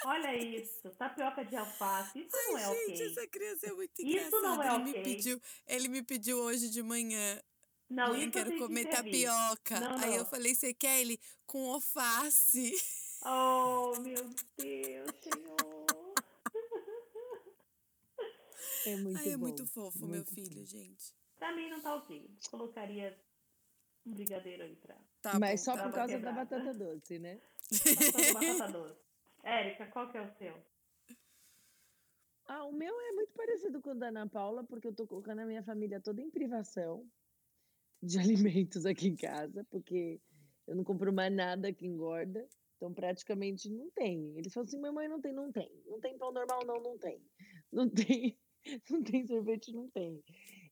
Olha 0.05 0.37
isso, 0.37 0.91
tapioca 0.99 1.45
de 1.45 1.57
alface. 1.57 2.19
Isso 2.21 2.37
Ai, 2.37 2.53
não 2.53 2.59
é 2.59 2.75
gente, 2.75 2.93
ok. 3.03 3.07
essa 3.11 3.27
criança 3.27 3.67
é 3.67 3.73
muito 3.73 4.03
engraçada. 4.03 4.29
Isso 4.37 4.41
não 4.43 4.63
é 4.63 4.67
ele 4.67 4.75
ok. 4.77 4.85
Me 4.85 5.03
pediu, 5.03 5.41
ele 5.67 5.89
me 5.89 6.03
pediu 6.03 6.39
hoje 6.39 6.69
de 6.71 6.83
manhã. 6.83 7.43
Não, 7.89 8.09
Mãe, 8.09 8.23
isso 8.23 8.31
quero 8.33 8.59
comer 8.59 8.87
tapioca. 8.87 9.81
Não, 9.81 9.99
Aí 9.99 10.11
não. 10.11 10.17
eu 10.17 10.25
falei, 10.27 10.55
você 10.55 10.75
quer 10.75 11.01
ele 11.01 11.19
com 11.47 11.73
alface? 11.73 12.75
Oh, 13.25 13.93
meu 14.01 14.25
Deus, 14.59 15.11
Senhor. 15.23 15.57
É 18.87 18.97
muito 18.97 19.19
Ai, 19.19 19.29
é 19.31 19.37
bom. 19.37 19.47
muito 19.47 19.67
fofo, 19.67 19.99
muito 20.01 20.13
meu 20.13 20.25
filho, 20.27 20.67
gente. 20.67 21.15
Pra 21.39 21.55
mim 21.55 21.71
não 21.71 21.81
tá 21.81 21.95
ok. 21.97 22.31
Colocaria 22.51 23.19
um 24.05 24.13
brigadeiro 24.13 24.63
aí 24.63 24.77
pra. 24.77 24.97
Tá 25.23 25.39
Mas 25.39 25.61
bom, 25.61 25.65
só 25.65 25.77
tá 25.77 25.83
por 25.85 25.91
bom. 25.91 25.97
causa 25.97 26.13
da 26.19 26.19
Quebrada. 26.19 26.45
batata 26.59 26.75
doce, 26.75 27.19
né? 27.19 27.41
Só 27.73 28.35
batata 28.35 28.73
doce. 28.73 29.04
Érica, 29.45 29.87
qual 29.89 30.11
que 30.11 30.17
é 30.17 30.23
o 30.23 30.29
seu? 30.39 30.55
Ah, 32.47 32.65
o 32.65 32.73
meu 32.73 32.99
é 33.01 33.13
muito 33.13 33.33
parecido 33.35 33.81
com 33.81 33.91
o 33.91 33.95
da 33.95 34.09
Ana 34.09 34.29
Paula, 34.29 34.65
porque 34.65 34.89
eu 34.89 34.95
tô 34.95 35.07
colocando 35.07 35.41
a 35.41 35.47
minha 35.47 35.63
família 35.63 36.01
toda 36.01 36.21
em 36.21 36.31
privação 36.31 37.07
de 38.03 38.19
alimentos 38.21 38.85
aqui 38.87 39.09
em 39.09 39.17
casa, 39.17 39.65
porque 39.71 40.21
eu 40.67 40.75
não 40.75 40.85
compro 40.85 41.13
mais 41.13 41.33
nada 41.33 41.73
que 41.73 41.87
engorda. 41.87 42.47
Então, 42.77 42.93
praticamente 42.93 43.71
não 43.71 43.91
tem. 43.91 44.37
Eles 44.37 44.53
falam 44.53 44.67
assim: 44.67 44.79
mamãe, 44.79 45.09
não 45.09 45.21
tem, 45.21 45.33
não 45.33 45.51
tem. 45.53 45.71
Não 45.87 46.01
tem 46.01 46.19
pão 46.19 46.33
normal, 46.33 46.61
não, 46.67 46.83
não 46.83 46.99
tem. 46.99 47.23
Não 47.73 47.89
tem, 47.89 48.39
não 48.91 49.03
tem 49.03 49.27
sorvete, 49.27 49.73
não 49.73 49.89
tem. 49.91 50.23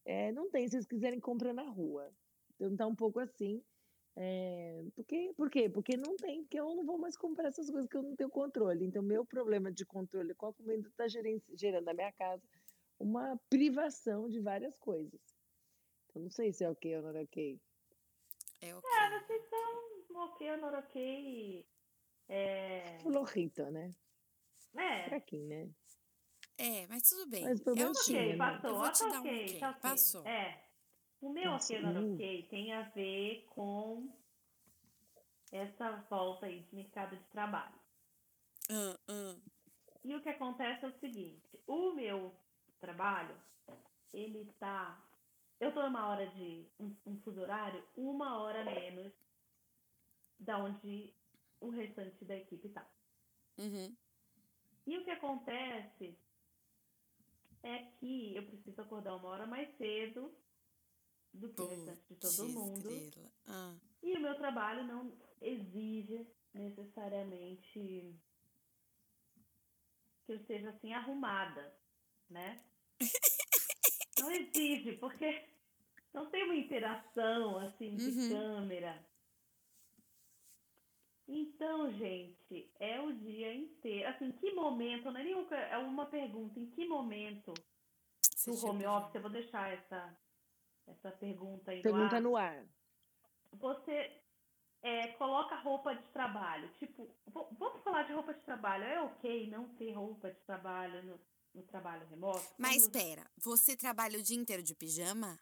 É, 0.05 0.33
não 0.33 0.51
tem, 0.51 0.67
se 0.67 0.73
vocês 0.73 0.87
quiserem, 0.87 1.21
compra 1.21 1.53
na 1.53 1.63
rua. 1.63 2.13
Então, 2.55 2.77
tá 2.77 2.87
um 2.87 2.95
pouco 2.95 3.21
assim. 3.21 3.63
É, 4.15 4.85
porque, 4.95 5.33
por 5.37 5.51
quê? 5.51 5.71
Porque 5.71 5.97
não 5.97 6.17
tem, 6.17 6.43
porque 6.43 6.61
eu 6.61 6.75
não 6.75 6.85
vou 6.85 6.99
mais 6.99 7.17
comprar 7.17 7.49
essas 7.49 7.71
coisas 7.71 7.89
que 7.89 7.97
eu 7.97 8.03
não 8.03 8.15
tenho 8.15 8.31
controle. 8.31 8.85
Então, 8.85 9.03
meu 9.03 9.25
problema 9.25 9.73
de 9.73 9.87
controle 9.87 10.35
com 10.35 10.47
a 10.47 10.53
comida 10.53 10.89
está 10.89 11.07
gerando 11.09 11.85
na 11.85 11.95
minha 11.95 12.13
casa 12.13 12.43
uma 12.99 13.41
privação 13.49 14.29
de 14.29 14.41
várias 14.41 14.77
coisas. 14.77 15.21
Eu 16.15 16.23
não 16.23 16.31
sei 16.31 16.53
se 16.53 16.63
é 16.63 16.71
ok 16.71 16.97
ou 16.97 17.03
não 17.03 17.17
é 17.17 17.23
ok. 17.23 17.61
É 18.61 18.75
ok. 18.75 18.91
Ah, 18.95 19.21
vocês 19.21 19.43
são 19.49 20.25
ok 20.25 20.51
ou 20.51 20.57
não 20.59 20.79
ok. 20.79 21.67
É. 22.29 22.99
Florrito, 23.03 23.65
né? 23.71 23.95
É, 24.75 25.05
Fraquinho, 25.05 25.49
né? 25.49 25.71
É, 26.59 26.87
mas 26.87 27.03
tudo 27.03 27.29
bem. 27.29 27.43
Mas 27.43 27.61
pelo 27.61 27.77
é 27.77 27.79
menos 27.81 27.99
ok. 27.99 28.05
tinha, 28.05 28.37
né? 28.37 28.37
passou. 28.37 28.71
Eu 28.71 28.79
vou 28.79 28.93
te 28.93 28.99
tá 28.99 29.09
dar 29.09 29.21
um 29.21 29.27
ok, 29.27 29.45
ok. 29.45 29.61
tá 29.61 29.71
ok. 29.71 29.81
Passou. 29.81 30.27
É. 30.27 30.62
O 31.23 31.29
meu 31.29 31.53
não 31.53 31.59
Uh. 31.59 32.15
ok, 32.15 32.47
tem 32.51 32.73
a 32.73 32.83
ver 32.83 33.47
com 33.51 34.13
essa 35.53 36.05
volta 36.11 36.47
aí 36.47 36.63
de 36.63 36.75
mercado 36.75 37.17
de 37.17 37.25
trabalho. 37.27 37.79
Ah, 38.69 38.99
ah. 39.09 39.37
E 40.03 40.17
o 40.17 40.21
que 40.21 40.29
acontece 40.29 40.85
é 40.85 40.89
o 40.89 40.99
seguinte, 40.99 41.61
o 41.69 41.93
meu 41.93 42.35
trabalho, 42.81 43.37
ele 44.13 44.53
tá. 44.59 45.01
Eu 45.61 45.73
tô 45.73 45.81
numa 45.85 46.09
hora 46.09 46.27
de. 46.31 46.67
um, 46.81 46.93
um 47.07 47.17
fuso 47.21 47.41
horário, 47.41 47.87
uma 47.97 48.43
hora 48.43 48.65
menos 48.65 49.13
da 50.41 50.59
onde 50.59 51.15
o 51.61 51.71
restante 51.71 52.25
da 52.25 52.37
equipe 52.37 52.69
tá. 52.71 52.85
Uhum. 53.59 53.97
E 54.85 54.99
o 54.99 55.05
que 55.05 55.11
acontece 55.13 56.19
é 57.63 57.79
que 58.01 58.35
eu 58.35 58.45
preciso 58.45 58.81
acordar 58.81 59.15
uma 59.15 59.29
hora 59.29 59.47
mais 59.47 59.73
cedo 59.77 60.35
do 61.33 61.49
que 61.53 61.61
o 61.63 61.67
restante 61.67 62.07
de 62.09 62.17
todo 62.17 62.49
mundo. 62.49 63.33
Ah, 63.47 63.75
E 64.03 64.17
o 64.17 64.21
meu 64.21 64.35
trabalho 64.37 64.85
não 64.85 65.13
exige 65.41 66.27
necessariamente 66.55 68.15
que 70.25 70.33
eu 70.33 70.37
esteja 70.37 70.71
assim 70.71 70.93
arrumada, 70.93 71.75
né? 72.29 72.63
Não 74.19 74.31
exige, 74.31 74.93
porque 74.99 75.49
não 76.15 76.31
tem 76.31 76.45
uma 76.45 76.55
interação 76.55 77.59
assim 77.59 77.97
de 77.97 78.05
Uhum. 78.11 78.29
câmera. 78.29 79.05
Então, 81.27 81.91
gente, 81.93 82.71
é 82.79 83.01
o 83.01 83.13
dia 83.13 83.55
inteiro. 83.55 84.09
Assim, 84.11 84.27
em 84.27 84.33
que 84.33 84.53
momento, 84.53 85.11
não 85.11 85.21
é 85.21 85.25
nenhuma, 85.25 85.57
é 85.57 85.79
uma 85.79 86.07
pergunta, 86.07 86.61
em 86.61 86.67
que 86.71 86.87
momento 86.87 87.55
você 88.23 88.51
do 88.51 88.67
home 88.67 88.87
office, 88.87 89.15
eu 89.15 89.23
vou 89.23 89.31
deixar 89.31 89.73
essa, 89.73 90.17
essa 90.87 91.11
pergunta 91.11 91.71
aí 91.71 91.79
no 91.79 91.83
Pergunta 91.83 92.17
ar 92.17 92.23
no 92.23 92.37
ar. 92.37 92.67
você 93.53 94.23
é, 94.83 95.09
coloca 95.13 95.55
roupa 95.57 95.95
de 95.95 96.05
trabalho. 96.09 96.69
Tipo, 96.79 97.09
vamos 97.27 97.83
falar 97.83 98.03
de 98.03 98.13
roupa 98.13 98.35
de 98.35 98.41
trabalho. 98.41 98.85
É 98.85 99.01
ok 99.01 99.49
não 99.51 99.69
ter 99.77 99.93
roupa 99.93 100.31
de 100.31 100.41
trabalho 100.41 101.03
no, 101.05 101.21
no 101.55 101.63
trabalho 101.63 102.07
remoto? 102.09 102.45
Mas 102.59 102.83
espera, 102.83 103.31
você 103.39 103.77
trabalha 103.77 104.19
o 104.19 104.23
dia 104.23 104.37
inteiro 104.37 104.63
de 104.63 104.75
pijama? 104.75 105.39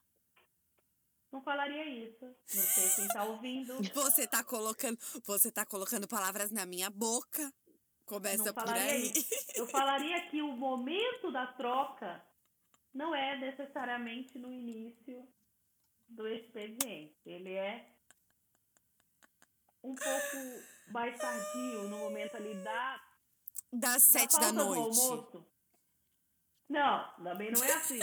Não 1.33 1.41
falaria 1.43 1.85
isso. 1.85 2.25
Não 2.25 2.63
sei 2.63 2.89
quem 2.97 3.09
tá 3.09 3.23
ouvindo. 3.23 3.75
Você 3.95 4.27
tá 4.27 4.43
colocando, 4.43 4.99
você 5.25 5.49
tá 5.49 5.65
colocando 5.65 6.09
palavras 6.09 6.51
na 6.51 6.67
minha 6.67 6.91
boca. 6.91 7.53
Começa 8.05 8.53
por 8.53 8.69
aí. 8.69 9.13
isso. 9.13 9.29
Eu 9.55 9.69
falaria 9.69 10.29
que 10.29 10.43
o 10.43 10.57
momento 10.57 11.31
da 11.31 11.47
troca 11.47 12.21
não 12.93 13.15
é 13.15 13.37
necessariamente 13.39 14.39
no 14.39 14.51
início 14.53 15.27
do 16.09 16.27
expediente. 16.29 17.17
Ele 17.25 17.53
é 17.55 17.89
um 19.83 19.95
pouco 19.95 20.37
mais 20.93 21.19
tardio, 21.19 21.89
no 21.89 21.99
momento 21.99 22.37
ali 22.37 22.55
da 22.63 23.03
Das 23.73 24.03
sete 24.05 24.39
da 24.41 24.49
do 24.51 24.55
noite. 24.65 24.81
almoço. 25.01 25.47
Não, 26.69 27.15
também 27.23 27.51
não 27.51 27.65
é 27.65 27.73
assim. 27.73 27.99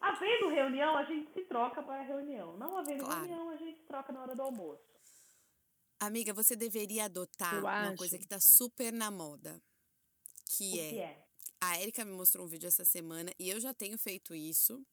Havendo 0.00 0.48
reunião, 0.48 0.96
a 0.96 1.04
gente 1.04 1.32
se 1.32 1.42
troca 1.44 1.82
para 1.82 2.00
a 2.00 2.02
reunião. 2.02 2.56
Não 2.56 2.76
havendo 2.76 3.04
Claro. 3.04 3.20
reunião, 3.20 3.50
a 3.50 3.56
gente 3.56 3.78
se 3.80 3.86
troca 3.86 4.12
na 4.12 4.22
hora 4.22 4.34
do 4.34 4.42
almoço. 4.42 4.82
Amiga, 6.00 6.32
você 6.32 6.56
deveria 6.56 7.04
adotar 7.04 7.54
Eu 7.54 7.60
uma 7.60 7.88
acho. 7.88 7.96
coisa 7.96 8.18
que 8.18 8.26
tá 8.26 8.38
super 8.40 8.92
na 8.92 9.10
moda. 9.10 9.60
Que 10.46 10.72
o 10.72 10.80
é, 10.80 10.88
que 10.88 10.98
é? 11.00 11.26
A 11.60 11.80
Erika 11.80 12.04
me 12.04 12.12
mostrou 12.12 12.46
um 12.46 12.48
vídeo 12.48 12.66
essa 12.66 12.84
semana 12.84 13.32
e 13.38 13.48
eu 13.50 13.60
já 13.60 13.74
tenho 13.74 13.98
feito 13.98 14.34
isso. 14.34 14.84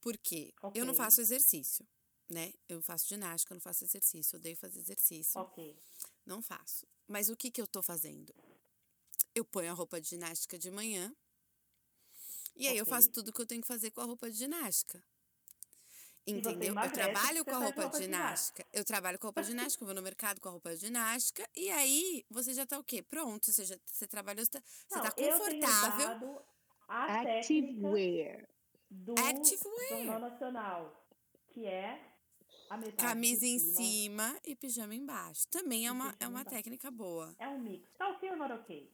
Porque 0.00 0.52
eu 0.74 0.84
não 0.84 0.94
faço 0.94 1.20
exercício, 1.20 1.86
né? 2.28 2.52
Eu 2.68 2.82
faço 2.82 3.06
ginástica, 3.06 3.52
eu 3.52 3.56
não 3.56 3.60
faço 3.60 3.84
exercício. 3.84 4.34
Eu 4.34 4.40
odeio 4.40 4.56
fazer 4.56 4.80
exercício. 4.80 5.40
Ok. 5.40 5.80
Não 6.26 6.42
faço. 6.42 6.84
Mas 7.06 7.28
o 7.28 7.36
que 7.36 7.50
que 7.52 7.60
eu 7.60 7.66
tô 7.68 7.80
fazendo? 7.82 8.34
Eu 9.32 9.44
ponho 9.44 9.70
a 9.70 9.74
roupa 9.74 10.00
de 10.00 10.08
ginástica 10.08 10.58
de 10.58 10.70
manhã. 10.72 11.14
E 12.56 12.66
aí 12.66 12.76
eu 12.76 12.82
Ok. 12.82 12.90
faço 12.90 13.10
tudo 13.10 13.32
que 13.32 13.40
eu 13.40 13.46
tenho 13.46 13.62
que 13.62 13.68
fazer 13.68 13.92
com 13.92 14.00
a 14.00 14.04
roupa 14.04 14.28
de 14.30 14.36
ginástica. 14.36 15.02
Você 16.24 16.32
Entendeu? 16.38 16.74
Eu 16.74 16.92
trabalho 16.92 17.44
com 17.44 17.50
a 17.50 17.54
você 17.54 17.64
roupa 17.64 17.74
de 17.74 17.82
roupa 17.82 17.98
de 17.98 18.04
ginástica. 18.04 18.66
Eu 18.72 18.84
trabalho 18.84 19.18
com 19.18 19.26
a 19.26 19.28
roupa 19.28 19.42
de 19.42 19.48
ginástica, 19.48 19.82
eu 19.82 19.86
vou 19.86 19.94
no 19.94 20.02
mercado 20.02 20.40
com 20.40 20.48
a 20.48 20.52
roupa 20.52 20.70
de 20.70 20.76
ginástica. 20.76 21.48
E 21.56 21.68
aí 21.70 22.24
você 22.30 22.54
já 22.54 22.64
tá 22.64 22.78
o 22.78 22.84
quê? 22.84 23.02
Pronto. 23.02 23.50
Você 23.52 23.64
já 23.64 23.76
você 23.84 24.06
trabalhou, 24.06 24.44
você 24.44 24.50
tá, 24.52 24.62
você 24.62 24.94
Não, 24.96 25.02
tá 25.02 25.08
eu 25.08 25.14
tenho 25.14 25.38
confortável. 25.38 26.42
Activewear. 26.88 28.48
do 28.90 29.14
Activewear. 29.18 29.88
Jornal 30.04 30.20
Nacional, 30.20 31.06
que 31.48 31.66
é 31.66 32.00
a 32.70 32.76
metade 32.76 32.96
Camisa 32.96 33.46
em 33.46 33.58
cima. 33.58 33.74
cima 34.28 34.40
e 34.46 34.54
pijama 34.54 34.94
embaixo. 34.94 35.46
Também 35.48 35.86
é 35.86 35.92
uma, 35.92 36.14
é 36.20 36.26
uma 36.28 36.40
embaixo. 36.40 36.50
técnica 36.50 36.90
boa. 36.90 37.34
É 37.38 37.48
um 37.48 37.58
mix. 37.58 37.90
Tá 37.98 38.08
ok 38.10 38.30
ou 38.30 38.36
não 38.36 38.54
ok? 38.54 38.92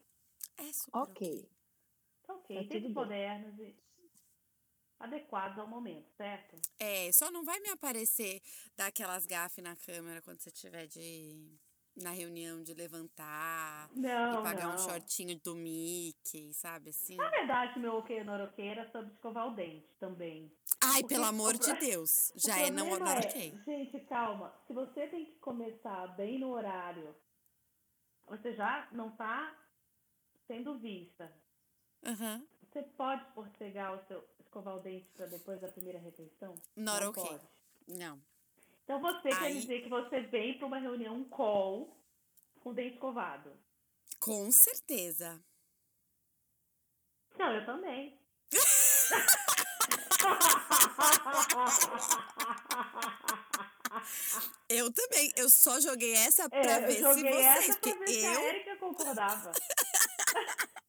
É 0.56 0.72
super 0.72 0.98
Ok. 0.98 1.50
Tá 2.26 2.34
ok. 2.34 2.56
Tá 2.56 2.62
tudo 2.62 2.68
Tempos 2.70 2.82
bem. 2.82 2.92
modernos 2.94 3.58
e 3.58 3.76
adequados 5.00 5.58
ao 5.58 5.66
momento, 5.66 6.08
certo? 6.16 6.56
É, 6.78 7.10
só 7.12 7.30
não 7.30 7.44
vai 7.44 7.58
me 7.60 7.68
aparecer 7.70 8.40
dar 8.76 8.86
aquelas 8.86 9.26
gafes 9.26 9.62
na 9.62 9.76
câmera 9.76 10.22
quando 10.22 10.40
você 10.40 10.50
tiver 10.50 10.86
de 10.86 11.58
na 12.02 12.10
reunião 12.10 12.62
de 12.62 12.74
levantar 12.74 13.90
Não, 13.92 14.40
e 14.40 14.42
pagar 14.42 14.68
não. 14.68 14.74
um 14.74 14.78
shortinho 14.78 15.38
do 15.40 15.54
Mickey, 15.54 16.52
sabe 16.54 16.90
assim? 16.90 17.16
Na 17.16 17.28
verdade, 17.28 17.78
meu 17.78 17.94
não 18.24 18.44
ok 18.44 18.68
era 18.68 18.88
sobre 18.90 19.12
escovar 19.12 19.48
o 19.48 19.54
dente 19.54 19.88
também. 19.98 20.52
Ai, 20.80 21.00
porque 21.00 21.14
pelo 21.14 21.24
o 21.24 21.28
amor 21.28 21.58
de 21.58 21.72
Deus, 21.74 22.30
O 22.36 22.40
já 22.40 22.56
é 22.60 22.70
não, 22.70 22.96
não 22.98 23.08
é. 23.08 23.20
Gente, 23.64 23.98
calma. 24.08 24.54
Se 24.66 24.72
você 24.72 25.08
tem 25.08 25.24
que 25.26 25.32
começar 25.40 26.06
bem 26.16 26.38
no 26.38 26.50
horário, 26.50 27.14
você 28.26 28.54
já 28.54 28.88
não 28.92 29.10
tá 29.16 29.56
sendo 30.46 30.78
vista. 30.78 31.32
Aham, 32.06 32.46
Você 32.62 32.82
pode 32.82 33.24
postergar 33.32 33.94
o 33.94 34.06
seu 34.06 34.22
escovar 34.48 34.76
o 34.76 34.80
dente 34.80 35.06
para 35.14 35.26
depois 35.26 35.60
da 35.60 35.68
primeira 35.68 35.98
refeição? 35.98 36.54
not 36.74 37.00
não 37.02 37.10
ok. 37.10 37.22
pode. 37.22 37.48
Não. 37.86 38.20
Então 38.84 39.00
você 39.00 39.28
quer 39.28 39.42
Aí- 39.42 39.60
dizer 39.60 39.82
que 39.82 39.88
você 39.88 40.20
vem 40.22 40.56
para 40.56 40.66
uma 40.66 40.78
reunião 40.78 41.14
um 41.16 41.28
call 41.28 41.94
com 42.60 42.70
o 42.70 42.74
dente 42.74 42.94
escovado? 42.94 43.52
Com 44.18 44.50
certeza. 44.50 45.38
Não, 47.38 47.52
eu 47.54 47.64
também. 47.66 48.18
Eu 54.68 54.92
também. 54.92 55.32
Eu 55.36 55.48
só 55.48 55.80
joguei 55.80 56.12
essa 56.14 56.44
É, 56.44 56.48
pra 56.48 56.80
eu 56.80 56.86
ver 56.86 56.92
se 56.94 57.00
joguei 57.02 57.32
vocês, 57.32 57.46
essa 57.68 57.78
pra 57.80 57.92
ver 57.94 58.08
se 58.08 58.26
a 58.26 58.34
eu 58.34 58.40
Erika 58.48 58.76
concordava. 58.76 59.52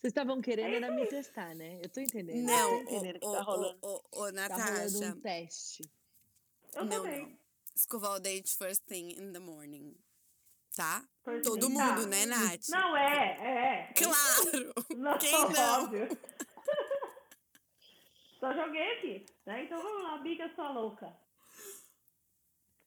Vocês 0.00 0.12
estavam 0.12 0.40
querendo 0.40 0.74
era 0.76 0.92
me 0.92 1.06
testar, 1.08 1.54
né? 1.56 1.80
Eu 1.82 1.88
tô 1.88 2.00
entendendo. 2.00 2.46
não, 2.46 2.72
eu 2.78 2.84
tô 2.84 2.90
entendendo 2.94 3.20
que 3.20 3.26
ô, 3.26 3.32
tá 3.32 3.42
rolando, 3.42 3.78
ô, 3.82 3.88
ô, 3.88 3.96
ô, 3.96 4.00
tá 4.00 4.16
rolando 4.20 4.32
Natasha. 4.32 5.06
um 5.14 5.20
teste. 5.20 5.90
Eu 6.74 6.84
não, 6.84 7.02
também. 7.02 7.22
não. 7.22 7.38
Escovar 7.74 8.12
o 8.12 8.20
dente 8.20 8.56
first 8.56 8.82
thing 8.86 9.10
in 9.18 9.32
the 9.32 9.38
morning. 9.38 9.96
Tá? 10.76 11.04
First 11.24 11.44
Todo 11.44 11.66
thing, 11.66 11.72
mundo, 11.72 12.02
tá. 12.02 12.06
né, 12.06 12.26
Nath? 12.26 12.68
Não, 12.68 12.96
é, 12.96 13.88
é. 13.88 13.92
Claro! 13.94 14.74
Não, 14.96 15.18
Quem 15.18 15.32
não? 15.32 15.82
óbvio. 15.82 16.08
Só 18.38 18.52
joguei 18.54 18.92
aqui, 18.98 19.26
né? 19.44 19.64
Então 19.64 19.82
vamos 19.82 20.02
lá, 20.04 20.14
amiga 20.14 20.48
sua 20.54 20.70
louca. 20.70 21.12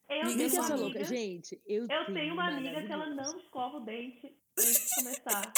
Eu 0.07 0.23
uma 0.23 0.49
sua 0.49 0.59
amiga. 0.75 0.75
louca. 0.77 1.03
Gente, 1.03 1.61
eu, 1.65 1.87
Eu 1.89 2.13
tenho 2.13 2.33
uma 2.33 2.47
amiga 2.47 2.85
que 2.85 2.91
ela 2.91 3.09
não 3.09 3.37
escova 3.39 3.77
o 3.77 3.81
dente 3.81 4.33
antes 4.57 4.87
de 4.89 4.95
começar. 4.95 5.53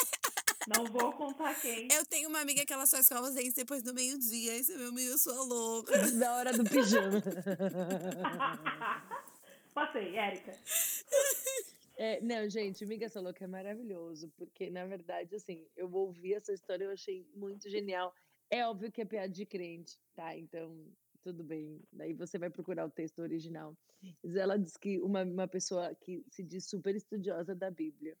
Não 0.68 0.84
vou 0.86 1.12
contar 1.12 1.54
quem. 1.60 1.88
Eu 1.92 2.04
tenho 2.06 2.28
uma 2.28 2.40
amiga 2.40 2.64
que 2.64 2.72
ela 2.72 2.86
só 2.86 2.98
escova 2.98 3.28
os 3.28 3.34
dentes 3.34 3.54
depois 3.54 3.82
do 3.82 3.92
meio-dia. 3.92 4.56
Esse 4.56 4.72
é 4.72 4.76
meu 4.76 4.88
amigo, 4.88 5.10
eu 5.10 5.18
sou 5.18 5.44
louca. 5.44 5.92
Da 6.18 6.36
hora 6.36 6.52
do 6.52 6.64
pijama. 6.64 7.22
Passei, 9.74 10.16
Érica. 10.16 10.52
É, 11.96 12.20
não, 12.20 12.48
gente, 12.48 12.84
Miga 12.84 13.08
Sua 13.08 13.22
Louca 13.22 13.44
é 13.44 13.46
maravilhoso, 13.46 14.28
porque, 14.36 14.68
na 14.68 14.84
verdade, 14.84 15.36
assim, 15.36 15.64
eu 15.76 15.88
ouvi 15.92 16.34
essa 16.34 16.52
história 16.52 16.82
e 16.82 16.86
eu 16.88 16.92
achei 16.92 17.24
muito 17.36 17.70
genial. 17.70 18.12
É 18.50 18.66
óbvio 18.66 18.90
que 18.90 19.00
é 19.00 19.04
piada 19.04 19.28
de 19.28 19.46
crente, 19.46 19.96
tá? 20.12 20.36
Então, 20.36 20.92
tudo 21.22 21.44
bem. 21.44 21.80
Daí 21.92 22.12
você 22.12 22.36
vai 22.36 22.50
procurar 22.50 22.84
o 22.84 22.90
texto 22.90 23.20
original. 23.20 23.76
Ela 24.24 24.58
diz 24.58 24.76
que 24.76 25.00
uma, 25.00 25.22
uma 25.22 25.46
pessoa 25.46 25.94
que 25.94 26.24
se 26.28 26.42
diz 26.42 26.66
super 26.66 26.96
estudiosa 26.96 27.54
da 27.54 27.70
Bíblia 27.70 28.18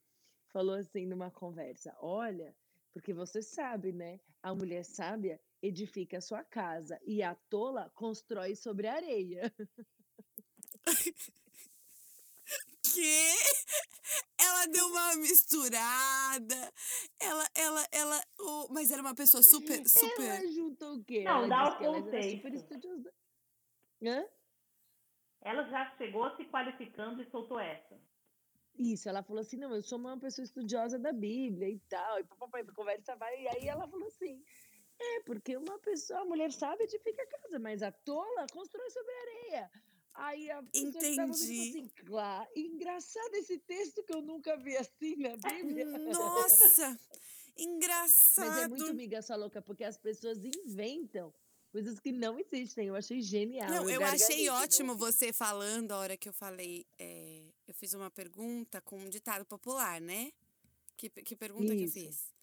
falou 0.54 0.76
assim 0.76 1.04
numa 1.04 1.32
conversa: 1.32 1.94
Olha, 1.98 2.54
porque 2.92 3.12
você 3.12 3.42
sabe, 3.42 3.92
né? 3.92 4.20
A 4.40 4.54
mulher 4.54 4.84
sábia 4.84 5.40
edifica 5.60 6.18
a 6.18 6.20
sua 6.20 6.44
casa 6.44 6.98
e 7.04 7.22
a 7.22 7.34
tola 7.50 7.90
constrói 7.94 8.54
sobre 8.54 8.86
a 8.86 8.94
areia. 8.94 9.52
Que? 12.94 13.34
Ela 14.38 14.66
deu 14.66 14.86
uma 14.86 15.16
misturada. 15.16 16.72
Ela, 17.18 17.48
ela, 17.56 17.88
ela. 17.90 18.20
oh, 18.38 18.68
mas 18.70 18.92
era 18.92 19.02
uma 19.02 19.16
pessoa 19.16 19.42
super, 19.42 19.82
super. 19.88 20.22
Ela 20.22 20.52
juntou 20.52 20.94
o 20.94 21.04
quê? 21.04 21.24
Não, 21.24 21.38
ela 21.38 21.48
dá 21.48 21.68
o 21.70 21.78
que 21.78 21.84
ela 21.84 22.02
super. 22.02 22.52
Hã? 24.04 24.24
Ela 25.40 25.68
já 25.68 25.96
chegou 25.96 26.36
se 26.36 26.44
qualificando 26.44 27.20
e 27.20 27.30
soltou 27.30 27.58
essa. 27.58 27.98
Isso, 28.78 29.08
ela 29.08 29.22
falou 29.22 29.40
assim, 29.40 29.56
não, 29.56 29.74
eu 29.74 29.82
sou 29.82 29.98
uma 29.98 30.18
pessoa 30.18 30.44
estudiosa 30.44 30.98
da 30.98 31.12
Bíblia 31.12 31.68
e 31.68 31.78
tal, 31.88 32.18
e 32.18 32.24
papai, 32.24 32.64
conversa 32.64 33.14
vai, 33.16 33.42
e 33.42 33.48
aí 33.48 33.68
ela 33.68 33.86
falou 33.86 34.08
assim, 34.08 34.42
é, 35.00 35.20
porque 35.20 35.56
uma 35.56 35.78
pessoa, 35.78 36.20
a 36.20 36.24
mulher 36.24 36.52
sabe 36.52 36.84
edifica 36.84 37.22
a 37.22 37.26
casa, 37.26 37.58
mas 37.58 37.82
a 37.82 37.92
tola 37.92 38.46
constrói 38.52 38.90
sobre 38.90 39.12
a 39.12 39.20
areia. 39.20 39.70
Aí 40.14 40.50
a 40.50 40.62
pessoa 40.62 40.92
que 40.92 41.16
tava 41.16 41.32
Entendi. 41.32 41.68
assim, 41.70 41.88
claro, 42.06 42.48
engraçado 42.54 43.34
esse 43.34 43.58
texto 43.58 44.02
que 44.04 44.14
eu 44.14 44.22
nunca 44.22 44.56
vi 44.56 44.76
assim 44.76 45.16
na 45.16 45.36
Bíblia. 45.36 45.86
Nossa! 45.86 46.98
Engraçado. 47.56 48.46
Mas 48.48 48.58
é 48.58 48.68
muito 48.68 48.90
amiga 48.90 49.22
sua 49.22 49.36
louca, 49.36 49.60
porque 49.60 49.82
as 49.82 49.96
pessoas 49.96 50.44
inventam 50.44 51.34
coisas 51.72 51.98
que 51.98 52.12
não 52.12 52.38
existem. 52.38 52.86
Eu 52.86 52.94
achei 52.94 53.20
genial. 53.20 53.68
Não, 53.68 53.90
eu 53.90 54.04
achei 54.04 54.42
de 54.42 54.48
ótimo 54.50 54.96
você 54.96 55.32
falando 55.32 55.90
a 55.90 55.98
hora 55.98 56.16
que 56.16 56.28
eu 56.28 56.32
falei. 56.32 56.86
é, 56.98 57.52
eu 57.66 57.74
fiz 57.74 57.94
uma 57.94 58.10
pergunta 58.10 58.80
com 58.80 58.98
um 58.98 59.08
ditado 59.08 59.44
popular, 59.44 60.00
né? 60.00 60.32
Que, 60.96 61.08
que 61.08 61.34
pergunta 61.36 61.74
Isso. 61.74 61.92
que 61.94 62.00
eu 62.00 62.06
fiz? 62.06 62.34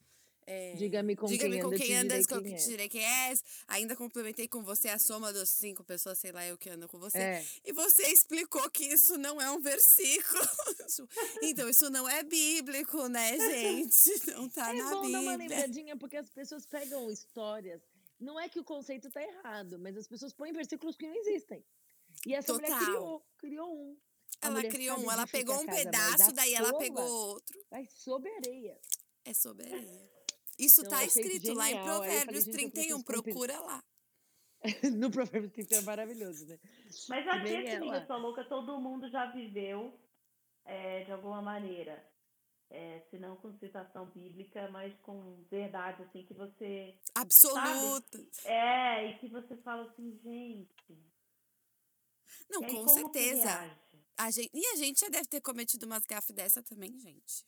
É, 0.47 0.73
Diga-me 0.73 1.15
com 1.15 1.27
Diga-me 1.27 1.53
quem 1.57 1.63
com 1.63 1.69
quem 1.71 1.95
andas, 1.95 2.25
com 2.25 2.41
quem 2.41 2.53
és. 2.53 2.65
direi 2.65 2.89
quem 2.89 3.05
és. 3.05 3.43
Ainda 3.67 3.95
complementei 3.95 4.47
com 4.47 4.63
você 4.63 4.89
a 4.89 4.97
soma 4.97 5.31
das 5.31 5.49
cinco 5.49 5.83
pessoas, 5.83 6.17
sei 6.17 6.31
lá, 6.31 6.45
eu 6.45 6.57
que 6.57 6.67
ando 6.69 6.89
com 6.89 6.97
você. 6.99 7.17
É, 7.19 7.45
E 7.63 7.71
você 7.71 8.03
explicou 8.07 8.67
que 8.71 8.83
isso 8.83 9.17
não 9.19 9.39
é 9.39 9.49
um 9.51 9.59
versículo. 9.61 10.41
Então, 11.43 11.69
isso 11.69 11.89
não 11.89 12.09
é 12.09 12.23
bíblico, 12.23 13.07
né, 13.07 13.37
gente? 13.37 14.09
Não 14.35 14.49
tá 14.49 14.75
é 14.75 14.77
na 14.81 14.89
bom 14.91 15.09
dar 15.09 15.21
uma 15.21 15.37
Bíblia. 15.37 15.37
lembradinha, 15.37 15.95
porque 15.95 16.17
as 16.17 16.29
pessoas 16.29 16.65
pegam 16.65 17.09
histórias. 17.09 17.81
Não 18.19 18.39
é 18.39 18.49
que 18.49 18.59
o 18.59 18.63
conceito 18.63 19.09
tá 19.09 19.21
errado, 19.23 19.79
mas 19.79 19.95
as 19.95 20.07
pessoas 20.07 20.33
põem 20.33 20.51
versículos 20.51 20.97
que 20.97 21.07
não 21.07 21.15
existem. 21.15 21.63
E 22.25 22.33
essa 22.35 22.53
mulher 22.53 22.67
Total. 22.71 22.85
criou, 22.85 23.25
criou 23.37 23.73
um. 23.73 23.97
Ela 24.41 24.63
criou 24.63 24.95
sabe 24.95 25.07
um, 25.07 25.11
ela 25.11 25.27
pegou 25.27 25.55
a 25.55 25.59
um 25.59 25.65
mas 25.65 25.75
pedaço, 25.83 26.31
daí 26.33 26.53
ela 26.53 26.77
pegou 26.77 27.03
outro. 27.03 27.65
Vai 27.69 27.87
sob 27.87 28.27
areia. 28.29 28.79
É 29.23 29.33
sobre 29.33 29.71
areia. 29.71 30.11
Isso 30.57 30.81
Então, 30.81 30.91
tá 30.97 31.05
escrito 31.05 31.53
lá 31.53 31.69
em 31.69 31.73
falei, 31.73 31.85
Provérbios 31.89 32.47
eu 32.47 32.53
31, 32.53 32.71
preciso 32.71 33.03
compi- 33.03 33.23
procura 33.23 33.59
lá. 33.59 33.83
no 34.95 35.09
Provérbio 35.09 35.49
30 35.49 35.75
é 35.75 35.81
maravilhoso, 35.81 36.45
né? 36.45 36.59
Mas 37.09 37.25
nem 37.43 37.63
esse 37.65 37.75
ela. 37.75 38.05
sua 38.05 38.17
louca 38.17 38.43
todo 38.43 38.79
mundo 38.79 39.09
já 39.09 39.25
viveu 39.31 39.99
é, 40.65 41.03
de 41.03 41.11
alguma 41.11 41.41
maneira. 41.41 42.07
É, 42.69 43.01
se 43.09 43.17
não 43.17 43.35
com 43.35 43.51
citação 43.57 44.05
bíblica, 44.11 44.69
mas 44.69 44.93
com 45.01 45.43
verdade, 45.49 46.03
assim, 46.03 46.23
que 46.25 46.33
você. 46.33 46.95
Absoluta. 47.15 48.23
É, 48.45 49.07
e 49.11 49.17
que 49.19 49.27
você 49.27 49.57
fala 49.57 49.89
assim, 49.89 50.17
gente. 50.23 50.97
Não, 52.49 52.61
com 52.63 52.87
certeza. 52.87 53.77
A 54.23 54.29
gente, 54.29 54.51
e 54.53 54.65
a 54.67 54.75
gente 54.75 54.99
já 54.99 55.09
deve 55.09 55.27
ter 55.27 55.41
cometido 55.41 55.85
umas 55.87 56.05
gafes 56.05 56.35
dessa 56.35 56.61
também, 56.61 56.97
gente. 56.99 57.43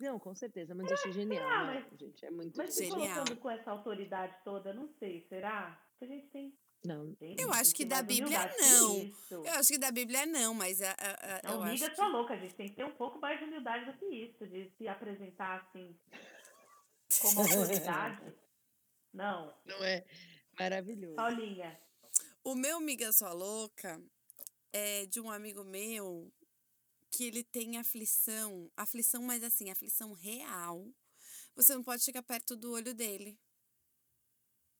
Não, 0.00 0.18
com 0.18 0.34
certeza, 0.34 0.74
mas 0.74 0.88
eu 0.88 0.94
achei 0.94 1.12
genial, 1.12 1.48
ah, 1.48 1.66
né, 1.72 1.86
mas- 1.88 1.98
gente? 2.00 2.24
É 2.24 2.30
muito 2.30 2.56
Mas 2.56 2.74
se 2.74 2.84
Genial. 2.86 3.00
colocando 3.14 3.36
com 3.36 3.50
essa 3.50 3.70
autoridade 3.70 4.36
toda, 4.44 4.72
não 4.72 4.88
sei, 4.98 5.24
será? 5.28 5.80
Porque 5.90 6.04
a 6.12 6.16
gente 6.16 6.26
tem. 6.30 6.58
Não, 6.84 7.06
gente, 7.20 7.40
Eu 7.42 7.48
tem 7.50 7.60
acho 7.60 7.74
que 7.74 7.84
da 7.84 8.02
Bíblia, 8.02 8.38
não. 8.58 9.12
Eu 9.44 9.52
acho 9.54 9.68
que 9.68 9.78
da 9.78 9.90
Bíblia 9.90 10.26
não, 10.26 10.54
mas 10.54 10.80
a, 10.82 10.90
a, 10.92 10.92
a- 10.92 11.40
Não, 11.44 11.54
eu 11.54 11.62
amiga 11.64 11.86
acho 11.86 11.96
sua 11.96 12.06
que... 12.06 12.12
louca, 12.12 12.34
a 12.34 12.36
gente 12.36 12.54
tem 12.54 12.68
que 12.68 12.74
ter 12.76 12.84
um 12.84 12.94
pouco 12.94 13.18
mais 13.20 13.38
de 13.38 13.44
humildade 13.46 13.84
do 13.90 13.98
que 13.98 14.04
isso, 14.06 14.46
de 14.46 14.70
se 14.78 14.86
apresentar 14.88 15.60
assim 15.62 15.96
como 17.20 17.40
autoridade. 17.40 18.22
Não, 19.12 19.52
não 19.64 19.82
é 19.82 20.04
maravilhoso. 20.58 21.16
Paulinha. 21.16 21.80
O 22.44 22.54
meu 22.54 22.76
amiga 22.76 23.10
sua 23.12 23.32
louca 23.32 24.00
é 24.78 25.06
de 25.06 25.20
um 25.20 25.30
amigo 25.30 25.64
meu 25.64 26.32
que 27.10 27.24
ele 27.24 27.42
tem 27.42 27.76
aflição, 27.78 28.70
aflição, 28.76 29.22
mas 29.22 29.42
assim, 29.42 29.70
aflição 29.70 30.12
real. 30.12 30.86
Você 31.56 31.74
não 31.74 31.82
pode 31.82 32.02
chegar 32.04 32.22
perto 32.22 32.56
do 32.56 32.72
olho 32.72 32.94
dele. 32.94 33.38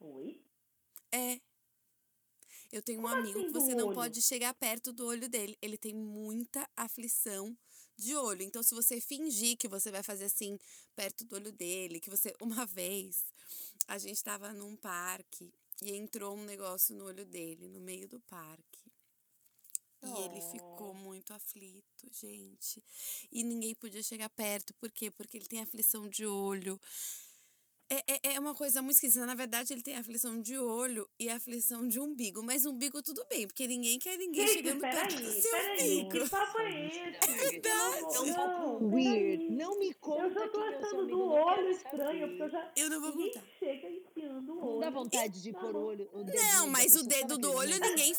Oi? 0.01 0.45
É. 1.13 1.41
Eu 2.71 2.83
tenho 2.83 3.01
um 3.01 3.03
Como 3.03 3.15
amigo 3.15 3.41
assim 3.41 3.47
que 3.47 3.53
você 3.53 3.75
não 3.75 3.87
olho? 3.89 3.95
pode 3.95 4.21
chegar 4.23 4.55
perto 4.55 4.93
do 4.93 5.07
olho 5.07 5.29
dele. 5.29 5.57
Ele 5.61 5.79
tem 5.79 5.95
muita 5.95 6.69
aflição 6.77 7.57
de 7.97 8.15
olho. 8.15 8.43
Então, 8.43 8.63
se 8.63 8.75
você 8.75 9.01
fingir 9.01 9.57
que 9.57 9.69
você 9.69 9.91
vai 9.91 10.03
fazer 10.03 10.27
assim, 10.27 10.59
perto 10.95 11.25
do 11.25 11.35
olho 11.37 11.53
dele, 11.53 12.01
que 12.01 12.11
você. 12.11 12.35
Uma 12.41 12.67
vez, 12.67 13.25
a 13.89 13.99
gente 13.99 14.23
tava 14.23 14.53
num 14.53 14.77
parque 14.77 15.53
e 15.83 15.93
entrou 15.93 16.37
um 16.37 16.45
negócio 16.45 16.95
no 16.95 17.05
olho 17.07 17.25
dele, 17.25 17.69
no 17.69 17.81
meio 17.81 18.07
do 18.09 18.21
parque. 18.21 18.88
E 20.03 20.23
ele 20.23 20.41
ficou 20.41 20.95
muito 20.95 21.33
aflito, 21.35 22.07
gente. 22.13 22.83
E 23.33 23.43
ninguém 23.43 23.75
podia 23.75 24.03
chegar 24.03 24.29
perto. 24.31 24.73
Por 24.75 24.91
quê? 24.93 25.11
Porque 25.11 25.37
ele 25.37 25.47
tem 25.47 25.61
aflição 25.61 26.09
de 26.09 26.25
olho. 26.25 26.81
É, 27.91 28.05
é, 28.07 28.35
é 28.35 28.39
uma 28.41 28.55
coisa 28.55 28.83
muito 28.83 28.97
esquisita. 28.97 29.25
Na 29.25 29.35
verdade, 29.35 29.73
ele 29.73 29.81
tem 29.83 29.97
aflição 29.97 30.41
de 30.43 30.59
olho 30.59 31.09
e 31.19 31.29
aflição 31.31 31.89
de 31.89 31.99
umbigo. 31.99 32.43
Mas 32.43 32.67
umbigo 32.67 33.03
tudo 33.03 33.25
bem, 33.31 33.47
porque 33.47 33.67
ninguém 33.67 33.99
quer 33.99 34.17
ninguém 34.19 34.47
Gente, 34.47 34.57
chegando 34.59 34.81
perto 34.83 35.17
do 35.17 35.23
peraí, 35.23 35.43
seu 35.43 35.59
umbigo. 35.73 36.11
que 36.25 36.29
papo 36.31 36.59
é 36.61 36.87
esse? 36.87 36.99
verdade. 37.51 37.61
Pelo 37.63 38.15
É 38.15 38.21
um 38.21 38.35
pouco 38.35 38.85
Não, 38.85 38.95
weird. 38.95 39.51
Não 39.51 39.79
me 39.79 39.95
conta 39.95 40.23
Eu 40.23 40.31
já 40.35 40.49
tô 40.49 40.63
é 40.65 40.77
achando 40.77 41.07
do 41.07 41.23
olho 41.31 41.71
estranho, 41.71 42.29
porque 42.29 42.43
eu 42.43 42.51
já. 42.51 42.73
Eu 42.77 42.91
não 42.91 43.01
vou 43.01 43.11
Ninguém 43.17 43.33
contar. 43.33 43.47
chega 43.59 43.91
enfiando 43.91 44.53
o 44.53 44.59
olho. 44.59 44.71
Não 44.75 44.81
dá 44.81 44.91
vontade 44.91 45.43
de 45.43 45.53
pôr 45.53 45.75
o 45.75 45.83
olho. 45.87 46.11
O 46.13 46.25
Não, 46.25 46.69
mas 46.69 46.95
o 46.95 47.03
dedo 47.05 47.39
do 47.39 47.51
olho 47.53 47.81
ninguém. 47.81 48.15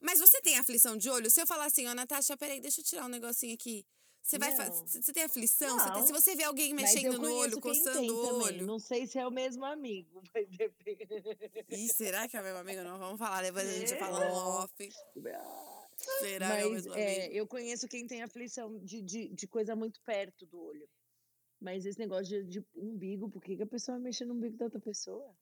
Mas 0.00 0.18
você 0.18 0.40
tem 0.40 0.58
aflição 0.58 0.96
de 0.96 1.08
olho? 1.10 1.30
Se 1.30 1.40
eu 1.40 1.46
falar 1.46 1.66
assim, 1.66 1.86
ó, 1.86 1.94
Natasha, 1.94 2.36
peraí, 2.36 2.60
deixa 2.60 2.80
eu 2.80 2.84
tirar 2.84 3.04
um 3.04 3.08
neguinho 3.08 3.54
aqui. 3.54 3.84
Você 4.22 4.38
vai. 4.38 4.54
Você 4.54 5.12
tem 5.12 5.24
aflição? 5.24 5.78
Você 5.78 5.92
tem- 5.92 6.06
se 6.06 6.12
você 6.12 6.36
vê 6.36 6.44
alguém 6.44 6.74
Mas 6.74 6.92
mexendo 6.94 7.18
no 7.18 7.34
olho, 7.34 7.60
coçando 7.60 8.14
o 8.14 8.26
também. 8.26 8.42
olho. 8.42 8.66
Não 8.66 8.78
sei 8.78 9.06
se 9.06 9.18
é 9.18 9.26
o 9.26 9.30
mesmo 9.30 9.64
amigo, 9.64 10.22
mas. 10.34 10.48
Ih, 11.70 11.88
será 11.88 12.28
que 12.28 12.36
é 12.36 12.40
o 12.40 12.44
meu 12.44 12.56
amigo? 12.58 12.82
Não 12.82 12.98
vamos 12.98 13.18
falar, 13.18 13.42
depois 13.42 13.66
a 13.68 13.72
gente 13.72 13.96
fala 13.98 14.28
no 14.28 14.34
off. 14.34 14.72
Será 16.20 16.56
que 16.56 16.62
é 16.62 16.66
o 16.66 16.70
Mas 16.70 16.84
mesmo 16.86 16.94
é, 16.94 17.16
amigo? 17.24 17.34
eu 17.34 17.46
conheço 17.46 17.88
quem 17.88 18.06
tem 18.06 18.22
aflição 18.22 18.78
de, 18.78 19.02
de, 19.02 19.28
de 19.28 19.46
coisa 19.46 19.74
muito 19.76 20.00
perto 20.02 20.46
do 20.46 20.60
olho. 20.62 20.88
Mas 21.60 21.84
esse 21.84 21.98
negócio 21.98 22.24
de, 22.24 22.44
de 22.60 22.66
umbigo, 22.74 23.28
por 23.30 23.42
que, 23.42 23.56
que 23.56 23.62
a 23.62 23.66
pessoa 23.66 23.96
vai 23.96 24.04
mexer 24.04 24.24
no 24.24 24.34
umbigo 24.34 24.56
da 24.56 24.64
outra 24.66 24.80
pessoa? 24.80 25.34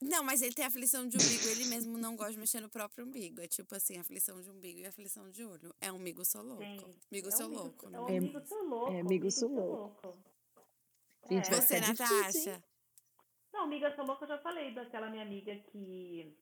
Não, 0.00 0.22
mas 0.22 0.42
ele 0.42 0.54
tem 0.54 0.64
aflição 0.64 1.08
de 1.08 1.16
umbigo, 1.16 1.48
ele 1.48 1.64
mesmo 1.66 1.98
não 1.98 2.14
gosta 2.14 2.32
de 2.32 2.38
mexer 2.38 2.60
no 2.60 2.68
próprio 2.68 3.04
umbigo. 3.04 3.40
É 3.40 3.48
tipo 3.48 3.74
assim, 3.74 3.98
aflição 3.98 4.40
de 4.40 4.48
umbigo 4.50 4.78
e 4.78 4.86
aflição 4.86 5.28
de 5.30 5.44
olho. 5.44 5.74
É 5.80 5.90
um 5.92 5.96
amigo 5.96 6.24
sou 6.24 6.42
louco. 6.42 6.62
Sim. 6.62 6.96
Amigo 7.10 7.28
É 7.28 7.34
um 7.34 7.36
sou 7.36 7.46
amigo- 7.46 7.62
louco. 7.62 7.86
É 7.86 7.90
né? 7.90 8.00
um 8.00 8.08
É- 8.08 8.16
amigo 8.18 8.40
seu 8.46 8.62
louco. 8.64 8.92
é 8.92 9.00
amigo 9.00 9.30
seu 9.30 9.48
louco. 9.48 10.18
Gente, 11.28 11.48
É. 11.48 11.60
Você, 11.60 11.82
ficar 11.82 11.92
difícil, 11.92 12.16
hein? 12.16 12.20
Natasha? 12.58 12.64
Não, 13.52 13.62
amiga 13.64 13.94
sua 13.94 14.04
louca, 14.04 14.24
eu 14.24 14.28
já 14.28 14.38
falei 14.38 14.72
daquela 14.72 15.10
minha 15.10 15.22
amiga 15.24 15.56
que. 15.72 16.32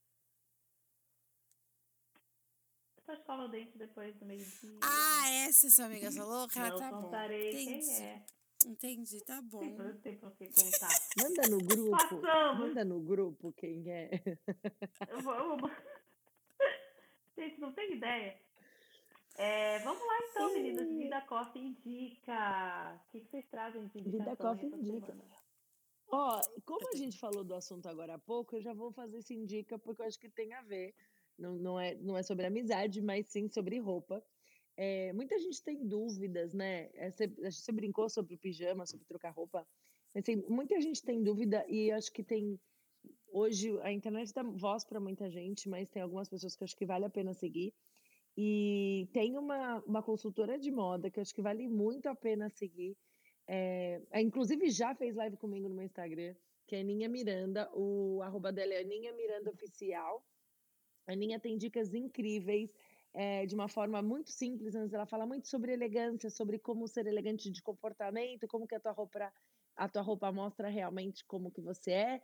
Só 3.07 3.13
escova 3.15 3.45
o 3.45 3.49
dente 3.49 3.79
depois 3.79 4.15
do 4.17 4.27
meio-dia. 4.27 4.79
Ah, 4.83 5.29
essa 5.49 5.69
é 5.69 5.71
sua 5.71 5.87
amiga 5.87 6.11
sou 6.11 6.27
louca? 6.27 6.59
Não 6.69 6.79
tá 6.79 6.91
bom. 6.91 7.03
contarei 7.05 7.53
quem 7.53 7.79
Entendi. 7.79 8.03
é. 8.03 8.27
Entendi, 8.67 9.21
tá 9.25 9.41
bom. 9.43 9.63
Não 9.65 9.97
tem 10.01 10.17
pra 10.17 10.31
que 10.33 10.49
contar. 10.49 10.89
Manda 11.23 11.49
no 11.49 11.59
grupo. 11.59 11.91
Passamos. 11.93 12.59
Manda 12.69 12.85
no 12.85 13.01
grupo 13.01 13.53
quem 13.53 13.91
é. 13.91 14.11
Eu 15.09 15.21
vou- 15.23 15.35
eu 15.35 15.57
vou- 15.57 15.71
Gente, 17.39 17.61
não 17.61 17.73
tem 17.73 17.95
ideia. 17.95 18.39
É, 19.39 19.79
vamos 19.81 20.01
lá 20.07 20.19
então, 20.31 20.53
meninas. 20.55 20.89
Vida 20.89 21.21
Coffee 21.23 21.63
indica. 21.63 23.01
O 23.07 23.11
que, 23.11 23.21
que 23.21 23.29
vocês 23.31 23.47
trazem 23.51 23.87
de 23.87 24.01
Vida 24.03 24.35
Coffee 24.37 24.69
indica. 24.71 25.07
semana? 25.07 25.37
Ó, 26.09 26.41
como 26.65 26.89
a 26.89 26.97
gente 26.97 27.19
falou 27.19 27.45
do 27.45 27.55
assunto 27.55 27.87
agora 27.89 28.15
há 28.15 28.19
pouco, 28.19 28.57
eu 28.57 28.63
já 28.63 28.73
vou 28.73 28.91
fazer 28.93 29.19
esse 29.19 29.35
indica 29.35 29.79
porque 29.79 30.01
eu 30.03 30.07
acho 30.07 30.19
que 30.19 30.29
tem 30.31 30.55
a 30.55 30.63
ver. 30.63 30.95
Não, 31.39 31.55
não, 31.57 31.79
é, 31.79 31.95
não 31.97 32.17
é 32.17 32.23
sobre 32.23 32.47
amizade, 32.47 33.03
mas 33.03 33.29
sim 33.29 33.49
sobre 33.49 33.79
roupa. 33.79 34.25
É, 34.77 35.13
muita 35.13 35.39
gente 35.39 35.63
tem 35.63 35.87
dúvidas, 35.87 36.53
né? 36.53 36.91
Você, 37.11 37.29
você 37.29 37.73
brincou 37.73 38.09
sobre 38.11 38.35
o 38.35 38.39
pijama, 38.39 38.87
sobre 38.87 39.07
trocar 39.07 39.31
roupa. 39.31 39.67
Mas 40.15 40.25
tem, 40.25 40.37
muita 40.49 40.81
gente 40.81 41.03
tem 41.03 41.23
dúvida 41.23 41.65
e 41.69 41.91
acho 41.91 42.13
que 42.13 42.23
tem. 42.23 42.61
Hoje 43.33 43.79
a 43.83 43.93
internet 43.93 44.33
dá 44.33 44.43
voz 44.43 44.85
para 44.85 45.01
muita 45.01 45.31
gente, 45.31 45.69
mas 45.69 45.89
tem 45.89 46.03
algumas 46.03 46.29
pessoas 46.29 46.57
que 46.57 46.65
acho 46.65 46.77
que 46.77 46.87
vale 46.87 47.05
a 47.05 47.11
pena 47.11 47.33
seguir. 47.35 47.75
E 48.37 49.09
tem 49.13 49.39
uma, 49.39 49.83
uma 49.85 50.03
consultora 50.03 50.59
de 50.59 50.71
moda 50.71 51.11
que 51.11 51.21
acho 51.21 51.35
que 51.35 51.43
vale 51.43 51.67
muito 51.69 52.07
a 52.07 52.15
pena 52.15 52.51
seguir. 52.51 52.97
É, 53.49 54.03
inclusive 54.21 54.69
já 54.71 54.95
fez 54.95 55.15
live 55.15 55.37
comigo 55.37 55.69
no 55.69 55.75
meu 55.75 55.85
Instagram, 55.85 56.35
que 56.67 56.77
é 56.77 56.81
Aninha 56.81 57.09
Miranda. 57.09 57.71
O 57.73 58.21
arroba 58.23 58.53
dela 58.53 58.75
é 58.75 58.81
Aninha 58.81 59.13
Miranda 59.15 59.51
Oficial. 59.51 60.23
A 61.07 61.13
Aninha 61.13 61.39
tem 61.39 61.57
dicas 61.57 61.95
incríveis, 61.95 62.71
é, 63.17 63.47
de 63.47 63.55
uma 63.55 63.67
forma 63.67 64.03
muito 64.03 64.31
simples, 64.31 64.75
mas 64.75 64.93
ela 64.93 65.07
fala 65.07 65.25
muito 65.25 65.49
sobre 65.49 65.73
elegância, 65.73 66.29
sobre 66.29 66.59
como 66.59 66.87
ser 66.87 67.07
elegante 67.07 67.51
de 67.51 67.63
comportamento, 67.63 68.47
como 68.47 68.67
que 68.67 68.75
a 68.75 68.81
tua 68.81 68.93
roupa, 68.93 69.33
a 69.75 69.89
tua 69.89 70.03
roupa 70.03 70.31
mostra 70.31 70.69
realmente 70.69 71.25
como 71.25 71.51
que 71.51 71.63
você 71.63 71.93
é. 71.93 72.23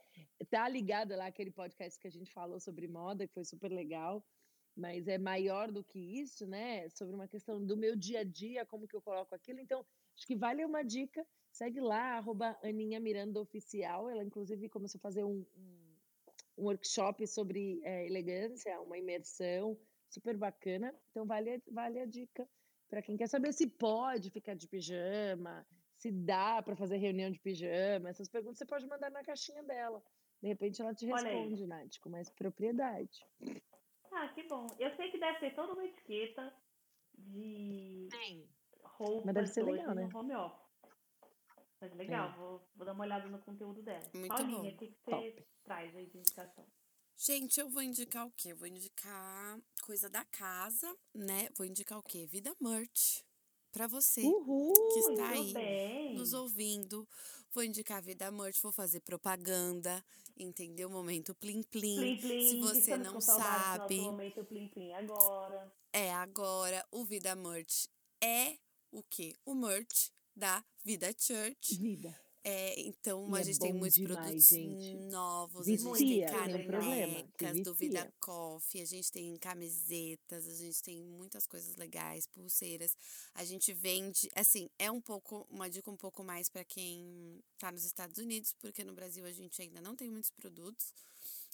Tá 0.51 0.69
ligada 0.69 1.17
lá 1.17 1.27
aquele 1.27 1.51
podcast 1.51 1.99
que 1.99 2.07
a 2.07 2.11
gente 2.11 2.31
falou 2.31 2.61
sobre 2.61 2.87
moda, 2.89 3.27
que 3.27 3.33
foi 3.33 3.45
super 3.45 3.73
legal 3.73 4.23
mas 4.75 5.07
é 5.07 5.19
maior 5.19 5.71
do 5.71 5.85
que 5.85 5.99
isso, 5.99 6.47
né? 6.47 6.89
Sobre 6.89 7.15
uma 7.15 7.29
questão 7.29 7.63
do 7.63 7.77
meu 7.77 7.95
dia 7.95 8.21
a 8.21 8.25
dia, 8.25 8.65
como 8.65 8.89
que 8.89 8.97
eu 8.97 9.03
coloco 9.03 9.35
aquilo. 9.35 9.61
Então, 9.61 9.85
acho 10.17 10.27
que 10.27 10.35
vale 10.35 10.65
uma 10.65 10.83
dica. 10.83 11.27
Segue 11.51 11.79
lá, 11.79 12.17
arroba 12.17 12.59
Aninha 12.63 12.99
Miranda 12.99 13.39
Oficial. 13.39 14.09
Ela, 14.09 14.25
inclusive, 14.25 14.71
começou 14.71 14.99
a 14.99 15.03
fazer 15.03 15.25
um, 15.25 15.45
um, 15.55 15.97
um 16.57 16.65
workshop 16.65 17.27
sobre 17.27 17.83
é, 17.85 18.07
elegância, 18.07 18.81
uma 18.81 18.97
imersão 18.97 19.79
super 20.13 20.37
bacana. 20.37 20.95
Então, 21.11 21.25
vale, 21.27 21.55
a- 21.55 21.61
vale 21.71 21.99
a 22.01 22.07
dica 22.07 22.49
para 22.89 23.01
quem 23.03 23.17
quer 23.17 23.27
saber 23.29 23.53
se 23.53 23.67
pode 23.67 24.31
ficar 24.31 24.55
de 24.55 24.69
pijama, 24.69 25.67
se 25.97 26.11
dá 26.13 26.63
para 26.63 26.77
fazer 26.77 26.97
reunião 26.99 27.31
de 27.31 27.39
pijama. 27.39 28.11
Essas 28.11 28.29
perguntas 28.29 28.59
você 28.59 28.67
pode 28.67 28.87
mandar 28.87 29.11
na 29.11 29.23
caixinha 29.25 29.63
dela. 29.63 30.03
De 30.43 30.49
repente, 30.49 30.83
ela 30.83 30.95
te 30.95 31.07
responde, 31.07 31.67
Nath, 31.67 31.99
com 32.01 32.11
mais 32.11 32.29
propriedade. 32.31 33.25
Ah, 34.13 34.29
que 34.35 34.43
bom. 34.43 34.67
Eu 34.79 34.95
sei 34.97 35.11
que 35.11 35.19
deve 35.19 35.39
ter 35.39 35.55
toda 35.55 35.73
uma 35.73 35.85
etiqueta 35.85 36.53
de 37.15 38.09
Tem. 38.11 38.49
roupas 38.83 39.25
Mas 39.27 39.35
deve 39.35 39.47
ser 39.49 39.63
legal, 39.63 39.95
né? 39.95 40.09
home 40.15 40.35
office. 40.35 40.61
Mas 41.81 41.93
legal, 41.95 42.29
É. 42.31 42.37
vou, 42.37 42.69
vou 42.77 42.85
dar 42.87 42.93
uma 42.93 43.05
olhada 43.05 43.29
no 43.29 43.39
conteúdo 43.41 43.83
dela. 43.83 44.05
Muito 44.15 44.29
Paulinha, 44.29 44.73
o 44.73 44.77
que, 44.77 44.89
que 44.89 44.99
você 45.05 45.31
Top. 45.33 45.47
traz 45.65 45.97
aí 45.97 46.07
de 46.07 46.19
indicação? 46.19 46.67
Gente, 47.17 47.61
eu 47.61 47.69
vou 47.69 47.83
indicar 47.83 48.27
o 48.27 48.33
quê? 48.37 48.53
Vou 48.55 48.67
indicar 48.67 49.59
coisa 49.83 50.09
da 50.09 50.25
casa, 50.25 50.93
né? 51.15 51.49
Vou 51.57 51.67
indicar 51.67 51.99
o 51.99 52.03
quê? 52.03 52.27
Vida 52.27 52.55
merch. 52.61 53.23
Pra 53.71 53.87
você 53.87 54.21
Uhul! 54.23 54.73
que 54.93 54.99
está 55.01 55.29
aí 55.31 55.53
bem. 55.55 56.15
nos 56.15 56.33
ouvindo. 56.35 57.09
Vou 57.53 57.63
indicar 57.65 58.03
Vida 58.03 58.31
merch, 58.31 58.61
vou 58.61 58.73
fazer 58.73 59.01
propaganda, 59.01 60.05
entendeu? 60.37 60.91
Momento 60.91 61.35
plim 61.35 61.63
plim. 61.63 61.97
Plim, 61.97 62.19
plim, 62.19 62.49
Se 62.49 62.61
você 62.61 62.97
não 62.99 63.21
sabe, 63.21 64.01
momento 64.01 64.45
plim, 64.45 64.69
plim 64.69 64.93
agora. 64.93 65.73
é 65.93 66.13
agora 66.13 66.85
o 66.91 67.05
Vida 67.05 67.35
merch 67.37 67.87
é 68.23 68.59
o 68.91 69.03
quê? 69.03 69.35
O 69.47 69.55
merch 69.55 70.11
da 70.37 70.63
Vida 70.85 71.15
Church. 71.17 71.77
Vida. 71.79 72.19
É, 72.45 72.81
então 72.81 73.29
E 73.31 73.37
a 73.37 73.41
é 73.41 73.45
gente 73.45 73.59
tem 73.61 73.73
bom 73.73 73.79
muitos 73.79 73.95
demais, 73.95 74.19
produtos 74.19 74.49
gente. 74.49 74.95
novos, 75.11 75.69
a 75.69 75.71
gente 75.71 75.83
tem 75.85 75.93
Vicia, 75.93 76.27
tem 76.27 76.59
que 76.59 76.65
canecas 76.67 77.61
do 77.63 77.75
Vida 77.75 77.99
vicia. 78.01 78.15
Coffee, 78.19 78.83
a 78.83 78.85
gente 78.85 79.13
tem 79.13 79.37
camisetas, 79.37 80.49
a 80.49 80.55
gente 80.55 80.83
tem 80.83 81.05
muitas 81.05 81.47
coisas 81.47 81.77
legais, 81.77 82.27
pulseiras. 82.27 82.97
A 83.35 83.45
gente 83.45 83.73
vende, 83.73 84.29
assim, 84.35 84.69
é 84.79 84.91
um 84.91 85.01
pouco 85.01 85.47
uma 85.51 85.71
dica 85.71 85.89
um 85.91 85.97
pouco 85.97 86.25
mais 86.25 86.49
para 86.49 86.65
quem 86.65 87.41
tá 87.59 87.71
nos 87.71 87.85
Estados 87.85 88.19
Unidos, 88.19 88.53
porque 88.55 88.83
no 88.83 88.93
Brasil 88.93 89.25
a 89.25 89.33
gente 89.33 89.63
ainda 89.63 89.81
não 89.81 89.95
tem 89.95 90.11
muitos 90.11 90.31
produtos. 90.31 90.93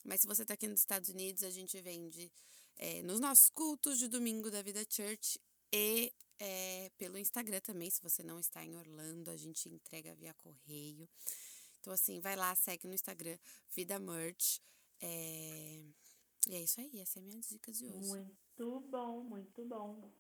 Mas 0.04 0.22
se 0.22 0.26
você 0.26 0.44
tá 0.44 0.54
aqui 0.54 0.66
nos 0.66 0.80
Estados 0.80 1.10
Unidos, 1.10 1.42
a 1.42 1.50
gente 1.50 1.78
vende 1.82 2.32
é, 2.76 3.02
nos 3.02 3.20
nossos 3.20 3.50
cultos 3.50 3.98
de 3.98 4.08
domingo 4.08 4.50
da 4.50 4.62
Vida 4.62 4.82
Church 4.88 5.38
e 5.70 6.12
é, 6.38 6.90
pelo 6.96 7.18
Instagram 7.18 7.60
também, 7.60 7.90
se 7.90 8.02
você 8.02 8.22
não 8.22 8.38
está 8.38 8.64
em 8.64 8.76
Orlando, 8.76 9.30
a 9.30 9.36
gente 9.36 9.68
entrega 9.68 10.14
via 10.14 10.34
correio. 10.34 11.08
Então, 11.80 11.92
assim, 11.92 12.20
vai 12.20 12.36
lá, 12.36 12.54
segue 12.54 12.86
no 12.86 12.94
Instagram, 12.94 13.38
Vida 13.70 13.98
Merch. 13.98 14.60
é, 15.00 15.82
E 16.48 16.54
é 16.54 16.60
isso 16.62 16.80
aí, 16.80 17.00
essa 17.00 17.18
é 17.18 17.22
a 17.22 17.24
minha 17.24 17.40
dica 17.40 17.72
de 17.72 17.86
hoje. 17.86 18.08
Muito 18.08 18.80
bom, 18.88 19.22
muito 19.22 19.64
bom. 19.64 20.10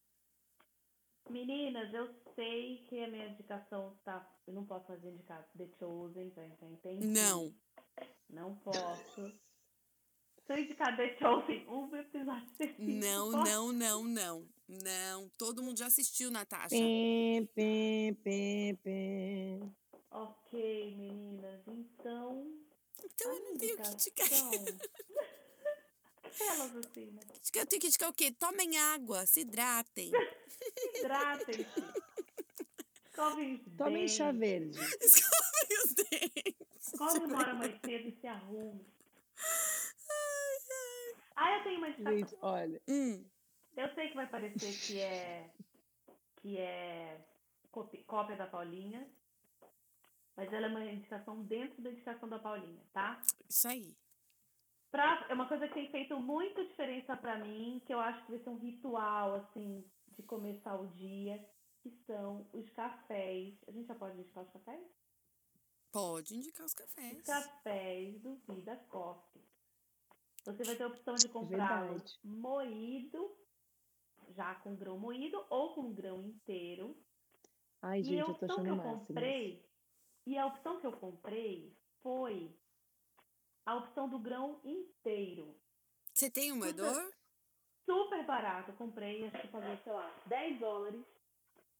Meninas, 1.30 1.92
eu 1.92 2.08
sei 2.34 2.84
que 2.88 2.98
a 3.04 3.08
minha 3.08 3.28
indicação 3.28 3.98
tá. 4.02 4.26
Eu 4.46 4.54
não 4.54 4.64
posso 4.64 4.86
fazer 4.86 5.10
indicar 5.10 5.46
The 5.56 5.68
Chosen, 5.78 6.30
já 6.30 6.48
já 6.48 6.66
entendi. 6.66 7.06
Não. 7.06 7.54
Não 8.30 8.56
posso. 8.56 9.30
Se 10.46 10.52
eu 10.52 10.58
indicar 10.58 10.96
The 10.96 11.18
Chosen, 11.18 11.66
um 11.68 11.94
episódio 11.94 12.46
específico. 12.52 12.82
Não, 12.82 13.30
não, 13.30 13.72
não, 13.72 14.04
não. 14.04 14.48
Não. 14.68 15.28
Todo 15.38 15.62
mundo 15.62 15.78
já 15.78 15.86
assistiu, 15.86 16.30
Natasha. 16.30 16.68
Pem, 16.70 17.46
pem, 17.54 18.14
pem, 18.14 18.74
pem. 18.76 19.76
Ok, 20.10 20.94
meninas, 20.96 21.60
então. 21.66 22.52
Então 23.02 23.32
eu 23.34 23.40
não 23.44 23.56
tenho 23.56 23.76
que 23.76 23.88
indicar. 23.88 24.28
Aquelas 26.22 26.76
assim, 26.76 27.06
né? 27.06 27.20
Eu 27.54 27.66
tenho 27.66 27.80
que 27.80 27.86
indicar 27.88 28.10
o 28.10 28.12
quê? 28.12 28.30
Tomem 28.30 28.78
água, 28.78 29.24
se 29.26 29.40
hidratem. 29.40 30.12
Hidratem-se. 30.94 31.64
Escovem 33.08 33.54
os 33.54 33.76
Tomem 33.76 33.94
dentes. 34.02 34.14
chá 34.14 34.30
verde. 34.32 34.78
Escovem 35.00 35.78
os 35.84 35.94
dentes. 35.94 36.92
Come 36.96 37.18
uma 37.26 37.38
hora 37.38 37.54
mais 37.54 37.80
cedo 37.80 38.08
e 38.08 38.12
se 38.20 38.26
arrume. 38.26 38.86
Ah, 41.34 41.56
eu 41.56 41.62
tenho 41.64 41.78
uma 41.78 41.88
indicação. 41.88 42.18
Gente, 42.18 42.36
olha. 42.42 42.82
Hum, 42.88 43.24
Eu 43.78 43.94
sei 43.94 44.08
que 44.08 44.16
vai 44.16 44.26
parecer 44.28 44.72
que 44.86 45.00
é 45.00 45.50
que 46.42 46.58
é 46.58 47.24
cópia 48.06 48.36
da 48.36 48.46
Paulinha, 48.46 49.08
mas 50.36 50.52
ela 50.52 50.66
é 50.66 50.68
uma 50.70 50.84
indicação 50.84 51.44
dentro 51.44 51.80
da 51.80 51.90
indicação 51.90 52.28
da 52.28 52.38
Paulinha, 52.40 52.82
tá? 52.92 53.20
isso 53.48 53.68
aí. 53.68 53.96
Pra, 54.90 55.26
é 55.28 55.34
uma 55.34 55.46
coisa 55.46 55.68
que 55.68 55.74
tem 55.74 55.90
feito 55.90 56.18
muita 56.18 56.64
diferença 56.64 57.16
pra 57.16 57.38
mim, 57.38 57.80
que 57.86 57.94
eu 57.94 58.00
acho 58.00 58.24
que 58.24 58.32
vai 58.32 58.40
ser 58.40 58.50
um 58.50 58.58
ritual, 58.58 59.34
assim, 59.36 59.84
de 60.08 60.22
começar 60.24 60.74
o 60.80 60.88
dia, 60.88 61.38
que 61.82 61.90
são 62.06 62.48
os 62.52 62.68
cafés. 62.70 63.54
A 63.68 63.70
gente 63.70 63.86
já 63.86 63.94
pode 63.94 64.18
indicar 64.18 64.42
os 64.44 64.50
cafés? 64.50 64.82
Pode 65.92 66.34
indicar 66.34 66.66
os 66.66 66.72
Os 66.72 66.78
cafés. 66.78 67.22
cafés 67.22 68.20
do 68.22 68.34
Vida 68.48 68.76
Coffee. 68.88 69.42
Você 70.44 70.64
vai 70.64 70.76
ter 70.76 70.82
a 70.84 70.88
opção 70.88 71.14
de 71.14 71.28
Verdade. 71.28 72.18
moído, 72.24 73.36
já 74.38 74.54
com 74.54 74.76
grão 74.76 74.96
moído 74.96 75.44
ou 75.50 75.74
com 75.74 75.92
grão 75.92 76.22
inteiro. 76.22 76.96
Ai, 77.82 77.98
e 77.98 78.02
a 78.02 78.04
gente, 78.04 78.18
eu 78.20 78.26
tô 78.26 78.32
opção 78.32 78.46
que 78.48 78.52
achando 78.52 78.68
eu 78.68 78.76
máximo. 78.76 79.06
comprei, 79.06 79.68
e 80.26 80.38
a 80.38 80.46
opção 80.46 80.80
que 80.80 80.86
eu 80.86 80.92
comprei 80.92 81.76
foi 82.02 82.56
a 83.66 83.74
opção 83.74 84.08
do 84.08 84.18
grão 84.20 84.60
inteiro. 84.64 85.60
Você 86.14 86.30
tem 86.30 86.52
um 86.52 86.56
moedor? 86.56 86.94
Super 87.84 88.24
barato. 88.24 88.70
Eu 88.70 88.76
comprei, 88.76 89.26
acho 89.26 89.40
que 89.40 89.48
paguei, 89.48 89.76
sei 89.82 89.92
lá, 89.92 90.08
10 90.26 90.60
dólares. 90.60 91.04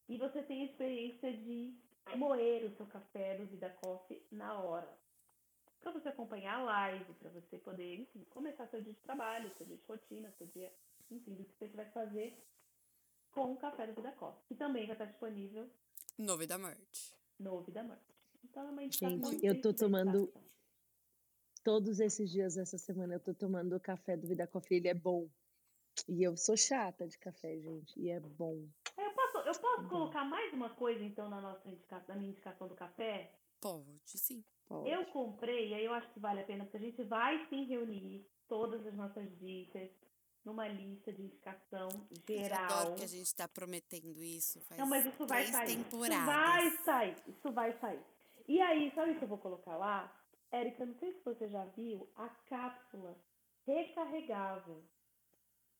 E 0.09 0.17
você 0.17 0.43
tem 0.43 0.63
a 0.63 0.65
experiência 0.65 1.33
de 1.33 1.79
moer 2.17 2.65
o 2.65 2.77
seu 2.77 2.87
café 2.87 3.37
do 3.37 3.47
Vida 3.47 3.71
Coffee 3.81 4.27
na 4.33 4.59
hora. 4.59 4.99
Para 5.81 5.93
você 5.93 6.09
acompanhar 6.09 6.59
a 6.59 6.63
live, 6.63 7.15
para 7.15 7.31
você 7.31 7.59
poder, 7.59 8.01
enfim, 8.01 8.25
começar 8.31 8.67
seu 8.67 8.83
dia 8.83 8.93
de 8.93 9.01
trabalho, 9.01 9.55
seu 9.57 9.67
dia 9.67 9.77
de 9.77 9.85
rotina, 9.85 10.33
seu 10.33 10.47
dia, 10.49 10.73
enfim, 11.11 11.35
do 11.35 11.45
que 11.45 11.55
você 11.55 11.69
tiver 11.69 11.87
que 11.87 11.93
fazer 11.93 12.45
com 13.31 13.53
o 13.53 13.57
café 13.57 13.87
do 13.87 13.95
Vida 13.95 14.13
Coffee. 14.13 14.43
Que 14.49 14.55
também 14.55 14.87
vai 14.87 14.95
estar 14.95 15.07
disponível 15.07 15.69
No 16.19 16.37
Vida 16.37 16.59
Merch. 16.59 17.15
no 17.39 17.61
Vida 17.63 17.83
Merch. 17.83 18.03
Então 18.45 18.67
é 18.67 18.71
uma 18.71 18.83
Gente, 18.83 19.45
eu 19.45 19.61
tô 19.61 19.73
tomando-. 19.73 20.33
Todos 21.65 22.01
esses 22.01 22.31
dias, 22.31 22.57
essa 22.57 22.79
semana, 22.79 23.15
eu 23.15 23.21
tô 23.21 23.35
tomando 23.35 23.77
o 23.77 23.81
café 23.81 24.17
do 24.17 24.27
Vida 24.27 24.47
Coffee. 24.47 24.79
Ele 24.79 24.89
é 24.89 24.95
bom. 24.95 25.29
E 26.09 26.23
eu 26.23 26.37
sou 26.37 26.57
chata 26.57 27.07
de 27.07 27.19
café, 27.19 27.59
gente, 27.59 27.99
e 27.99 28.09
é 28.09 28.21
bom. 28.21 28.69
Eu 28.97 29.13
posso, 29.13 29.39
eu 29.39 29.61
posso 29.61 29.83
Bom. 29.83 29.89
colocar 29.89 30.25
mais 30.25 30.53
uma 30.53 30.71
coisa, 30.71 31.03
então, 31.03 31.29
na 31.29 31.41
nossa 31.41 31.69
indicação, 31.69 32.15
na 32.15 32.21
minha 32.21 32.31
indicação 32.31 32.69
do 32.69 32.77
café? 32.77 33.33
Pode, 33.61 34.01
sim. 34.05 34.45
Pode. 34.67 34.89
Eu 34.89 35.05
comprei, 35.07 35.71
e 35.71 35.75
aí 35.75 35.85
eu 35.85 35.93
acho 35.93 36.09
que 36.13 36.21
vale 36.21 36.41
a 36.41 36.45
pena, 36.45 36.65
porque 36.65 36.77
a 36.77 36.81
gente 36.81 37.03
vai 37.03 37.45
sim 37.49 37.65
reunir 37.65 38.25
todas 38.47 38.87
as 38.87 38.95
nossas 38.95 39.29
dicas 39.39 39.91
numa 40.45 40.67
lista 40.69 41.13
de 41.13 41.23
indicação 41.23 41.89
Eu 42.11 42.37
geral. 42.39 42.65
adoro 42.65 42.97
que 42.97 43.05
a 43.05 43.09
gente 43.09 43.35
tá 43.35 43.47
prometendo 43.49 44.23
isso. 44.23 44.61
Faz 44.63 44.79
Não, 44.81 44.87
mas 44.87 45.05
isso 45.07 45.27
vai 45.27 45.47
sair. 45.47 45.77
temporadas. 45.77 46.17
Isso 46.19 46.27
vai 46.27 46.85
sair. 46.85 47.17
Isso 47.29 47.53
vai 47.53 47.79
sair. 47.81 48.01
E 48.47 48.61
aí, 48.61 48.91
sabe 48.95 49.13
o 49.13 49.19
que 49.19 49.25
eu 49.25 49.29
vou 49.29 49.39
colocar 49.39 49.77
lá? 49.77 50.15
Érica, 50.51 50.87
não 50.87 50.95
sei 50.99 51.13
se 51.13 51.21
você 51.23 51.49
já 51.51 51.65
viu 51.67 52.09
a 52.17 52.29
cápsula 52.49 53.15
recarregável. 53.67 54.83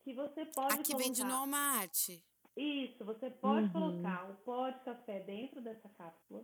Que 0.03 0.13
você 0.13 0.45
pode 0.45 0.73
Aqui 0.75 0.91
colocar. 0.91 1.03
vende 1.05 1.23
no 1.23 1.31
Walmart. 1.31 2.09
Isso, 2.55 3.03
você 3.05 3.29
pode 3.29 3.65
Uhum. 3.67 3.71
colocar 3.71 4.29
o 4.29 4.35
pó 4.43 4.69
de 4.69 4.79
café 4.83 5.19
dentro 5.21 5.61
dessa 5.61 5.89
cápsula 5.89 6.43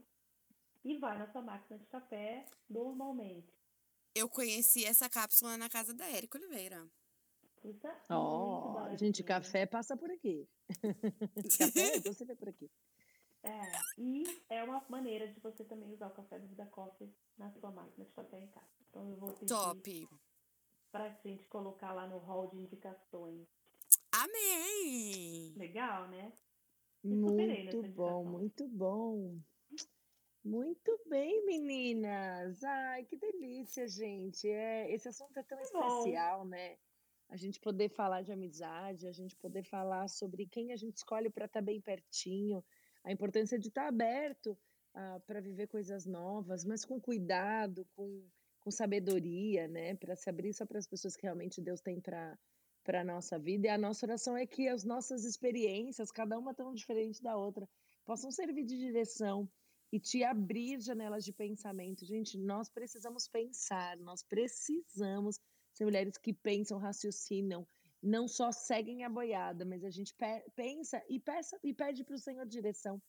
e 0.83 0.97
vai 0.97 1.17
na 1.17 1.31
sua 1.31 1.41
máquina 1.41 1.77
de 1.79 1.85
café 1.87 2.45
normalmente. 2.69 3.53
Eu 4.13 4.29
conheci 4.29 4.85
essa 4.85 5.09
cápsula 5.09 5.57
na 5.57 5.69
casa 5.69 5.93
da 5.93 6.05
Érica 6.07 6.37
Oliveira. 6.37 6.87
É 7.67 8.13
Ó, 8.13 8.73
baratinho. 8.73 8.97
gente, 8.97 9.23
café 9.23 9.65
passa 9.65 9.97
por 9.97 10.11
aqui. 10.11 10.47
café, 11.59 11.99
você 11.99 12.25
vê 12.25 12.35
por 12.35 12.49
aqui. 12.49 12.69
É, 13.43 13.61
e 13.97 14.23
é 14.49 14.63
uma 14.63 14.83
maneira 14.89 15.27
de 15.27 15.39
você 15.39 15.63
também 15.63 15.91
usar 15.93 16.07
o 16.07 16.13
café 16.13 16.39
do 16.39 16.47
Vida 16.47 16.65
Coffee 16.65 17.13
na 17.37 17.51
sua 17.51 17.71
máquina 17.71 18.05
de 18.05 18.11
café 18.11 18.39
em 18.39 18.47
casa. 18.47 18.67
Então 18.89 19.09
eu 19.09 19.15
vou 19.17 19.33
pedir 19.33 19.53
Top. 19.53 20.09
pra 20.91 21.09
gente 21.23 21.45
colocar 21.47 21.93
lá 21.93 22.07
no 22.07 22.17
hall 22.17 22.47
de 22.47 22.57
indicações. 22.57 23.47
Amei! 24.11 25.53
Legal, 25.57 26.07
né? 26.07 26.31
Me 27.03 27.19
superei 27.19 27.65
nessa 27.65 27.77
Muito 27.77 27.93
bom, 27.93 28.23
muito 28.23 28.67
bom. 28.67 29.39
Muito 30.43 30.99
bem, 31.07 31.43
meninas. 31.45 32.63
Ai, 32.63 33.03
que 33.05 33.17
delícia, 33.17 33.87
gente. 33.87 34.47
É, 34.47 34.91
esse 34.91 35.07
assunto 35.07 35.37
é 35.37 35.43
tão 35.43 35.57
bom. 35.57 35.63
especial, 35.63 36.45
né? 36.45 36.77
A 37.29 37.37
gente 37.37 37.59
poder 37.59 37.89
falar 37.89 38.21
de 38.21 38.31
amizade, 38.31 39.07
a 39.07 39.11
gente 39.11 39.35
poder 39.35 39.63
falar 39.63 40.07
sobre 40.07 40.45
quem 40.45 40.71
a 40.71 40.75
gente 40.75 40.97
escolhe 40.97 41.29
para 41.29 41.45
estar 41.45 41.61
bem 41.61 41.81
pertinho, 41.81 42.63
a 43.03 43.11
importância 43.11 43.57
de 43.57 43.67
estar 43.67 43.87
aberto 43.87 44.57
para 45.25 45.41
viver 45.41 45.67
coisas 45.67 46.05
novas, 46.05 46.63
mas 46.63 46.85
com 46.85 46.99
cuidado, 46.99 47.85
com, 47.95 48.25
com 48.59 48.71
sabedoria, 48.71 49.67
né? 49.67 49.95
Para 49.95 50.15
se 50.15 50.29
abrir 50.29 50.53
só 50.53 50.65
para 50.65 50.79
as 50.79 50.87
pessoas 50.87 51.15
que 51.15 51.23
realmente 51.23 51.61
Deus 51.61 51.81
tem 51.81 51.99
para 51.99 52.37
para 52.85 53.03
nossa 53.03 53.39
vida. 53.39 53.65
E 53.65 53.69
a 53.69 53.79
nossa 53.79 54.05
oração 54.05 54.37
é 54.37 54.45
que 54.45 54.67
as 54.67 54.83
nossas 54.83 55.25
experiências, 55.25 56.11
cada 56.11 56.37
uma 56.37 56.53
tão 56.53 56.71
diferente 56.71 57.21
da 57.21 57.35
outra, 57.35 57.67
possam 58.05 58.29
servir 58.29 58.63
de 58.63 58.77
direção 58.77 59.49
e 59.91 59.99
te 59.99 60.23
abrir 60.23 60.79
janelas 60.79 61.25
de 61.25 61.33
pensamento. 61.33 62.05
Gente, 62.05 62.37
nós 62.37 62.69
precisamos 62.69 63.27
pensar, 63.27 63.97
nós 63.97 64.21
precisamos 64.23 65.39
ser 65.77 65.85
mulheres 65.85 66.17
que 66.17 66.33
pensam, 66.33 66.77
raciocinam, 66.79 67.67
não 68.01 68.27
só 68.27 68.51
seguem 68.51 69.03
a 69.03 69.09
boiada, 69.09 69.65
mas 69.65 69.83
a 69.83 69.89
gente 69.89 70.13
pe- 70.15 70.45
pensa 70.55 71.03
e, 71.09 71.19
peça, 71.19 71.59
e 71.63 71.73
pede 71.73 72.03
para 72.03 72.15
o 72.15 72.19
Senhor 72.19 72.45
direção. 72.45 73.01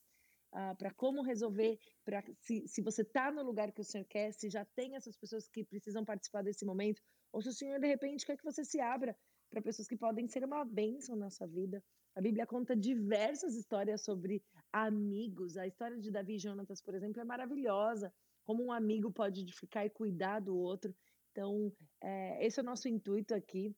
para 0.78 0.92
como 0.94 1.22
resolver, 1.22 1.78
para 2.04 2.22
se, 2.40 2.66
se 2.66 2.82
você 2.82 3.02
está 3.02 3.30
no 3.30 3.42
lugar 3.42 3.72
que 3.72 3.80
o 3.80 3.84
Senhor 3.84 4.06
quer, 4.06 4.32
se 4.32 4.48
já 4.48 4.64
tem 4.64 4.96
essas 4.96 5.16
pessoas 5.16 5.48
que 5.48 5.64
precisam 5.64 6.04
participar 6.04 6.42
desse 6.42 6.64
momento, 6.64 7.02
ou 7.32 7.42
se 7.42 7.48
o 7.48 7.52
Senhor 7.52 7.78
de 7.78 7.86
repente 7.86 8.24
quer 8.24 8.36
que 8.36 8.44
você 8.44 8.64
se 8.64 8.80
abra 8.80 9.16
para 9.50 9.62
pessoas 9.62 9.86
que 9.88 9.96
podem 9.96 10.26
ser 10.26 10.44
uma 10.44 10.64
bênção 10.64 11.14
na 11.16 11.30
sua 11.30 11.46
vida. 11.46 11.84
A 12.14 12.20
Bíblia 12.20 12.46
conta 12.46 12.74
diversas 12.74 13.54
histórias 13.54 14.02
sobre 14.02 14.42
amigos. 14.72 15.56
A 15.56 15.66
história 15.66 15.98
de 15.98 16.10
Davi 16.10 16.36
e 16.36 16.38
Jonatas, 16.38 16.80
por 16.80 16.94
exemplo, 16.94 17.20
é 17.20 17.24
maravilhosa. 17.24 18.12
Como 18.42 18.64
um 18.64 18.72
amigo 18.72 19.12
pode 19.12 19.42
edificar 19.42 19.84
e 19.84 19.90
cuidar 19.90 20.40
do 20.40 20.56
outro. 20.56 20.94
Então, 21.36 21.70
é, 22.02 22.46
esse 22.46 22.58
é 22.58 22.62
o 22.62 22.64
nosso 22.64 22.88
intuito 22.88 23.34
aqui 23.34 23.76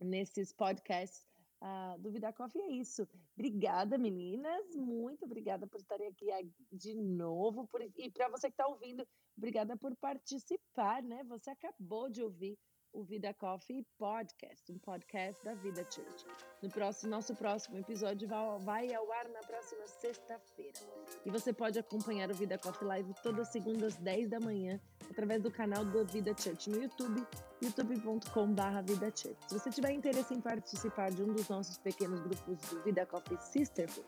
nesses 0.00 0.52
podcasts 0.52 1.26
ah, 1.60 1.96
do 1.98 2.12
Vida 2.12 2.32
Coffee. 2.32 2.62
É 2.62 2.70
isso. 2.70 3.08
Obrigada, 3.36 3.98
meninas. 3.98 4.72
Muito 4.76 5.24
obrigada 5.24 5.66
por 5.66 5.80
estarem 5.80 6.06
aqui 6.06 6.28
de 6.70 6.94
novo. 6.94 7.66
Por- 7.66 7.82
e 7.82 8.08
para 8.08 8.28
você 8.28 8.46
que 8.46 8.52
está 8.52 8.68
ouvindo, 8.68 9.04
obrigada 9.36 9.76
por 9.76 9.96
participar, 9.96 11.02
né? 11.02 11.24
Você 11.24 11.50
acabou 11.50 12.08
de 12.08 12.22
ouvir 12.22 12.56
o 12.92 13.02
Vida 13.02 13.34
Coffee 13.34 13.84
Podcast, 13.98 14.70
um 14.70 14.78
podcast 14.78 15.44
da 15.44 15.54
Vida 15.54 15.84
Church. 15.90 16.24
No 16.62 16.70
próximo, 16.70 17.10
nosso 17.10 17.34
próximo 17.34 17.78
episódio 17.78 18.28
vai, 18.60 18.94
ao 18.94 19.12
ar 19.12 19.28
na 19.28 19.40
próxima 19.40 19.86
sexta-feira. 19.88 20.78
E 21.24 21.30
você 21.30 21.52
pode 21.52 21.80
acompanhar 21.80 22.30
o 22.30 22.34
Vida 22.34 22.56
Coffee 22.56 22.86
Live 22.86 23.12
todas 23.24 23.48
segundas 23.48 23.96
às 23.96 23.96
10 23.96 24.30
da 24.30 24.38
manhã 24.38 24.80
através 25.10 25.42
do 25.42 25.50
canal 25.50 25.84
do 25.84 26.04
Vida 26.04 26.34
Church 26.38 26.70
no 26.70 26.82
YouTube, 26.82 27.26
youtube.com.br 27.62 28.82
Vida. 28.84 29.12
Se 29.14 29.36
você 29.50 29.70
tiver 29.70 29.92
interesse 29.92 30.34
em 30.34 30.40
participar 30.40 31.10
de 31.10 31.22
um 31.22 31.32
dos 31.32 31.48
nossos 31.48 31.78
pequenos 31.78 32.20
grupos 32.20 32.58
do 32.68 32.82
Vida 32.82 33.06
Coffee 33.06 33.38
Sisterhood, 33.40 34.04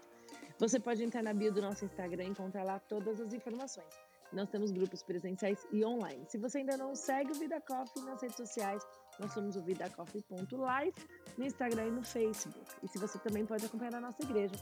você 0.59 0.81
pode 0.81 1.03
entrar 1.05 1.23
na 1.23 1.33
bio 1.33 1.53
do 1.53 1.63
nosso 1.63 1.85
Instagram 1.85 2.25
e 2.25 2.29
encontrar 2.29 2.65
lá 2.65 2.79
todas 2.81 3.21
as 3.21 3.33
informações. 3.33 3.87
Nós 4.33 4.49
temos 4.51 4.71
grupos 4.71 5.03
presenciais 5.03 5.67
e 5.73 5.85
online. 5.85 6.25
Se 6.29 6.37
você 6.37 6.59
ainda 6.59 6.77
não 6.77 6.95
segue 6.95 7.33
o 7.33 7.35
Vida 7.35 7.61
Coffee 7.61 8.03
nas 8.03 8.21
redes 8.21 8.37
sociais, 8.37 8.87
nós 9.19 9.33
somos 9.33 9.57
o 9.57 9.63
vidacoffee.live 9.63 10.95
no 11.37 11.45
Instagram 11.45 11.87
e 11.87 11.91
no 11.91 12.03
Facebook. 12.03 12.67
E 12.83 12.89
se 12.89 12.99
você 12.99 13.19
também 13.19 13.47
pode 13.47 13.65
acompanhar 13.65 13.95
a 13.95 14.01
nossa 14.01 14.23
igreja 14.23 14.55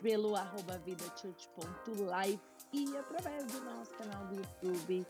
pelo 0.00 0.36
arroba 0.36 0.78
vidachurch.live 0.78 2.40
e 2.72 2.96
através 2.96 3.46
do 3.46 3.60
nosso 3.64 3.92
canal 3.94 4.26
do 4.26 4.36
YouTube. 4.36 5.06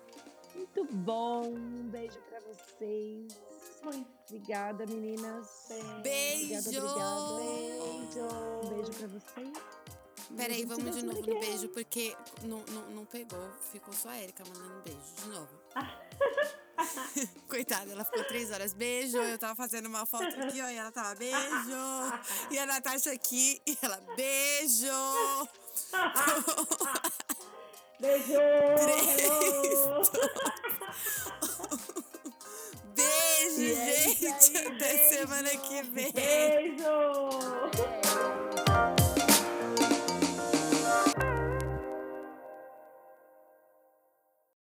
Muito 0.55 0.85
bom, 0.93 1.49
um 1.49 1.89
beijo 1.89 2.19
pra 2.29 2.41
vocês. 2.41 3.41
Muito 3.83 4.19
Obrigada, 4.29 4.85
meninas. 4.87 5.69
Beijo! 6.03 6.59
Obrigada, 6.59 6.89
obrigada. 6.89 7.39
Beijo. 7.39 8.29
Um 8.63 8.69
beijo 8.69 8.93
pra 8.93 9.09
vocês. 9.09 9.53
Peraí, 10.37 10.65
vamos 10.67 10.95
de 10.95 11.03
novo 11.03 11.21
no 11.21 11.41
beijo, 11.41 11.69
porque 11.69 12.15
não, 12.43 12.63
não, 12.69 12.91
não 12.91 13.05
pegou. 13.07 13.51
Ficou 13.73 13.95
só 13.95 14.11
a 14.11 14.23
Erika 14.23 14.45
mandando 14.45 14.83
beijo. 14.83 15.01
De 15.23 15.29
novo. 15.29 15.49
Coitada, 17.49 17.91
ela 17.91 18.05
ficou 18.05 18.23
três 18.25 18.51
horas. 18.51 18.75
Beijo. 18.75 19.17
Eu 19.17 19.39
tava 19.39 19.55
fazendo 19.55 19.87
uma 19.87 20.05
foto 20.05 20.27
aqui, 20.27 20.61
ó, 20.61 20.69
e 20.69 20.77
ela 20.77 20.93
tava 20.93 21.15
beijo. 21.15 21.39
E 22.51 22.59
a 22.59 22.67
Natasha 22.67 23.13
aqui, 23.13 23.63
e 23.67 23.79
ela 23.81 23.99
beijo. 24.15 24.87
Beijo! 28.01 28.33
Beijo, 32.95 33.61
E 33.61 33.73
é 33.73 34.09
gente. 34.15 34.57
aí, 34.57 34.67
Até 34.67 34.99
semana 35.09 35.51
que 35.51 35.83
vem. 35.83 36.13
Beijo! 36.13 37.98